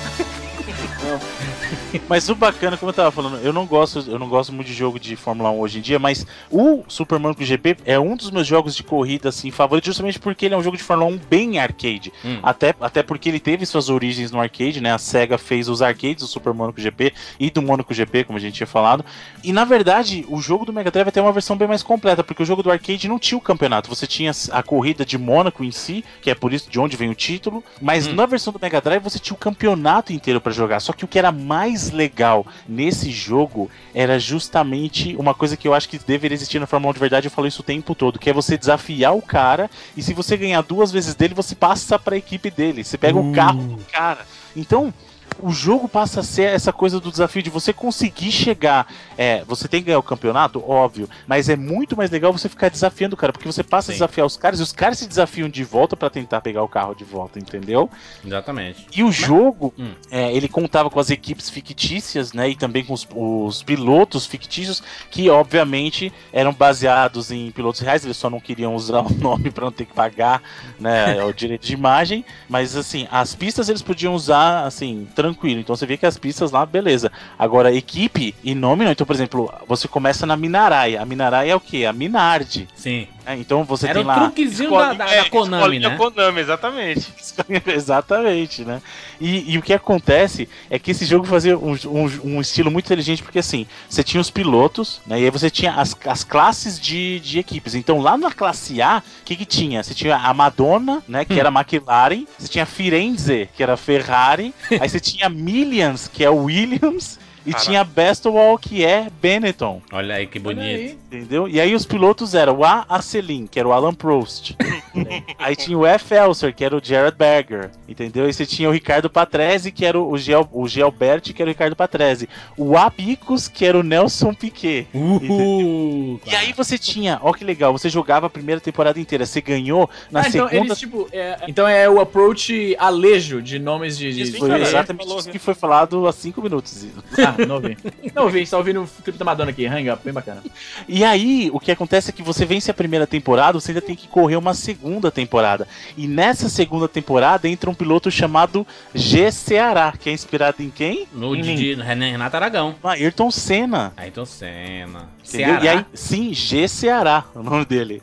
Mas 2.07 2.29
o 2.29 2.35
bacana, 2.35 2.77
como 2.77 2.89
eu 2.89 2.93
tava 2.93 3.11
falando, 3.11 3.37
eu 3.37 3.53
não 3.53 3.65
gosto, 3.65 4.03
eu 4.07 4.19
não 4.19 4.27
gosto 4.27 4.51
muito 4.51 4.67
de 4.67 4.73
jogo 4.73 4.99
de 4.99 5.15
Fórmula 5.15 5.49
1 5.51 5.59
hoje 5.59 5.79
em 5.79 5.81
dia, 5.81 5.99
mas 5.99 6.25
o 6.51 6.83
Super 6.87 7.19
Monaco 7.19 7.43
GP 7.43 7.77
é 7.85 7.99
um 7.99 8.15
dos 8.15 8.31
meus 8.31 8.45
jogos 8.45 8.75
de 8.75 8.83
corrida 8.83 9.29
assim 9.29 9.51
favoritos, 9.51 9.87
justamente 9.87 10.19
porque 10.19 10.45
ele 10.45 10.55
é 10.55 10.57
um 10.57 10.63
jogo 10.63 10.77
de 10.77 10.83
Fórmula 10.83 11.11
1 11.11 11.19
bem 11.29 11.59
arcade. 11.59 12.11
Hum. 12.23 12.39
Até, 12.43 12.75
até 12.79 13.03
porque 13.03 13.29
ele 13.29 13.39
teve 13.39 13.65
suas 13.65 13.89
origens 13.89 14.31
no 14.31 14.39
arcade, 14.39 14.81
né? 14.81 14.93
A 14.93 14.97
Sega 14.97 15.37
fez 15.37 15.69
os 15.69 15.81
arcades 15.81 16.23
do 16.23 16.27
Super 16.27 16.53
Monaco 16.53 16.79
GP 16.79 17.13
e 17.39 17.49
do 17.49 17.61
Monaco 17.61 17.93
GP, 17.93 18.25
como 18.25 18.37
a 18.37 18.41
gente 18.41 18.55
tinha 18.55 18.67
falado. 18.67 19.05
E 19.43 19.53
na 19.53 19.63
verdade, 19.63 20.25
o 20.29 20.41
jogo 20.41 20.65
do 20.65 20.73
Mega 20.73 20.91
Drive 20.91 21.11
tem 21.11 21.23
uma 21.23 21.31
versão 21.31 21.55
bem 21.55 21.67
mais 21.67 21.83
completa, 21.83 22.23
porque 22.23 22.43
o 22.43 22.45
jogo 22.45 22.61
do 22.61 22.71
arcade 22.71 23.07
não 23.07 23.19
tinha 23.19 23.37
o 23.37 23.41
campeonato, 23.41 23.89
você 23.89 24.05
tinha 24.07 24.31
a 24.51 24.63
corrida 24.63 25.05
de 25.05 25.17
Mônaco 25.17 25.63
em 25.63 25.71
si, 25.71 26.03
que 26.21 26.29
é 26.29 26.35
por 26.35 26.53
isso 26.53 26.69
de 26.69 26.79
onde 26.79 26.97
vem 26.97 27.09
o 27.09 27.15
título, 27.15 27.63
mas 27.81 28.07
na 28.07 28.25
versão 28.25 28.51
do 28.51 28.59
Mega 28.61 28.81
Drive 28.81 29.03
você 29.03 29.19
tinha 29.19 29.35
o 29.35 29.37
campeonato 29.37 30.11
inteiro 30.11 30.41
pra 30.41 30.51
jogar. 30.55 30.79
Só 30.79 30.93
que 30.93 31.05
o 31.05 31.07
que 31.07 31.19
era 31.19 31.31
mais 31.31 31.91
legal 31.91 32.45
nesse 32.67 33.11
jogo 33.11 33.69
era 33.93 34.19
justamente 34.19 35.15
uma 35.17 35.33
coisa 35.33 35.57
que 35.57 35.67
eu 35.67 35.73
acho 35.73 35.89
que 35.89 35.99
deveria 35.99 36.35
existir 36.35 36.59
na 36.59 36.67
Fórmula 36.67 36.91
1 36.91 36.93
de 36.93 36.99
verdade, 36.99 37.27
eu 37.27 37.31
falo 37.31 37.47
isso 37.47 37.61
o 37.61 37.65
tempo 37.65 37.93
todo, 37.95 38.19
que 38.19 38.29
é 38.29 38.33
você 38.33 38.57
desafiar 38.57 39.15
o 39.15 39.21
cara 39.21 39.69
e 39.95 40.01
se 40.01 40.13
você 40.13 40.37
ganhar 40.37 40.61
duas 40.61 40.91
vezes 40.91 41.15
dele, 41.15 41.33
você 41.33 41.55
passa 41.55 41.97
pra 41.99 42.17
equipe 42.17 42.49
dele, 42.49 42.83
você 42.83 42.97
pega 42.97 43.17
o 43.17 43.33
carro 43.33 43.61
do 43.61 43.85
cara. 43.85 44.25
Então, 44.55 44.93
o 45.39 45.51
jogo 45.51 45.87
passa 45.87 46.19
a 46.21 46.23
ser 46.23 46.43
essa 46.43 46.71
coisa 46.71 46.99
do 46.99 47.11
desafio 47.11 47.41
de 47.43 47.49
você 47.49 47.73
conseguir 47.73 48.31
chegar. 48.31 48.87
É, 49.17 49.43
você 49.45 49.67
tem 49.67 49.81
que 49.81 49.87
ganhar 49.87 49.99
o 49.99 50.03
campeonato, 50.03 50.63
óbvio, 50.69 51.09
mas 51.27 51.49
é 51.49 51.55
muito 51.55 51.95
mais 51.95 52.09
legal 52.11 52.31
você 52.31 52.47
ficar 52.49 52.69
desafiando 52.69 53.15
o 53.15 53.17
cara, 53.17 53.31
porque 53.33 53.47
você 53.47 53.63
passa 53.63 53.91
a 53.91 53.93
Sim. 53.93 53.97
desafiar 53.99 54.25
os 54.25 54.37
caras 54.37 54.59
e 54.59 54.63
os 54.63 54.71
caras 54.71 54.99
se 54.99 55.07
desafiam 55.07 55.47
de 55.49 55.63
volta 55.63 55.95
pra 55.95 56.09
tentar 56.09 56.41
pegar 56.41 56.63
o 56.63 56.67
carro 56.67 56.93
de 56.95 57.03
volta, 57.03 57.39
entendeu? 57.39 57.89
Exatamente. 58.25 58.87
E 58.95 59.03
o 59.03 59.11
jogo, 59.11 59.73
Hum. 59.77 59.91
é, 60.09 60.31
ele 60.35 60.47
contava 60.47 60.89
com 60.89 60.99
as 60.99 61.09
equipes 61.09 61.49
fictícias, 61.49 62.33
né? 62.33 62.49
E 62.49 62.55
também 62.55 62.83
com 62.83 62.93
os, 62.93 63.07
os 63.15 63.63
pilotos 63.63 64.25
fictícios, 64.25 64.81
que 65.11 65.29
obviamente 65.29 66.11
eram 66.31 66.53
baseados 66.53 67.31
em 67.31 67.51
pilotos 67.51 67.81
reais, 67.81 68.03
eles 68.05 68.17
só 68.17 68.29
não 68.29 68.39
queriam 68.39 68.75
usar 68.75 69.01
o 69.01 69.13
nome 69.19 69.51
pra 69.51 69.65
não 69.65 69.71
ter 69.71 69.85
que 69.85 69.93
pagar, 69.93 70.41
né? 70.79 71.23
o 71.23 71.33
direito 71.33 71.65
de 71.65 71.73
imagem. 71.73 72.25
Mas 72.49 72.75
assim, 72.75 73.07
as 73.11 73.35
pistas 73.35 73.69
eles 73.69 73.81
podiam 73.81 74.13
usar, 74.13 74.65
assim, 74.65 75.07
tranquilo. 75.25 75.59
Então 75.59 75.75
você 75.75 75.85
vê 75.85 75.97
que 75.97 76.05
as 76.05 76.17
pistas 76.17 76.51
lá, 76.51 76.65
beleza. 76.65 77.11
Agora, 77.37 77.73
equipe 77.73 78.35
e 78.43 78.53
nome 78.53 78.85
não. 78.85 78.91
Então, 78.91 79.05
por 79.05 79.15
exemplo, 79.15 79.51
você 79.67 79.87
começa 79.87 80.25
na 80.25 80.37
Minaraia. 80.37 81.01
A 81.01 81.05
Minaraia 81.05 81.51
é 81.51 81.55
o 81.55 81.59
quê? 81.59 81.85
A 81.85 81.93
Minardi. 81.93 82.67
Sim. 82.75 83.07
Né? 83.25 83.37
Então 83.39 83.63
você 83.63 83.85
Era 83.87 83.95
tem 83.95 84.03
o 84.03 84.07
lá. 84.07 84.15
truquezinho 84.15 84.69
da, 84.71 84.93
da, 84.93 85.05
da 85.05 85.29
Konami, 85.29 85.79
né? 85.79 85.87
É, 85.93 85.97
Konami, 85.97 86.39
exatamente. 86.39 87.13
Exatamente, 87.65 88.63
né? 88.63 88.81
E, 89.19 89.53
e 89.53 89.57
o 89.57 89.61
que 89.61 89.73
acontece 89.73 90.47
é 90.69 90.77
que 90.77 90.91
esse 90.91 91.05
jogo 91.05 91.25
fazia 91.25 91.57
um, 91.57 91.73
um- 91.85 92.19
um 92.35 92.41
estilo 92.41 92.69
muito 92.71 92.85
inteligente, 92.85 93.23
porque 93.23 93.39
assim, 93.39 93.65
você 93.89 94.03
tinha 94.03 94.19
os 94.21 94.29
pilotos, 94.29 95.01
né? 95.05 95.19
E 95.19 95.23
aí 95.25 95.29
você 95.29 95.49
tinha 95.49 95.73
as, 95.73 95.95
as 96.05 96.23
classes 96.23 96.79
de, 96.79 97.19
de 97.19 97.39
equipes. 97.39 97.75
Então 97.75 97.99
lá 97.99 98.17
na 98.17 98.31
classe 98.31 98.81
A, 98.81 99.01
o 99.21 99.25
que, 99.25 99.35
que 99.35 99.45
tinha? 99.45 99.83
Você 99.83 99.93
tinha 99.93 100.15
a 100.17 100.33
Madonna, 100.33 101.03
né? 101.07 101.25
Que 101.25 101.39
era 101.39 101.49
a 101.49 101.51
McLaren, 101.51 102.25
você 102.37 102.47
tinha 102.47 102.63
a 102.63 102.67
Firenze, 102.67 103.49
que 103.55 103.63
era 103.63 103.73
a 103.73 103.77
Ferrari, 103.77 104.53
aí 104.79 104.87
você 104.89 104.99
tinha 104.99 105.27
a 105.27 105.29
Millions, 105.29 106.07
que 106.11 106.23
é 106.23 106.29
o 106.29 106.43
Williams. 106.43 107.19
E 107.45 107.51
Caraca. 107.51 107.65
tinha 107.65 107.81
a 107.81 107.83
Bestwall, 107.83 108.57
que 108.57 108.83
é 108.83 109.07
Benetton. 109.21 109.81
Olha 109.91 110.15
aí 110.15 110.25
que 110.27 110.39
bonito. 110.39 110.97
Entendeu? 111.11 111.47
E 111.47 111.61
aí 111.61 111.75
os 111.75 111.85
pilotos 111.85 112.33
eram 112.33 112.57
o 112.57 112.65
A. 112.65 112.85
Acelin, 112.89 113.45
que 113.47 113.59
era 113.59 113.67
o 113.67 113.71
Alan 113.71 113.93
Prost. 113.93 114.55
aí 115.37 115.55
tinha 115.55 115.77
o 115.77 115.85
F. 115.85 116.13
Elser, 116.15 116.53
que 116.53 116.63
era 116.65 116.75
o 116.75 116.81
Jared 116.83 117.15
Berger. 117.15 117.69
Entendeu? 117.87 118.27
E 118.27 118.33
você 118.33 118.45
tinha 118.45 118.67
o 118.67 118.71
Ricardo 118.71 119.09
Patrese, 119.09 119.71
que 119.71 119.85
era 119.85 119.99
o, 119.99 120.17
Gel, 120.17 120.47
o 120.51 120.67
Gelbert, 120.67 121.21
que 121.21 121.41
era 121.41 121.49
o 121.49 121.53
Ricardo 121.53 121.75
Patrese. 121.75 122.27
O 122.57 122.77
A. 122.77 122.89
Picos, 122.89 123.47
que 123.47 123.65
era 123.65 123.77
o 123.77 123.83
Nelson 123.83 124.33
Piquet. 124.33 124.87
Uhul. 124.93 126.19
E 126.25 126.35
aí 126.35 126.53
você 126.53 126.77
tinha, 126.77 127.19
ó 127.21 127.31
que 127.31 127.43
legal, 127.43 127.71
você 127.71 127.89
jogava 127.89 128.27
a 128.27 128.29
primeira 128.29 128.59
temporada 128.61 128.99
inteira, 128.99 129.25
você 129.25 129.41
ganhou 129.41 129.89
na 130.11 130.21
Ah, 130.21 130.27
então 130.27 130.47
segunda 130.49 130.67
eles, 130.67 130.79
tipo, 130.79 131.07
é, 131.11 131.37
então 131.47 131.67
é 131.67 131.89
o 131.89 131.99
approach 131.99 132.75
alejo 132.79 133.41
de 133.41 133.59
nomes 133.59 133.97
de. 133.97 134.13
de 134.13 134.21
Isso, 134.23 134.37
Foi 134.37 134.61
exatamente 134.61 135.07
isso 135.07 135.29
que 135.29 135.39
foi 135.39 135.53
falado 135.53 136.07
há 136.07 136.13
cinco 136.13 136.41
minutos. 136.41 136.85
Ah, 137.17 137.34
não 137.47 137.55
ouvi. 137.55 137.77
Não 138.13 138.23
ouvi, 138.23 138.37
a 138.37 138.39
gente 138.39 138.51
tá 138.51 138.57
ouvindo 138.57 138.83
o 138.83 139.03
clipe 139.03 139.17
da 139.17 139.25
Madonna 139.25 139.51
aqui, 139.51 139.65
Hang 139.65 139.89
Up, 139.89 140.01
bem 140.03 140.13
bacana. 140.13 140.43
E 140.87 141.03
aí, 141.03 141.49
o 141.53 141.59
que 141.59 141.71
acontece 141.71 142.09
é 142.09 142.13
que 142.13 142.23
você 142.23 142.45
vence 142.45 142.69
a 142.69 142.73
primeira 142.73 143.07
temporada, 143.07 143.59
você 143.59 143.71
ainda 143.71 143.81
tem 143.81 143.95
que 143.95 144.07
correr 144.07 144.35
uma 144.35 144.53
segunda 144.53 145.11
temporada. 145.11 145.67
E 145.97 146.07
nessa 146.07 146.49
segunda 146.49 146.87
temporada 146.87 147.47
entra 147.47 147.69
um 147.69 147.73
piloto 147.73 148.09
chamado 148.09 148.65
G. 148.93 149.31
Ceará, 149.31 149.93
que 149.97 150.09
é 150.09 150.13
inspirado 150.13 150.61
em 150.61 150.69
quem? 150.69 151.07
No 151.13 151.35
Em 151.35 151.41
de, 151.41 151.73
Renato 151.75 152.35
Aragão. 152.35 152.75
Ah, 152.83 152.91
Ayrton 152.91 153.31
Senna. 153.31 153.93
Ayrton 153.97 154.25
Senna. 154.25 155.09
Entendeu? 155.27 155.59
Ceará. 155.59 155.63
E 155.63 155.67
aí, 155.67 155.85
sim, 155.93 156.33
G. 156.33 156.67
Ceará, 156.67 157.25
o 157.33 157.41
nome 157.41 157.65
dele. 157.65 158.01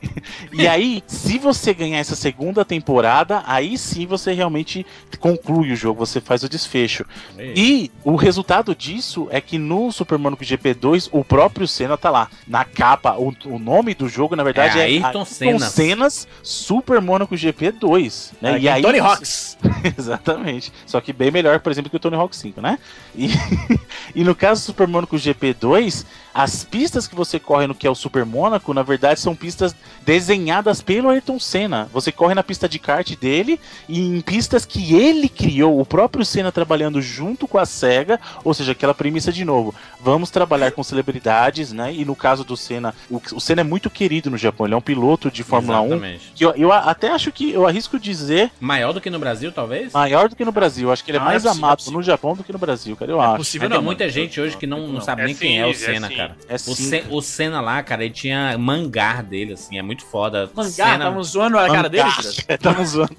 E 0.52 0.66
aí, 0.66 1.02
se 1.06 1.38
você 1.38 1.72
ganhar 1.72 1.98
essa 1.98 2.16
segunda 2.16 2.64
temporada, 2.64 3.42
aí 3.46 3.78
sim 3.78 4.06
você 4.06 4.32
realmente 4.32 4.84
conclui 5.18 5.72
o 5.72 5.76
jogo, 5.76 6.04
você 6.04 6.20
faz 6.20 6.42
o 6.42 6.48
desfecho. 6.48 7.04
E 7.38 7.90
o 8.04 8.16
resultado 8.16 8.74
disso 8.74 9.21
é 9.30 9.40
que 9.40 9.58
no 9.58 9.90
Super 9.92 10.18
Monaco 10.18 10.44
GP2, 10.44 11.08
o 11.12 11.24
próprio 11.24 11.66
Senna 11.66 11.96
tá 11.96 12.10
lá. 12.10 12.28
Na 12.46 12.64
capa, 12.64 13.14
o, 13.16 13.34
o 13.46 13.58
nome 13.58 13.94
do 13.94 14.08
jogo, 14.08 14.36
na 14.36 14.42
verdade, 14.42 14.78
É 14.78 14.82
é, 14.82 15.04
Ayrton 15.04 15.24
Senna. 15.24 15.58
Senna's 15.60 16.28
Super 16.42 17.00
Monaco 17.00 17.34
GP2. 17.34 18.32
Né? 18.40 18.56
É, 18.56 18.58
e 18.58 18.68
aí, 18.68 18.82
Tony 18.82 18.98
Hawks. 18.98 19.56
Exatamente. 19.98 20.72
Só 20.86 21.00
que 21.00 21.12
bem 21.12 21.30
melhor, 21.30 21.60
por 21.60 21.70
exemplo, 21.70 21.90
que 21.90 21.96
o 21.96 22.00
Tony 22.00 22.16
Hawk 22.16 22.34
5, 22.34 22.60
né? 22.60 22.78
E, 23.14 23.28
e 24.14 24.24
no 24.24 24.34
caso 24.34 24.62
do 24.62 24.66
Super 24.66 24.86
Monaco 24.86 25.16
GP2, 25.16 26.04
as 26.34 26.64
pistas 26.64 27.06
que 27.06 27.14
você 27.14 27.38
corre 27.38 27.66
no 27.66 27.74
que 27.74 27.86
é 27.86 27.90
o 27.90 27.94
Super 27.94 28.24
Monaco, 28.24 28.72
na 28.72 28.82
verdade, 28.82 29.20
são 29.20 29.34
pistas 29.34 29.74
desenhadas 30.04 30.80
pelo 30.80 31.10
Ayrton 31.10 31.38
Senna. 31.38 31.88
Você 31.92 32.10
corre 32.10 32.34
na 32.34 32.42
pista 32.42 32.68
de 32.68 32.78
kart 32.78 33.14
dele 33.16 33.60
e 33.88 34.00
em 34.00 34.20
pistas 34.20 34.64
que 34.64 34.94
ele 34.94 35.28
criou, 35.28 35.78
o 35.78 35.84
próprio 35.84 36.24
Senna 36.24 36.50
trabalhando 36.50 37.02
junto 37.02 37.46
com 37.46 37.58
a 37.58 37.66
SEGA, 37.66 38.18
ou 38.42 38.54
seja, 38.54 38.72
aquela 38.72 38.94
premissa 39.12 39.30
de 39.32 39.44
novo. 39.44 39.74
Vamos 40.00 40.30
trabalhar 40.30 40.72
com 40.72 40.82
celebridades, 40.82 41.70
né? 41.72 41.92
E 41.92 42.04
no 42.04 42.16
caso 42.16 42.44
do 42.44 42.56
Senna, 42.56 42.94
o, 43.10 43.20
o 43.34 43.40
Senna 43.40 43.60
é 43.60 43.64
muito 43.64 43.90
querido 43.90 44.30
no 44.30 44.38
Japão, 44.38 44.66
ele 44.66 44.74
é 44.74 44.76
um 44.76 44.80
piloto 44.80 45.30
de 45.30 45.42
Fórmula 45.44 45.80
1. 45.82 45.86
Exatamente. 45.86 46.32
Que 46.34 46.44
eu, 46.44 46.50
eu 46.56 46.72
até 46.72 47.10
acho 47.10 47.30
que 47.30 47.52
eu 47.52 47.66
arrisco 47.66 47.98
dizer 47.98 48.50
Maior 48.58 48.92
do 48.92 49.00
que 49.00 49.10
no 49.10 49.18
Brasil, 49.18 49.52
talvez? 49.52 49.92
Maior 49.92 50.28
do 50.28 50.34
que 50.36 50.44
no 50.44 50.52
Brasil. 50.52 50.90
Acho 50.90 51.04
que 51.04 51.10
ele 51.10 51.18
é 51.18 51.20
Ah, 51.20 51.24
mais 51.24 51.44
é 51.44 51.48
possível, 51.48 51.64
amado 51.66 51.72
é 51.72 51.76
possível. 51.76 51.98
no 51.98 52.02
Japão 52.02 52.34
do 52.34 52.42
que 52.42 52.52
no 52.52 52.58
Brasil, 52.58 52.96
cara. 52.96 53.10
Eu 53.10 53.20
acho. 53.20 53.36
possível 53.36 53.68
Mas 53.68 53.74
não, 53.74 53.82
tem 53.82 53.84
muita 53.86 54.04
mano. 54.04 54.12
gente 54.14 54.40
hoje 54.40 54.56
que 54.56 54.66
não, 54.66 54.88
não 54.88 55.00
sabe 55.00 55.22
É 55.22 55.26
nem 55.26 55.34
quem 55.34 55.50
sim, 55.52 55.58
é 55.58 55.66
o 55.66 55.70
é 55.70 55.74
Senna, 55.74 56.08
sim. 56.08 56.16
cara. 56.16 56.36
É 56.48 56.54
o. 56.54 56.58
Sen- 56.58 57.04
o 57.10 57.20
Senna 57.20 57.60
lá, 57.60 57.82
cara, 57.82 58.04
ele 58.04 58.14
tinha 58.14 58.56
mangar 58.56 59.22
dele, 59.22 59.52
assim, 59.52 59.78
é 59.78 59.82
muito 59.82 60.04
foda. 60.06 60.50
Mangá, 60.54 60.70
Senna... 60.70 60.94
estavam 60.94 61.22
zoando 61.22 61.58
a 61.58 61.66
cara 61.68 61.88
dele. 61.88 62.10
Tiras? 62.12 62.36
Tamo 62.60 62.84
zoando. 62.86 63.12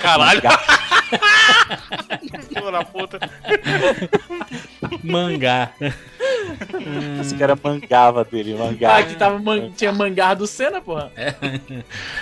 Caralho. 0.00 0.40
Mangá. 0.44 0.60
Filho 2.48 2.70
da 2.70 2.84
puta. 2.84 3.18
Mangá. 5.02 5.72
Esse 7.20 7.34
cara 7.34 7.58
mangava 7.62 8.24
dele, 8.24 8.54
mangá. 8.54 8.96
Ah, 8.96 9.02
que 9.02 9.14
tava 9.14 9.38
man- 9.38 9.70
tinha 9.70 9.92
mangá 9.92 10.34
do 10.34 10.46
Senna, 10.46 10.80
porra. 10.80 11.10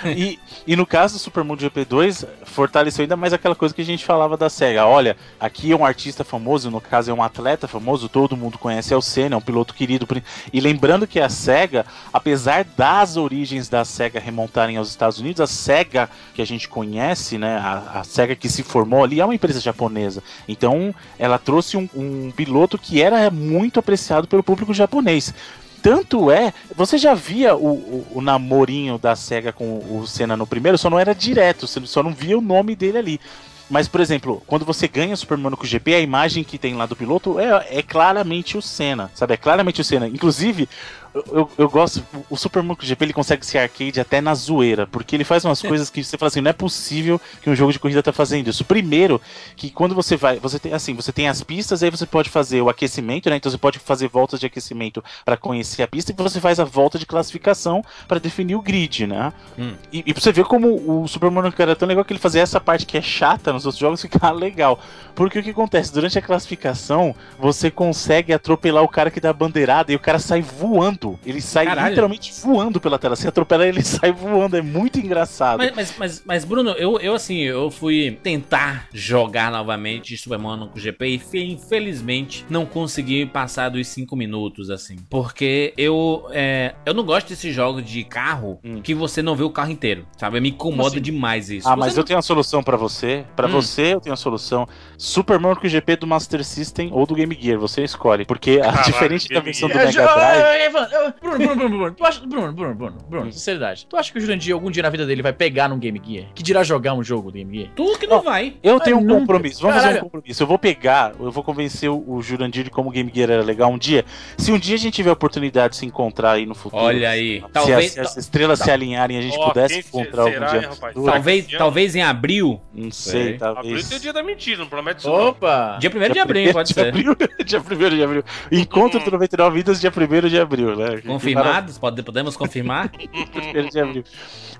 E, 0.05 0.39
e 0.65 0.75
no 0.75 0.85
caso 0.85 1.15
do 1.15 1.19
Super 1.19 1.43
Moon 1.43 1.57
GP2, 1.57 2.25
fortaleceu 2.43 3.03
ainda 3.03 3.15
mais 3.15 3.33
aquela 3.33 3.55
coisa 3.55 3.73
que 3.73 3.81
a 3.81 3.85
gente 3.85 4.05
falava 4.05 4.37
da 4.37 4.49
SEGA. 4.49 4.85
Olha, 4.85 5.15
aqui 5.39 5.71
é 5.71 5.75
um 5.75 5.85
artista 5.85 6.23
famoso, 6.23 6.71
no 6.71 6.79
caso 6.81 7.11
é 7.11 7.13
um 7.13 7.23
atleta 7.23 7.67
famoso, 7.67 8.09
todo 8.09 8.37
mundo 8.37 8.57
conhece, 8.57 8.93
é 8.93 8.97
o 8.97 9.01
Senna, 9.01 9.35
é 9.35 9.37
um 9.37 9.41
piloto 9.41 9.73
querido. 9.73 10.07
E 10.51 10.59
lembrando 10.59 11.07
que 11.07 11.19
a 11.19 11.29
SEGA, 11.29 11.85
apesar 12.13 12.63
das 12.63 13.17
origens 13.17 13.69
da 13.69 13.83
SEGA 13.83 14.19
remontarem 14.19 14.77
aos 14.77 14.89
Estados 14.89 15.19
Unidos, 15.19 15.41
a 15.41 15.47
SEGA 15.47 16.09
que 16.33 16.41
a 16.41 16.45
gente 16.45 16.67
conhece, 16.69 17.37
né, 17.37 17.57
a, 17.57 17.99
a 17.99 18.03
SEGA 18.03 18.35
que 18.35 18.49
se 18.49 18.63
formou 18.63 19.03
ali, 19.03 19.19
é 19.19 19.25
uma 19.25 19.35
empresa 19.35 19.59
japonesa. 19.59 20.23
Então, 20.47 20.93
ela 21.17 21.37
trouxe 21.37 21.77
um, 21.77 21.89
um 21.95 22.31
piloto 22.31 22.77
que 22.77 23.01
era 23.01 23.29
muito 23.29 23.79
apreciado 23.79 24.27
pelo 24.29 24.43
público 24.43 24.73
japonês. 24.73 25.33
tanto 25.81 26.29
é, 26.29 26.53
você 26.75 26.97
já 26.97 27.13
via 27.13 27.55
o, 27.55 27.67
o, 27.67 28.07
o 28.15 28.21
namorinho 28.21 28.97
da 28.97 29.15
SEGA 29.15 29.51
com 29.51 29.79
o 29.79 30.05
Senna 30.05 30.37
no 30.37 30.47
primeiro, 30.47 30.77
só 30.77 30.89
não 30.89 30.99
era 30.99 31.15
direto, 31.15 31.67
você 31.67 31.85
só 31.85 32.03
não 32.03 32.13
via 32.13 32.37
o 32.37 32.41
nome 32.41 32.75
dele 32.75 32.97
ali. 32.97 33.21
Mas, 33.69 33.87
por 33.87 34.01
exemplo, 34.01 34.41
quando 34.47 34.65
você 34.65 34.87
ganha 34.87 35.13
o 35.13 35.17
Super 35.17 35.37
Monaco 35.37 35.65
GP, 35.65 35.93
a 35.93 35.99
imagem 35.99 36.43
que 36.43 36.57
tem 36.57 36.73
lá 36.73 36.87
do 36.87 36.95
piloto 36.95 37.39
é, 37.39 37.67
é 37.69 37.83
claramente 37.83 38.57
o 38.57 38.61
Senna, 38.61 39.11
sabe? 39.13 39.35
É 39.35 39.37
claramente 39.37 39.79
o 39.79 39.83
Senna. 39.83 40.07
Inclusive, 40.07 40.67
eu, 41.13 41.49
eu, 41.57 41.69
gosto. 41.69 42.05
O 42.29 42.37
Super 42.37 42.61
Monaco 42.61 42.85
GP 42.85 43.05
ele 43.05 43.13
consegue 43.13 43.45
ser 43.45 43.57
arcade 43.57 43.99
até 43.99 44.21
na 44.21 44.35
zoeira, 44.35 44.85
porque 44.85 45.15
ele 45.15 45.23
faz 45.23 45.43
umas 45.43 45.61
coisas 45.61 45.89
que 45.89 46.03
você 46.03 46.17
fala 46.17 46.27
assim: 46.27 46.41
não 46.41 46.49
é 46.49 46.53
possível 46.53 47.19
que 47.41 47.49
um 47.49 47.55
jogo 47.55 47.71
de 47.71 47.79
corrida 47.79 48.03
tá 48.03 48.13
fazendo 48.13 48.49
isso. 48.49 48.63
Primeiro, 48.63 49.19
que 49.55 49.69
quando 49.71 49.95
você 49.95 50.15
vai. 50.15 50.39
Você 50.39 50.59
tem 50.59 50.73
assim, 50.73 50.93
você 50.93 51.11
tem 51.11 51.27
as 51.27 51.41
pistas, 51.41 51.81
aí 51.81 51.89
você 51.89 52.05
pode 52.05 52.29
fazer 52.29 52.61
o 52.61 52.69
aquecimento, 52.69 53.29
né? 53.29 53.37
Então 53.37 53.51
você 53.51 53.57
pode 53.57 53.79
fazer 53.79 54.07
voltas 54.07 54.39
de 54.39 54.45
aquecimento 54.45 55.03
para 55.25 55.35
conhecer 55.35 55.81
a 55.81 55.87
pista 55.87 56.11
e 56.11 56.15
você 56.15 56.39
faz 56.39 56.59
a 56.59 56.63
volta 56.65 56.99
de 56.99 57.05
classificação 57.05 57.83
para 58.07 58.19
definir 58.19 58.55
o 58.55 58.61
grid, 58.61 59.07
né? 59.07 59.33
Hum. 59.57 59.73
E, 59.91 60.03
e 60.05 60.13
pra 60.13 60.21
você 60.21 60.31
ver 60.31 60.45
como 60.45 61.01
o 61.01 61.07
Super 61.07 61.31
Monaco 61.31 61.59
era 61.61 61.75
tão 61.75 61.87
legal 61.87 62.05
que 62.05 62.13
ele 62.13 62.19
fazia 62.19 62.41
essa 62.41 62.59
parte 62.59 62.85
que 62.85 62.97
é 62.97 63.01
chata 63.01 63.51
nos 63.51 63.65
outros 63.65 63.79
jogos 63.79 64.01
ficar 64.03 64.31
legal. 64.31 64.79
Porque 65.15 65.39
o 65.39 65.43
que 65.43 65.49
acontece? 65.49 65.93
Durante 65.93 66.17
a 66.17 66.21
classificação, 66.21 67.15
você 67.37 67.71
consegue 67.71 68.31
atropelar 68.33 68.83
o 68.83 68.87
cara 68.87 69.09
que 69.09 69.19
dá 69.19 69.31
a 69.31 69.33
bandeirada 69.33 69.91
e 69.91 69.95
o 69.95 69.99
cara 69.99 70.19
sai 70.19 70.41
voando. 70.41 70.98
Ele 71.25 71.41
sai 71.41 71.65
Caralho. 71.65 71.89
literalmente 71.89 72.31
voando 72.43 72.79
pela 72.79 72.97
tela. 72.99 73.15
Você 73.15 73.27
atropela 73.27 73.65
ele, 73.67 73.81
sai 73.83 74.11
voando. 74.11 74.57
É 74.57 74.61
muito 74.61 74.99
engraçado. 74.99 75.57
Mas, 75.59 75.71
mas, 75.75 75.93
mas, 75.97 76.23
mas, 76.25 76.45
Bruno, 76.45 76.71
eu, 76.71 76.99
eu 76.99 77.13
assim, 77.13 77.39
eu 77.39 77.69
fui 77.71 78.17
tentar 78.23 78.87
jogar 78.93 79.51
novamente 79.51 80.15
Super 80.17 80.37
Monaco 80.39 80.79
GP 80.79 81.07
e 81.07 81.19
fe- 81.19 81.43
infelizmente 81.45 82.45
não 82.49 82.65
consegui 82.65 83.25
passar 83.25 83.69
dos 83.69 83.87
5 83.87 84.15
minutos, 84.15 84.69
assim. 84.69 84.97
Porque 85.09 85.73
eu 85.77 86.27
é, 86.31 86.75
eu 86.85 86.93
não 86.93 87.03
gosto 87.03 87.29
desses 87.29 87.53
jogos 87.53 87.83
de 87.85 88.03
carro 88.03 88.59
que 88.83 88.93
você 88.93 89.21
não 89.21 89.35
vê 89.35 89.43
o 89.43 89.49
carro 89.49 89.71
inteiro, 89.71 90.05
sabe? 90.17 90.39
Me 90.39 90.49
incomoda 90.49 90.89
assim? 90.89 91.01
demais 91.01 91.49
isso. 91.49 91.67
Ah, 91.67 91.71
Você 91.75 91.79
mas 91.79 91.93
não- 91.95 92.01
eu 92.01 92.05
tenho 92.05 92.17
uma 92.17 92.21
solução 92.23 92.61
pra 92.63 92.77
você. 92.77 93.25
Pra 93.35 93.47
Hum. 93.47 93.51
você, 93.51 93.93
eu 93.93 94.01
tenho 94.01 94.11
uma 94.11 94.17
solução. 94.17 94.67
Super 94.97 95.39
Monaco 95.39 95.67
GP 95.67 95.95
do 95.97 96.07
Master 96.07 96.43
System 96.43 96.89
ou 96.91 97.05
do 97.05 97.15
Game 97.15 97.37
Gear. 97.39 97.59
Você 97.59 97.83
escolhe. 97.83 98.25
Porque, 98.25 98.59
a, 98.61 98.65
Caralho, 98.71 98.83
diferente 98.85 99.29
da 99.33 99.39
versão 99.39 99.69
do. 99.69 99.75
Mega 99.75 99.91
Drive. 99.91 100.88
Bruno, 100.89 101.37
Bruno, 101.37 101.55
Bruno, 101.55 101.69
Bruno, 101.77 101.91
tu 101.95 102.05
acha, 102.05 102.19
Bruno, 102.25 102.51
Bruno, 102.53 102.75
Bruno, 102.75 102.97
Bruno, 103.09 103.31
sinceridade. 103.31 103.85
Tu 103.87 103.95
acha 103.97 104.11
que 104.11 104.17
o 104.17 104.21
Jurandir 104.21 104.53
algum 104.53 104.69
dia 104.71 104.83
na 104.83 104.89
vida 104.89 105.05
dele 105.05 105.21
vai 105.21 105.33
pegar 105.33 105.67
num 105.69 105.77
Game 105.79 106.01
Gear? 106.05 106.25
Que 106.33 106.43
dirá 106.43 106.63
jogar 106.63 106.93
um 106.93 107.03
jogo 107.03 107.31
do 107.31 107.35
Game 107.37 107.55
Gear? 107.57 107.71
Tu 107.75 107.97
que 107.99 108.07
não 108.07 108.21
vai. 108.21 108.55
Eu 108.63 108.79
tenho 108.79 108.97
um 108.97 109.01
nunca. 109.01 109.19
compromisso. 109.21 109.61
Vamos 109.61 109.75
fazer 109.77 109.87
Caralho. 109.87 110.05
um 110.05 110.09
compromisso. 110.09 110.43
Eu 110.43 110.47
vou 110.47 110.57
pegar, 110.59 111.13
eu 111.19 111.31
vou 111.31 111.43
convencer 111.43 111.89
o, 111.89 112.21
Jurandir 112.21 112.63
de 112.63 112.69
como 112.69 112.89
o 112.89 112.91
Game 112.91 113.11
Gear 113.13 113.29
era 113.31 113.43
legal 113.43 113.71
um 113.71 113.77
dia. 113.77 114.03
Se 114.37 114.51
um 114.51 114.57
dia 114.59 114.75
a 114.75 114.79
gente 114.79 114.93
tiver 114.95 115.09
a 115.09 115.13
oportunidade 115.13 115.71
de 115.73 115.77
se 115.77 115.85
encontrar 115.85 116.31
aí 116.33 116.45
no 116.45 116.55
futuro. 116.55 116.83
Olha 116.83 117.09
aí. 117.09 117.41
Se, 117.41 117.51
Talvez, 117.51 117.85
as, 117.85 117.91
se 117.91 117.99
as 117.99 118.17
estrelas 118.17 118.59
se 118.59 118.69
alinharem 118.71 119.17
e 119.17 119.19
a 119.19 119.23
gente 119.23 119.37
Ó, 119.37 119.47
pudesse 119.49 119.81
se- 119.81 119.87
encontrar 119.89 120.23
será, 120.25 120.45
algum 120.47 120.59
dia. 120.59 120.69
rapaz? 120.69 120.95
talvez, 120.95 121.47
talvez 121.57 121.95
em 121.95 122.01
abril. 122.03 122.59
Não 122.73 122.91
sei, 122.91 123.11
Sei. 123.11 123.21
Abril 123.35 123.39
talvez. 123.55 123.89
tem 123.89 123.97
o 123.97 124.01
dia 124.01 124.13
da 124.13 124.23
mentira, 124.23 124.57
não 124.59 124.67
promete 124.67 124.99
isso. 124.99 125.09
não. 125.09 125.27
Opa! 125.29 125.77
Dia 125.79 125.89
1 125.93 126.13
de 126.13 126.19
abril, 126.19 126.53
pode 126.53 126.73
dia 126.73 126.83
ser. 126.83 126.89
Abril, 126.89 127.15
dia 127.45 127.59
1 127.59 127.89
de 127.95 128.03
abril. 128.03 128.23
Encontro 128.51 128.99
do 128.99 129.11
99 129.11 129.55
Vidas, 129.57 129.79
dia 129.81 129.91
1 129.95 130.27
de 130.29 130.39
abril, 130.39 130.75
né? 130.79 131.01
Confirmados? 131.01 131.77
Pode, 131.77 132.01
podemos 132.03 132.35
confirmar? 132.35 132.91
maravilha, 133.33 133.65
1 133.65 133.69
de 133.69 133.79
abril. 133.79 134.03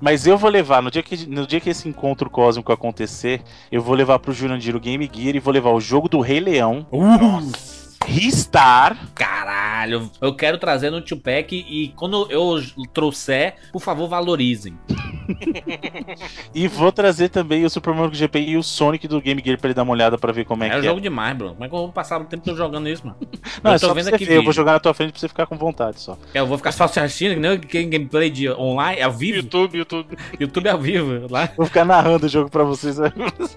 Mas 0.00 0.26
eu 0.26 0.38
vou 0.38 0.50
levar, 0.50 0.82
no 0.82 0.90
dia, 0.90 1.02
que, 1.02 1.26
no 1.26 1.46
dia 1.46 1.60
que 1.60 1.70
esse 1.70 1.88
encontro 1.88 2.30
cósmico 2.30 2.72
acontecer, 2.72 3.42
eu 3.70 3.82
vou 3.82 3.94
levar 3.94 4.18
pro 4.18 4.32
Jurandir 4.32 4.76
o 4.76 4.80
Game 4.80 5.10
Gear 5.12 5.36
e 5.36 5.40
vou 5.40 5.52
levar 5.52 5.70
o 5.70 5.80
jogo 5.80 6.08
do 6.08 6.20
Rei 6.20 6.40
Leão. 6.40 6.86
Ristar. 8.06 8.96
Caralho, 9.14 10.10
eu 10.20 10.34
quero 10.34 10.58
trazer 10.58 10.90
no 10.90 11.00
Tupac 11.00 11.54
e 11.54 11.88
quando 11.96 12.26
eu 12.30 12.60
trouxer, 12.92 13.54
por 13.72 13.80
favor, 13.80 14.08
valorizem. 14.08 14.76
E 16.52 16.66
vou 16.66 16.90
trazer 16.90 17.28
também 17.28 17.64
o 17.64 17.70
Super 17.70 17.94
Mario 17.94 18.12
GP 18.14 18.40
e 18.40 18.56
o 18.56 18.62
Sonic 18.64 19.06
do 19.06 19.20
Game 19.20 19.40
Gear 19.44 19.58
pra 19.58 19.68
ele 19.68 19.74
dar 19.74 19.84
uma 19.84 19.92
olhada 19.92 20.18
pra 20.18 20.32
ver 20.32 20.44
como 20.44 20.64
é, 20.64 20.66
É, 20.66 20.70
que 20.70 20.76
um 20.76 20.80
é. 20.80 20.82
jogo 20.82 21.00
demais, 21.00 21.36
Bruno. 21.36 21.52
Como 21.52 21.64
é 21.64 21.68
que 21.68 21.74
eu 21.74 21.78
vou 21.78 21.92
passar 21.92 22.20
o 22.20 22.24
tempo 22.24 22.42
todo 22.44 22.56
jogando 22.56 22.88
isso, 22.88 23.06
mano? 23.06 23.16
Não, 23.62 23.70
eu 23.70 23.74
é 23.76 23.78
só 23.78 23.92
pra 23.92 24.02
você 24.02 24.16
ver, 24.16 24.36
eu 24.36 24.42
vou 24.42 24.52
jogar 24.52 24.72
na 24.72 24.80
tua 24.80 24.92
frente 24.92 25.12
pra 25.12 25.20
você 25.20 25.28
ficar 25.28 25.46
com 25.46 25.56
vontade 25.56 26.00
só. 26.00 26.18
Eu 26.34 26.46
vou 26.46 26.56
ficar 26.58 26.72
só 26.72 26.84
assistindo, 26.84 27.34
que 27.60 27.78
nem 27.78 27.90
gameplay 27.90 28.28
de 28.28 28.50
online, 28.50 29.00
ao 29.02 29.12
vivo. 29.12 29.36
YouTube, 29.36 29.78
YouTube. 29.78 30.18
YouTube 30.38 30.68
ao 30.68 30.78
vivo. 30.78 31.26
Lá. 31.30 31.48
Vou 31.56 31.66
ficar 31.66 31.84
narrando 31.84 32.26
o 32.26 32.28
jogo 32.28 32.50
pra 32.50 32.64
vocês. 32.64 32.96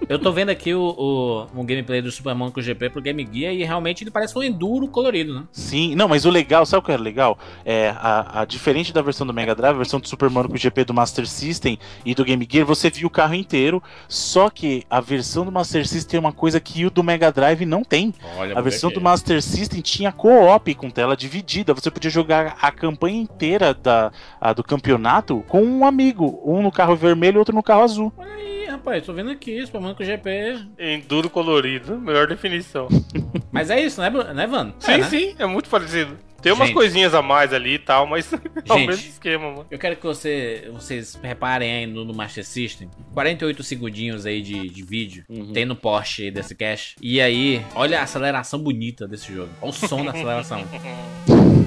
Eu 0.07 0.19
tô 0.19 0.31
vendo 0.31 0.49
aqui 0.49 0.75
o, 0.75 0.81
o, 0.81 1.61
o 1.61 1.63
gameplay 1.63 2.01
do 2.01 2.11
Super 2.11 2.35
Monaco 2.35 2.61
GP 2.61 2.89
pro 2.91 3.01
Game 3.01 3.27
Gear 3.31 3.53
e 3.53 3.63
realmente 3.63 4.03
ele 4.03 4.11
parece 4.11 4.32
um 4.41 4.43
enduro 4.43 4.87
colorido, 4.87 5.33
né? 5.33 5.43
Sim, 5.51 5.95
não, 5.95 6.07
mas 6.07 6.25
o 6.25 6.29
legal, 6.29 6.65
sabe 6.65 6.81
o 6.81 6.85
que 6.85 6.91
era 6.91 7.01
legal? 7.01 7.37
É, 7.65 7.93
a, 7.97 8.41
a 8.41 8.45
diferente 8.45 8.91
da 8.93 9.01
versão 9.01 9.25
do 9.25 9.33
Mega 9.33 9.53
Drive, 9.55 9.75
a 9.75 9.77
versão 9.77 9.99
do 9.99 10.07
Super 10.07 10.29
Mario 10.29 10.55
GP 10.55 10.85
do 10.85 10.93
Master 10.93 11.27
System 11.27 11.77
e 12.05 12.13
do 12.15 12.23
Game 12.25 12.47
Gear, 12.49 12.65
você 12.65 12.89
viu 12.89 13.07
o 13.07 13.11
carro 13.11 13.35
inteiro, 13.35 13.81
só 14.07 14.49
que 14.49 14.83
a 14.89 14.99
versão 14.99 15.45
do 15.45 15.51
Master 15.51 15.87
System 15.87 16.11
tem 16.11 16.19
uma 16.19 16.31
coisa 16.33 16.59
que 16.59 16.85
o 16.85 16.89
do 16.89 17.03
Mega 17.03 17.31
Drive 17.31 17.65
não 17.65 17.83
tem. 17.83 18.13
Olha, 18.37 18.57
A 18.57 18.61
versão 18.61 18.91
do 18.91 19.01
Master 19.01 19.41
System 19.41 19.81
tinha 19.81 20.11
co-op 20.11 20.73
com 20.75 20.89
tela 20.89 21.15
dividida. 21.15 21.73
Você 21.73 21.89
podia 21.91 22.09
jogar 22.09 22.57
a 22.61 22.71
campanha 22.71 23.19
inteira 23.19 23.73
da, 23.73 24.11
a 24.39 24.53
do 24.53 24.63
campeonato 24.63 25.43
com 25.47 25.61
um 25.63 25.85
amigo. 25.85 26.41
Um 26.45 26.61
no 26.61 26.71
carro 26.71 26.95
vermelho 26.95 27.35
e 27.35 27.39
outro 27.39 27.55
no 27.55 27.63
carro 27.63 27.83
azul. 27.83 28.13
Olha 28.17 28.33
aí, 28.33 28.65
rapaz, 28.67 29.05
tô 29.05 29.13
vendo 29.13 29.31
aqui, 29.31 29.65
Super 29.65 29.81
Monaco 29.81 30.03
GP. 30.03 30.59
Enduro 30.79 31.29
colorido, 31.29 31.97
melhor 31.99 32.27
definição. 32.27 32.87
Mas 33.51 33.69
é 33.69 33.79
isso, 33.79 34.01
né, 34.01 34.09
Né 34.33 34.45
Vano? 34.47 34.73
Sim, 34.79 34.91
É, 34.91 34.97
né? 34.99 35.09
sim, 35.09 35.35
é 35.39 35.45
muito 35.45 35.69
parecido. 35.69 36.17
Tem 36.41 36.51
umas 36.51 36.67
Gente. 36.67 36.75
coisinhas 36.75 37.13
a 37.13 37.21
mais 37.21 37.53
ali 37.53 37.75
e 37.75 37.79
tal, 37.79 38.05
mas 38.05 38.31
é 38.33 38.73
o 38.73 38.75
mesmo 38.85 39.07
esquema, 39.07 39.49
mano. 39.49 39.65
Eu 39.71 39.79
quero 39.79 39.95
que 39.95 40.03
você, 40.03 40.69
vocês 40.73 41.17
reparem 41.23 41.71
aí 41.71 41.85
no, 41.87 42.03
no 42.03 42.13
Master 42.13 42.45
System. 42.45 42.89
48 43.13 43.63
segundinhos 43.63 44.25
aí 44.25 44.41
de, 44.41 44.67
de 44.67 44.83
vídeo. 44.83 45.23
Tem 45.53 45.63
no 45.63 45.73
Porsche 45.73 46.29
desse 46.29 46.53
cache. 46.53 46.95
E 47.01 47.21
aí, 47.21 47.65
olha 47.73 48.01
a 48.01 48.03
aceleração 48.03 48.59
bonita 48.59 49.07
desse 49.07 49.33
jogo. 49.33 49.51
Olha 49.61 49.69
o 49.69 49.73
som 49.73 50.03
da 50.03 50.11
aceleração. 50.11 50.65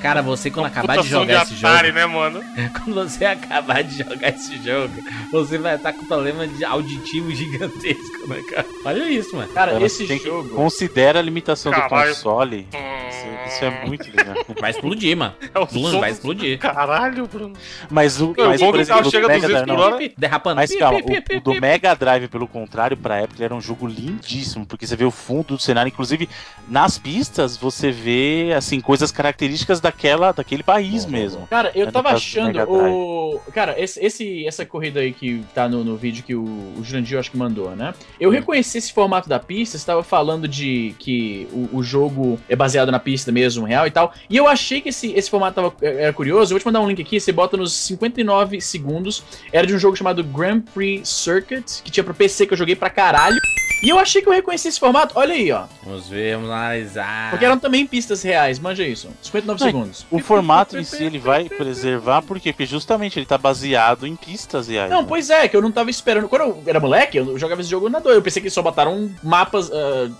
Cara, 0.00 0.22
você 0.22 0.50
quando 0.50 0.66
acabar 0.66 0.94
de 0.96 0.98
Puta 1.02 1.08
jogar 1.10 1.42
esse 1.42 1.64
Atari, 1.64 1.88
jogo. 1.88 1.98
né, 1.98 2.06
mano? 2.06 2.40
Quando 2.72 2.94
você 3.08 3.24
acabar 3.24 3.82
de 3.82 3.98
jogar 3.98 4.28
esse 4.30 4.56
jogo, 4.62 4.94
você 5.30 5.58
vai 5.58 5.76
estar 5.76 5.92
com 5.92 6.04
problema 6.06 6.46
de 6.46 6.64
auditivo 6.64 7.30
gigantesco, 7.34 8.26
né, 8.28 8.42
cara? 8.50 8.66
Olha 8.84 9.08
isso, 9.10 9.36
mano. 9.36 9.52
Cara, 9.52 9.72
Ela 9.72 9.84
esse 9.86 10.06
jogo. 10.18 10.50
Considera 10.50 11.18
a 11.18 11.22
limitação 11.22 11.72
do 11.72 11.76
Caralho. 11.80 12.08
console. 12.14 12.66
Isso, 12.72 13.54
isso 13.54 13.64
é 13.64 13.86
muito 13.86 14.04
legal. 14.16 14.36
Vai 14.60 14.70
explodir, 14.70 15.16
mano. 15.16 15.34
É 15.54 15.58
o 15.58 15.66
Bruno, 15.66 16.00
vai 16.00 16.10
do- 16.10 16.14
explodir. 16.14 16.58
Caralho, 16.58 17.26
Bruno. 17.26 17.54
Mas 17.90 18.20
o, 18.20 18.34
Eu 18.36 18.48
mas, 18.48 18.60
vou 18.60 18.70
por 18.72 18.78
que 18.78 18.84
o 18.84 18.86
carro 18.86 19.00
exemplo, 19.00 19.08
o 19.08 19.10
chega 19.10 19.28
Mega 19.28 19.40
200 19.48 19.66
Drive, 19.66 19.78
por 19.78 19.94
hora. 19.94 20.12
Derrapando. 20.18 20.56
Mas 20.56 20.76
calma, 20.76 21.02
pi, 21.02 21.04
pi, 21.06 21.18
o, 21.18 21.22
pi, 21.22 21.36
o 21.36 21.40
do 21.40 21.52
pi. 21.52 21.60
Mega 21.60 21.94
Drive, 21.94 22.28
pelo 22.28 22.46
contrário, 22.46 22.96
pra 22.96 23.16
época, 23.18 23.36
ele 23.38 23.44
era 23.44 23.54
um 23.54 23.60
jogo 23.60 23.86
lindíssimo, 23.86 24.66
porque 24.66 24.86
você 24.86 24.96
vê 24.96 25.04
o 25.04 25.10
fundo 25.10 25.56
do 25.56 25.58
cenário, 25.58 25.88
inclusive 25.88 26.28
nas 26.68 26.98
pistas 26.98 27.56
você 27.56 27.90
vê 27.90 28.52
assim 28.56 28.80
coisas 28.80 29.10
características 29.10 29.49
daquela, 29.80 30.32
daquele 30.32 30.62
país 30.62 31.06
mesmo. 31.06 31.46
Cara, 31.48 31.70
eu 31.74 31.88
É, 31.88 31.90
tava 31.90 32.10
achando 32.10 32.58
o. 32.68 33.40
Cara, 33.52 33.74
esse, 33.80 34.04
esse- 34.04 34.46
essa 34.46 34.64
corrida 34.66 35.00
aí 35.00 35.12
que 35.12 35.44
tá 35.54 35.68
no, 35.68 35.82
no 35.84 35.96
vídeo 35.96 36.22
que 36.24 36.34
o, 36.34 36.42
o 36.42 36.80
Jurandir 36.82 37.18
acho 37.18 37.30
que 37.30 37.36
mandou, 37.36 37.70
né? 37.76 37.94
Eu 38.18 38.30
reconheci 38.30 38.78
esse 38.78 38.92
formato 38.92 39.28
da 39.28 39.38
pista, 39.38 39.78
você 39.78 39.86
tava 39.86 40.02
falando 40.02 40.46
de 40.48 40.94
que 40.98 41.48
o, 41.52 41.78
o 41.78 41.82
jogo 41.82 42.38
é 42.48 42.56
baseado 42.56 42.90
na 42.90 42.98
pista 42.98 43.30
mesmo, 43.32 43.64
real 43.66 43.86
e 43.86 43.90
tal. 43.90 44.12
E 44.28 44.36
eu 44.36 44.46
achei 44.48 44.80
que 44.80 44.88
esse, 44.90 45.12
esse 45.12 45.30
formato 45.30 45.54
tava, 45.54 45.74
era 45.80 46.12
curioso. 46.12 46.52
Eu 46.52 46.54
vou 46.56 46.60
te 46.60 46.66
mandar 46.66 46.80
um 46.80 46.88
link 46.88 47.00
aqui, 47.00 47.18
você 47.20 47.32
bota 47.32 47.56
nos 47.56 47.72
59 47.72 48.60
segundos. 48.60 49.22
Era 49.52 49.66
de 49.66 49.74
um 49.74 49.78
jogo 49.78 49.96
chamado 49.96 50.22
Grand 50.24 50.60
Prix 50.60 51.08
Circuit, 51.08 51.82
que 51.84 51.90
tinha 51.90 52.04
pra 52.04 52.14
PC 52.14 52.46
que 52.46 52.52
eu 52.52 52.58
joguei 52.58 52.76
pra 52.76 52.90
caralho. 52.90 53.38
E 53.82 53.88
eu 53.88 53.98
achei 53.98 54.20
que 54.22 54.28
eu 54.28 54.32
reconheci 54.32 54.68
esse 54.68 54.78
formato. 54.78 55.14
Olha 55.18 55.34
aí, 55.34 55.50
ó. 55.52 55.64
Vamos 55.82 56.08
ver, 56.08 56.36
vamos 56.36 56.50
analisar. 56.50 57.30
Porque 57.30 57.44
eram 57.44 57.58
também 57.58 57.86
pistas 57.86 58.22
reais, 58.22 58.58
manja 58.58 58.84
isso. 58.86 59.08
59 59.22 59.58
Não, 59.60 59.66
segundos. 59.70 60.06
O 60.10 60.18
formato 60.18 60.76
em 60.78 60.84
si 60.84 61.02
ele 61.04 61.18
vai 61.18 61.48
preservar, 61.48 62.22
por 62.22 62.38
quê? 62.38 62.52
Porque 62.52 62.66
justamente 62.66 63.18
ele 63.18 63.26
tá 63.26 63.38
baseado 63.38 64.06
em 64.06 64.14
pistas 64.16 64.68
reais. 64.68 64.90
Não, 64.90 65.02
né? 65.02 65.06
pois 65.08 65.30
é, 65.30 65.48
que 65.48 65.56
eu 65.56 65.62
não 65.62 65.72
tava 65.72 65.90
esperando. 65.90 66.28
Quando 66.28 66.42
eu 66.42 66.62
era 66.66 66.78
moleque, 66.80 67.16
eu 67.18 67.38
jogava 67.38 67.60
esse 67.60 67.70
jogo 67.70 67.88
na 67.88 67.98
dor. 67.98 68.12
Eu 68.12 68.22
pensei 68.22 68.42
que 68.42 68.50
só 68.50 68.60
botaram 68.62 69.10
mapas, 69.22 69.70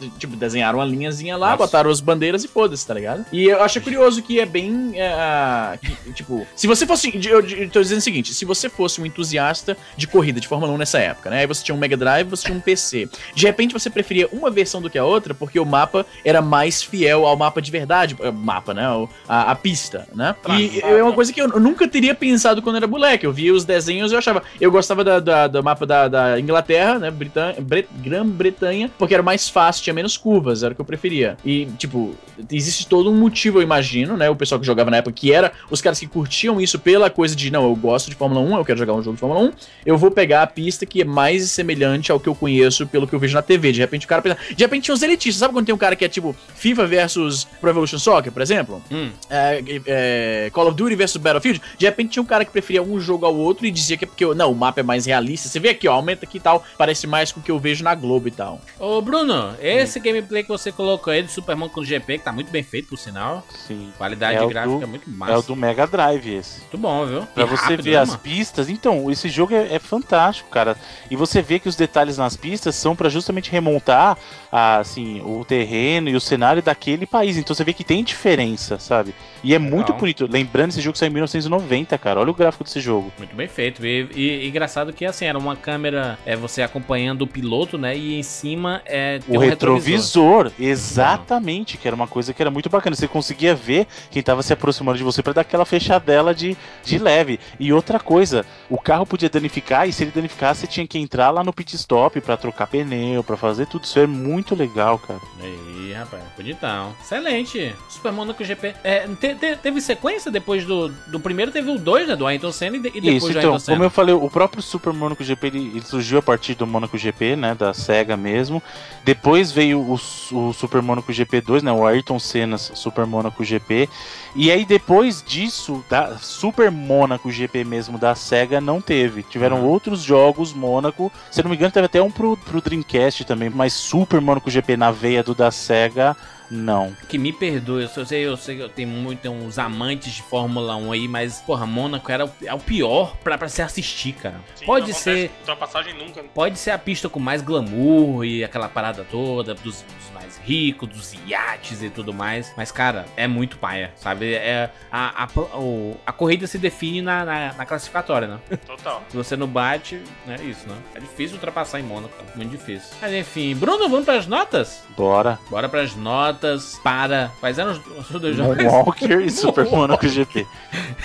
de- 0.01 0.09
tipo, 0.11 0.37
desenharam 0.37 0.78
uma 0.78 0.85
linhazinha 0.85 1.37
lá, 1.37 1.49
Nossa. 1.51 1.59
botaram 1.59 1.91
as 1.91 2.01
bandeiras 2.01 2.45
e 2.45 2.49
foda-se, 2.49 2.87
tá 2.87 2.95
ligado? 2.95 3.24
E 3.32 3.45
eu 3.45 3.62
acho 3.62 3.81
curioso 3.81 4.23
que 4.23 4.41
é 4.41 4.47
bem. 4.47 4.95
ah, 5.01 5.77
que, 5.81 6.12
tipo, 6.12 6.47
se 6.57 6.66
você 6.66 6.87
fosse. 6.87 7.11
Eu, 7.28 7.41
eu 7.41 7.70
tô 7.70 7.81
dizendo 7.82 7.99
o 7.99 8.03
seguinte: 8.03 8.32
se 8.32 8.45
você 8.45 8.69
fosse 8.69 9.01
um 9.01 9.07
entusiasta 9.07 9.77
de 9.97 10.07
corrida 10.07 10.41
de 10.41 10.49
Fórmula 10.49 10.73
1 10.73 10.78
nessa 10.78 10.99
época, 10.99 11.28
né? 11.31 11.41
Aí 11.41 11.47
você 11.47 11.62
tinha 11.62 11.74
um 11.74 11.78
Mega 11.78 11.97
Drive, 11.97 12.28
você 12.28 12.45
tinha 12.47 12.57
um 12.57 12.61
PC. 12.61 13.09
De 13.35 13.50
repente 13.51 13.73
você 13.73 13.91
preferia 13.91 14.29
uma 14.33 14.51
versão 14.51 14.81
do 14.81 14.89
que 14.91 14.99
a 14.99 15.05
outra, 15.05 15.35
porque 15.35 15.59
o 15.61 15.65
mapa 15.67 16.05
era 16.25 16.41
mais 16.43 16.83
fiel 16.83 17.27
ao 17.27 17.37
mapa 17.37 17.61
de 17.61 17.71
verdade. 17.71 18.17
eh, 18.21 18.31
Mapa, 18.31 18.73
né? 18.75 18.85
A, 19.29 19.51
a 19.53 19.55
pista, 19.55 20.07
né? 20.15 20.35
E 20.61 20.81
é 20.81 21.03
uma 21.03 21.13
coisa 21.13 21.33
que 21.33 21.41
eu 21.41 21.49
nunca 21.61 21.87
teria 21.87 22.15
pensado 22.15 22.63
quando 22.63 22.77
era 22.77 22.87
moleque. 22.87 23.25
Eu 23.27 23.33
via 23.33 23.53
os 23.53 23.65
desenhos 23.65 24.11
e 24.11 24.15
eu 24.15 24.19
achava. 24.19 24.43
Eu 24.61 24.71
gostava 24.71 25.05
da, 25.05 25.21
da- 25.21 25.47
do 25.47 25.63
mapa 25.63 25.85
da, 25.87 26.09
da 26.09 26.41
Inglaterra, 26.41 26.99
né? 26.99 27.11
Britan 27.11 27.55
Bre- 27.61 27.87
Grã-Bretanha, 28.25 28.91
porque 28.99 29.15
era 29.15 29.23
mais 29.23 29.49
fácil, 29.49 29.83
tinha 29.83 29.95
menos 29.95 30.17
curvas, 30.17 30.63
era 30.63 30.73
o 30.73 30.75
que 30.75 30.81
eu 30.81 30.85
preferia. 30.85 31.37
E, 31.45 31.67
tipo, 31.79 32.15
existe 32.51 32.87
todo 32.87 33.11
um 33.11 33.17
motivo, 33.17 33.59
eu 33.59 33.63
imagino, 33.63 34.17
né? 34.17 34.29
O 34.31 34.37
pessoal 34.37 34.61
que 34.61 34.67
jogava 34.67 34.91
na 34.91 34.99
época, 34.99 35.13
que 35.15 35.33
era 35.33 35.53
os 35.71 35.81
caras 35.81 35.99
que 35.99 36.07
curtiam 36.07 36.61
isso 36.61 36.79
pela 36.79 37.11
coisa 37.11 37.35
de, 37.35 37.51
não, 37.51 37.65
eu 37.65 37.75
gosto 37.75 38.09
de 38.11 38.17
Fórmula 38.17 38.41
1, 38.41 38.57
eu 38.59 38.65
quero 38.65 38.79
jogar 38.79 38.95
um 38.95 39.03
jogo 39.03 39.15
de 39.17 39.21
Fórmula 39.21 39.41
1, 39.49 39.53
eu 39.87 39.97
vou 39.99 40.11
pegar 40.11 40.43
a 40.43 40.47
pista 40.47 40.85
que 40.87 41.03
é 41.03 41.05
mais 41.05 41.51
semelhante 41.51 42.11
ao 42.13 42.21
que 42.21 42.29
eu 42.29 42.35
conheço 42.35 42.87
pelo 42.87 43.07
que 43.07 43.15
eu 43.15 43.19
vejo 43.19 43.35
na 43.35 43.40
TV. 43.43 43.73
De 43.73 43.81
repente 43.81 44.07
o 44.07 44.09
cara 44.09 44.23
pensa. 44.23 44.37
De 44.55 44.62
repente 44.65 44.85
tinha 44.85 44.95
os 44.95 45.03
elitistas. 45.03 45.39
Sabe 45.41 45.53
quando 45.55 45.67
tem 45.67 45.75
um 45.75 45.79
cara 45.79 45.95
que 45.97 46.05
é 46.05 46.09
tipo 46.09 46.35
FIFA 46.55 46.87
versus 46.87 47.45
Pro 47.61 47.71
Evolution 47.71 47.99
Soccer, 47.99 48.33
por 48.33 48.43
exemplo? 48.43 48.83
Hum. 48.91 49.11
É, 49.29 49.62
é, 49.87 50.51
Call 50.53 50.67
of 50.69 50.77
Duty 50.77 50.95
versus 50.95 51.17
Battlefield. 51.17 51.61
De 51.79 51.85
repente 51.87 52.11
tinha 52.12 52.23
um 52.23 52.27
cara 52.27 52.45
que 52.45 52.51
preferia 52.51 52.83
um 52.83 52.99
jogo 53.01 53.27
ao 53.27 53.35
outro 53.35 53.67
e 53.67 53.71
dizia 53.71 53.97
que 53.97 54.05
é 54.05 54.07
porque 54.09 54.25
não, 54.35 54.51
o 54.53 54.55
mapa 54.55 54.81
é 54.81 54.83
mais 54.83 55.07
realista. 55.07 55.49
Você 55.49 55.59
vê 55.61 55.71
aqui, 55.71 55.89
ó, 55.89 55.95
aumenta 55.95 56.25
aqui 56.25 56.39
e 56.39 56.41
tal. 56.41 56.65
Parece 56.79 57.07
mais 57.07 57.33
com 57.33 57.41
o 57.41 57.43
que 57.43 57.51
eu 57.51 57.59
vejo 57.59 57.83
na 57.85 57.95
Globo 57.95 58.29
e 58.29 58.31
tal. 58.31 58.61
Ô, 58.79 59.01
Bruno, 59.01 59.55
esse 59.61 59.99
gameplay 60.01 60.43
que 60.43 60.49
você 60.49 60.71
colocou 60.73 61.12
aí 61.12 61.23
do 61.23 61.31
Superman 61.31 61.69
com 61.69 61.85
GP, 61.85 62.19
que 62.19 62.25
tá 62.25 62.33
muito 62.33 62.51
bem 62.51 62.62
feito, 62.62 62.89
por 62.89 62.99
sinal. 62.99 63.47
Sim. 63.67 63.93
Qualidade 63.99 64.37
É 64.39 64.43
o 64.43 64.49
gráfica 64.49 64.79
do- 64.81 64.89
muito 64.89 65.11
massa. 65.11 65.33
É 65.33 65.37
o 65.37 65.43
do 65.43 65.57
Mega 65.57 65.87
Drive 65.87 66.27
esse. 66.35 66.61
Muito 66.61 66.79
bom, 66.79 67.07
viu? 67.07 67.23
Pra 67.35 67.45
E 67.45 67.47
você 67.47 67.62
rápido, 67.62 67.83
ver 67.83 67.91
né, 67.93 67.97
as 67.99 68.09
mano? 68.11 68.21
pistas. 68.21 68.69
Então, 68.69 69.11
esse 69.11 69.29
jogo 69.29 69.55
é, 69.55 69.75
é 69.75 69.79
fantástico, 69.79 70.49
cara. 70.51 70.77
E 71.11 71.17
você 71.17 71.43
vê 71.43 71.59
que 71.59 71.69
os 71.69 71.77
detalhes 71.77 72.17
nas 72.19 72.37
pistas 72.37 72.75
são 72.75 72.95
pra 72.97 73.09
justamente 73.09 73.30
remontar 73.51 74.19
a, 74.51 74.78
assim, 74.78 75.20
o 75.23 75.44
terreno 75.44 76.09
e 76.09 76.16
o 76.16 76.20
cenário 76.20 76.62
daquele 76.62 77.07
país. 77.07 77.36
Então 77.36 77.55
você 77.55 77.62
vê 77.62 77.73
que 77.73 77.85
tem 77.85 78.02
diferença, 78.02 78.78
sabe? 78.78 79.15
E 79.43 79.55
é 79.55 79.59
muito 79.59 79.87
Legal. 79.89 79.99
bonito. 79.99 80.29
Lembrando, 80.31 80.71
esse 80.71 80.81
jogo 80.81 80.97
saiu 80.99 81.09
em 81.11 81.15
1990, 81.15 81.97
cara. 81.99 82.21
Olha 82.21 82.31
o 82.31 82.35
gráfico 82.35 82.65
desse 82.65 82.81
jogo. 82.81 83.12
Muito 83.19 83.35
bem 83.35 83.49
feito. 83.49 83.85
E, 83.87 84.09
e- 84.15 84.45
e 84.45 84.49
engraçado 84.49 84.93
que 84.93 85.05
assim, 85.05 85.25
era 85.25 85.39
uma 85.39 85.57
câmera, 85.57 86.19
é 86.27 86.37
você 86.37 86.62
acompanhando 86.62 87.23
o 87.23 87.27
piloto, 87.27 87.77
né? 87.79 87.97
E 87.97 88.19
em 88.19 88.23
cima 88.23 88.83
é 88.87 89.19
tem 89.19 89.37
O 89.37 89.41
um 89.41 89.43
retrovisor, 89.43 90.51
exatamente, 90.59 91.77
que 91.77 91.87
era 91.87 91.95
uma 91.95 92.07
coisa 92.07 92.33
que 92.35 92.43
era 92.43 92.51
muito 92.51 92.69
bacana. 92.69 92.95
Você 92.97 93.09
conseguia 93.09 93.55
ver 93.55 93.87
quem 94.11 94.23
tava 94.23 94.43
se 94.43 94.53
aproximando 94.53 94.99
de 94.99 95.05
você 95.05 95.23
pra 95.23 95.33
dar 95.33 95.41
aquela 95.43 95.65
fechadela 95.65 96.35
de, 96.35 96.57
de 96.85 96.99
leve. 96.99 97.41
E 97.59 97.73
outra 97.73 97.99
coisa, 97.99 98.45
o 98.69 98.79
carro 98.79 99.07
podia 99.07 99.29
danificar 99.29 99.89
e 99.89 99.93
se 99.93 100.05
ele 100.05 100.11
danificasse, 100.15 100.61
você 100.62 100.67
tinha 100.67 100.87
que 100.87 100.99
entrar 100.99 101.31
lá 101.31 101.43
no 101.43 101.53
pit 101.53 101.75
stop 101.77 102.21
pra 102.21 102.37
trocar 102.37 102.67
pneu, 102.67 103.23
pra 103.25 103.37
fazer 103.37 103.67
tudo. 103.67 103.85
Isso 103.85 103.99
é 103.99 104.07
muito 104.07 104.55
legal, 104.55 104.99
cara. 104.99 105.21
Ih, 105.43 105.93
rapaz, 105.93 106.23
bonitão. 106.37 106.95
Excelente. 107.01 107.75
Super 107.89 108.12
Monaco 108.12 108.45
GP. 108.45 108.75
É, 108.85 109.07
te- 109.35 109.40
te- 109.40 109.57
teve 109.57 109.81
sequência 109.81 110.31
depois 110.31 110.65
do. 110.65 110.89
Do 111.07 111.19
primeiro 111.20 111.51
teve 111.51 111.70
o 111.70 111.78
2, 111.78 112.09
né? 112.09 112.16
Do 112.16 112.27
Ayrton 112.27 112.52
Senna 112.52 112.77
e, 112.77 112.81
de- 112.81 112.89
e 112.89 113.01
depois 113.01 113.15
Isso, 113.16 113.27
do 113.27 113.31
então, 113.39 113.43
Ayrton 113.52 113.59
Senna. 113.59 113.77
como 113.77 113.85
eu 113.86 113.90
falei, 113.90 114.15
o 114.15 114.31
próprio 114.31 114.62
Super 114.62 114.93
Monaco 114.93 115.23
GP 115.24 115.47
ele, 115.48 115.59
ele 115.59 115.82
surgiu 115.82 116.19
a 116.19 116.23
partir 116.23 116.55
do 116.55 116.66
Monaco 116.66 116.97
GP, 116.98 117.36
né, 117.36 117.55
da 117.55 117.73
SEGA 117.74 118.16
mesmo. 118.16 118.62
Depois 119.05 119.51
veio 119.52 119.81
o, 119.81 119.94
o 119.94 120.52
Super 120.52 120.82
Monaco 120.82 121.12
GP2, 121.12 121.62
né, 121.62 121.73
o 121.73 121.86
Ayrton 121.86 122.19
Senna 122.19 122.59
Super 122.59 123.07
Monaco 123.07 123.43
GP. 123.44 123.89
E 124.36 124.51
aí 124.51 124.65
depois 124.65 125.24
disso, 125.27 125.85
da 125.89 126.16
Super 126.19 126.70
Monaco 126.70 127.31
GP 127.31 127.65
mesmo 127.65 127.98
da 127.98 128.15
SEGA 128.15 128.61
não 128.61 128.81
teve. 128.81 129.23
Tiveram 129.23 129.65
outros 129.65 130.02
jogos 130.02 130.52
Monaco, 130.52 131.11
se 131.31 131.43
não 131.43 131.51
me 131.51 131.57
engano 131.57 131.73
teve 131.73 131.86
até 131.86 132.01
um 132.02 132.11
pro, 132.11 132.36
pro 132.36 132.61
Dreamcast 132.61 133.24
também, 133.24 133.51
mas 133.51 133.73
Super 133.73 134.20
Monaco 134.20 134.51
GP 134.51 134.77
na 134.77 134.90
veia 134.90 135.23
do 135.23 135.35
da 135.35 135.51
SEGA, 135.51 136.16
não. 136.51 136.95
Que 137.09 137.17
me 137.19 137.33
perdoe, 137.33 137.89
eu 137.97 138.07
sei, 138.07 138.27
eu 138.27 138.37
sei 138.37 138.57
que 138.57 138.63
eu 138.63 138.69
tenho 138.69 138.89
muito 138.89 139.21
tem 139.21 139.31
uns 139.31 139.59
amantes 139.59 140.13
de 140.13 140.23
Fórmula 140.23 140.77
1 140.77 140.93
aí, 140.93 141.09
mas, 141.09 141.41
porra, 141.41 141.67
Mônaco 141.67 142.11
era 142.11 142.25
o, 142.27 142.31
é 142.45 142.55
o 142.55 142.59
pior 142.59 143.17
pra, 143.19 143.37
pra 143.39 143.49
se 143.49 143.63
assistir, 143.63 144.13
cara. 144.15 144.41
Sim, 144.55 144.67
Pode 144.67 144.93
ser. 144.95 145.31
Ultrapassagem 145.41 145.95
nunca. 145.95 146.23
né? 146.23 146.29
Pode 146.35 146.59
ser 146.59 146.71
a 146.71 146.79
pista 146.79 147.09
com 147.09 147.21
mais 147.21 147.43
glamour 147.43 148.25
e 148.25 148.43
aquela 148.43 148.69
parada 148.69 149.05
toda 149.11 149.55
dos, 149.55 149.83
dos 149.83 150.10
ricos, 150.45 150.89
dos 150.89 151.15
iates 151.27 151.83
e 151.83 151.91
tudo 151.91 152.12
mais. 152.12 152.53
Mas, 152.57 152.71
cara, 152.73 153.07
é 153.17 153.27
muito 153.27 153.59
paia, 153.59 153.93
sabe? 153.97 154.35
É, 154.35 154.71
a, 154.91 155.25
a, 155.25 155.29
o- 155.59 155.97
a 156.07 156.12
corrida 156.12 156.47
se 156.47 156.59
define 156.59 157.03
na, 157.03 157.25
na, 157.25 157.53
na 157.55 157.67
classificatória, 157.67 158.27
né? 158.29 158.39
Total. 158.67 159.03
Se 159.09 159.17
você 159.17 159.37
não 159.37 159.47
bate, 159.47 160.01
é 160.29 160.43
isso, 160.43 160.69
né? 160.69 160.77
É 160.95 161.01
difícil 161.01 161.37
ultrapassar 161.37 161.81
em 161.81 161.83
Mônaco, 161.83 162.15
cara. 162.17 162.31
Muito 162.37 162.51
difícil. 162.51 162.91
Mas 163.01 163.12
enfim, 163.12 163.55
Bruno, 163.55 163.89
vamos 163.89 164.05
pras 164.05 164.27
notas? 164.27 164.85
Bora. 164.97 165.39
Bora 165.51 165.69
pras 165.69 165.95
notas 165.95 166.79
para. 166.83 167.31
Quais 167.41 167.59
eram 167.59 167.73
os, 167.73 168.11
os 168.11 168.21
dois 168.21 168.37
jogos? 168.37 168.57
Moonwalker 168.57 169.21
e 169.25 169.31
Super 169.31 169.67
Monaco 169.67 170.07
GP. 170.09 170.47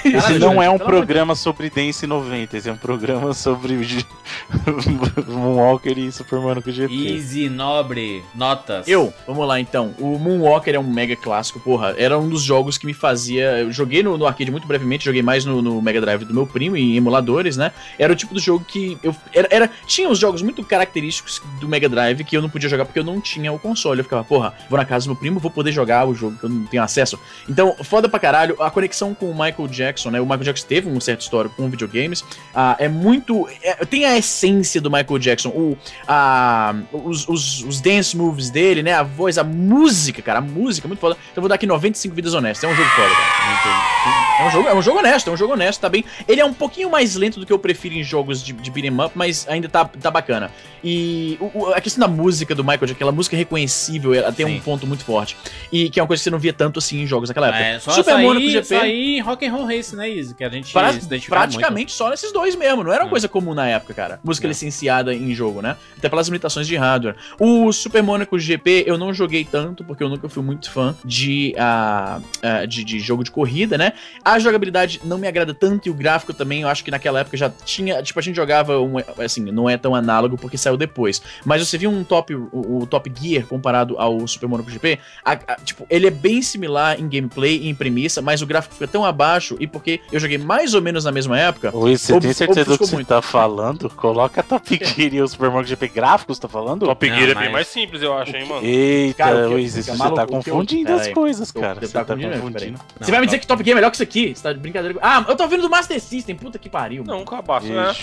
Esse 0.04 0.40
não 0.40 0.54
gente, 0.54 0.64
é 0.64 0.70
um 0.70 0.78
programa 0.78 1.36
sobre 1.36 1.70
Dance 1.70 2.06
90, 2.06 2.58
esse 2.58 2.70
é 2.70 2.72
um 2.74 2.78
programa 2.78 3.34
sobre 3.34 3.76
Moonwalker 5.28 5.98
e 5.98 6.12
Super 6.12 6.40
Monaco 6.40 6.72
GP. 6.72 6.94
Easy, 7.16 7.50
nobre, 7.50 8.24
notas. 8.34 8.88
Eu, 8.88 9.14
vamos 9.28 9.48
lá 9.48 9.60
então. 9.60 9.94
O 10.00 10.18
Moonwalker 10.18 10.76
é 10.76 10.80
um 10.80 10.84
mega 10.84 11.16
clássico, 11.16 11.60
porra. 11.60 11.96
Era 11.98 12.18
um 12.18 12.28
dos 12.30 12.42
jogos 12.44 12.78
que 12.78 12.86
me 12.86 12.94
fazia. 12.94 13.60
Eu 13.60 13.72
joguei 13.72 14.02
no, 14.04 14.18
no 14.18 14.26
arcade 14.26 14.52
muito 14.52 14.68
brevemente, 14.68 15.06
joguei 15.06 15.22
mais 15.22 15.46
no, 15.46 15.62
no 15.62 15.82
Mega 15.82 16.00
Drive 16.02 16.24
do 16.26 16.34
meu 16.34 16.46
primo 16.48 16.76
em 16.78 16.96
emuladores, 16.96 17.58
né? 17.58 17.72
Era 18.00 18.12
o 18.14 18.16
tipo 18.16 18.34
do 18.34 18.40
jogo 18.40 18.64
que 18.66 18.98
eu. 19.04 19.16
Era, 19.34 19.48
era- 19.52 19.70
tinha 19.88 20.10
os 20.10 20.20
jogos 20.20 20.42
muito 20.42 20.64
característicos 20.64 21.42
do 21.60 21.68
Mega 21.68 21.88
Drive 21.90 22.24
que 22.24 22.36
eu 22.38 22.42
não 22.42 22.50
podia 22.50 22.70
jogar 22.70 22.86
porque 22.86 23.00
eu 23.00 23.04
não 23.04 23.20
tinha 23.22 23.52
o 23.52 23.60
console. 23.60 24.00
Eu 24.00 24.04
ficava, 24.04 24.24
porra, 24.24 24.54
vou 24.70 24.78
na 24.78 24.86
casa 24.86 25.06
do 25.06 25.10
meu 25.10 25.16
primo, 25.16 25.40
vou 25.40 25.52
poder 25.52 25.72
jogar 25.72 26.08
o 26.08 26.14
jogo 26.14 26.38
que 26.38 26.44
eu 26.46 26.50
não 26.50 26.66
tenho 26.66 26.84
acesso. 26.84 27.20
Então, 27.50 27.76
foda 27.84 28.08
pra 28.10 28.20
caralho. 28.20 28.56
A 28.62 28.70
conexão 28.70 29.14
com 29.14 29.30
o 29.30 29.34
Michael 29.34 29.68
Jackson, 29.70 30.10
né? 30.12 30.20
O 30.22 30.24
Michael 30.26 30.44
Jackson 30.44 30.68
teve 30.68 30.90
um 30.90 31.00
certo 31.00 31.22
histórico 31.22 31.56
com 31.56 31.70
videogames. 31.70 32.24
Ah, 32.54 32.76
é 32.80 32.88
muito. 32.88 33.48
é- 33.64 33.86
tem 33.86 34.06
a 34.06 34.18
essência 34.18 34.80
do 34.82 34.90
Michael 34.92 35.20
Jackson. 35.20 35.50
O, 35.50 35.78
a, 36.08 36.76
os, 36.92 37.28
os, 37.28 37.64
os 37.64 37.82
dance 37.82 38.16
moves 38.16 38.50
dele, 38.50 38.82
né? 38.84 38.94
A 38.94 39.04
voz, 39.16 39.38
a 39.38 39.44
música, 39.44 40.22
cara. 40.22 40.40
A 40.40 40.42
música 40.42 40.86
é 40.86 40.90
muito 40.90 41.00
foda. 41.00 41.16
Então 41.16 41.38
eu 41.38 41.42
vou 41.42 41.50
dar 41.50 41.56
aqui 41.56 41.66
95 41.66 42.14
vidas 42.14 42.34
honestas. 42.34 42.70
É 42.70 42.72
um 42.72 42.76
jogo 42.76 42.90
foda, 42.90 43.10
cara. 43.10 44.36
É 44.40 44.48
um 44.48 44.52
jogo, 44.52 44.68
é 44.70 44.74
um 44.76 44.82
jogo 44.82 45.00
honesto, 45.00 45.30
é 45.30 45.34
um 45.34 45.38
jogo 45.38 45.54
honesto, 45.54 45.80
tá 45.80 45.90
bem. 45.90 46.04
Ele 46.28 46.42
é 46.42 46.46
um 46.46 46.54
pouquinho 46.54 46.90
mais 46.90 47.16
lento 47.16 47.40
do 47.40 47.46
que 47.46 47.54
eu 47.54 47.58
prefiro 47.60 47.96
em 47.96 48.04
jogos 48.04 48.44
de, 48.44 48.52
de 48.54 48.70
beat'em 48.70 48.92
up, 49.02 49.12
mas 49.16 49.48
ainda 49.48 49.70
tá, 49.70 49.86
tá 49.86 50.12
bacana. 50.12 50.52
E 50.84 51.38
o- 51.40 51.68
a 51.74 51.80
questão 51.82 52.02
da 52.02 52.08
música 52.14 52.54
do 52.54 52.64
Michael 52.64 52.92
aquela 52.92 53.12
música 53.12 53.36
reconhecível, 53.36 54.14
ela 54.14 54.32
tem 54.32 54.46
Sim. 54.46 54.58
um 54.58 54.60
ponto 54.60 54.86
muito 54.86 55.04
forte. 55.06 55.36
E 55.72 55.90
que 55.90 56.00
é 56.00 56.04
uma 56.04 56.08
coisa 56.08 56.20
que 56.20 56.26
você 56.26 56.30
não 56.30 56.38
via 56.38 56.54
tanto 56.54 56.78
assim 56.80 57.02
em 57.02 57.08
jogos 57.08 57.30
naquela 57.30 57.48
época. 57.48 57.64
É, 57.64 57.80
só, 57.80 57.92
Super 57.92 58.18
Monaco 58.20 58.48
GP. 58.48 58.64
só 58.66 58.82
aí 58.82 59.18
em 59.18 59.22
Rock 59.22 59.46
and 59.48 59.52
Roll 59.54 59.66
Race, 59.66 59.96
né, 59.96 60.10
Izzy? 60.10 60.36
Que 60.36 60.44
a 60.44 60.50
gente 60.50 60.72
Pra- 60.74 60.94
praticamente 61.30 61.92
só 61.94 62.10
nesses 62.10 62.32
dois 62.32 62.56
mesmo. 62.56 62.84
Não 62.84 62.92
era 62.94 63.04
uma 63.04 63.08
É. 63.08 63.10
coisa 63.10 63.28
comum 63.28 63.54
na 63.54 63.68
época, 63.68 63.94
cara. 63.94 64.20
Música 64.24 64.48
licenciada 64.48 65.14
em 65.14 65.34
jogo, 65.34 65.62
né? 65.62 65.76
Até 65.98 66.10
pelas 66.10 66.28
limitações 66.28 66.68
de 66.68 66.76
hardware. 66.76 67.16
O 67.40 67.72
Super 67.72 68.04
Monaco 68.04 68.38
GP 68.38 68.84
eu 68.86 68.98
não 68.98 69.05
joguei 69.14 69.44
tanto, 69.46 69.84
porque 69.84 70.04
eu 70.04 70.10
nunca 70.10 70.28
fui 70.30 70.44
muito 70.44 70.70
fã 70.72 70.96
de, 71.04 71.54
ah, 71.58 72.20
ah, 72.42 72.66
de, 72.66 72.84
de 72.84 73.00
jogo 73.00 73.24
de 73.24 73.32
corrida, 73.32 73.78
né? 73.78 73.94
A 74.24 74.38
jogabilidade 74.40 75.02
não 75.04 75.18
me 75.18 75.28
agrada 75.28 75.54
tanto 75.54 75.88
e 75.88 75.92
o 75.92 75.94
gráfico 75.94 76.34
também, 76.34 76.62
eu 76.62 76.68
acho 76.68 76.84
que 76.84 76.92
naquela 76.92 77.20
época 77.20 77.38
já 77.38 77.50
tinha. 77.50 78.02
Tipo, 78.02 78.20
a 78.20 78.22
gente 78.22 78.36
jogava 78.36 78.80
um. 78.80 78.96
Assim, 79.24 79.42
não 79.42 79.70
é 79.70 79.78
tão 79.78 79.94
análogo 79.96 80.38
porque 80.38 80.58
saiu 80.58 80.78
depois. 80.78 81.22
Mas 81.46 81.66
você 81.68 81.78
viu 81.78 81.90
um 81.90 82.04
top, 82.04 82.34
o, 82.36 82.50
o 82.82 82.88
Top 82.88 83.12
Gear 83.20 83.46
comparado 83.46 83.98
ao 83.98 84.28
Super 84.28 84.48
Monaco 84.48 84.70
GP, 84.70 85.00
a- 85.24 85.32
a- 85.48 85.56
tipo, 85.64 85.86
ele 85.90 86.08
é 86.08 86.12
bem 86.12 86.42
similar 86.42 87.00
em 87.00 87.08
gameplay 87.08 87.58
e 87.58 87.70
em 87.70 87.76
premissa, 87.76 88.22
mas 88.22 88.42
o 88.42 88.46
gráfico 88.46 88.74
fica 88.76 88.88
tão 88.88 89.04
abaixo 89.06 89.56
e 89.60 89.68
porque 89.68 90.02
eu 90.12 90.20
joguei 90.20 90.38
mais 90.38 90.74
ou 90.74 90.82
menos 90.82 91.06
na 91.06 91.12
mesma 91.12 91.40
época. 91.40 91.72
Oi, 91.76 91.98
você 91.98 92.20
tem 92.20 92.34
certeza 92.34 92.62
do 92.62 92.66
que 92.66 92.72
ofuscou 92.84 92.88
você 92.88 92.96
muito. 92.96 93.08
tá 93.08 93.22
falando? 93.22 93.90
Coloca 93.90 94.42
Top 94.44 94.66
Gear 94.84 95.14
e 95.14 95.22
o 95.22 95.28
Super 95.28 95.50
Monaco 95.50 95.68
GP 95.68 95.88
gráficos, 95.90 96.38
tá 96.40 96.48
falando? 96.48 96.86
Top 96.86 97.08
Não, 97.10 97.16
Gear 97.16 97.30
é 97.30 97.34
mas- 97.34 97.44
bem 97.44 97.54
mais 97.54 97.68
simples, 97.68 98.02
eu 98.02 98.14
acho, 98.18 98.36
hein, 98.36 98.46
mano. 98.48 98.62
Eita, 98.96 99.24
Cara, 99.24 99.46
o 99.46 99.48
que- 99.50 99.54
Luiz, 99.56 99.74
o 99.78 99.82
você 99.84 99.98
tá 99.98 100.06
o 100.08 100.14
que 100.14 100.20
eu- 100.20 100.28
confundindo 100.28 100.94
as 100.94 101.08
coisas, 101.10 101.54
Eu- 101.54 101.62
cara. 101.62 101.80
Você 101.82 101.94
tá 101.94 102.06
tá 102.06 102.16
confundindo, 102.16 102.42
confundindo. 102.42 102.80
Você 103.00 103.12
vai 103.12 103.20
me 103.20 103.26
dizer 103.28 103.40
que 103.40 103.48
Top 103.48 103.64
Gear 103.64 103.74
é 103.74 103.76
melhor 103.76 103.90
que 103.90 103.96
isso 103.98 104.04
aqui? 104.04 104.34
Você 104.36 104.44
tá 104.44 104.54
de 104.54 104.60
brincadeira? 104.60 104.94
com- 104.94 105.00
Ah, 105.06 105.26
eu 105.28 105.36
tô 105.36 105.48
vindo 105.48 105.62
do 105.62 105.70
Master 105.70 106.00
System. 106.00 106.36
Puta 106.36 106.58
que 106.58 106.70
pariu. 106.70 107.04
mano. 107.04 107.20
Não, 107.20 107.26
cabaço, 107.26 107.68
né? 107.68 107.94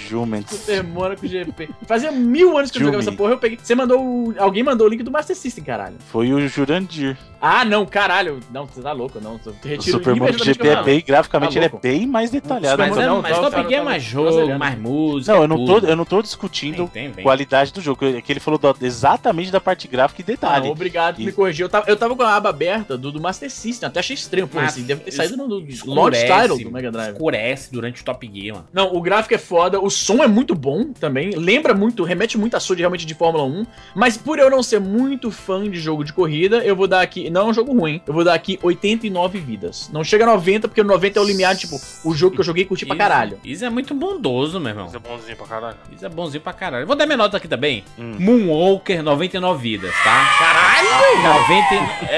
Super 0.51 0.83
Monaco 0.85 1.27
GP. 1.27 1.69
Fazia 1.87 2.13
mil 2.13 2.57
anos 2.57 2.71
que 2.71 2.79
eu 2.79 2.83
jogava 2.83 3.03
essa 3.03 3.13
porra. 3.13 3.33
Eu 3.33 3.39
peguei. 3.39 3.59
Você 3.63 3.75
mandou. 3.75 4.01
o- 4.03 4.35
Alguém 4.39 4.63
mandou 4.63 4.87
o 4.87 4.91
link 4.91 5.03
do 5.03 5.11
Master 5.11 5.37
System, 5.37 5.63
caralho. 5.65 5.95
Foi 6.11 6.33
o 6.33 6.49
Jurandir. 6.49 7.17
Ah, 7.41 7.65
não, 7.65 7.85
caralho. 7.85 8.39
Não, 8.53 8.67
você 8.67 8.81
tá 8.81 8.93
louco, 8.93 9.19
não. 9.21 9.35
O 9.35 9.83
Super 9.83 10.15
Monaco 10.15 10.45
GP 10.45 10.69
é 10.69 10.83
bem, 10.83 11.05
graficamente 11.05 11.55
Tá 11.55 11.59
ele 11.59 11.67
é 11.67 11.79
bem 11.81 12.07
mais 12.07 12.31
detalhado. 12.31 12.79
Mas, 12.81 12.97
não, 12.97 13.21
mas 13.21 13.33
tá- 13.37 13.43
Top 13.43 13.51
tá- 13.57 13.63
Gear 13.63 13.73
é 13.73 13.77
tá- 13.79 13.85
mais 13.85 14.03
tá 14.05 14.09
jogo, 14.11 14.59
mais 14.59 14.79
música. 14.79 15.33
Não, 15.35 15.43
eu 15.43 15.49
não, 15.49 15.65
tô, 15.67 15.79
eu 15.79 15.97
não 15.97 16.05
tô 16.05 16.23
discutindo 16.23 16.89
Tem, 16.89 17.05
tem, 17.05 17.13
tem. 17.13 17.25
qualidade 17.25 17.73
do 17.73 17.81
jogo. 17.81 18.05
É 18.05 18.21
que 18.23 18.33
ele 18.33 18.39
falou 18.41 18.59
do- 18.59 18.77
exatamente 18.81 19.51
da 19.51 19.61
parte 19.61 19.89
gráfica 19.89 20.21
e 20.21 20.25
Ah, 20.25 20.27
detalhe. 20.27 20.69
Obrigado 20.83 21.15
por 21.17 21.23
E- 21.23 21.27
me 21.27 21.33
corrigir. 21.33 21.65
Eu 21.65 21.69
tava, 21.69 21.89
eu 21.89 21.97
tava 21.97 22.15
com 22.17 22.23
a 22.23 22.35
aba 22.37 22.49
aberta 22.51 22.97
do, 22.99 23.11
do 23.13 23.21
Master 23.21 23.51
System. 23.51 23.87
Até 23.87 24.01
achei 24.01 24.15
estranho. 24.15 24.47
Pô, 24.49 24.59
Mas- 24.61 24.73
assim, 24.73 24.83
deve 24.83 25.03
ter 25.03 25.13
saído 25.13 25.37
no, 25.37 25.47
do- 25.49 25.55
launch 25.61 25.73
escurece, 25.73 26.27
title 26.27 26.59
do 26.65 26.71
Mega 26.71 26.91
Drive. 26.91 27.13
escurece 27.13 27.73
durante 27.73 28.01
o 28.03 28.05
Top 28.05 28.31
Gear, 28.33 28.57
mano. 28.57 28.69
Não, 28.73 28.95
o 28.95 29.01
gráfico 29.01 29.35
é 29.35 29.39
foda, 29.39 29.81
o 29.81 29.89
som 29.91 30.23
é 30.23 30.27
muito 30.27 30.55
bom 30.55 30.93
também. 30.93 31.31
Lembra 31.37 31.75
muito, 31.75 32.03
remete 32.05 32.37
muito 32.39 32.57
a 32.57 32.59
de 32.59 32.75
realmente 32.77 33.05
de 33.07 33.15
Fórmula 33.15 33.45
1. 33.45 33.67
Mas 33.95 34.17
por 34.17 34.39
eu 34.39 34.49
não 34.51 34.63
ser 34.63 34.81
muito 34.81 35.31
fã 35.31 35.69
de 35.69 35.79
jogo 35.79 36.05
de 36.05 36.13
corrida, 36.13 36.59
eu 36.59 36.75
vou 36.77 36.87
dar 36.87 37.01
aqui. 37.03 37.29
Não 37.31 37.43
é 37.43 37.45
um 37.51 37.55
jogo 37.55 37.73
ruim, 37.73 38.01
eu 38.07 38.13
vou 38.15 38.25
dar 38.25 38.35
aqui 38.35 38.59
89 38.63 39.39
vidas. 39.41 39.91
Não 39.93 40.03
chega 40.03 40.25
a 40.25 40.27
90, 40.29 40.69
porque 40.69 40.83
90 40.83 41.19
é 41.19 41.23
o 41.23 41.25
limiar, 41.25 41.57
tipo, 41.57 41.81
o 42.05 42.15
jogo 42.15 42.35
que 42.35 42.41
eu 42.41 42.45
joguei 42.45 42.63
e 42.65 42.67
curti 42.67 42.87
pra 42.87 42.97
caralho. 42.97 43.39
Isso 43.45 43.65
é 43.65 43.71
muito 43.71 43.95
bondoso, 43.95 44.59
meu 44.61 44.71
irmão. 44.71 44.87
Isso 44.87 44.97
é 44.97 44.99
bonzinho 45.01 45.37
pra 45.37 45.47
caralho. 45.47 45.77
Isso 45.95 46.07
é 46.07 46.09
bonzinho 46.09 46.41
pra 46.43 46.53
caralho. 46.53 46.87
Vou 46.87 46.97
dar 46.97 47.07
minha 47.07 47.17
nota 47.17 47.37
aqui 47.37 47.47
também. 47.49 47.85
Moonwalker, 47.99 49.03
99 49.03 49.63
vidas, 49.63 49.93
tá? 50.03 50.27
Caralho! 50.39 50.72
90. 50.81 51.75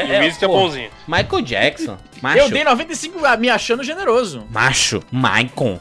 E 0.07 0.17
o 0.17 0.21
Wiz 0.21 0.37
que 0.37 0.45
é 0.45 0.49
pô, 0.49 0.55
bonzinho. 0.55 0.91
Michael 1.09 1.43
Jackson. 1.43 1.97
Macho. 2.23 2.39
Eu 2.39 2.51
dei 2.51 2.65
95 2.65 3.19
me 3.39 3.51
achando 3.51 3.83
generoso. 3.83 4.47
Macho. 4.51 5.03
Michael. 5.11 5.81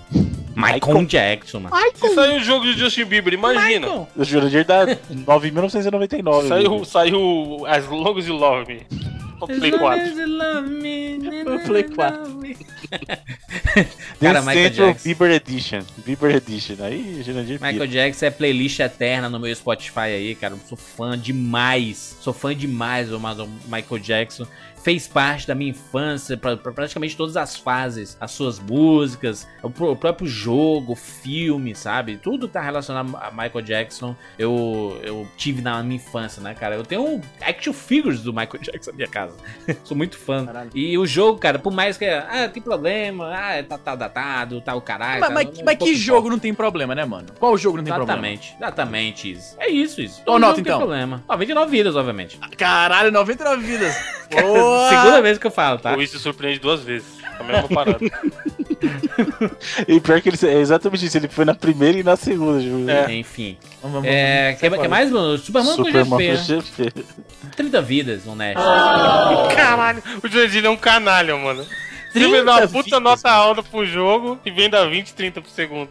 Michael 0.55 1.05
Jackson, 1.05 1.59
mano. 1.61 1.75
Se 1.95 2.13
saiu 2.13 2.37
o 2.37 2.39
jogo 2.39 2.65
de 2.65 2.73
Justin 2.73 3.05
Bieber, 3.05 3.33
imagina. 3.33 3.87
Michael. 3.87 4.07
O 4.15 4.23
Jurandir 4.23 4.65
dá 4.65 4.85
9.999. 4.85 6.47
Saiu, 6.47 6.85
saiu 6.85 7.65
As 7.67 7.87
Long 7.87 8.17
as 8.17 8.27
You 8.27 8.35
Love 8.35 8.65
Me. 8.71 8.85
Pro 9.47 9.57
Play 9.59 9.71
4. 9.71 10.01
Eu 11.45 11.59
Play 11.59 11.83
4. 11.83 12.43
Cara, 14.19 14.39
The 14.41 14.45
Michael 14.45 14.69
Jackson. 14.69 15.03
Bieber 15.03 15.31
Edition. 15.31 15.81
Bieber 16.05 16.35
Edition. 16.35 16.75
Aí, 16.79 17.23
Jurandir 17.23 17.55
Michael 17.55 17.73
pira. 17.73 17.87
Jackson 17.87 18.25
é 18.25 18.29
playlist 18.31 18.79
eterna 18.79 19.29
no 19.29 19.39
meu 19.39 19.53
Spotify 19.55 19.99
aí, 19.99 20.35
cara. 20.35 20.53
Eu 20.53 20.59
sou 20.67 20.77
fã 20.77 21.17
demais. 21.17 22.17
Sou 22.21 22.33
fã 22.33 22.55
demais 22.55 23.09
do 23.09 23.19
Ma- 23.19 23.33
do 23.33 23.47
Michael 23.67 23.99
Jackson. 23.99 24.45
Fez 24.83 25.07
parte 25.07 25.47
da 25.47 25.55
minha 25.55 25.71
infância, 25.71 26.35
pra, 26.35 26.57
pra 26.57 26.71
praticamente 26.73 27.15
todas 27.15 27.37
as 27.37 27.55
fases. 27.55 28.17
As 28.19 28.31
suas 28.31 28.59
músicas, 28.59 29.47
o, 29.63 29.67
o 29.67 29.95
próprio 29.95 30.27
jogo, 30.27 30.93
filme, 30.95 31.73
sabe? 31.73 32.17
Tudo 32.17 32.47
tá 32.49 32.61
relacionado 32.61 33.15
a 33.15 33.31
Michael 33.31 33.61
Jackson. 33.61 34.13
Eu, 34.37 34.99
eu 35.03 35.27
tive 35.37 35.61
na 35.61 35.81
minha 35.81 35.95
infância, 35.95 36.41
né, 36.41 36.53
cara? 36.53 36.75
Eu 36.75 36.83
tenho 36.83 37.21
action 37.41 37.71
figures 37.71 38.21
do 38.21 38.33
Michael 38.33 38.59
Jackson 38.61 38.91
na 38.91 38.97
minha 38.97 39.07
casa. 39.07 39.37
Sou 39.85 39.95
muito 39.95 40.17
fã. 40.17 40.45
Caralho. 40.45 40.69
E 40.75 40.97
o 40.97 41.05
jogo, 41.05 41.39
cara, 41.39 41.57
por 41.57 41.71
mais 41.71 41.97
que. 41.97 42.05
Ah, 42.05 42.49
tem 42.53 42.61
problema. 42.61 43.31
Ah, 43.33 43.63
tá, 43.63 43.77
tá 43.77 43.95
datado, 43.95 44.59
tá 44.59 44.75
o 44.75 44.81
caralho. 44.81 45.21
Mas, 45.21 45.29
tá- 45.29 45.33
mas- 45.33 45.57
não- 45.57 45.65
mas 45.65 45.77
que 45.77 45.95
jogo 45.95 46.29
não 46.29 46.39
tem 46.39 46.53
problema, 46.53 46.93
né, 46.93 47.05
mano? 47.05 47.27
Qual 47.39 47.57
jogo 47.57 47.77
não 47.77 47.83
tem 47.85 47.93
problema? 47.93 48.19
Exatamente, 48.27 48.55
exatamente 48.57 49.31
isso. 49.31 49.55
É 49.59 49.69
isso, 49.69 50.01
isso. 50.01 50.21
Todo 50.25 50.39
nota, 50.39 50.55
jogo 50.55 50.63
tem 50.63 50.73
então? 50.73 50.79
problema. 50.79 51.23
99 51.29 51.71
vidas, 51.71 51.95
obviamente. 51.95 52.37
Caralho, 52.57 53.11
99 53.11 53.65
vidas. 53.65 53.95
Boa! 54.41 54.89
Segunda 54.89 55.21
vez 55.21 55.37
que 55.37 55.47
eu 55.47 55.51
falo, 55.51 55.79
tá? 55.79 55.93
O 55.93 55.97
Wiz 55.97 56.09
se 56.09 56.19
surpreende 56.19 56.59
duas 56.59 56.81
vezes. 56.81 57.07
A 57.39 57.43
mesma 57.43 57.67
parada. 57.67 57.99
E 59.87 59.99
pior 59.99 60.19
que 60.21 60.29
ele 60.29 60.37
é 60.43 60.59
exatamente 60.59 61.05
isso. 61.05 61.17
Ele 61.17 61.29
foi 61.29 61.45
na 61.45 61.55
primeira 61.55 61.97
e 61.97 62.03
na 62.03 62.15
segunda, 62.17 62.59
Ju. 62.59 62.89
É. 62.89 63.13
Enfim. 63.13 63.57
Vamos, 63.81 64.03
É, 64.05 64.57
quer, 64.59 64.69
quer 64.69 64.89
mais, 64.89 65.09
mano? 65.09 65.37
Superman 65.37 65.77
com 65.77 65.85
Super 65.85 66.05
GP. 66.05 66.27
Né? 66.27 66.35
GP. 66.35 67.05
30 67.55 67.81
vidas, 67.81 68.27
honesto. 68.27 68.61
Caralho, 69.55 70.03
o 70.21 70.27
Jurandir 70.27 70.65
é 70.65 70.69
um 70.69 70.77
canalha, 70.77 71.35
mano. 71.37 71.63
Você 71.63 72.19
30 72.19 72.29
vem 72.29 72.45
dar 72.45 72.51
uma 72.59 72.67
puta 72.67 72.83
vidas, 72.83 73.01
nota 73.01 73.31
alta 73.31 73.63
pro 73.63 73.85
jogo 73.85 74.37
e 74.45 74.51
vem 74.51 74.69
dar 74.69 74.85
20, 74.85 75.13
30 75.13 75.41
por 75.41 75.49
segundo. 75.49 75.89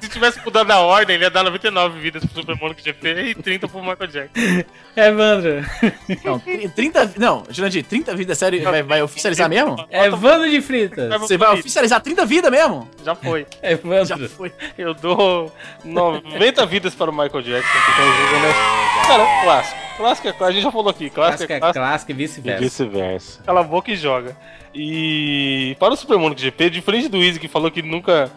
Se 0.00 0.08
tivesse 0.08 0.40
mudado 0.44 0.70
a 0.70 0.78
ordem, 0.80 1.14
ele 1.16 1.24
ia 1.24 1.30
dar 1.30 1.42
99 1.44 1.98
vidas 2.00 2.24
pro 2.24 2.40
Super 2.40 2.56
Monaco 2.56 2.80
GP 2.82 3.08
e 3.30 3.34
30 3.34 3.68
pro 3.68 3.80
Michael 3.80 4.06
Jackson. 4.08 4.64
Evandro. 4.96 5.64
Não, 6.24 6.38
tri- 6.38 6.68
30. 6.68 7.12
Não, 7.18 7.44
Jurandir, 7.50 7.84
30 7.84 8.16
vidas, 8.16 8.38
sério, 8.38 8.62
vai, 8.62 8.82
vai 8.82 9.02
oficializar 9.02 9.48
mesmo? 9.48 9.76
Evandro 9.90 10.48
de 10.50 10.60
Fritas. 10.60 11.08
Você 11.20 11.36
vai 11.36 11.52
oficializar 11.58 12.00
30 12.00 12.24
vidas 12.26 12.50
mesmo? 12.50 12.88
Já 13.04 13.14
foi. 13.14 13.46
Já 13.62 13.68
Evandro. 13.70 14.28
foi. 14.30 14.52
Eu 14.78 14.94
dou 14.94 15.52
90 15.84 16.66
vidas 16.66 16.94
para 16.94 17.10
o 17.10 17.12
Michael 17.12 17.42
Jackson, 17.42 17.78
porque 17.84 18.00
é 18.00 18.04
um 18.04 18.12
jogo 18.16 18.36
honesto. 18.36 19.06
Cara, 19.06 19.42
clássico. 19.44 19.80
Clássico 19.96 20.28
é 20.28 20.32
clássico, 20.32 20.44
a 20.44 20.52
gente 20.52 20.62
já 20.62 20.72
falou 20.72 20.88
aqui. 20.88 21.10
Clássico 21.10 21.46
Clássica 21.46 21.52
é 21.52 21.56
é 21.56 21.60
clássico. 21.60 21.84
clássica 21.84 22.12
e 22.12 22.14
E 22.14 22.18
vice-versa. 22.18 22.60
vice-versa. 22.64 23.42
Cala 23.44 23.60
a 23.60 23.64
boca 23.64 23.90
e 23.90 23.96
joga. 23.96 24.34
E 24.74 25.76
para 25.78 25.92
o 25.92 25.96
Super 25.96 26.16
Monaco 26.18 26.40
GP, 26.40 26.70
diferente 26.70 27.08
do 27.08 27.18
Easy 27.22 27.38
que 27.38 27.48
falou 27.48 27.70
que 27.70 27.82
nunca 27.82 28.30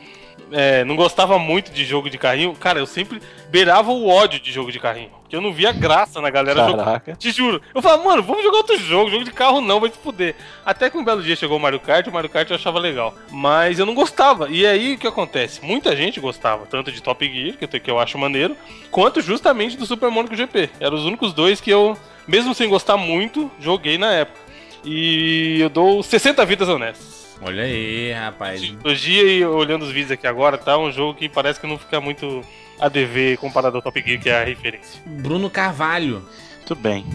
é, 0.52 0.84
não 0.84 0.96
gostava 0.96 1.40
muito 1.40 1.72
de 1.72 1.86
jogo 1.86 2.10
de 2.10 2.18
carrinho, 2.18 2.54
cara, 2.56 2.80
eu 2.80 2.86
sempre 2.86 3.22
beirava 3.50 3.92
o 3.92 4.08
ódio 4.08 4.40
de 4.40 4.52
jogo 4.52 4.72
de 4.72 4.80
carrinho. 4.80 5.12
Porque 5.22 5.36
eu 5.36 5.42
não 5.42 5.54
via 5.54 5.72
graça 5.72 6.22
na 6.22 6.30
galera 6.30 6.64
jogando. 6.66 6.86
Caraca. 6.86 7.16
Te 7.16 7.32
juro. 7.32 7.62
Eu 7.74 7.82
falava, 7.82 8.04
mano, 8.04 8.22
vamos 8.22 8.44
jogar 8.44 8.58
outro 8.58 8.78
jogo. 8.78 9.10
Jogo 9.10 9.24
de 9.24 9.32
carro 9.32 9.62
não, 9.62 9.80
vai 9.80 9.90
se 9.90 9.98
fuder. 9.98 10.36
Até 10.64 10.90
que 10.90 10.98
um 10.98 11.04
belo 11.04 11.24
dia 11.24 11.36
chegou 11.36 11.58
o 11.58 11.60
Mario 11.60 11.80
Kart, 11.80 12.06
o 12.06 12.12
Mario 12.12 12.30
Kart 12.30 12.50
eu 12.50 12.56
achava 12.56 12.80
legal. 12.80 13.16
Mas 13.32 13.80
eu 13.80 13.86
não 13.86 13.96
gostava. 13.96 14.50
E 14.50 14.66
aí 14.66 14.94
o 14.94 14.98
que 14.98 15.08
acontece? 15.08 15.66
Muita 15.66 15.96
gente 15.96 16.20
gostava, 16.20 16.66
tanto 16.66 16.92
de 16.92 17.02
Top 17.02 17.26
Gear, 17.28 17.58
que 17.58 17.66
eu, 17.66 17.82
que 17.82 17.92
eu 17.92 18.00
acho 18.00 18.18
maneiro, 18.18 18.56
quanto 18.92 19.22
justamente 19.22 19.78
do 19.78 19.86
Super 19.86 20.12
Monaco 20.12 20.36
GP. 20.36 20.70
Eram 20.80 20.98
os 20.98 21.06
únicos 21.06 21.34
dois 21.34 21.60
que 21.60 21.72
eu, 21.72 21.98
mesmo 22.28 22.54
sem 22.54 22.70
gostar 22.70 22.98
muito, 22.98 23.52
joguei 23.60 23.98
na 23.98 24.12
época. 24.12 24.40
E 24.86 25.60
eu 25.62 25.70
dou 25.70 26.04
60 26.04 26.46
vidas 26.46 26.70
honestas. 26.70 27.23
Olha 27.46 27.64
aí, 27.64 28.14
rapaz. 28.14 28.74
Hoje 28.86 29.12
e 29.12 29.46
olhando 29.46 29.84
os 29.84 29.92
vídeos 29.92 30.12
aqui 30.12 30.26
agora, 30.26 30.58
tá 30.58 30.78
um 30.78 30.90
jogo 30.90 31.14
que 31.14 31.28
parece 31.28 31.60
que 31.60 31.68
não 31.68 31.78
fica 31.78 32.00
muito 32.00 32.42
a 32.80 32.88
dever 32.88 33.38
comparado 33.38 33.76
ao 33.76 33.82
Top 33.82 34.02
Gear, 34.02 34.22
que 34.22 34.30
é 34.30 34.42
a 34.42 34.46
referência. 34.46 35.02
Bruno 35.06 35.50
Carvalho. 35.50 36.24
Muito 36.58 36.76
bem. 36.76 37.06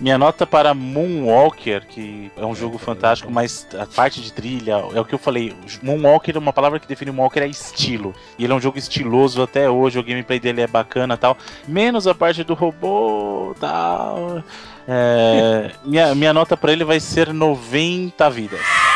Minha 0.00 0.16
nota 0.16 0.46
para 0.46 0.72
Moonwalker, 0.74 1.86
que 1.86 2.30
é 2.36 2.44
um 2.44 2.54
jogo 2.54 2.78
fantástico, 2.78 3.30
mas 3.30 3.66
a 3.78 3.86
parte 3.86 4.20
de 4.20 4.32
trilha, 4.32 4.82
é 4.94 5.00
o 5.00 5.04
que 5.04 5.14
eu 5.14 5.18
falei. 5.18 5.54
Moonwalker, 5.82 6.38
uma 6.38 6.52
palavra 6.52 6.80
que 6.80 6.88
define 6.88 7.10
Moonwalker 7.10 7.42
é 7.42 7.46
estilo. 7.46 8.14
E 8.38 8.44
ele 8.44 8.52
é 8.52 8.56
um 8.56 8.60
jogo 8.60 8.78
estiloso 8.78 9.42
até 9.42 9.68
hoje, 9.68 9.98
o 9.98 10.02
gameplay 10.02 10.40
dele 10.40 10.62
é 10.62 10.66
bacana 10.66 11.14
e 11.14 11.18
tal. 11.18 11.36
Menos 11.68 12.06
a 12.06 12.14
parte 12.14 12.42
do 12.42 12.54
robô 12.54 13.54
tal. 13.60 14.42
É, 14.88 15.70
minha, 15.84 16.14
minha 16.14 16.32
nota 16.32 16.56
para 16.56 16.72
ele 16.72 16.84
vai 16.84 16.98
ser 16.98 17.32
90 17.32 18.30
vidas. 18.30 18.93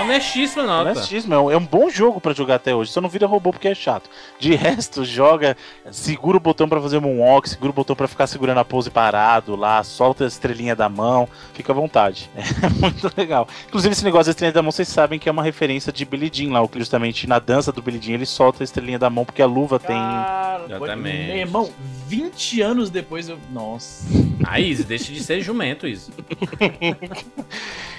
Honestíssima 0.00 0.64
nota. 0.64 0.90
Honestíssimo, 0.90 1.32
é 1.34 1.38
um- 1.40 1.50
é 1.52 1.56
um 1.56 1.64
bom 1.64 1.88
jogo 1.88 2.20
pra 2.20 2.32
jogar 2.32 2.56
até 2.56 2.74
hoje. 2.74 2.90
Só 2.90 3.00
não 3.00 3.08
vira 3.08 3.26
robô 3.26 3.52
porque 3.52 3.68
é 3.68 3.74
chato. 3.74 4.10
De 4.38 4.54
resto, 4.54 5.04
joga, 5.04 5.56
segura 5.90 6.36
o 6.36 6.40
botão 6.40 6.68
pra 6.68 6.80
fazer 6.80 6.98
moonwalk, 7.00 7.48
segura 7.48 7.70
o 7.70 7.72
botão 7.72 7.94
pra 7.94 8.08
ficar 8.08 8.26
segurando 8.26 8.58
a 8.58 8.64
pose 8.64 8.90
parado 8.90 9.54
lá, 9.54 9.82
solta 9.84 10.24
a 10.24 10.26
estrelinha 10.26 10.74
da 10.74 10.88
mão, 10.88 11.28
fica 11.54 11.72
à 11.72 11.74
vontade. 11.74 12.28
É 12.62 12.68
muito 12.80 13.10
legal. 13.16 13.46
Inclusive, 13.68 13.92
esse 13.92 14.04
negócio 14.04 14.26
da 14.26 14.30
estrelinha 14.32 14.52
da 14.54 14.62
mão, 14.62 14.72
vocês 14.72 14.88
sabem 14.88 15.18
que 15.18 15.28
é 15.28 15.32
uma 15.32 15.42
referência 15.42 15.92
de 15.92 16.04
Billy 16.04 16.30
Jean 16.32 16.52
lá. 16.52 16.60
o 16.62 16.68
que 16.68 16.78
Justamente 16.78 17.26
na 17.28 17.38
dança 17.38 17.70
do 17.72 17.80
Billy 17.80 18.00
Jean, 18.00 18.14
ele 18.14 18.26
solta 18.26 18.62
a 18.62 18.64
estrelinha 18.64 18.98
da 18.98 19.08
mão 19.08 19.24
porque 19.24 19.40
a 19.42 19.46
luva 19.46 19.78
tem. 19.78 19.96
Cara, 19.96 20.64
Exatamente. 20.68 21.26
Meu 21.28 21.36
irmão, 21.36 21.70
20 22.08 22.60
anos 22.60 22.90
depois 22.90 23.28
eu. 23.28 23.38
Nossa. 23.52 24.04
Ah, 24.44 24.58
isso, 24.58 24.82
deixa 24.84 25.12
de 25.12 25.22
ser 25.22 25.40
jumento, 25.40 25.86
isso. 25.86 26.10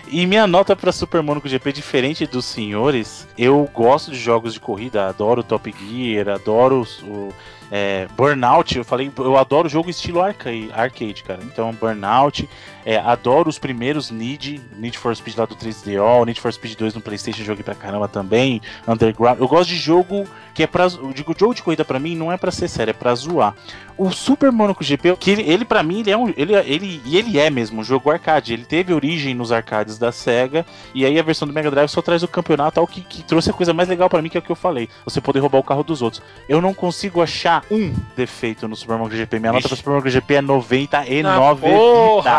E 0.08 0.28
minha 0.28 0.46
nota 0.46 0.76
pra 0.76 0.92
Super 0.92 1.24
Monaco 1.24 1.48
GP, 1.48 1.72
diferente 1.72 2.28
dos 2.28 2.46
senhores, 2.46 3.28
eu 3.38 3.68
gosto 3.74 4.12
de 4.12 4.18
jogos 4.18 4.54
de 4.54 4.60
corrida, 4.60 5.08
adoro 5.08 5.42
Top 5.42 5.74
Gear, 5.80 6.30
adoro 6.30 6.86
o 7.04 7.34
é, 7.72 8.07
Burnout. 8.15 8.77
Eu 8.77 8.84
falei, 8.84 9.11
eu 9.18 9.38
adoro 9.38 9.69
jogo 9.69 9.90
estilo 9.90 10.22
arcade, 10.22 11.23
cara. 11.23 11.40
Então, 11.44 11.72
Burnout, 11.73 12.48
é, 12.85 12.98
adoro 12.98 13.49
os 13.49 13.57
primeiros 13.57 14.11
Need, 14.11 14.61
Need 14.77 14.98
for 14.98 15.15
Speed 15.15 15.38
lá 15.38 15.45
do 15.45 15.56
3DO, 15.56 16.26
Need 16.26 16.40
for 16.40 16.52
Speed 16.52 16.76
2 16.76 16.95
no 16.95 17.02
PlayStation, 17.02 17.44
joguei 17.44 17.64
pra 17.64 17.76
caramba 17.76 18.07
também, 18.07 18.61
Underground. 18.88 19.40
Eu 19.40 19.48
gosto 19.48 19.69
de 19.69 19.77
jogo 19.77 20.27
que 20.53 20.64
é 20.64 20.68
pra. 20.68 20.85
Eu 20.85 21.11
digo, 21.14 21.35
jogo 21.38 21.53
de 21.53 21.64
corrida 21.64 21.84
pra 21.84 21.99
mim 21.99 22.15
não 22.15 22.31
é 22.31 22.38
pra 22.38 22.52
ser 22.52 22.68
sério, 22.68 22.91
é 22.91 22.94
pra 22.94 23.15
zoar. 23.15 23.56
O 23.98 24.11
Super 24.11 24.52
Monaco 24.52 24.84
GP, 24.84 25.15
que 25.18 25.31
ele, 25.31 25.44
ele 25.44 25.65
para 25.65 25.84
mim, 25.84 25.99
ele 25.99 26.11
é 26.11 26.18
um. 26.18 26.30
Ele, 26.35 26.53
ele, 26.53 27.02
e 27.06 27.18
ele 27.18 27.40
é 27.40 27.49
mesmo 27.49 27.81
um 27.81 27.84
jogo 27.84 28.10
arcade. 28.10 28.53
Ele 28.53 28.65
teve 28.65 28.94
origem 28.94 29.34
nos 29.34 29.52
arcades 29.52 29.98
da 29.98 30.11
SEGA. 30.11 30.65
E 30.94 31.06
aí 31.06 31.18
a 31.19 31.23
versão 31.23 31.48
do 31.48 31.53
Mega 31.53 31.69
Drive 31.69 31.90
só 31.90 32.02
traz 32.02 32.23
o 32.23 32.27
campeonato, 32.27 32.80
algo 32.80 32.91
que, 32.91 33.02
que 33.02 33.23
trouxe 33.23 33.49
a 33.49 33.53
coisa 33.53 33.73
mais 33.73 33.88
legal 33.88 34.10
pra 34.10 34.22
mim, 34.22 34.30
que 34.30 34.38
é 34.38 34.40
o 34.40 34.44
que 34.44 34.52
eu 34.52 34.56
falei. 34.56 34.90
Você 35.06 35.22
poder 35.22 35.40
roubar 35.40 35.60
o 35.60 35.64
carro 35.64 35.84
dos 35.84 36.02
outros. 36.02 36.22
Eu 36.49 36.61
não 36.61 36.73
consigo 36.73 37.22
achar 37.22 37.53
um 37.70 37.94
defeito 38.16 38.68
no 38.68 38.76
Super 38.76 38.98
Monaco 38.98 39.16
GP. 39.16 39.40
Minha 39.40 39.54
nota 39.54 39.68
pro 39.68 39.76
Super 39.78 39.90
Monaco 39.92 40.10
GP 40.10 40.36
é 40.36 40.42
99 40.42 41.28
Ah, 41.28 41.56
porra! 41.60 42.32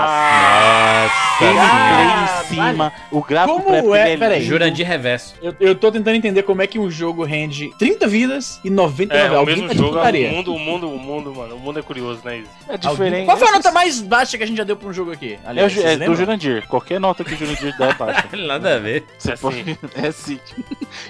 vidas. 1.09 1.25
Gameplay 1.41 2.07
em 2.07 2.47
cima. 2.73 2.93
O 3.11 3.23
gráfico 3.23 3.61
Como 3.63 3.95
é? 3.95 4.17
Peraí. 4.17 4.43
Jurandir 4.45 4.87
Reverso. 4.87 5.35
Eu, 5.43 5.55
eu 5.61 5.75
tô 5.75 5.91
tentando 5.91 6.15
entender 6.17 6.43
como 6.45 6.63
é 6.63 6.67
que 6.67 6.79
um 6.79 6.91
jogo 6.91 7.25
rende 7.25 7.73
30 7.79 8.07
vidas 8.07 8.61
e 8.65 8.71
99. 8.71 9.27
É, 9.27 9.31
o 9.31 9.39
Alguém 9.39 9.55
mesmo 9.57 9.69
tá 9.69 9.75
jogo, 9.75 9.97
putaria. 9.97 10.29
o 10.29 10.33
mundo, 10.33 10.55
o 10.55 10.59
mundo, 10.59 10.91
o 10.91 10.99
mundo, 10.99 11.35
mano. 11.35 11.57
O 11.57 11.59
mundo 11.59 11.79
é 11.79 11.83
curioso, 11.83 12.21
né, 12.25 12.39
Isa? 12.39 12.49
É 12.69 12.77
diferente. 12.79 13.25
Qual 13.27 13.37
foi 13.37 13.49
a 13.49 13.53
nota 13.53 13.73
mais 13.73 14.01
baixa 14.01 14.39
que 14.39 14.45
a 14.45 14.47
gente 14.47 14.57
já 14.57 14.65
deu 14.65 14.77
pra 14.77 14.89
um 14.89 14.93
jogo 14.93 15.11
aqui? 15.13 15.35
É, 15.43 15.47
o, 15.47 15.51
Aliás, 15.51 15.73
vocês 15.73 16.01
é 16.01 16.05
do? 16.05 16.15
Jurandir. 16.15 16.67
Qualquer 16.69 17.01
nota 17.01 17.25
que 17.25 17.35
o 17.35 17.37
Jurandir 17.37 17.77
der 17.77 17.91
é 17.91 17.95
baixa. 17.95 18.25
Nada 18.37 18.77
a 18.77 18.79
ver. 18.79 19.05
Você 19.19 19.33
É 19.35 19.37
pode- 19.37 19.65
sim. 19.65 19.77
É 19.97 20.13
sim. 20.13 20.41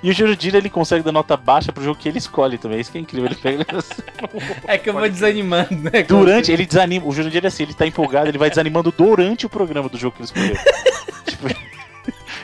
E 0.02 0.10
o 0.10 0.12
Jurandir 0.14 0.54
ele 0.54 0.70
consegue 0.70 1.02
dar 1.04 1.12
nota 1.12 1.36
baixa 1.36 1.70
pro 1.72 1.84
jogo 1.84 1.98
que 2.00 2.08
ele 2.08 2.18
escolhe 2.18 2.56
também. 2.56 2.80
Isso 2.80 2.90
que 2.90 2.98
é 2.98 3.00
incrível. 3.00 3.26
Ele 3.26 3.36
pega. 3.36 3.64
É 4.66 4.78
que 4.78 4.88
eu 4.88 4.94
vou 4.94 5.08
desanimando, 5.08 5.74
né? 5.74 6.02
durante, 6.02 6.50
ele 6.50 6.66
desanima. 6.66 7.06
O 7.06 7.12
Jurandir 7.12 7.44
é 7.44 7.48
assim, 7.48 7.64
ele 7.64 7.74
tá 7.74 7.86
empolgado, 7.86 8.28
ele 8.28 8.38
vai 8.38 8.48
desanimando 8.48 8.92
durante 8.96 9.46
o 9.46 9.48
programa 9.48 9.88
do 9.88 9.98
jogo 9.98 10.16
que 10.16 10.22
ele 10.22 10.26
escolheu. 10.26 10.56
tipo, 11.26 11.73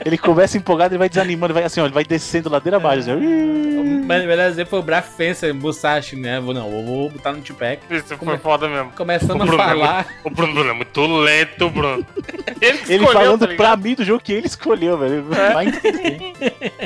Ele 0.05 0.17
começa 0.19 0.57
empolgado, 0.57 0.95
ele 0.95 0.99
vai 0.99 1.09
desanimando, 1.09 1.53
vai 1.53 1.63
assim, 1.65 1.81
ó, 1.81 1.85
ele 1.85 1.93
vai 1.95 2.05
descendo 2.05 2.49
ladeira 2.49 2.77
abaixo. 2.79 3.01
Assim, 3.11 4.03
Mas 4.07 4.25
melhor 4.25 4.49
exemplo 4.49 4.71
foi 4.71 4.79
o 4.79 4.83
Braf 4.83 5.09
Fencer 5.17 5.55
Musashi, 5.55 6.17
né? 6.17 6.41
Vou, 6.41 6.55
não, 6.55 6.71
eu 6.71 6.85
vou 6.85 7.11
botar 7.11 7.33
no 7.33 7.41
Tupac. 7.43 7.81
Isso 7.91 8.17
foi 8.17 8.39
foda 8.39 8.69
mesmo. 8.69 8.91
Começando 8.93 9.41
O 9.41 9.43
a 9.43 9.47
é 9.47 9.57
falar. 9.57 9.95
muito- 10.07 10.11
O 10.25 10.31
Bruno, 10.31 10.55
Bruno 10.55 10.71
é 10.71 10.73
muito 10.73 11.07
lento, 11.07 11.71
Bruno. 11.71 12.07
Ele, 12.61 12.77
que 12.79 12.93
ele 12.93 13.05
escolheu, 13.05 13.13
falando 13.23 13.47
tá 13.47 13.55
pra 13.55 13.77
mim 13.77 13.95
do 13.95 14.05
jogo 14.05 14.23
que 14.23 14.33
ele 14.35 14.47
escolheu, 14.47 14.99
velho. 14.99 15.25
Vai 15.31 15.69
entender. 15.69 16.33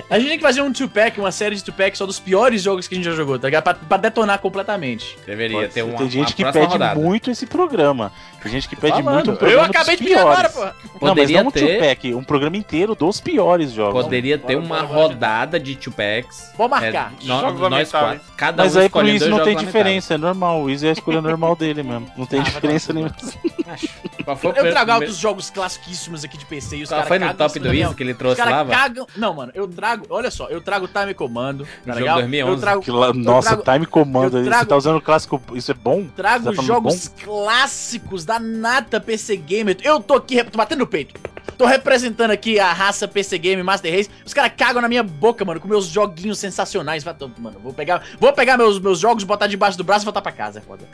A 0.09 0.19
gente 0.21 0.29
tem 0.29 0.37
que 0.39 0.43
fazer 0.45 0.63
um 0.63 0.71
2-pack, 0.71 1.19
uma 1.19 1.33
série 1.33 1.57
de 1.57 1.63
2-pack 1.63 1.99
só 1.99 2.07
dos 2.07 2.21
piores 2.21 2.63
jogos 2.63 2.87
que 2.87 2.95
a 2.95 2.97
gente 2.97 3.05
já 3.07 3.11
jogou, 3.13 3.37
tá 3.41 3.49
ligado? 3.49 3.65
Pra, 3.65 3.75
pra 3.75 3.97
detonar 3.97 4.39
completamente. 4.39 5.19
Deveria 5.27 5.59
Pode 5.63 5.73
ter 5.73 5.83
uma, 5.83 5.99
Tem 5.99 6.09
gente 6.11 6.29
uma 6.29 6.35
que 6.37 6.45
pede 6.53 6.67
rodada. 6.73 7.01
muito 7.01 7.29
esse 7.29 7.45
programa. 7.47 8.13
Tem 8.41 8.53
gente 8.53 8.69
que 8.69 8.77
pede 8.77 9.03
Falando. 9.03 9.15
muito 9.15 9.31
um 9.31 9.33
Eu 9.33 9.37
programa 9.39 9.67
acabei 9.67 9.97
dos 9.97 10.07
de 10.07 10.13
ver 10.15 10.19
agora, 10.21 10.49
piores. 10.49 10.55
porra. 10.55 10.77
Não, 11.03 11.15
mas 11.17 11.31
não 11.31 11.47
um 11.47 11.51
ter- 11.51 11.61
two-pack, 11.67 12.15
um 12.15 12.23
programa 12.25 12.57
inteiro 12.57 12.95
dos 13.07 13.21
piores 13.21 13.73
jogos. 13.73 14.03
Poderia 14.05 14.39
ter 14.39 14.55
Bora, 14.57 14.67
uma 14.67 14.77
bora, 14.77 14.89
bora, 14.89 15.03
rodada 15.09 15.61
de 15.61 15.77
Tupacs. 15.77 16.53
Vou 16.57 16.69
marcar. 16.69 17.13
É, 17.23 17.27
nó- 17.27 17.41
Jogos 17.41 17.71
nós 17.71 17.91
quatro. 17.91 18.21
Cada 18.37 18.63
Mas 18.63 18.77
um 18.77 18.81
aí 18.81 18.89
pro 18.89 19.07
Easy 19.07 19.19
dois 19.21 19.31
não 19.31 19.45
tem 19.45 19.57
diferença, 19.57 20.15
é 20.15 20.19
normal. 20.19 20.63
O 20.63 20.71
Easy 20.71 20.87
é 20.87 20.91
a 20.91 20.93
escolha 20.93 21.21
normal 21.21 21.55
dele 21.57 21.83
mesmo. 21.83 22.11
Não 22.17 22.27
tem 22.27 22.41
Ah, 22.41 22.43
diferença 22.45 22.93
nenhuma. 22.93 23.15
o 24.27 24.31
Eu 24.31 24.37
primeiro- 24.37 24.71
trago 24.71 24.91
altos 24.93 25.17
jogos 25.17 25.51
classiquíssimos 25.51 26.25
aqui 26.25 26.37
de 26.39 26.47
PC 26.47 26.77
e 26.79 26.83
os 26.83 26.89
caras 26.91 27.09
foi 27.09 27.19
no 27.19 27.35
top 27.35 27.59
do 27.59 27.73
Easy 27.73 27.95
que 27.95 28.03
ele 28.03 28.13
Os 28.13 28.19
trouxe 28.19 28.41
lá, 28.43 28.65
cagam. 28.65 29.07
Não, 29.17 29.35
mano, 29.35 29.53
eu 29.55 29.69
trago. 29.69 30.07
Olha 30.09 30.31
só, 30.31 30.49
eu 30.49 30.61
trago 30.61 30.89
Time 30.89 31.15
Commando. 31.15 31.65
Tá 31.65 31.93
Jogo 31.93 31.99
legal? 32.01 32.17
2011. 32.21 32.55
Eu 32.55 32.61
trago, 32.61 32.83
Que 32.83 32.91
lá- 32.91 33.07
eu 33.09 33.15
nossa, 33.15 33.57
trago- 33.57 33.63
time 33.73 33.87
comando 33.87 34.35
eu 34.35 34.39
ali. 34.39 34.45
Você 34.45 34.51
trago- 34.51 34.67
tá 34.69 34.77
usando 34.77 34.97
o 34.97 35.01
clássico. 35.01 35.41
Isso 35.55 35.71
é 35.71 35.75
bom? 35.75 36.05
Trago 36.17 36.53
tá 36.55 36.63
jogos 36.63 37.09
clássicos 37.23 38.25
da 38.25 38.39
nata 38.39 39.01
PC 39.01 39.37
Gamer. 39.37 39.77
Eu 39.83 40.01
tô 40.01 40.15
aqui, 40.15 40.43
tô 40.45 40.57
batendo 40.59 40.81
no 40.81 40.87
peito. 40.87 41.21
Tô 41.57 41.67
representando 41.67 42.31
aqui 42.31 42.59
a 42.59 42.73
raça 42.73 43.07
PC 43.07 43.39
Game 43.39 43.63
Master 43.63 43.93
Race. 43.95 44.11
Os 44.25 44.35
caras 44.35 44.53
cagam 44.57 44.83
na 44.83 44.89
minha 44.89 45.03
boca, 45.03 45.45
mano, 45.45 45.61
com 45.61 45.69
meus 45.69 45.87
joguinhos 45.87 46.39
sensacionais. 46.39 47.05
Mano, 47.05 47.59
vou 47.63 47.73
pegar, 47.73 48.03
vou 48.19 48.33
pegar 48.33 48.57
meus, 48.57 48.81
meus 48.81 48.99
jogos, 48.99 49.25
botar 49.25 49.47
debaixo 49.47 49.79
do 49.79 49.85
braço 49.85 50.05
e 50.05 50.07
voltar 50.07 50.21
pra 50.21 50.33
casa. 50.33 50.59
É 50.59 50.63
foda. 50.63 50.85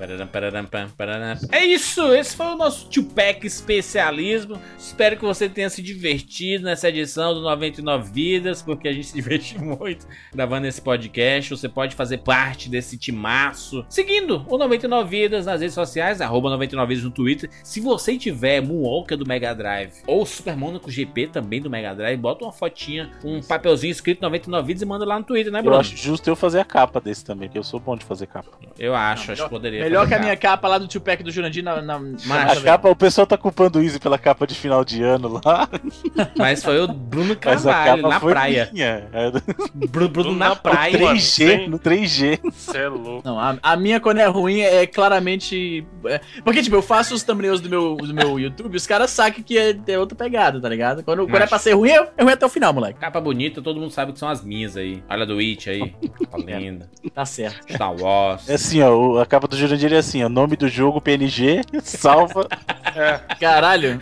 É 1.51 1.65
isso, 1.65 2.13
esse 2.15 2.37
foi 2.37 2.47
o 2.47 2.57
nosso 2.57 2.87
Tupac 2.89 3.47
especialismo. 3.47 4.61
Espero 4.79 5.17
que 5.17 5.25
você 5.25 5.49
tenha 5.49 5.71
se 5.71 5.83
divertido 5.83 6.65
nessa 6.65 6.89
edição 6.89 7.35
do 7.35 7.41
99 7.41 8.11
Vidas, 8.11 8.63
porque 8.63 8.89
a 8.89 8.93
gente 8.93 9.07
se 9.07 9.15
divertiu 9.15 9.61
muito 9.65 10.07
gravando 10.33 10.67
esse 10.67 10.81
podcast. 10.81 11.51
Você 11.51 11.69
pode 11.69 11.95
fazer 11.95 12.19
parte 12.19 12.69
desse 12.69 12.99
timaço 12.99 13.85
seguindo 13.89 14.45
o 14.49 14.59
99 14.59 15.09
Vidas 15.09 15.47
nas 15.47 15.61
redes 15.61 15.75
sociais, 15.75 16.21
arroba 16.21 16.51
99 16.51 16.89
Vidas 16.89 17.05
no 17.05 17.11
Twitter. 17.11 17.51
Se 17.63 17.81
você 17.81 18.17
tiver 18.17 18.61
Moonwalker 18.61 19.17
do 19.17 19.27
Mega 19.27 19.55
Drive 19.55 19.93
ou 20.07 20.27
Super 20.27 20.50
Monaco 20.57 20.91
GP 20.91 21.29
também 21.29 21.61
do 21.61 21.71
Mega 21.71 21.95
Drive, 21.95 22.17
bota 22.19 22.45
uma 22.45 22.53
fotinha, 22.53 23.11
um 23.25 23.41
papelzinho 23.43 23.91
escrito 23.91 24.21
99 24.23 24.67
Vidas 24.67 24.83
e 24.83 24.87
manda 24.87 25.05
lá 25.05 25.19
no 25.19 25.25
Twitter, 25.25 25.53
né, 25.53 25.61
Eu 25.61 25.65
Bruno? 25.65 25.79
acho 25.81 25.97
justo 25.97 26.29
eu 26.29 26.37
fazer 26.37 26.61
a 26.61 26.65
capa 26.65 27.01
desse 27.01 27.25
também, 27.25 27.49
porque 27.49 27.59
eu 27.59 27.65
sou 27.65 27.81
bom 27.81 27.97
de 27.97 28.05
fazer 28.05 28.27
capa. 28.27 28.51
Eu 28.79 28.95
acho, 28.95 29.33
acho 29.33 29.45
que 29.45 29.49
poderia. 29.51 29.83
Melhor 29.83 30.01
fazer 30.01 30.09
que 30.09 30.15
a 30.15 30.17
capa. 30.19 30.25
minha 30.27 30.37
capa 30.37 30.69
lá 30.69 30.79
do 30.79 30.87
Tio 30.87 31.01
Pack 31.01 31.23
do 31.23 31.31
Jurandir 31.31 31.63
na. 31.65 31.81
na 31.83 31.99
Mas- 31.99 32.59
A 32.59 32.61
capa, 32.63 32.89
o 32.89 32.97
pessoal 32.97 33.27
tá 33.27 33.37
culpando 33.37 33.79
o 33.79 33.83
Easy 33.83 33.99
pela 33.99 34.19
capa 34.19 34.47
de 34.47 34.55
final 34.55 34.85
de 34.85 35.03
ano 35.03 35.41
lá. 35.45 35.69
Mas 36.37 36.63
foi 36.63 36.81
o 36.81 36.89
Bruno 36.89 37.37
Mas 37.45 37.67
a 37.67 37.73
Carvalho, 37.73 38.03
capa 38.03 38.15
na 38.15 38.21
foi 38.21 38.33
praia. 38.33 38.69
minha. 38.73 39.09
É 39.13 39.31
Bruno, 39.89 40.09
Bruno 40.09 40.33
na 40.33 40.51
Na 40.51 40.57
praia. 40.57 40.93
mano, 40.99 41.17
3G, 41.19 41.21
sem- 41.47 41.69
no 41.69 41.79
3G. 41.79 42.41
Você 42.53 42.79
é 42.79 42.89
louco. 42.89 43.23
Não, 43.25 43.39
a, 43.39 43.57
a 43.63 43.77
minha 43.77 44.01
quando 44.01 44.19
é 44.19 44.27
ruim 44.27 44.61
é 44.61 44.87
claramente. 44.87 45.87
é- 46.07 46.21
porque, 46.45 46.63
tipo, 46.63 46.77
eu 46.77 46.83
faço 46.83 47.15
os 47.15 47.23
thumbnails 47.23 47.61
do 47.61 47.69
meu, 47.69 47.97
do 47.97 48.15
meu 48.15 48.39
YouTube, 48.39 48.77
os 48.77 48.87
caras 48.87 49.11
sacam 49.11 49.43
que 49.43 49.59
é, 49.59 49.77
é 49.87 49.99
outra 49.99 50.17
pegada, 50.17 50.40
tá 50.61 50.69
ligado? 50.69 51.03
Quando, 51.03 51.27
quando 51.29 51.43
é 51.43 51.47
pra 51.47 51.59
ser 51.59 51.75
ruim, 51.75 51.91
é, 51.91 52.09
é 52.17 52.23
ruim 52.23 52.33
até 52.33 52.47
o 52.47 52.49
final, 52.49 52.73
moleque. 52.73 52.99
Capa 52.99 53.21
bonita, 53.21 53.61
todo 53.61 53.81
mundo 53.81 53.91
sabe 53.91 54.13
que 54.13 54.19
são 54.19 54.29
as 54.29 54.43
minhas 54.45 54.77
aí. 54.77 55.03
Olha 55.09 55.27
do 55.27 55.39
It 55.39 55.69
aí. 55.69 55.95
Tá 56.31 56.39
linda. 56.39 56.89
Tá 57.13 57.25
certo. 57.25 57.73
Star 57.73 57.93
Wars. 57.93 58.49
É 58.49 58.55
assim, 58.55 58.81
ó, 58.81 59.21
a 59.21 59.27
capa 59.27 59.49
do 59.49 59.57
Jurandir 59.57 59.93
é 59.93 59.97
assim, 59.97 60.23
ó, 60.23 60.29
nome 60.29 60.57
do 60.57 60.69
jogo, 60.69 61.01
PNG, 61.01 61.63
salva. 61.83 62.47
Caralho. 63.41 64.01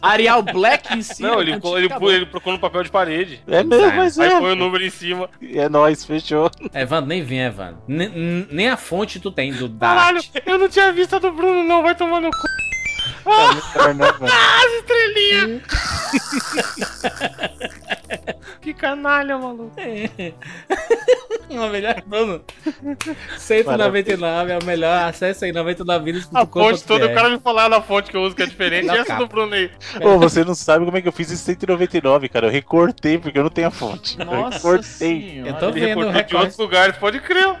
Arial 0.00 0.42
Black 0.42 0.96
em 0.96 1.02
cima. 1.02 1.30
Não, 1.30 1.40
ele, 1.40 1.52
ele, 1.52 2.14
ele 2.14 2.26
procurou 2.26 2.54
no 2.54 2.60
papel 2.60 2.84
de 2.84 2.90
parede. 2.90 3.40
É 3.46 3.64
mesmo, 3.64 3.96
mas 3.96 4.18
Aí 4.18 4.30
é. 4.30 4.38
põe 4.38 4.52
o 4.52 4.56
número 4.56 4.84
em 4.84 4.90
cima. 4.90 5.28
É 5.42 5.68
nóis, 5.68 6.04
fechou. 6.04 6.50
Evandro, 6.72 7.08
nem 7.08 7.22
vem, 7.22 7.40
Evandro. 7.40 7.82
Nem, 7.88 8.46
nem 8.50 8.68
a 8.68 8.76
fonte 8.76 9.18
tu 9.18 9.30
tem 9.30 9.52
do 9.52 9.68
da 9.68 9.88
Caralho, 9.88 10.20
eu 10.46 10.58
não 10.58 10.68
tinha 10.68 10.92
visto 10.92 11.16
a 11.16 11.18
do 11.18 11.32
Bruno, 11.32 11.64
não. 11.64 11.82
Vai 11.82 11.94
tomar 11.96 12.20
no 12.20 12.30
cu. 12.30 12.51
Estrelinha. 14.78 15.60
que 18.60 18.74
canalha, 18.74 19.38
maluco. 19.38 19.72
Uma 21.50 21.68
melhor, 21.68 22.00
Bruno. 22.06 22.40
199 23.36 24.52
é 24.52 24.58
o 24.58 24.64
melhor. 24.64 25.08
Acesse 25.08 25.44
aí 25.44 25.52
99 25.52 26.04
vidas. 26.04 26.28
A 26.32 26.46
fonte 26.46 26.82
toda, 26.84 27.06
o 27.06 27.14
cara 27.14 27.28
me 27.28 27.38
falar 27.38 27.68
na 27.68 27.82
fonte 27.82 28.10
que 28.10 28.16
eu 28.16 28.22
uso 28.22 28.34
que 28.34 28.42
é 28.42 28.46
diferente. 28.46 28.86
E 28.86 28.96
essa 28.96 29.16
do 29.16 29.26
Bruno 29.26 29.52
aí. 29.54 29.70
Ô, 30.00 30.18
você 30.18 30.42
não 30.44 30.54
sabe 30.54 30.84
como 30.86 30.96
é 30.96 31.02
que 31.02 31.08
eu 31.08 31.12
fiz 31.12 31.30
esse 31.30 31.42
199, 31.42 32.28
cara. 32.30 32.46
Eu 32.46 32.50
recortei 32.50 33.18
porque 33.18 33.38
eu 33.38 33.42
não 33.42 33.50
tenho 33.50 33.68
a 33.68 33.70
fonte. 33.70 34.18
eu 34.18 34.24
Nossa 34.24 34.56
recortei. 34.56 34.82
senhora. 34.82 35.50
Eu 35.50 35.54
tô 35.58 35.68
Ele 35.68 35.80
vendo 35.80 36.00
o 36.00 36.10
recortou 36.10 36.24
de 36.24 36.36
outros 36.36 36.56
lugares, 36.58 36.96
pode 36.96 37.20
crer. 37.20 37.54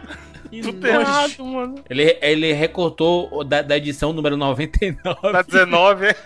Tudo 0.60 0.86
errado, 0.86 1.44
mano. 1.44 1.76
Ele, 1.88 2.18
ele 2.20 2.52
recortou 2.52 3.28
o 3.32 3.42
da, 3.44 3.62
da 3.62 3.76
edição 3.76 4.12
número 4.12 4.36
99. 4.36 5.32
Na 5.32 5.42
19, 5.42 6.06
é. 6.06 6.16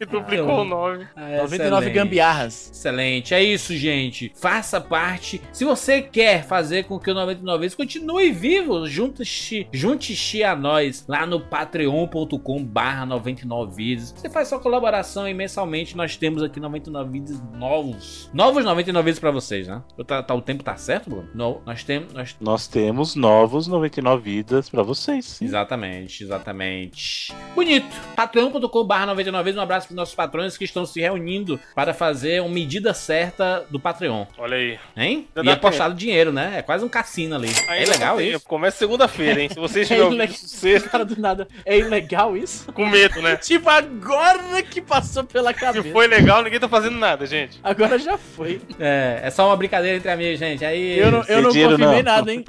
e 0.00 0.06
duplicou 0.06 0.50
Ah, 0.50 0.60
o 0.62 0.64
9. 0.64 1.06
Ah, 1.16 1.20
99 1.42 1.46
excelente. 1.46 1.90
gambiarras. 1.90 2.70
Excelente, 2.72 3.34
é 3.34 3.42
isso, 3.42 3.74
gente. 3.76 4.32
Faça 4.36 4.80
parte. 4.80 5.40
Se 5.52 5.64
você 5.64 6.00
quer 6.00 6.44
fazer 6.44 6.84
com 6.84 6.98
que 6.98 7.10
o 7.10 7.14
99 7.14 7.58
vezes 7.60 7.74
continue 7.76 8.30
vivo, 8.32 8.86
junte-se 8.86 9.66
junte 9.72 10.42
a 10.44 10.54
nós 10.56 11.04
lá 11.08 11.26
no 11.26 11.40
patreon.com 11.40 12.64
barra 12.64 13.04
99 13.06 13.74
vídeos. 13.74 14.12
Você 14.16 14.30
faz 14.30 14.48
sua 14.48 14.58
colaboração 14.58 15.28
e 15.28 15.34
mensalmente 15.34 15.96
nós 15.96 16.16
temos 16.16 16.42
aqui 16.42 16.60
99 16.60 17.10
vídeos 17.10 17.40
novos. 17.54 18.30
Novos 18.32 18.64
99 18.64 19.04
vídeos 19.04 19.18
pra 19.20 19.30
vocês, 19.30 19.66
né? 19.66 19.82
Eu 19.98 20.04
Tá, 20.04 20.22
tá- 20.22 20.34
o 20.34 20.42
tempo 20.42 20.64
tá 20.64 20.76
certo, 20.76 21.08
Bruno? 21.08 21.28
Não, 21.34 21.60
nós 21.64 21.84
temos... 21.84 22.12
Nós... 22.12 22.36
Nós 22.40 22.66
temos 22.66 23.09
novos 23.14 23.66
99 23.66 24.22
vidas 24.22 24.68
pra 24.68 24.82
vocês. 24.82 25.24
sim. 25.26 25.44
Exatamente, 25.44 26.22
exatamente. 26.24 27.32
Bonito. 27.54 27.86
patreon.com 28.16 28.84
barra 28.84 29.06
99 29.06 29.44
vezes. 29.44 29.58
Um 29.58 29.62
abraço 29.62 29.86
pros 29.86 29.96
nossos 29.96 30.14
patrões 30.14 30.56
que 30.56 30.64
estão 30.64 30.84
se 30.86 31.00
reunindo 31.00 31.58
para 31.74 31.92
fazer 31.94 32.40
uma 32.42 32.50
medida 32.50 32.92
certa 32.94 33.64
do 33.70 33.78
Patreon. 33.80 34.26
Olha 34.38 34.56
aí. 34.56 34.78
Hein? 34.96 35.26
Já 35.34 35.42
E 35.42 35.50
apostado 35.50 35.94
dinheiro, 35.94 36.32
né? 36.32 36.54
É 36.58 36.62
quase 36.62 36.84
um 36.84 36.88
cassino 36.88 37.34
ali. 37.36 37.48
é 37.68 37.72
Ainda 37.72 37.90
legal 37.92 38.10
não 38.16 38.22
tem, 38.22 38.30
isso? 38.32 38.46
Começa 38.46 38.78
segunda-feira, 38.78 39.40
hein? 39.40 39.48
Se 39.48 39.56
vocês 39.58 39.86
É 39.90 39.94
tiverem 39.94 40.04
ouvido 40.04 40.18
ilegal. 40.22 40.36
sexta, 40.36 40.88
Cara 40.88 41.04
do 41.04 41.20
nada. 41.20 41.48
É 41.64 41.78
ilegal 41.78 42.36
isso? 42.36 42.72
com 42.72 42.86
medo, 42.86 43.20
né? 43.22 43.36
Tipo, 43.42 43.68
agora 43.70 44.62
que 44.62 44.80
passou 44.80 45.24
pela 45.24 45.52
cabeça. 45.52 45.82
Se 45.82 45.92
foi 45.92 46.06
legal, 46.06 46.42
ninguém 46.42 46.60
tá 46.60 46.68
fazendo 46.68 46.96
nada, 46.98 47.26
gente. 47.26 47.58
Agora 47.62 47.98
já 47.98 48.16
foi. 48.18 48.60
É, 48.82 49.20
é 49.24 49.30
só 49.30 49.46
uma 49.46 49.56
brincadeira 49.56 49.96
entre 49.98 50.10
amigos, 50.10 50.38
gente. 50.38 50.64
Aí. 50.64 50.98
Eu 50.98 51.10
não, 51.10 51.22
eu 51.24 51.42
não 51.42 51.48
confirmei 51.50 52.02
não. 52.02 52.02
nada, 52.02 52.32
hein? 52.32 52.44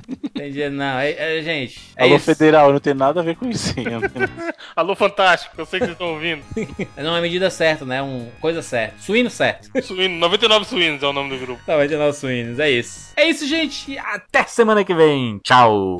Entendi, 0.52 0.70
não. 0.70 1.00
É, 1.00 1.38
é, 1.38 1.42
gente. 1.42 1.80
É 1.96 2.04
Alô, 2.04 2.16
isso. 2.16 2.26
federal, 2.26 2.72
não 2.72 2.80
tem 2.80 2.94
nada 2.94 3.20
a 3.22 3.24
ver 3.24 3.36
com 3.36 3.50
isso. 3.50 3.74
hein? 3.80 3.86
Alô, 4.76 4.96
Fantástico, 4.96 5.56
eu 5.58 5.66
sei 5.66 5.80
que 5.80 5.86
vocês 5.86 5.94
estão 5.96 6.14
ouvindo. 6.14 6.44
É 6.96 7.04
uma 7.04 7.22
medida 7.22 7.50
certa, 7.50 7.86
né? 7.86 8.02
Um 8.02 8.30
coisa 8.40 8.62
certa. 8.62 8.96
Suíno 9.00 9.30
certo. 9.30 9.70
Suíno, 9.82 10.18
99 10.18 10.66
Suínos 10.66 11.02
é 11.02 11.08
o 11.08 11.14
nome 11.14 11.30
do 11.30 11.38
grupo. 11.46 11.62
Tá, 11.66 11.76
vai 11.76 11.88
de 11.88 11.96
nós 11.96 12.18
suínos. 12.18 12.60
É 12.60 12.70
isso. 12.70 13.12
É 13.16 13.26
isso, 13.26 13.48
gente. 13.48 13.98
Até 13.98 14.44
semana 14.44 14.84
que 14.84 14.94
vem. 14.94 15.40
Tchau. 15.44 15.98